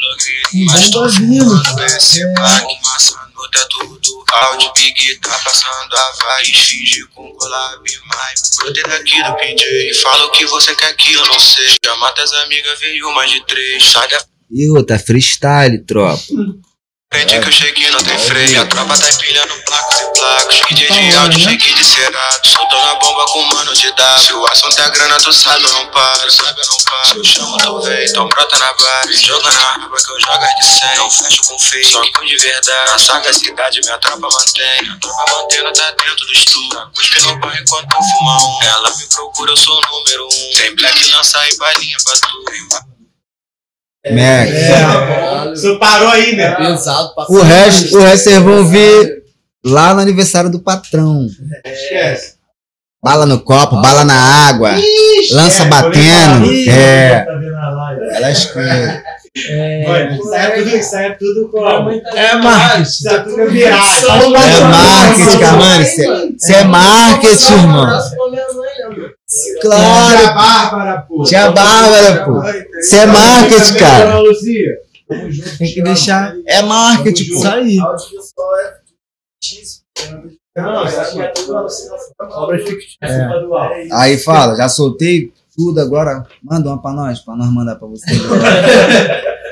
Mas 0.68 0.90
tô 0.90 1.10
fumando 1.10 1.84
esse 1.84 2.22
pack, 2.34 2.66
massa 2.84 3.20
no 3.36 3.50
teto 3.50 4.00
do 4.02 4.24
áudio. 4.32 4.72
Big 4.76 5.16
tá 5.20 5.38
passando 5.44 5.94
a 5.96 6.14
finge 6.44 7.06
com 7.14 7.30
collab 7.34 7.84
mais. 8.06 8.52
Brotei 8.58 8.84
daqui 8.84 9.24
do 9.24 9.34
PJ, 9.36 9.94
fala 10.02 10.26
o 10.26 10.32
que 10.32 10.46
você 10.46 10.74
quer 10.76 10.96
que 10.96 11.14
eu 11.14 11.26
não 11.26 11.40
sei. 11.40 11.68
Chama 11.84 12.14
as 12.18 12.34
amigas, 12.34 12.80
veio 12.80 13.12
mais 13.14 13.32
de 13.32 13.46
três. 13.46 13.84
Sai 13.92 14.08
da 14.08 14.24
E 14.52 14.70
outra, 14.70 14.98
freestyle, 14.98 15.84
tropa. 15.86 16.22
frente 17.14 17.40
que 17.40 17.48
eu 17.48 17.52
cheguei 17.52 17.90
não 17.92 18.04
tem 18.04 18.18
freio. 18.18 18.62
A 18.62 18.66
tropa 18.66 18.98
tá 18.98 19.10
empilhando 19.10 19.54
placos 19.66 20.15
placos. 20.26 20.60
DJ 20.70 20.88
de 20.88 21.16
áudio, 21.16 21.40
shake 21.40 21.74
de 21.74 21.84
cerado. 21.84 22.48
Soltando 22.48 22.88
a 22.90 22.96
bomba 22.96 23.26
com 23.28 23.44
mano 23.44 23.74
de 23.74 23.92
W. 23.92 24.26
Se 24.26 24.34
o 24.34 24.46
assunto 24.48 24.80
é 24.80 24.90
grana, 24.90 25.18
tu 25.18 25.32
sabe, 25.32 25.64
eu 25.64 25.74
não 25.74 25.88
paro. 25.88 26.32
Sabe, 26.32 26.62
eu 26.62 26.68
não 26.68 26.78
paro. 26.84 27.10
Se 27.10 27.18
eu 27.18 27.24
chamo, 27.24 27.58
tu 27.58 27.82
vem. 27.82 28.06
Então 28.06 28.28
brota 28.28 28.58
na 28.58 28.74
barra. 28.74 29.14
Joga 29.14 29.52
na 29.52 29.60
raba 29.60 29.98
que 29.98 30.12
eu 30.12 30.20
jogo 30.20 30.44
é 30.44 30.56
de 30.56 30.66
100. 30.66 30.98
Não 30.98 31.12
fecho 31.12 31.44
com 31.44 31.60
fake, 31.60 31.92
só 31.92 32.02
com 32.12 32.26
de 32.26 32.38
verdade. 32.38 32.92
Na 32.92 33.00
sagacidade, 33.00 33.82
minha 33.82 33.98
tropa 34.00 34.28
mantém. 34.32 34.82
Minha 34.82 35.00
tropa 35.00 35.26
mantendo 35.32 35.72
tá 35.74 35.92
dentro 35.92 36.26
do 36.26 36.34
estúdio. 36.34 36.92
Cuspe 36.96 37.22
no 37.22 37.40
bar 37.40 37.58
enquanto 37.62 37.94
eu 37.94 38.02
fuma 38.02 38.44
um. 38.44 38.64
Ela 38.64 38.96
me 38.96 39.06
procura, 39.08 39.52
eu 39.52 39.58
sou 39.58 39.78
o 39.78 39.82
número 39.82 40.26
um. 40.26 40.58
Tem 40.58 40.76
black, 40.76 41.12
lança 41.12 41.40
e 41.50 41.58
balinha 41.58 41.98
pra 42.04 42.14
tu. 42.16 42.96
Max. 44.08 45.60
Você 45.60 45.76
parou 45.80 46.10
aí, 46.10 46.36
né? 46.36 46.54
Pesado 46.56 47.12
O 47.28 47.42
resto, 47.42 47.98
o 47.98 48.02
resto 48.02 48.24
vocês 48.26 48.44
vão 48.44 48.68
ver 48.68 49.25
lá 49.66 49.94
no 49.94 50.02
aniversário 50.02 50.50
do 50.50 50.60
patrão. 50.60 51.28
Esquece. 51.66 52.36
Bala 53.04 53.26
no 53.26 53.40
copo, 53.40 53.80
bala 53.82 54.04
na 54.04 54.16
água, 54.16 54.72
lança 55.32 55.64
É, 55.64 55.66
batendo. 55.68 56.52
É, 56.70 57.20
tá 57.20 57.36
ela 58.16 58.32
escreve. 58.32 59.04
Vai, 59.86 60.16
Isso 60.18 60.34
aí 60.34 60.46
é 60.46 60.50
tudo, 60.64 60.76
isso 60.78 60.96
aí 60.96 61.06
é 61.06 61.10
tudo 61.12 61.50
como? 61.50 61.92
É 61.92 62.36
marketing. 62.36 62.82
Isso 62.84 63.10
é 63.10 63.20
tudo. 63.20 63.56
É 63.58 63.70
marketing, 64.62 65.40
Camani. 65.40 65.84
Isso 65.84 66.54
é 66.54 66.64
marketing, 66.64 67.54
irmão. 67.54 68.00
Tia 69.28 69.60
Claro. 69.62 70.26
Bárbara, 70.34 71.02
pô. 71.02 71.24
Tia 71.24 71.52
Bárbara, 71.52 72.26
pô. 72.26 72.42
Isso 72.80 72.96
é 72.96 73.06
marketing, 73.06 73.74
cara. 73.74 74.14
Tem 75.60 75.74
que 75.74 75.84
deixar 75.84 76.34
É 76.48 76.62
marketing, 76.62 77.24
isso 77.24 77.42
pô. 77.42 77.48
aí. 77.50 77.78
É. 80.00 80.62
Não, 80.62 80.86
isso 80.86 81.00
aqui 81.00 81.22
é. 81.22 81.34
É. 83.02 83.88
Aí 83.94 84.18
fala, 84.18 84.56
já 84.56 84.70
soltei 84.70 85.32
tudo 85.56 85.80
agora. 85.80 86.26
Manda 86.44 86.70
uma 86.70 86.82
pra 86.82 86.92
nós, 86.92 87.20
pra 87.20 87.36
nós 87.36 87.48
mandar 87.52 87.76
pra 87.76 87.88
vocês. 87.88 88.18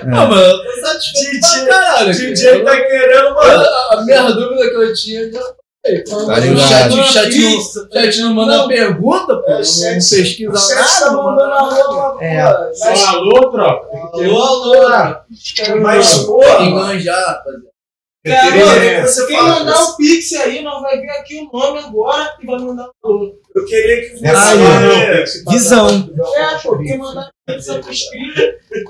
Não, 0.05 0.27
mano, 0.27 0.41
eu 0.41 0.63
tô 0.63 0.81
satisfeito 0.85 1.39
pra 1.39 1.65
caralho. 1.65 2.11
DJ 2.13 2.63
tá 2.63 2.75
querendo, 2.75 3.35
mano. 3.35 3.63
A 3.63 3.93
a 3.93 4.01
minha 4.03 4.31
dúvida 4.31 4.69
que 4.69 4.75
eu 4.75 4.93
tinha 4.93 5.31
já 5.31 5.39
foi. 5.41 6.03
Tá 6.03 6.15
O 6.17 6.39
ligado? 6.39 6.67
chat, 6.67 6.91
o 6.93 7.03
chat, 7.03 7.37
não, 7.39 7.57
o 7.57 7.93
chat 7.93 8.21
não 8.21 8.33
manda 8.33 8.67
pergunta, 8.67 9.35
pô. 9.37 9.43
É, 9.51 9.57
Não 9.59 9.61
pesquisa 9.61 10.51
O 10.51 10.57
chat 10.57 10.75
nada. 10.75 10.99
tá 10.99 11.11
não 11.11 11.23
mandando 11.23 11.49
manda 11.49 11.55
a 11.55 11.69
nada. 11.69 11.83
roupa, 11.83 12.23
É. 12.23 12.41
alô, 13.07 13.51
tropa. 13.51 13.87
Tem 14.17 14.25
Alô, 14.25 14.41
alô. 14.43 14.89
Mas, 15.81 16.17
Tem 16.17 16.25
porra, 16.25 16.57
que 16.57 16.63
enganjar, 16.63 17.25
rapaziada. 17.27 17.72
Cara, 18.25 19.05
você 19.05 19.27
Quem 19.27 19.35
fala, 19.35 19.59
mandar 19.59 19.83
o 19.83 19.97
Pix 19.97 20.31
aí, 20.33 20.63
nós 20.63 20.81
vai 20.81 20.97
ver 20.97 21.09
aqui 21.09 21.39
o 21.41 21.51
nome 21.51 21.79
agora 21.79 22.37
e 22.41 22.45
vai 22.45 22.57
mandar 22.57 22.87
o 22.87 22.93
valor. 23.03 23.35
Eu 23.53 23.65
queria 23.65 24.01
que 24.01 24.17
você. 24.17 24.27
Aí, 24.27 24.33
passar 24.33 25.51
Visão. 25.51 26.09
É, 26.35 26.57
pô, 26.59 26.77
quem 26.77 26.97
mandar 26.97 27.29
o 27.29 27.53
Pix 27.53 27.67
é 27.67 27.79
pro 27.79 27.91
inscrito, 27.91 28.41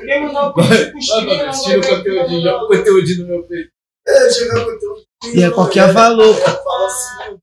quem 0.05 0.26
mandar 0.26 0.47
o 0.49 0.53
Pix 0.53 0.69
é 0.69 1.15
pro 1.15 1.26
mano, 1.26 1.45
nós 1.45 1.64
tira 1.64 1.80
o 1.80 2.03
quem 2.03 2.41
joga 2.43 2.64
o 2.64 2.68
conteúdinho 2.68 3.22
no 3.22 3.27
meu 3.27 3.43
peito. 3.47 3.69
É, 4.07 4.30
jogar 4.30 4.65
conteúdo. 4.65 5.03
E 5.34 5.43
é 5.43 5.49
qualquer 5.49 5.91
valor. 5.91 6.27
Eu 6.27 6.35
falo 6.35 6.85
assim, 6.85 7.39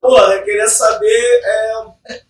pô, 0.00 0.18
eu 0.18 0.42
queria 0.42 0.66
saber. 0.66 1.40
É, 1.44 2.20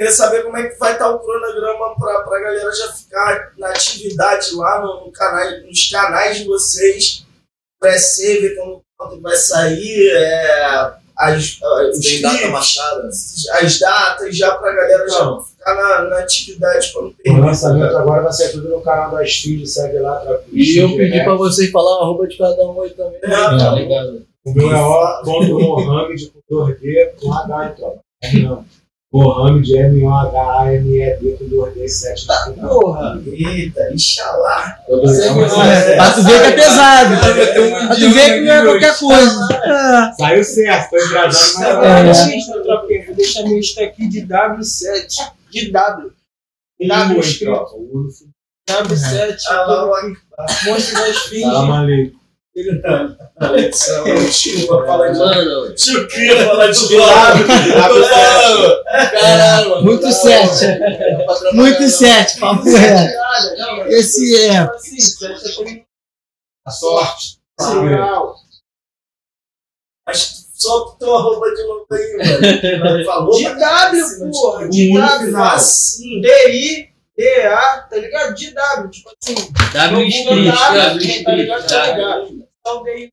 queria 0.00 0.12
saber 0.14 0.42
como 0.44 0.56
é 0.56 0.66
que 0.66 0.78
vai 0.78 0.94
estar 0.94 1.10
o 1.10 1.18
cronograma 1.18 1.94
pra, 1.98 2.20
pra 2.22 2.40
galera 2.40 2.72
já 2.72 2.90
ficar 2.90 3.52
na 3.58 3.68
atividade 3.68 4.54
lá 4.54 4.80
no, 4.80 5.04
no 5.04 5.12
canal, 5.12 5.44
nos 5.66 5.90
canais 5.90 6.38
de 6.38 6.44
vocês, 6.44 7.26
pré-save, 7.78 8.56
como 8.56 8.80
quando 8.96 9.20
vai 9.20 9.36
sair, 9.36 10.10
é, 10.10 10.92
as, 11.18 11.58
as, 11.62 11.98
os 11.98 12.20
data 12.22 12.48
marcada. 12.48 13.08
as 13.08 13.78
datas, 13.78 14.34
já 14.34 14.54
pra 14.56 14.74
galera 14.74 15.06
já 15.06 15.38
ficar 15.42 15.74
na, 15.74 16.02
na 16.08 16.18
atividade 16.20 16.92
quando 16.94 17.14
O 17.26 17.36
lançamento 17.36 17.94
agora 17.94 18.22
vai 18.22 18.32
ser 18.32 18.52
tudo 18.52 18.70
no 18.70 18.80
canal 18.80 19.10
da 19.10 19.22
Estúdio, 19.22 19.66
segue 19.66 19.98
lá. 19.98 20.16
Tra... 20.20 20.40
E 20.50 20.78
eu 20.78 20.96
pedi 20.96 21.18
né? 21.18 21.24
pra 21.24 21.34
vocês 21.34 21.70
falar 21.70 21.98
o 21.98 22.02
arroba 22.04 22.26
de 22.26 22.38
cada 22.38 22.66
um 22.66 22.80
aí 22.80 22.90
também. 22.90 23.20
É, 23.22 23.28
Tá 23.28 23.72
ligado? 23.72 24.26
O 24.46 24.54
meu 24.54 24.70
é 24.70 24.80
o.mohamed 24.80 26.30
com 26.30 26.56
2D 26.56 27.10
com 27.20 27.34
H 27.34 27.66
e 27.66 27.76
tropa. 27.76 28.00
Não. 28.42 28.64
Mohamed 29.12 29.76
M-O-H-A-M-E-D 29.76 31.36
com 31.36 31.44
2D 31.46 31.88
7 31.88 32.26
no 32.28 32.54
final. 32.54 32.80
Porra, 32.80 33.22
eita, 33.26 33.92
inxalá. 33.92 34.78
É, 34.88 35.96
Pra 35.96 36.12
tu 36.12 36.22
ver 36.22 36.40
que 36.40 36.46
é 36.46 36.52
pesado. 36.52 37.16
Pra 37.18 37.96
tu 37.96 38.10
ver 38.12 38.34
que 38.34 38.40
não 38.42 38.52
é 38.52 38.64
qualquer 38.64 38.96
coisa. 38.98 39.48
Ah, 39.64 40.12
Saiu 40.16 40.44
certo, 40.44 40.90
tô 40.90 40.96
engajado, 40.96 41.78
mas 41.80 42.18
É. 42.18 42.30
É. 42.30 42.36
Insta, 42.36 42.62
tropinha, 42.62 43.06
Vou 43.06 43.14
deixar 43.16 43.42
meu 43.42 43.58
Insta 43.58 43.82
aqui 43.82 44.08
de 44.08 44.26
W7. 44.26 45.30
De 45.50 45.72
W. 45.72 46.12
W 46.86 47.20
escrito. 47.20 47.50
tropa, 47.50 47.74
o 47.76 47.90
Urso. 47.98 48.24
W7. 48.68 49.36
Alá, 49.48 49.86
Monte 50.66 50.92
das 50.94 51.16
Salam 51.28 51.86
Alex, 53.38 53.88
o 53.88 54.30
tio 54.30 54.66
vai 54.66 54.86
falar 54.86 55.08
de 55.10 55.18
Mano, 55.18 55.74
Tio 55.74 56.08
queria 56.08 56.44
falar 56.44 56.66
de 56.70 56.96
lado. 56.96 57.46
Caralho. 59.12 59.82
Muito 59.82 60.10
sete. 60.12 60.66
Muito 61.52 61.88
sete, 61.88 62.40
papo 62.40 62.64
reto. 62.64 63.14
Esse 63.88 64.36
é. 64.46 64.68
A 66.66 66.70
sorte. 66.70 67.38
Mas 70.06 70.48
só 70.54 70.96
teu 70.98 71.14
arroba 71.14 71.54
de 71.54 71.62
novo 71.66 71.86
aí, 71.90 72.16
mano. 72.18 73.04
Falou 73.06 73.38
De 73.38 73.44
W, 73.44 74.30
porra. 74.32 74.68
W. 74.68 75.36
Assim, 75.44 76.20
D-I, 76.20 76.89
D-A, 77.20 77.78
tá 77.82 77.96
ligado? 77.96 78.34
De 78.34 78.50
W. 78.50 78.90
Tipo 78.90 79.10
assim. 79.22 79.34
W 79.72 79.92
no 79.92 80.02
Espírito, 80.02 80.52
Google 80.52 80.52
W 80.52 81.24
tá 81.24 81.32
ligado? 81.34 81.68
Tá 81.68 81.92
W. 81.92 82.94
ligado? 82.94 83.10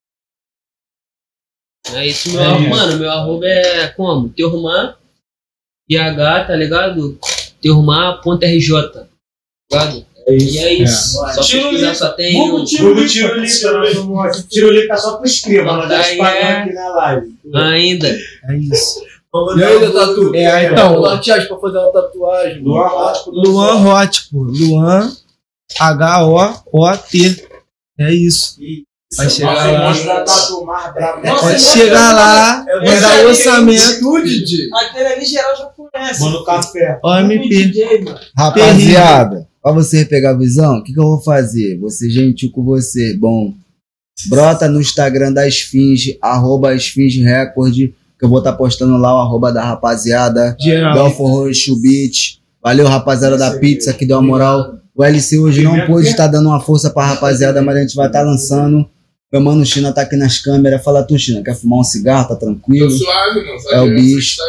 É 1.93 2.05
isso, 2.05 2.31
meu 2.31 2.41
arroba. 2.41 2.69
Mano, 2.69 2.99
meu 2.99 3.11
arroba 3.11 3.45
é 3.47 3.87
como? 3.89 4.29
Teurman, 4.29 4.95
PH, 5.87 6.45
tá 6.45 6.55
ligado? 6.55 7.19
Teurman.rj, 7.61 8.91
tá 8.93 9.07
ligado? 9.71 10.05
E 10.29 10.57
é 10.57 10.73
isso. 10.73 11.13
Só 11.13 11.41
Tiro 11.41 11.69
pesquisar, 11.69 11.95
só 11.95 12.09
tem 12.11 12.33
Google 12.33 12.61
o... 12.61 12.65
tiro 12.65 12.93
lipa. 12.93 13.07
Tiro. 13.07 14.47
Tiro 14.49 14.71
lipa 14.71 14.97
só 14.97 15.17
pro 15.17 15.29
Tá 15.29 15.87
tá 15.87 16.01
aí, 16.01 16.17
pagando 16.17 16.37
é. 16.37 16.51
aqui 16.51 16.73
na 16.73 16.89
live. 16.89 17.35
Ainda. 17.55 18.19
É 18.49 18.57
isso. 18.57 19.06
E 19.57 19.63
aí, 19.63 19.91
Tatu? 19.91 20.35
É, 20.35 20.71
então. 20.71 20.97
Luan 20.97 21.19
Tias 21.19 21.45
pra 21.45 21.57
fazer 21.57 21.77
uma 21.77 21.91
tatuagem. 21.91 22.61
Luan 22.63 22.87
Hot. 22.87 23.29
Luan. 23.31 23.81
Luan 24.33 25.11
H-O-O-T. 25.79 27.47
É 27.99 28.13
isso. 28.13 28.57
Vai 29.15 29.29
chegar 29.29 29.71
lá. 29.71 29.93
Pode 31.39 31.59
chegar 31.59 32.13
lá, 32.13 32.65
vai 32.65 32.99
dar 32.99 33.21
vou 33.21 33.27
orçamento. 33.27 34.01
Aquele 34.73 35.07
ali 35.07 35.25
geral 35.25 35.55
já 35.55 35.65
conhece. 35.65 36.21
Mano, 36.21 36.43
café. 36.43 36.99
OMP. 37.03 38.05
Rapaziada, 38.37 39.47
pra 39.61 39.71
você 39.71 40.03
pegar 40.03 40.31
a 40.31 40.37
visão, 40.37 40.77
o 40.79 40.83
que, 40.83 40.93
que 40.93 40.99
eu 40.99 41.05
vou 41.05 41.21
fazer? 41.21 41.79
Vou 41.79 41.89
ser 41.89 42.09
gentil 42.09 42.51
com 42.51 42.63
você. 42.65 43.15
Bom, 43.17 43.53
brota 44.27 44.67
no 44.67 44.81
Instagram 44.81 45.31
da 45.31 45.47
Esfinge, 45.47 46.17
arroba 46.21 46.75
Esfinge 46.75 47.23
Record, 47.23 47.93
que 48.17 48.25
eu 48.25 48.29
vou 48.29 48.39
estar 48.39 48.53
postando 48.53 48.97
lá 48.97 49.13
o 49.15 49.21
arroba 49.21 49.51
da 49.51 49.63
rapaziada. 49.63 50.55
Geral. 50.59 50.93
Belfor 50.93 51.51
Beach. 51.81 52.41
Valeu, 52.61 52.87
rapaziada 52.87 53.37
da 53.37 53.51
pizza, 53.51 53.93
que 53.93 54.05
deu 54.05 54.17
a 54.17 54.21
moral. 54.21 54.77
O 54.95 55.03
LC 55.03 55.37
hoje 55.37 55.63
não 55.63 55.85
pôde 55.85 56.07
estar 56.07 56.27
dando 56.27 56.49
uma 56.49 56.59
força 56.59 56.89
pra 56.89 57.05
rapaziada, 57.05 57.61
mas 57.61 57.77
a 57.77 57.81
gente 57.81 57.95
vai 57.95 58.07
estar 58.07 58.23
lançando. 58.23 58.89
Meu 59.31 59.41
mano 59.41 59.65
China 59.65 59.91
tá 59.91 60.01
aqui 60.01 60.15
nas 60.15 60.39
câmeras. 60.39 60.83
Fala 60.83 61.03
tu, 61.03 61.17
China, 61.19 61.43
quer 61.43 61.55
fumar 61.55 61.79
um 61.79 61.83
cigarro? 61.83 62.29
Tá 62.29 62.35
tranquilo? 62.35 62.89
suave, 62.89 63.45
não. 63.45 63.59
Só 63.59 63.71
É 63.71 63.81
o 63.81 63.89
bicho. 63.89 64.41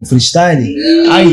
O 0.00 0.06
freestyle? 0.06 0.74
Aí. 1.10 1.32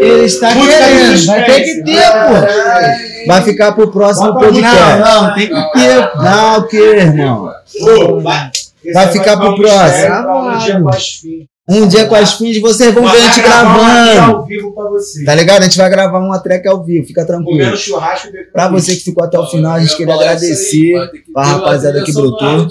Ele 0.00 0.24
está 0.24 0.52
querendo. 0.52 1.26
Vai 1.26 1.44
ter 1.44 1.60
que 1.60 1.84
ter, 1.84 2.10
pô. 2.10 3.26
Vai 3.26 3.42
ficar 3.42 3.72
pro 3.72 3.90
próximo 3.92 4.34
podcast. 4.34 5.00
Não, 5.00 5.22
não, 5.22 5.34
tem 5.34 5.46
que 5.48 5.72
ter, 5.72 6.08
pô. 6.08 6.22
Não, 6.22 6.58
o 6.58 6.68
que, 6.68 6.76
irmão? 6.76 7.54
Ô, 7.80 8.20
vai. 8.20 8.50
Vai 8.92 9.12
ficar 9.12 9.36
pro 9.36 9.56
próximo. 9.56 10.14
Um 10.32 10.58
dia 10.58 10.80
com 10.80 10.88
as 10.88 11.10
fins. 11.16 11.52
Um 11.68 11.86
dia 11.86 12.06
com 12.06 12.14
as 12.16 12.32
fins, 12.34 12.60
vocês 12.60 12.92
vão 12.92 13.06
ver 13.06 13.18
a 13.18 13.20
gente 13.20 13.38
um 13.40 13.42
gravando. 13.44 14.20
ao 14.20 14.44
vivo 14.44 14.74
pra 14.74 14.88
você. 14.88 15.24
Tá 15.24 15.34
ligado? 15.34 15.60
A 15.60 15.64
gente 15.64 15.78
vai 15.78 15.88
gravar 15.88 16.18
uma 16.18 16.40
track 16.40 16.66
ao 16.66 16.82
vivo, 16.82 17.06
fica 17.06 17.24
tranquilo. 17.24 17.58
Comendo 17.58 17.76
churrasco 17.76 18.28
Pra 18.52 18.68
você 18.68 18.96
que 18.96 19.04
ficou 19.04 19.22
até 19.24 19.38
o 19.38 19.46
final, 19.46 19.74
a 19.74 19.80
gente 19.80 19.96
queria 19.96 20.14
agradecer 20.14 20.92
pra 21.32 21.44
rapaziada 21.44 22.02
que 22.02 22.12
brotou. 22.12 22.68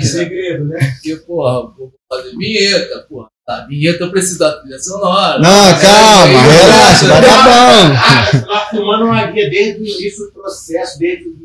Segredo, 0.00 0.66
né? 0.66 0.78
Porque, 0.94 1.16
porra, 1.16 1.72
vou 1.76 1.92
fazer 2.08 2.36
vinheta, 2.36 3.06
porra. 3.08 3.28
Tá, 3.44 3.66
vinheta 3.68 4.04
eu 4.04 4.10
preciso 4.10 4.38
da 4.38 4.60
trilha 4.60 4.78
sonora. 4.78 5.38
Não, 5.38 5.78
calma, 5.80 6.42
relaxa, 6.42 7.06
vai 7.06 7.20
dar 7.22 7.44
bom. 7.44 8.48
Lá 8.48 8.60
fumando 8.70 9.04
uma 9.04 9.30
guia 9.30 9.50
desde 9.50 9.80
o 9.80 9.86
início 9.86 10.26
do 10.26 10.32
processo, 10.32 10.98
desde 10.98 11.28
o 11.28 11.36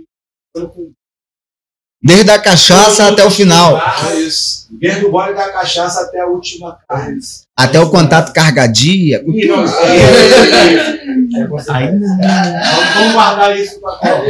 Desde 2.03 2.31
a 2.31 2.39
cachaça 2.39 3.07
até 3.07 3.23
o 3.23 3.29
final. 3.29 3.79
Isso. 4.17 4.67
Desde 4.71 5.05
o 5.05 5.11
gole 5.11 5.35
da 5.35 5.51
cachaça 5.51 6.01
até 6.01 6.19
a 6.19 6.25
última 6.25 6.79
carne. 6.87 7.19
Até 7.57 7.79
o 7.79 7.89
contato 7.89 8.33
aí 8.33 9.13
é- 9.13 9.17
é 11.41 11.47
você- 11.47 11.71
Aí 11.71 11.91
não. 11.99 12.17
Vamos 12.17 13.13
guardar 13.13 13.57
isso 13.57 13.79
pra. 13.79 13.99
É 14.01 14.25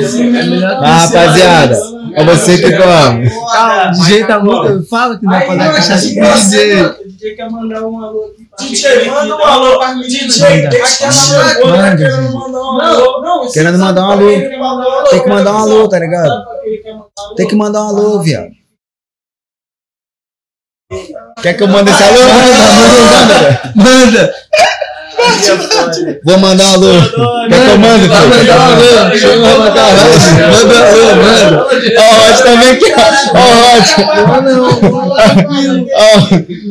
Ah, 0.83 0.97
rapaziada, 1.05 1.77
é 2.15 2.23
você 2.25 2.57
que 2.57 2.71
come. 2.75 3.29
Calma, 3.29 3.87
o 3.89 3.91
DJ 3.91 4.25
tá 4.25 4.39
muito. 4.39 4.83
Fala 4.87 5.17
que 5.17 5.23
não 5.25 5.31
vai 5.31 5.45
fazer 5.47 5.59
cachaça 5.73 6.07
DJ, 6.07 6.21
pro 6.23 6.33
DJ. 6.33 6.83
O 6.83 7.07
DJ 7.07 7.35
quer 7.35 7.49
mandar 7.49 7.81
um 7.87 8.03
alô 8.03 8.25
aqui 8.33 8.45
pra 8.45 8.65
DJ, 8.65 9.09
manda 9.09 9.35
um 9.37 9.43
alô 9.45 9.77
pra 9.79 9.93
DJ, 9.93 10.67
deixa 10.67 11.07
Aquela 11.07 11.59
eu 11.59 11.67
Manda, 11.67 11.97
querendo 11.97 12.21
gente. 12.23 12.33
mandar 12.33 12.59
um 12.59 12.81
alô. 12.81 13.51
Querendo 13.51 13.77
mandar 13.77 14.01
um 14.07 14.11
alô. 14.11 14.29
Tem 15.09 15.21
que 15.23 15.29
mandar 15.29 15.53
um 15.53 15.57
alô, 15.57 15.87
tá 15.89 15.99
ligado? 15.99 16.43
Tem 17.37 17.47
que 17.47 17.55
mandar 17.55 17.83
um 17.83 17.87
alô, 17.87 18.19
viado. 18.21 18.49
Quer 21.41 21.53
que 21.53 21.63
eu 21.63 21.67
mande 21.67 21.91
esse 21.91 22.03
alô? 22.03 22.19
Manda, 22.21 23.61
Manda! 23.75 24.33
Vou 26.23 26.37
mandar 26.39 26.65
um 26.65 26.73
alô. 26.73 26.91
Quer 27.49 27.65
que 27.65 27.71
eu 27.71 27.79
mande, 27.79 28.03
filho? 28.03 28.19
mandar 28.39 28.57
um 28.57 28.61
alô. 28.61 28.89
Manda 30.51 30.75
um 30.75 30.83
alô, 30.83 31.05
manda. 31.15 31.67
Ó, 31.97 32.01
o 32.01 32.29
Hot 32.29 32.43
também 32.43 32.79
quer. 32.79 32.95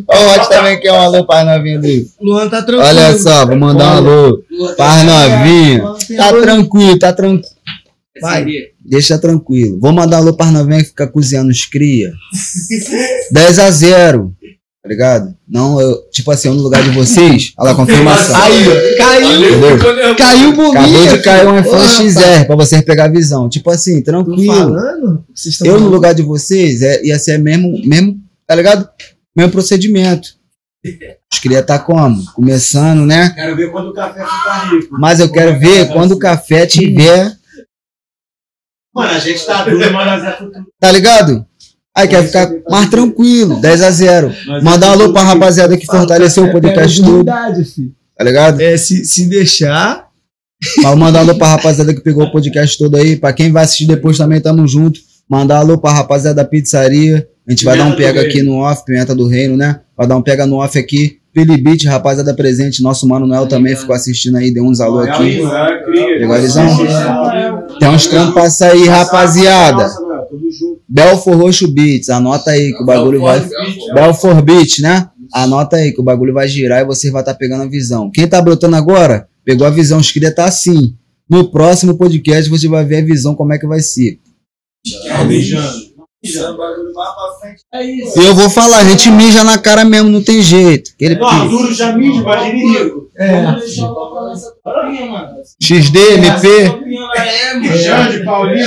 Ó, 0.08 0.16
o 0.16 0.34
Hot 0.34 0.48
também 0.48 0.80
quer 0.80 0.92
um 0.92 1.00
alô 1.00 1.26
para 1.26 1.56
novinha 1.56 1.78
dele. 1.78 2.06
Luan 2.20 2.48
tá 2.48 2.62
tranquilo. 2.62 2.88
Olha 2.88 3.18
só, 3.18 3.46
vou 3.46 3.56
mandar 3.56 3.94
um 3.94 3.96
alô 3.98 4.42
para 4.76 5.04
novinha. 5.04 5.82
Tá 6.16 6.32
tranquilo, 6.32 6.98
tá 6.98 7.12
tranquilo. 7.12 7.44
Vai. 8.20 8.44
Deixa 8.84 9.18
tranquilo. 9.18 9.78
Vou 9.80 9.92
mandar 9.92 10.18
um 10.18 10.20
alô 10.20 10.36
para 10.36 10.50
novinha 10.50 10.80
que 10.80 10.88
fica 10.90 11.06
cozinhando 11.06 11.50
os 11.50 11.64
cria. 11.64 12.12
10 13.32 13.58
a 13.58 13.70
0. 13.70 14.32
Tá 14.82 14.88
ligado? 14.88 15.36
Não, 15.46 15.78
eu, 15.78 16.08
tipo 16.10 16.30
assim, 16.30 16.48
eu 16.48 16.54
no 16.54 16.62
lugar 16.62 16.82
de 16.82 16.90
vocês. 16.90 17.52
Olha 17.58 17.70
lá, 17.70 17.76
confirmação. 17.76 18.34
Aí, 18.34 18.96
caiu. 18.96 20.16
Caiu 20.16 20.58
o. 20.58 20.70
Acabou 20.70 21.06
de 21.06 21.22
cair 21.22 21.46
um 21.46 21.58
iPhone 21.58 21.86
XR 21.86 22.46
pra 22.46 22.56
vocês 22.56 22.82
pegar 22.82 23.04
a 23.04 23.10
visão. 23.12 23.46
Tipo 23.48 23.70
assim, 23.70 24.02
tranquilo. 24.02 25.22
Eu, 25.64 25.78
no 25.78 25.88
lugar 25.88 26.14
de 26.14 26.22
vocês, 26.22 26.80
é, 26.80 27.04
ia 27.04 27.18
ser 27.18 27.38
mesmo, 27.38 27.78
mesmo, 27.86 28.18
tá 28.46 28.54
ligado? 28.54 28.88
Mesmo 29.36 29.52
procedimento. 29.52 30.30
Os 31.30 31.38
queria 31.38 31.60
estar 31.60 31.80
como? 31.80 32.24
Começando, 32.32 33.04
né? 33.04 33.34
Quero 33.34 33.54
ver 33.54 33.70
quando 33.70 33.90
o 33.90 33.92
café 33.94 34.24
ficar 34.24 34.70
rico. 34.72 34.96
Mas 34.98 35.20
eu 35.20 35.30
quero 35.30 35.58
ver 35.60 35.88
quando 35.92 36.12
o 36.12 36.18
café 36.18 36.64
tiver, 36.66 37.36
Mano, 38.94 39.10
a 39.12 39.18
gente 39.18 39.44
tá 39.44 39.62
duro, 39.62 39.92
mas 39.92 40.24
é 40.24 40.32
futuro. 40.32 40.66
tá 40.80 40.90
ligado? 40.90 41.46
Aí 41.96 42.06
quer 42.06 42.24
ficar 42.24 42.48
mais 42.70 42.88
tranquilo, 42.88 43.60
10 43.60 43.82
a 43.82 43.90
0 43.90 44.32
Mandar 44.62 44.90
um 44.90 44.92
alô 44.92 45.12
pra 45.12 45.22
rapaziada 45.22 45.76
que 45.76 45.86
fortaleceu 45.86 46.44
o 46.44 46.52
podcast 46.52 47.00
todo, 47.02 47.24
Verdade, 47.24 47.64
filho. 47.64 47.92
tá 48.16 48.24
ligado? 48.24 48.60
É, 48.60 48.76
se, 48.76 49.04
se 49.04 49.26
deixar. 49.28 50.08
Mas 50.82 50.94
mandar 50.96 51.20
um 51.20 51.22
alô 51.22 51.34
pra 51.38 51.48
rapaziada 51.48 51.92
que 51.94 52.00
pegou 52.00 52.24
o 52.24 52.30
podcast 52.30 52.78
todo 52.78 52.96
aí. 52.96 53.16
Pra 53.16 53.32
quem 53.32 53.50
vai 53.50 53.64
assistir 53.64 53.86
depois 53.86 54.16
também, 54.18 54.40
tamo 54.40 54.66
junto. 54.68 55.00
Mandar 55.28 55.56
um 55.56 55.60
alô 55.60 55.78
pra 55.78 55.92
rapaziada 55.92 56.36
da 56.36 56.44
pizzaria. 56.44 57.26
A 57.46 57.50
gente 57.50 57.64
vai 57.64 57.76
dar 57.76 57.86
um 57.86 57.96
pega 57.96 58.20
aqui 58.20 58.42
no 58.42 58.58
off, 58.58 58.84
Pimenta 58.84 59.14
do 59.14 59.26
Reino, 59.26 59.56
né? 59.56 59.80
Vai 59.96 60.06
dar 60.06 60.16
um 60.16 60.22
pega 60.22 60.46
no 60.46 60.56
off 60.56 60.78
aqui. 60.78 61.18
Filibit, 61.34 61.86
rapaziada 61.86 62.34
presente. 62.34 62.82
Nosso 62.82 63.06
mano 63.08 63.26
Noel 63.26 63.46
também 63.46 63.74
ficou 63.74 63.94
assistindo 63.96 64.36
aí, 64.36 64.52
deu 64.52 64.64
uns 64.64 64.80
alô 64.80 65.00
aqui. 65.00 65.40
Legalizão. 66.18 66.68
Tem 67.78 67.88
uns 67.88 68.06
trampos 68.06 68.34
pra 68.34 68.50
sair, 68.50 68.86
rapaziada. 68.86 69.88
Junto. 70.32 70.80
Belfor 70.88 71.36
Roxo 71.36 71.68
Beats, 71.68 72.08
anota 72.08 72.50
aí 72.50 72.72
que 72.72 72.82
o 72.82 72.86
bagulho 72.86 73.20
vai. 73.20 73.48
Belfor 73.94 74.42
Beats, 74.42 74.80
né? 74.80 75.08
Anota 75.32 75.76
aí 75.76 75.92
que 75.92 76.00
o 76.00 76.04
bagulho 76.04 76.34
vai 76.34 76.48
girar 76.48 76.82
e 76.82 76.84
você 76.84 77.10
vai 77.10 77.22
estar 77.22 77.34
pegando 77.34 77.62
a 77.62 77.68
visão. 77.68 78.10
Quem 78.10 78.26
tá 78.26 78.40
brotando 78.40 78.76
agora, 78.76 79.28
pegou 79.44 79.66
a 79.66 79.70
visão, 79.70 79.98
os 79.98 80.10
queria 80.10 80.34
tá 80.34 80.44
assim. 80.44 80.94
No 81.28 81.50
próximo 81.50 81.96
podcast 81.96 82.50
você 82.50 82.66
vai 82.66 82.84
ver 82.84 82.96
a 82.96 83.04
visão 83.04 83.34
como 83.34 83.52
é 83.52 83.58
que 83.58 83.66
vai 83.66 83.80
ser. 83.80 84.18
Beijando. 85.26 85.89
Esse 86.22 86.38
bagulho 86.38 86.92
mais 86.94 87.14
pra 87.14 87.38
frente. 87.40 87.62
É 87.72 87.82
isso. 87.82 88.20
E 88.20 88.24
eu 88.26 88.34
vou 88.34 88.50
falar, 88.50 88.78
a 88.78 88.84
gente 88.84 89.10
mija 89.10 89.42
na 89.42 89.58
cara 89.58 89.84
mesmo, 89.84 90.10
não 90.10 90.22
tem 90.22 90.42
jeito. 90.42 90.90
Aquele 90.94 91.14
Não, 91.16 91.48
duro 91.48 91.72
já 91.72 91.92
mídia, 91.92 92.20
imagine 92.20 92.78
rico. 92.78 93.10
É. 93.18 93.42
XD, 95.62 95.98
MP. 96.14 96.64
Tropinha 96.70 97.00
lá 97.02 97.14
é, 97.26 97.54
mano. 97.54 97.76
Xande, 97.78 98.24
Paulinho, 98.24 98.66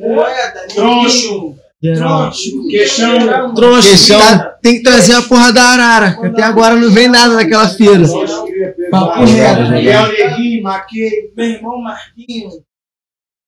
Moeda, 0.00 0.66
Troncho, 0.74 1.54
Troncho. 1.94 2.68
Queixão. 2.68 3.54
Trouxa, 3.54 3.90
Questão- 3.90 4.18
tá- 4.20 4.58
tem 4.62 4.74
que 4.76 4.82
trazer 4.82 5.14
a 5.14 5.22
porra 5.22 5.52
da 5.52 5.62
arara. 5.62 6.16
que 6.20 6.26
Até 6.26 6.42
agora 6.42 6.76
não 6.76 6.90
vem 6.90 7.08
nada 7.08 7.34
daquela 7.36 7.68
feira. 7.68 8.04
Papo 8.90 9.24
reto. 9.24 9.70
Miguel 9.72 10.08
Neguinho, 10.08 10.62
Maquei. 10.62 11.32
Meu 11.36 11.46
irmão 11.46 11.80
Marquinho. 11.82 12.50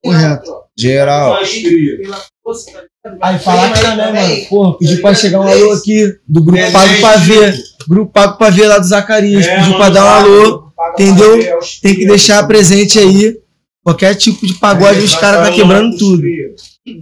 Correto. 0.03 0.53
Geral. 0.79 1.39
Cria. 1.39 1.99
força, 2.43 2.71
ligado? 2.71 2.87
Aí 3.21 3.39
falar 3.39 3.73
que 3.75 3.81
também, 3.83 4.07
Também. 4.07 4.29
mano. 4.37 4.49
Porra, 4.49 4.79
pediu 4.79 5.01
pra 5.03 5.15
chegar 5.15 5.41
um 5.41 5.47
alô 5.49 5.73
aqui 5.73 6.19
do 6.27 6.43
grupo 6.43 6.73
Pago 6.73 7.01
pra 7.01 7.17
Ver. 7.19 7.65
Grupo 7.87 8.13
Pago 8.13 8.39
pra 8.39 8.49
Ver 8.51 8.67
lá 8.67 8.79
do 8.79 8.87
Zacarias. 8.87 9.45
É, 9.47 9.57
Pediu 9.59 9.77
pra 9.77 9.91
dar 9.91 10.05
um 10.05 10.09
alô. 10.09 10.73
Entendeu? 10.95 11.39
é 11.41 11.59
Tem 11.83 11.95
que 11.95 12.07
deixar 12.07 12.47
presente 12.47 12.99
aí. 12.99 13.41
Qualquer 13.85 14.15
tipo 14.15 14.47
de 14.47 14.55
pagode, 14.55 15.01
os 15.01 15.15
caras 15.15 15.47
tá 15.49 15.55
quebrando 15.55 15.99
tudo. 15.99 16.23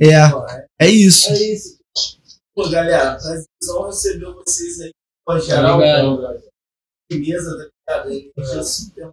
É, 0.01 0.85
é 0.87 0.89
isso. 0.91 1.31
É 1.31 1.41
isso. 1.53 1.79
Pô, 2.55 2.69
galera, 2.69 3.13
prazerzão 3.17 3.87
receber 3.87 4.27
vocês 4.45 4.81
aí. 4.81 4.91
Pô, 5.25 5.39
geral, 5.39 5.79
mesa, 7.13 7.71
tá 7.87 8.05
ligado? 8.05 9.13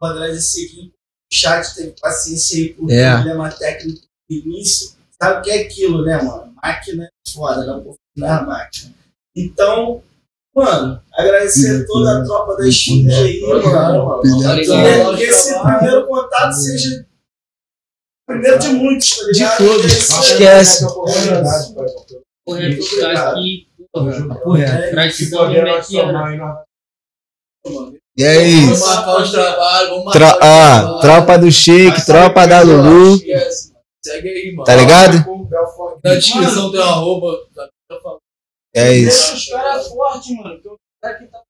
Vou 0.00 0.10
agradecer 0.10 0.64
aqui. 0.64 0.90
O 1.30 1.34
chat 1.36 1.74
teve 1.74 1.94
paciência 2.00 2.56
aí 2.56 2.68
por 2.72 2.90
É. 2.90 3.12
problema 3.14 3.50
técnico 3.50 4.00
no 4.30 4.36
início. 4.36 4.92
Sabe 5.22 5.38
o 5.38 5.42
que 5.42 5.50
é 5.50 5.62
aquilo, 5.62 6.04
né, 6.04 6.22
mano? 6.22 6.54
Máquina 6.62 7.04
é 7.04 7.30
foda, 7.32 7.64
não 7.66 7.82
pô, 7.82 7.96
não 8.16 8.26
é 8.26 8.30
a 8.30 8.42
máquina. 8.42 8.92
Então, 9.36 10.02
mano, 10.54 11.00
agradecer 11.14 11.82
a 11.82 11.86
toda 11.86 12.18
a 12.20 12.24
tropa 12.24 12.56
da 12.56 12.70
Chile 12.70 13.12
aí, 13.12 13.40
mano. 13.40 15.16
Que 15.16 15.22
esse 15.24 15.58
primeiro 15.62 16.06
contato 16.06 16.52
seja 16.52 17.06
o 18.28 18.32
primeiro 18.32 18.58
de 18.58 18.68
muitos, 18.68 19.16
tá 19.18 19.26
ligado? 19.26 19.58
todos. 19.58 19.84
Esse- 19.86 20.20
Esquece. 20.20 20.86
Correto, 22.46 23.00
tá 23.00 23.30
aqui. 23.32 23.68
Porra. 23.92 24.34
Porra. 24.40 24.90
Gratidão, 24.90 25.50
tia. 25.82 26.04
E 28.16 28.22
é 28.24 28.34
Vamos 28.38 28.78
isso. 28.78 28.86
marcar 28.86 29.22
os 29.22 29.30
trabalhos, 29.30 29.88
vamos 29.90 30.04
marcar 30.04 30.36
trabalhos. 30.38 31.00
tropa 31.00 31.38
do 31.38 31.50
Shake, 31.50 32.06
tropa 32.06 32.46
da 32.46 32.60
Lulu. 32.62 33.14
Esquece. 33.16 33.69
Segue 34.04 34.28
aí, 34.28 34.52
mano. 34.52 34.64
Tá 34.64 34.76
ligado? 34.76 35.18
Na 36.02 36.14
descrição 36.14 36.70
tem 36.72 36.80
um 36.80 36.84
arroba. 36.84 37.46
É 38.74 38.92
Deixa 38.92 39.08
isso. 39.08 39.34
os 39.34 39.48
caras 39.48 39.88
fortes, 39.88 40.36
mano. 40.36 40.60
Que 40.60 40.68
o 40.68 40.78
cara 41.02 41.18
que 41.18 41.26
tá. 41.26 41.42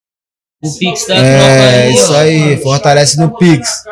O 0.62 0.78
Pix 0.78 1.06
da 1.06 1.16
É, 1.16 1.90
isso 1.90 2.12
aí. 2.12 2.60
Fortalece 2.62 3.18
no 3.18 3.36
Pix. 3.38 3.84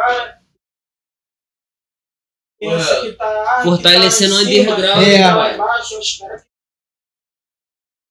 Tá, 3.16 3.60
Fortalecendo 3.62 4.35
o 4.35 4.39
tá 4.39 4.43
underground. 4.43 5.06
É. 5.06 5.22
tá 5.22 5.56
caras 6.18 6.47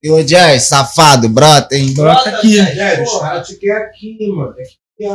E 0.01 0.09
o 0.09 0.23
Jazz, 0.23 0.69
safado, 0.69 1.27
brota, 1.27 1.75
hein? 1.75 1.93
Brota 1.93 2.29
aqui. 2.29 2.57
É, 2.59 3.03
os 3.03 3.19
caras 3.19 3.47
te 3.47 3.57
querem 3.57 3.87
aqui, 3.87 4.27
mano. 4.29 4.55
É 4.99 5.07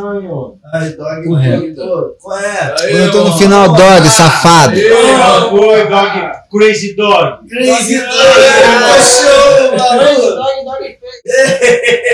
ai, 0.75 0.91
dog, 0.91 1.25
Correto. 1.25 2.17
Qual 2.21 2.39
é? 2.39 2.75
Eu 2.89 3.11
tô 3.11 3.25
no 3.25 3.37
final, 3.37 3.73
dog, 3.73 4.09
safado. 4.09 4.77
Oi, 4.77 5.89
dog. 5.89 6.33
Crazy 6.53 6.95
dog. 6.95 7.49
Crazy 7.49 7.99
Dog, 7.99 8.13
Dog, 8.13 9.03
show, 9.03 9.77
maluco. 9.77 10.21
Dog, 10.37 10.65
dog 10.65 10.83
fez. 10.85 11.21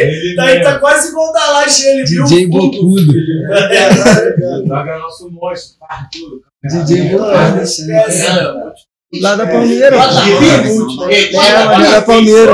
Ele 0.01 0.35
Tá, 0.37 0.45
aí, 0.45 0.63
tá 0.63 0.79
quase 0.79 1.09
igual 1.09 1.31
da 1.35 1.51
Laje, 1.51 1.87
ele 1.89 2.05
viu? 2.07 2.25
DJ 2.25 2.47
Bocudo. 2.47 3.13
Dog 4.67 4.89
é 4.89 4.99
nosso 4.99 5.31
monstro. 5.31 5.77
Arthur. 5.87 6.41
DJ 6.65 7.11
Bocudo. 7.11 8.88
Lá 9.11 9.37
da 9.37 9.47
Palmeira. 9.47 9.97
É, 11.09 11.23
é 11.35 11.91
da 11.93 12.03
Palmeira. 12.03 12.53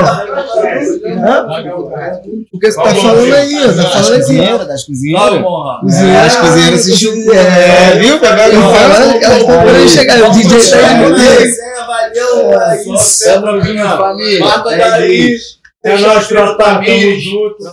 O 2.53 2.59
que 2.59 2.71
você 2.71 2.81
tá 2.81 2.95
falando 2.95 3.33
aí? 3.33 3.55
ó? 3.57 3.73
Tá 3.73 3.89
falando 3.89 4.13
aqui. 4.13 4.21
cozinheiras, 4.21 4.67
das 4.67 4.83
cozinheiras. 4.85 5.41
É, 6.01 6.17
as 6.21 6.35
cozinheiras 6.37 6.81
se 6.81 6.95
chupam. 6.95 7.33
É, 7.33 7.99
viu? 7.99 8.13
Eu 8.13 8.19
falando 8.19 9.19
que 9.19 9.25
elas 9.25 9.39
estão 9.41 9.87
chegar. 9.89 10.29
O 10.29 10.31
DJ 10.31 10.57
tá 10.71 10.77
aí. 10.77 11.11
Resenha, 11.11 11.83
valeu, 11.85 12.61
é 12.61 12.83
isso. 12.83 13.23
Família. 13.97 14.45
É 15.83 15.97
nós, 15.99 16.27
tratamos 16.27 17.21
junto. 17.21 17.65